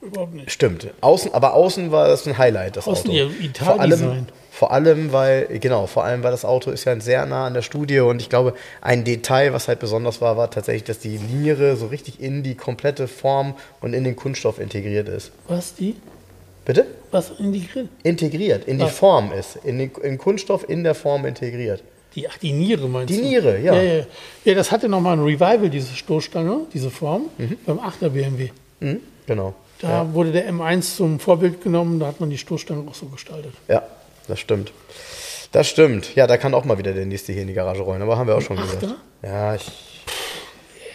Überhaupt 0.02 0.34
nicht. 0.34 0.50
Stimmt. 0.50 0.88
Außen, 1.02 1.34
aber 1.34 1.54
außen 1.54 1.90
war 1.92 2.08
das 2.08 2.26
ein 2.26 2.38
Highlight, 2.38 2.76
das 2.76 2.86
Außen 2.88 3.10
Auto. 3.10 3.16
ihr 3.18 3.26
vor 3.28 3.78
allem, 3.80 3.92
Italdesign. 3.92 4.26
vor 4.50 4.72
allem, 4.72 5.12
weil, 5.12 5.58
genau, 5.60 5.86
vor 5.86 6.04
allem, 6.04 6.22
weil 6.22 6.30
das 6.30 6.44
Auto 6.46 6.70
ist 6.70 6.84
ja 6.86 6.98
sehr 7.00 7.26
nah 7.26 7.46
an 7.46 7.54
der 7.54 7.62
Studie 7.62 8.00
und 8.00 8.20
ich 8.22 8.28
glaube, 8.30 8.54
ein 8.80 9.04
Detail, 9.04 9.52
was 9.52 9.68
halt 9.68 9.78
besonders 9.78 10.20
war, 10.22 10.36
war 10.38 10.50
tatsächlich, 10.50 10.84
dass 10.84 10.98
die 11.00 11.18
Niere 11.18 11.76
so 11.76 11.86
richtig 11.88 12.20
in 12.20 12.42
die 12.42 12.54
komplette 12.54 13.08
Form 13.08 13.54
und 13.82 13.92
in 13.92 14.04
den 14.04 14.16
Kunststoff 14.16 14.58
integriert 14.58 15.08
ist. 15.08 15.32
Was 15.48 15.74
die? 15.74 15.96
Bitte? 16.64 16.86
Was 17.10 17.32
integriert? 17.38 17.88
Integriert, 18.02 18.64
in 18.66 18.78
die 18.78 18.84
Was? 18.84 18.92
Form 18.96 19.32
ist. 19.32 19.56
In 19.64 19.78
den 19.78 19.90
in 20.02 20.16
Kunststoff 20.18 20.68
in 20.68 20.82
der 20.84 20.94
Form 20.94 21.26
integriert. 21.26 21.82
Die, 22.14 22.28
ach, 22.28 22.38
die 22.38 22.52
Niere 22.52 22.88
meinst 22.88 23.10
Die 23.14 23.18
du? 23.20 23.24
Niere, 23.28 23.58
ja. 23.60 23.74
Ja, 23.74 23.82
ja. 23.82 24.04
ja 24.44 24.54
das 24.54 24.72
hatte 24.72 24.88
nochmal 24.88 25.16
ein 25.16 25.22
Revival, 25.22 25.68
diese 25.70 25.94
Stoßstange, 25.94 26.62
diese 26.72 26.90
Form, 26.90 27.26
Mhm. 27.38 27.56
beim 27.66 27.78
8er 27.78 28.08
BMW. 28.08 28.48
Mhm, 28.80 29.00
genau. 29.26 29.54
Da 29.80 30.12
wurde 30.12 30.32
der 30.32 30.50
M1 30.52 30.96
zum 30.96 31.18
Vorbild 31.20 31.62
genommen, 31.62 31.98
da 32.00 32.06
hat 32.06 32.20
man 32.20 32.28
die 32.30 32.38
Stoßstange 32.38 32.88
auch 32.88 32.94
so 32.94 33.06
gestaltet. 33.06 33.52
Ja, 33.68 33.82
das 34.28 34.38
stimmt. 34.40 34.72
Das 35.52 35.68
stimmt. 35.68 36.14
Ja, 36.14 36.26
da 36.26 36.36
kann 36.36 36.54
auch 36.54 36.64
mal 36.64 36.78
wieder 36.78 36.92
der 36.92 37.06
nächste 37.06 37.32
hier 37.32 37.42
in 37.42 37.48
die 37.48 37.54
Garage 37.54 37.82
rollen, 37.82 38.02
aber 38.02 38.16
haben 38.18 38.26
wir 38.28 38.36
auch 38.36 38.40
schon 38.42 38.58
Achter? 38.58 38.76
gesagt. 38.78 39.00
Ja, 39.22 39.54
ich. 39.54 39.70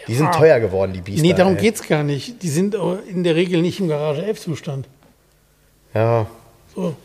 Die 0.07 0.13
sind 0.13 0.31
teuer 0.33 0.59
geworden, 0.59 0.93
die 0.93 1.01
Biester. 1.01 1.23
nee, 1.23 1.33
darum 1.33 1.55
ey. 1.55 1.61
geht's 1.61 1.87
gar 1.87 2.03
nicht. 2.03 2.41
Die 2.43 2.49
sind 2.49 2.75
in 3.09 3.23
der 3.23 3.35
Regel 3.35 3.61
nicht 3.63 3.79
im 3.79 3.87
Garage 3.87 4.23
11 4.23 4.39
Zustand. 4.41 4.87
Ja, 5.93 6.27
So. 6.75 6.95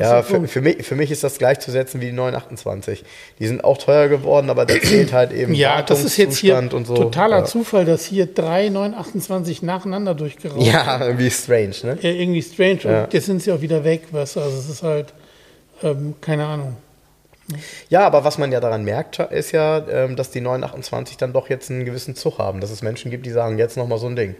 Ja 0.00 0.22
für, 0.22 0.46
für, 0.48 0.60
mich, 0.60 0.84
für 0.86 0.94
mich 0.94 1.10
ist 1.10 1.24
das 1.24 1.38
gleichzusetzen 1.38 2.00
wie 2.00 2.06
die 2.06 2.12
928. 2.12 3.04
Die 3.38 3.46
sind 3.46 3.64
auch 3.64 3.78
teuer 3.78 4.08
geworden, 4.08 4.50
aber 4.50 4.66
da 4.66 4.78
zählt 4.80 5.12
halt 5.12 5.32
eben 5.32 5.54
ja, 5.54 5.82
das 5.82 6.04
ist 6.04 6.16
jetzt 6.16 6.38
hier 6.38 6.56
und 6.58 6.86
so. 6.86 6.94
totaler 6.94 7.38
ja. 7.38 7.44
Zufall, 7.44 7.84
dass 7.84 8.04
hier 8.04 8.26
drei 8.26 8.68
928 8.68 9.62
nacheinander 9.62 10.14
durchgeraucht 10.14 10.60
Ja, 10.60 11.04
irgendwie 11.04 11.30
strange, 11.30 11.74
ne? 11.82 11.98
Ja, 12.00 12.10
irgendwie 12.10 12.42
strange. 12.42 12.80
Ja. 12.84 13.04
Und 13.04 13.14
jetzt 13.14 13.26
sind 13.26 13.42
sie 13.42 13.52
auch 13.52 13.60
wieder 13.60 13.84
weg, 13.84 14.02
du? 14.36 14.40
Also 14.40 14.58
es 14.58 14.68
ist 14.68 14.82
halt, 14.82 15.12
ähm, 15.82 16.14
keine 16.20 16.46
Ahnung. 16.46 16.76
Ja, 17.88 18.06
aber 18.06 18.24
was 18.24 18.38
man 18.38 18.52
ja 18.52 18.60
daran 18.60 18.84
merkt, 18.84 19.18
ist 19.18 19.52
ja, 19.52 19.86
ähm, 19.88 20.16
dass 20.16 20.30
die 20.30 20.40
928 20.40 21.16
dann 21.16 21.32
doch 21.32 21.48
jetzt 21.48 21.70
einen 21.70 21.84
gewissen 21.84 22.14
Zug 22.14 22.38
haben. 22.38 22.60
Dass 22.60 22.70
es 22.70 22.82
Menschen 22.82 23.10
gibt, 23.10 23.24
die 23.24 23.30
sagen, 23.30 23.58
jetzt 23.58 23.76
nochmal 23.76 23.98
so 23.98 24.06
ein 24.06 24.16
Ding. 24.16 24.36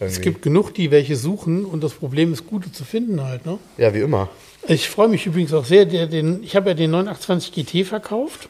Es 0.00 0.14
Irgendwie. 0.14 0.30
gibt 0.30 0.42
genug, 0.42 0.74
die 0.74 0.90
welche 0.90 1.16
suchen 1.16 1.64
und 1.64 1.82
das 1.82 1.92
Problem 1.92 2.32
ist, 2.32 2.46
gute 2.46 2.70
zu 2.70 2.84
finden 2.84 3.22
halt. 3.22 3.44
Ne? 3.46 3.58
Ja, 3.78 3.92
wie 3.94 4.00
immer. 4.00 4.28
Ich 4.66 4.88
freue 4.88 5.08
mich 5.08 5.26
übrigens 5.26 5.52
auch 5.52 5.64
sehr, 5.64 5.86
der, 5.86 6.06
den, 6.06 6.42
ich 6.42 6.54
habe 6.56 6.70
ja 6.70 6.74
den 6.74 6.90
928 6.90 7.52
GT 7.52 7.86
verkauft 7.86 8.48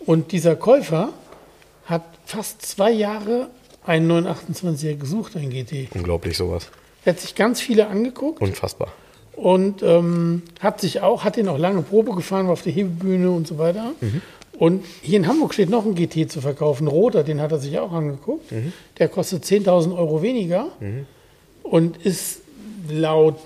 und 0.00 0.32
dieser 0.32 0.56
Käufer 0.56 1.10
hat 1.86 2.02
fast 2.24 2.62
zwei 2.62 2.90
Jahre 2.90 3.48
einen 3.84 4.10
928er 4.10 4.96
gesucht, 4.96 5.36
ein 5.36 5.50
GT. 5.50 5.88
Unglaublich 5.94 6.36
sowas. 6.36 6.68
Er 7.04 7.12
hat 7.12 7.20
sich 7.20 7.34
ganz 7.34 7.60
viele 7.60 7.88
angeguckt 7.88 8.40
Unfassbar. 8.40 8.88
und 9.36 9.82
ähm, 9.82 10.42
hat 10.60 10.80
sich 10.80 11.02
auch, 11.02 11.24
hat 11.24 11.36
den 11.36 11.48
auch 11.48 11.58
lange 11.58 11.82
Probe 11.82 12.14
gefahren, 12.14 12.46
war 12.46 12.54
auf 12.54 12.62
der 12.62 12.72
Hebebühne 12.72 13.30
und 13.30 13.46
so 13.46 13.58
weiter. 13.58 13.92
Und 14.58 14.84
hier 15.02 15.18
in 15.18 15.26
Hamburg 15.26 15.54
steht 15.54 15.70
noch 15.70 15.84
ein 15.84 15.94
GT 15.94 16.30
zu 16.30 16.40
verkaufen, 16.40 16.84
ein 16.84 16.88
roter, 16.88 17.24
den 17.24 17.40
hat 17.40 17.52
er 17.52 17.58
sich 17.58 17.78
auch 17.78 17.92
angeguckt. 17.92 18.52
Der 18.98 19.08
kostet 19.08 19.44
10.000 19.44 19.96
Euro 19.96 20.22
weniger 20.22 20.68
und 21.62 21.96
ist 22.04 22.42
laut 22.88 23.38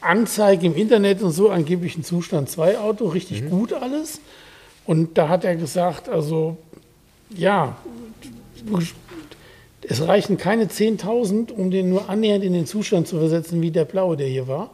Anzeige 0.00 0.66
im 0.66 0.74
Internet 0.74 1.22
und 1.22 1.32
so 1.32 1.50
angeblich 1.50 1.96
ein 1.96 2.04
Zustand 2.04 2.48
2 2.48 2.78
Auto, 2.78 3.08
richtig 3.08 3.48
gut 3.48 3.72
alles. 3.72 4.20
Und 4.84 5.18
da 5.18 5.28
hat 5.28 5.44
er 5.44 5.56
gesagt, 5.56 6.08
also 6.08 6.56
ja, 7.30 7.76
es 9.88 10.06
reichen 10.06 10.36
keine 10.36 10.66
10.000, 10.66 11.52
um 11.52 11.70
den 11.70 11.88
nur 11.90 12.08
annähernd 12.08 12.44
in 12.44 12.52
den 12.52 12.66
Zustand 12.66 13.08
zu 13.08 13.18
versetzen, 13.18 13.62
wie 13.62 13.70
der 13.70 13.84
blaue, 13.84 14.16
der 14.16 14.28
hier 14.28 14.48
war. 14.48 14.70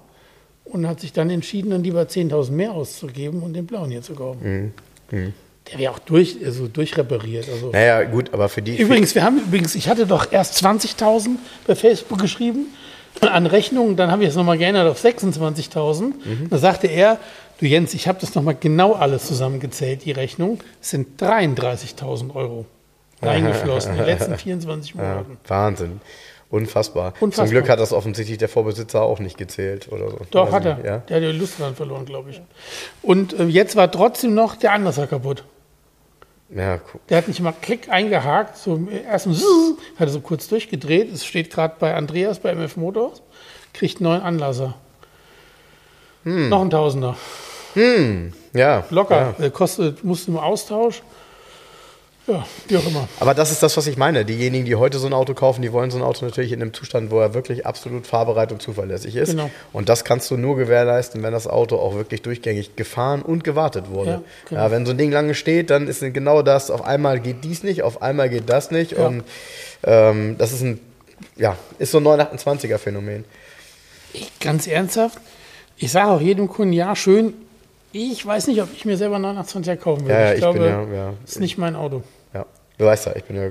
Und 0.65 0.87
hat 0.87 1.01
sich 1.01 1.13
dann 1.13 1.29
entschieden, 1.29 1.71
dann 1.71 1.83
lieber 1.83 2.03
10.000 2.03 2.51
mehr 2.53 2.73
auszugeben 2.73 3.43
und 3.43 3.53
den 3.55 3.67
blauen 3.67 3.91
hier 3.91 4.03
zu 4.03 4.15
kaufen. 4.15 4.73
Der 5.71 5.79
wäre 5.79 5.93
auch 5.93 5.99
durch, 6.01 6.37
also 6.45 6.67
durchrepariert. 6.67 7.49
Also. 7.49 7.71
Naja, 7.71 8.03
gut, 8.05 8.33
aber 8.33 8.49
für 8.49 8.63
die. 8.63 8.77
Übrigens, 8.77 9.15
wir 9.15 9.23
haben 9.23 9.39
übrigens, 9.39 9.75
ich 9.75 9.89
hatte 9.89 10.07
doch 10.07 10.33
erst 10.33 10.63
20.000 10.65 11.37
bei 11.67 11.75
Facebook 11.75 12.21
geschrieben 12.21 12.67
an 13.21 13.47
Rechnungen, 13.47 13.97
dann 13.97 14.11
habe 14.11 14.25
ich 14.25 14.31
es 14.31 14.37
nochmal 14.37 14.59
geändert 14.59 14.89
auf 14.91 15.03
26.000. 15.03 16.13
Da 16.51 16.59
sagte 16.59 16.87
er, 16.87 17.19
du 17.59 17.67
Jens, 17.67 17.95
ich 17.95 18.09
habe 18.09 18.19
das 18.21 18.35
nochmal 18.35 18.57
genau 18.59 18.95
alles 18.95 19.27
zusammengezählt, 19.27 20.05
die 20.05 20.13
Rechnung. 20.13 20.59
Es 20.81 20.91
sind 20.91 21.23
33.000 21.23 22.35
Euro 22.35 22.67
reingeflossen 23.23 23.93
in 23.93 23.99
den 23.99 24.07
letzten 24.07 24.37
24 24.37 24.95
ja, 24.95 25.03
Monaten. 25.03 25.39
Wahnsinn. 25.47 26.01
Unfassbar. 26.53 27.15
Unfassbar. 27.19 27.47
Zum 27.47 27.51
Glück 27.51 27.69
hat 27.69 27.81
das 27.81 27.93
offensichtlich 27.93 28.37
der 28.39 28.49
Vorbesitzer 28.49 29.03
auch 29.03 29.19
nicht 29.19 29.37
gezählt 29.39 29.91
oder 29.91 30.11
so. 30.11 30.19
Doch, 30.31 30.47
Weiß 30.49 30.53
hat 30.53 30.65
er. 30.67 30.75
nicht, 30.77 30.85
Ja? 30.87 30.99
Der 30.99 31.17
hat 31.17 31.23
die 31.23 31.39
Lust 31.39 31.59
dran 31.59 31.75
verloren, 31.75 32.05
glaube 32.05 32.31
ich. 32.31 32.41
Und 33.03 33.33
äh, 33.41 33.45
jetzt 33.47 33.75
war 33.75 33.91
trotzdem 33.91 34.35
noch 34.35 34.55
der 34.57 34.73
Anlasser 34.73 35.07
kaputt. 35.07 35.45
Ja, 36.55 36.77
gu- 36.77 36.99
Der 37.09 37.17
hat 37.17 37.29
nicht 37.29 37.41
mal 37.41 37.55
Klick 37.63 37.89
eingehakt, 37.89 38.59
so 38.59 38.79
erst 39.09 39.27
mal 39.27 39.35
hat 39.97 40.09
er 40.09 40.13
so 40.13 40.21
kurz 40.21 40.47
durchgedreht. 40.49 41.11
Es 41.11 41.25
steht 41.25 41.51
gerade 41.51 41.75
bei 41.81 41.95
Andreas 41.95 42.39
bei 42.39 42.51
MF 42.55 42.77
Motors, 42.77 43.23
kriegt 43.73 43.97
einen 44.01 44.11
neuen 44.11 44.21
Anlasser. 44.23 44.75
Noch 46.25 46.61
ein 46.61 46.69
Tausender. 46.71 47.17
ja. 48.53 48.85
Locker. 48.91 49.17
Ja. 49.21 49.33
Der 49.39 49.51
kostet, 49.51 50.05
musste 50.05 50.31
im 50.31 50.37
Austausch. 50.37 51.03
Ja, 52.29 52.47
wie 52.69 52.77
auch 52.77 52.87
immer. 52.87 53.09
Aber 53.19 53.35
das 53.35 53.51
ist 53.51 53.63
das, 53.65 53.77
was 53.77 53.87
ich 53.89 53.97
meine. 53.97 54.25
Diejenigen, 54.25 54.65
die 54.65 54.77
heute 54.77 54.99
so 54.99 55.09
ein 55.09 55.13
Auto 55.13 55.35
kaufen, 55.35 55.61
die 55.61 55.73
wollen 55.73 55.91
so 55.91 55.99
ein 55.99 56.05
Auto 56.05 56.25
natürlich 56.25 56.53
in 56.53 56.63
einem 56.63 56.73
Zustand, 56.73 57.11
wo 57.11 57.19
er 57.19 57.35
wirklich 57.35 57.67
absolut 57.67 58.07
fahrbereit 58.07 58.53
und 58.53 58.63
zuverlässig 58.63 59.17
ist. 59.17 59.31
Genau. 59.31 59.51
Und 59.73 59.89
das 59.89 60.05
kannst 60.05 60.31
du 60.31 60.37
nur 60.37 60.57
gewährleisten, 60.57 61.23
wenn 61.25 61.33
das 61.33 61.49
Auto 61.49 61.77
auch 61.77 61.95
wirklich 61.95 62.23
durchgängig 62.23 62.77
gefahren 62.77 63.23
und 63.23 63.43
gewartet 63.43 63.91
wurde. 63.91 64.11
Ja, 64.11 64.17
Ja, 64.17 64.23
genau. 64.49 64.71
wenn 64.71 64.87
so 64.87 64.93
ein 64.93 64.99
Ding 64.99 65.11
lange 65.11 65.35
steht, 65.35 65.71
dann 65.71 65.89
ist 65.89 66.01
genau 66.01 66.43
das, 66.43 66.71
auf 66.71 66.85
einmal 66.85 67.19
geht 67.19 67.43
dies 67.43 67.65
nicht, 67.65 67.83
auf 67.83 68.03
einmal 68.03 68.29
geht 68.29 68.49
das 68.49 68.71
nicht. 68.71 68.93
Ja. 68.93 69.07
Und 69.07 69.25
ähm, 69.83 70.37
das 70.39 70.53
ist 70.53 70.63
ein, 70.63 70.79
ja, 71.37 71.57
ist 71.81 71.91
so 71.91 71.99
ein 71.99 72.05
928er 72.05 72.79
Phänomen. 72.79 73.25
Ich, 74.13 74.31
ganz 74.39 74.69
ernsthaft, 74.69 75.19
ich 75.77 75.91
sage 75.91 76.09
auch 76.11 76.21
jedem 76.21 76.47
Kunden, 76.49 76.73
ja, 76.73 76.95
schön. 76.95 77.35
Ich 77.93 78.25
weiß 78.25 78.47
nicht, 78.49 78.63
ob 78.63 78.73
ich 78.73 78.85
mir 78.85 78.97
selber 78.97 79.17
einen 79.17 79.25
928er 79.39 79.77
kaufen 79.77 80.05
will. 80.07 80.11
Ja, 80.15 80.29
ich 80.29 80.35
ich 80.35 80.39
glaube, 80.41 80.59
bin 80.61 80.69
ja, 80.69 80.85
ja, 80.93 81.13
ist 81.25 81.41
nicht 81.41 81.59
mein 81.59 81.77
Auto. 81.77 82.03
ja. 82.35 82.47
Du 82.79 82.85
weißt 82.87 83.07
ja, 83.07 83.17
ich 83.17 83.25
bin 83.25 83.37
ja, 83.37 83.49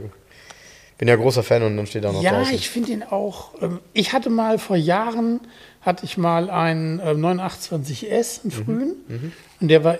bin 0.97 1.07
ja 1.07 1.15
großer 1.15 1.43
Fan 1.43 1.61
und 1.63 1.77
dann 1.77 1.85
steht 1.85 2.03
da 2.03 2.11
noch 2.11 2.21
Ja, 2.21 2.31
draußen. 2.39 2.53
ich 2.55 2.69
finde 2.69 2.91
ihn 2.91 3.03
auch. 3.03 3.51
Ähm, 3.61 3.79
ich 3.93 4.13
hatte 4.13 4.29
mal 4.29 4.57
vor 4.59 4.75
Jahren 4.75 5.39
hatte 5.81 6.05
ich 6.05 6.17
mal 6.17 6.49
einen 6.49 6.99
ähm, 7.03 7.23
928S, 7.25 8.41
einen 8.43 8.51
frühen, 8.51 9.33
und 9.59 9.67
der 9.67 9.83
war 9.83 9.97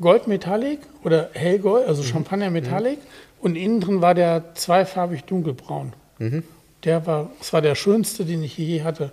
Goldmetallic 0.00 0.80
oder 1.04 1.30
hellgold, 1.32 1.86
also 1.86 2.02
Champagner 2.02 2.50
Metallic, 2.50 2.98
und 3.40 3.56
innen 3.56 3.80
drin 3.80 4.00
war 4.02 4.14
der 4.14 4.54
zweifarbig 4.54 5.24
dunkelbraun. 5.24 5.92
Der 6.84 7.06
war, 7.06 7.30
das 7.38 7.52
war 7.52 7.62
der 7.62 7.76
schönste, 7.76 8.24
den 8.24 8.42
ich 8.42 8.58
je 8.58 8.82
hatte. 8.82 9.12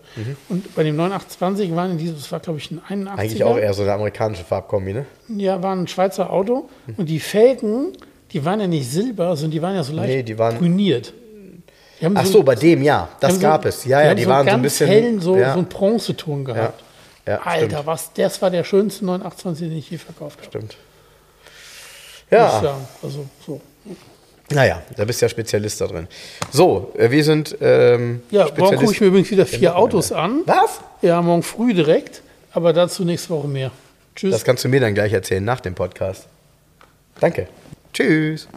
Und 0.50 0.74
bei 0.74 0.82
dem 0.84 0.96
928 0.96 1.76
waren 1.76 1.91
in 1.91 1.98
diesem, 2.00 2.16
das 2.16 2.32
war 2.32 2.40
glaube 2.40 2.58
ich 2.58 2.72
ein 2.72 2.82
81er. 2.82 3.18
Eigentlich 3.20 3.44
auch 3.44 3.58
eher 3.58 3.74
so 3.76 3.84
eine 3.84 3.94
amerikanische 3.94 4.44
Farbkombi, 4.44 4.94
ne? 4.94 5.06
Ja, 5.28 5.62
war 5.62 5.76
ein 5.76 5.88
Schweizer 5.88 6.32
Auto. 6.32 6.68
Und 6.98 7.08
die 7.08 7.20
Felgen, 7.20 7.94
die 8.32 8.44
waren 8.44 8.60
ja 8.60 8.66
nicht 8.68 8.90
silber, 8.90 9.36
sondern 9.36 9.52
die 9.52 9.62
waren 9.62 9.76
ja 9.76 9.84
so 9.84 9.94
leicht 9.94 10.10
Nee, 10.10 10.24
die 10.24 10.38
waren- 10.40 10.58
brüniert. 10.58 11.14
Die 12.02 12.08
Ach 12.16 12.26
so, 12.26 12.41
bei 12.44 12.56
dem 12.56 12.82
ja, 12.82 13.08
die 13.18 13.22
das 13.22 13.34
haben 13.34 13.40
gab 13.41 13.64
so, 13.64 13.70
es. 13.70 13.86
Ja, 13.86 14.02
ja, 14.02 14.10
haben 14.12 14.16
die 14.18 14.26
waren 14.26 14.48
so 14.48 14.54
ein 14.54 14.62
bisschen. 14.62 14.88
hellen, 14.88 15.20
so, 15.20 15.36
ja, 15.38 15.52
so 15.54 15.60
einen 15.60 15.68
Bronzeton 15.68 16.46
gehabt. 16.46 16.82
ja, 17.28 17.40
Alter, 17.44 17.66
stimmt, 17.68 17.86
was, 17.86 18.14
das 18.14 18.41
war 18.41 18.50
der 18.50 18.64
schönste 18.64 19.06
928, 19.06 19.68
den 19.68 19.78
ich 19.78 19.91
je 19.91 19.98
verkauft 19.98 20.38
habe. 20.40 20.48
stimmt. 20.48 20.78
Ja. 22.32 22.78
Also, 23.04 23.26
so. 23.46 23.60
Naja, 24.52 24.82
da 24.96 25.06
bist 25.06 25.22
du 25.22 25.26
ja 25.26 25.30
Spezialist 25.30 25.80
da 25.80 25.88
drin. 25.88 26.08
So, 26.52 26.92
äh, 26.98 27.12
wir 27.12 27.24
sind 27.24 27.56
ähm, 27.62 28.22
Ja, 28.32 28.48
morgen 28.58 28.78
gucke 28.78 28.92
ich 28.92 29.02
mir 29.02 29.08
übrigens 29.08 29.30
wieder 29.30 29.46
vier 29.46 29.76
Autos 29.76 30.12
an. 30.12 30.42
Was? 30.46 30.82
Ja, 31.02 31.22
morgen 31.22 31.44
früh 31.44 31.74
direkt, 31.74 32.22
aber 32.52 32.74
dazu 32.74 33.06
nächste 33.06 33.30
Woche 33.30 33.48
mehr. 33.48 33.72
Tschüss. 34.16 34.32
Das 34.32 34.44
kannst 34.44 34.64
du 34.64 34.70
mir 34.70 34.80
dann 34.80 34.94
gleich 34.94 35.14
erzählen 35.14 35.44
nach 35.44 35.60
dem 35.60 35.76
Podcast. 35.76 36.28
Danke. 37.20 37.48
Tschüss. 37.94 38.48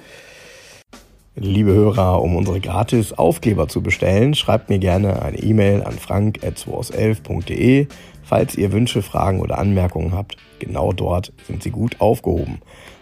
Liebe 1.35 1.73
Hörer, 1.73 2.21
um 2.21 2.37
unsere 2.37 2.61
gratis 2.61 3.13
Aufkleber 3.13 3.67
zu 3.67 3.83
bestellen, 3.83 4.35
schreibt 4.35 4.69
mir 4.69 4.79
gerne 4.79 5.23
eine 5.23 5.39
E-Mail 5.39 5.83
an 5.83 5.99
frank.11.de, 5.99 7.87
falls 8.23 8.55
ihr 8.55 8.73
Wünsche, 8.73 9.03
Fragen 9.03 9.41
oder 9.41 9.59
Anmerkungen 9.59 10.13
habt. 10.13 10.37
Genau 10.59 10.93
dort 10.93 11.33
sind 11.47 11.63
sie 11.63 11.71
gut 11.71 12.01
aufgehoben. 12.01 12.61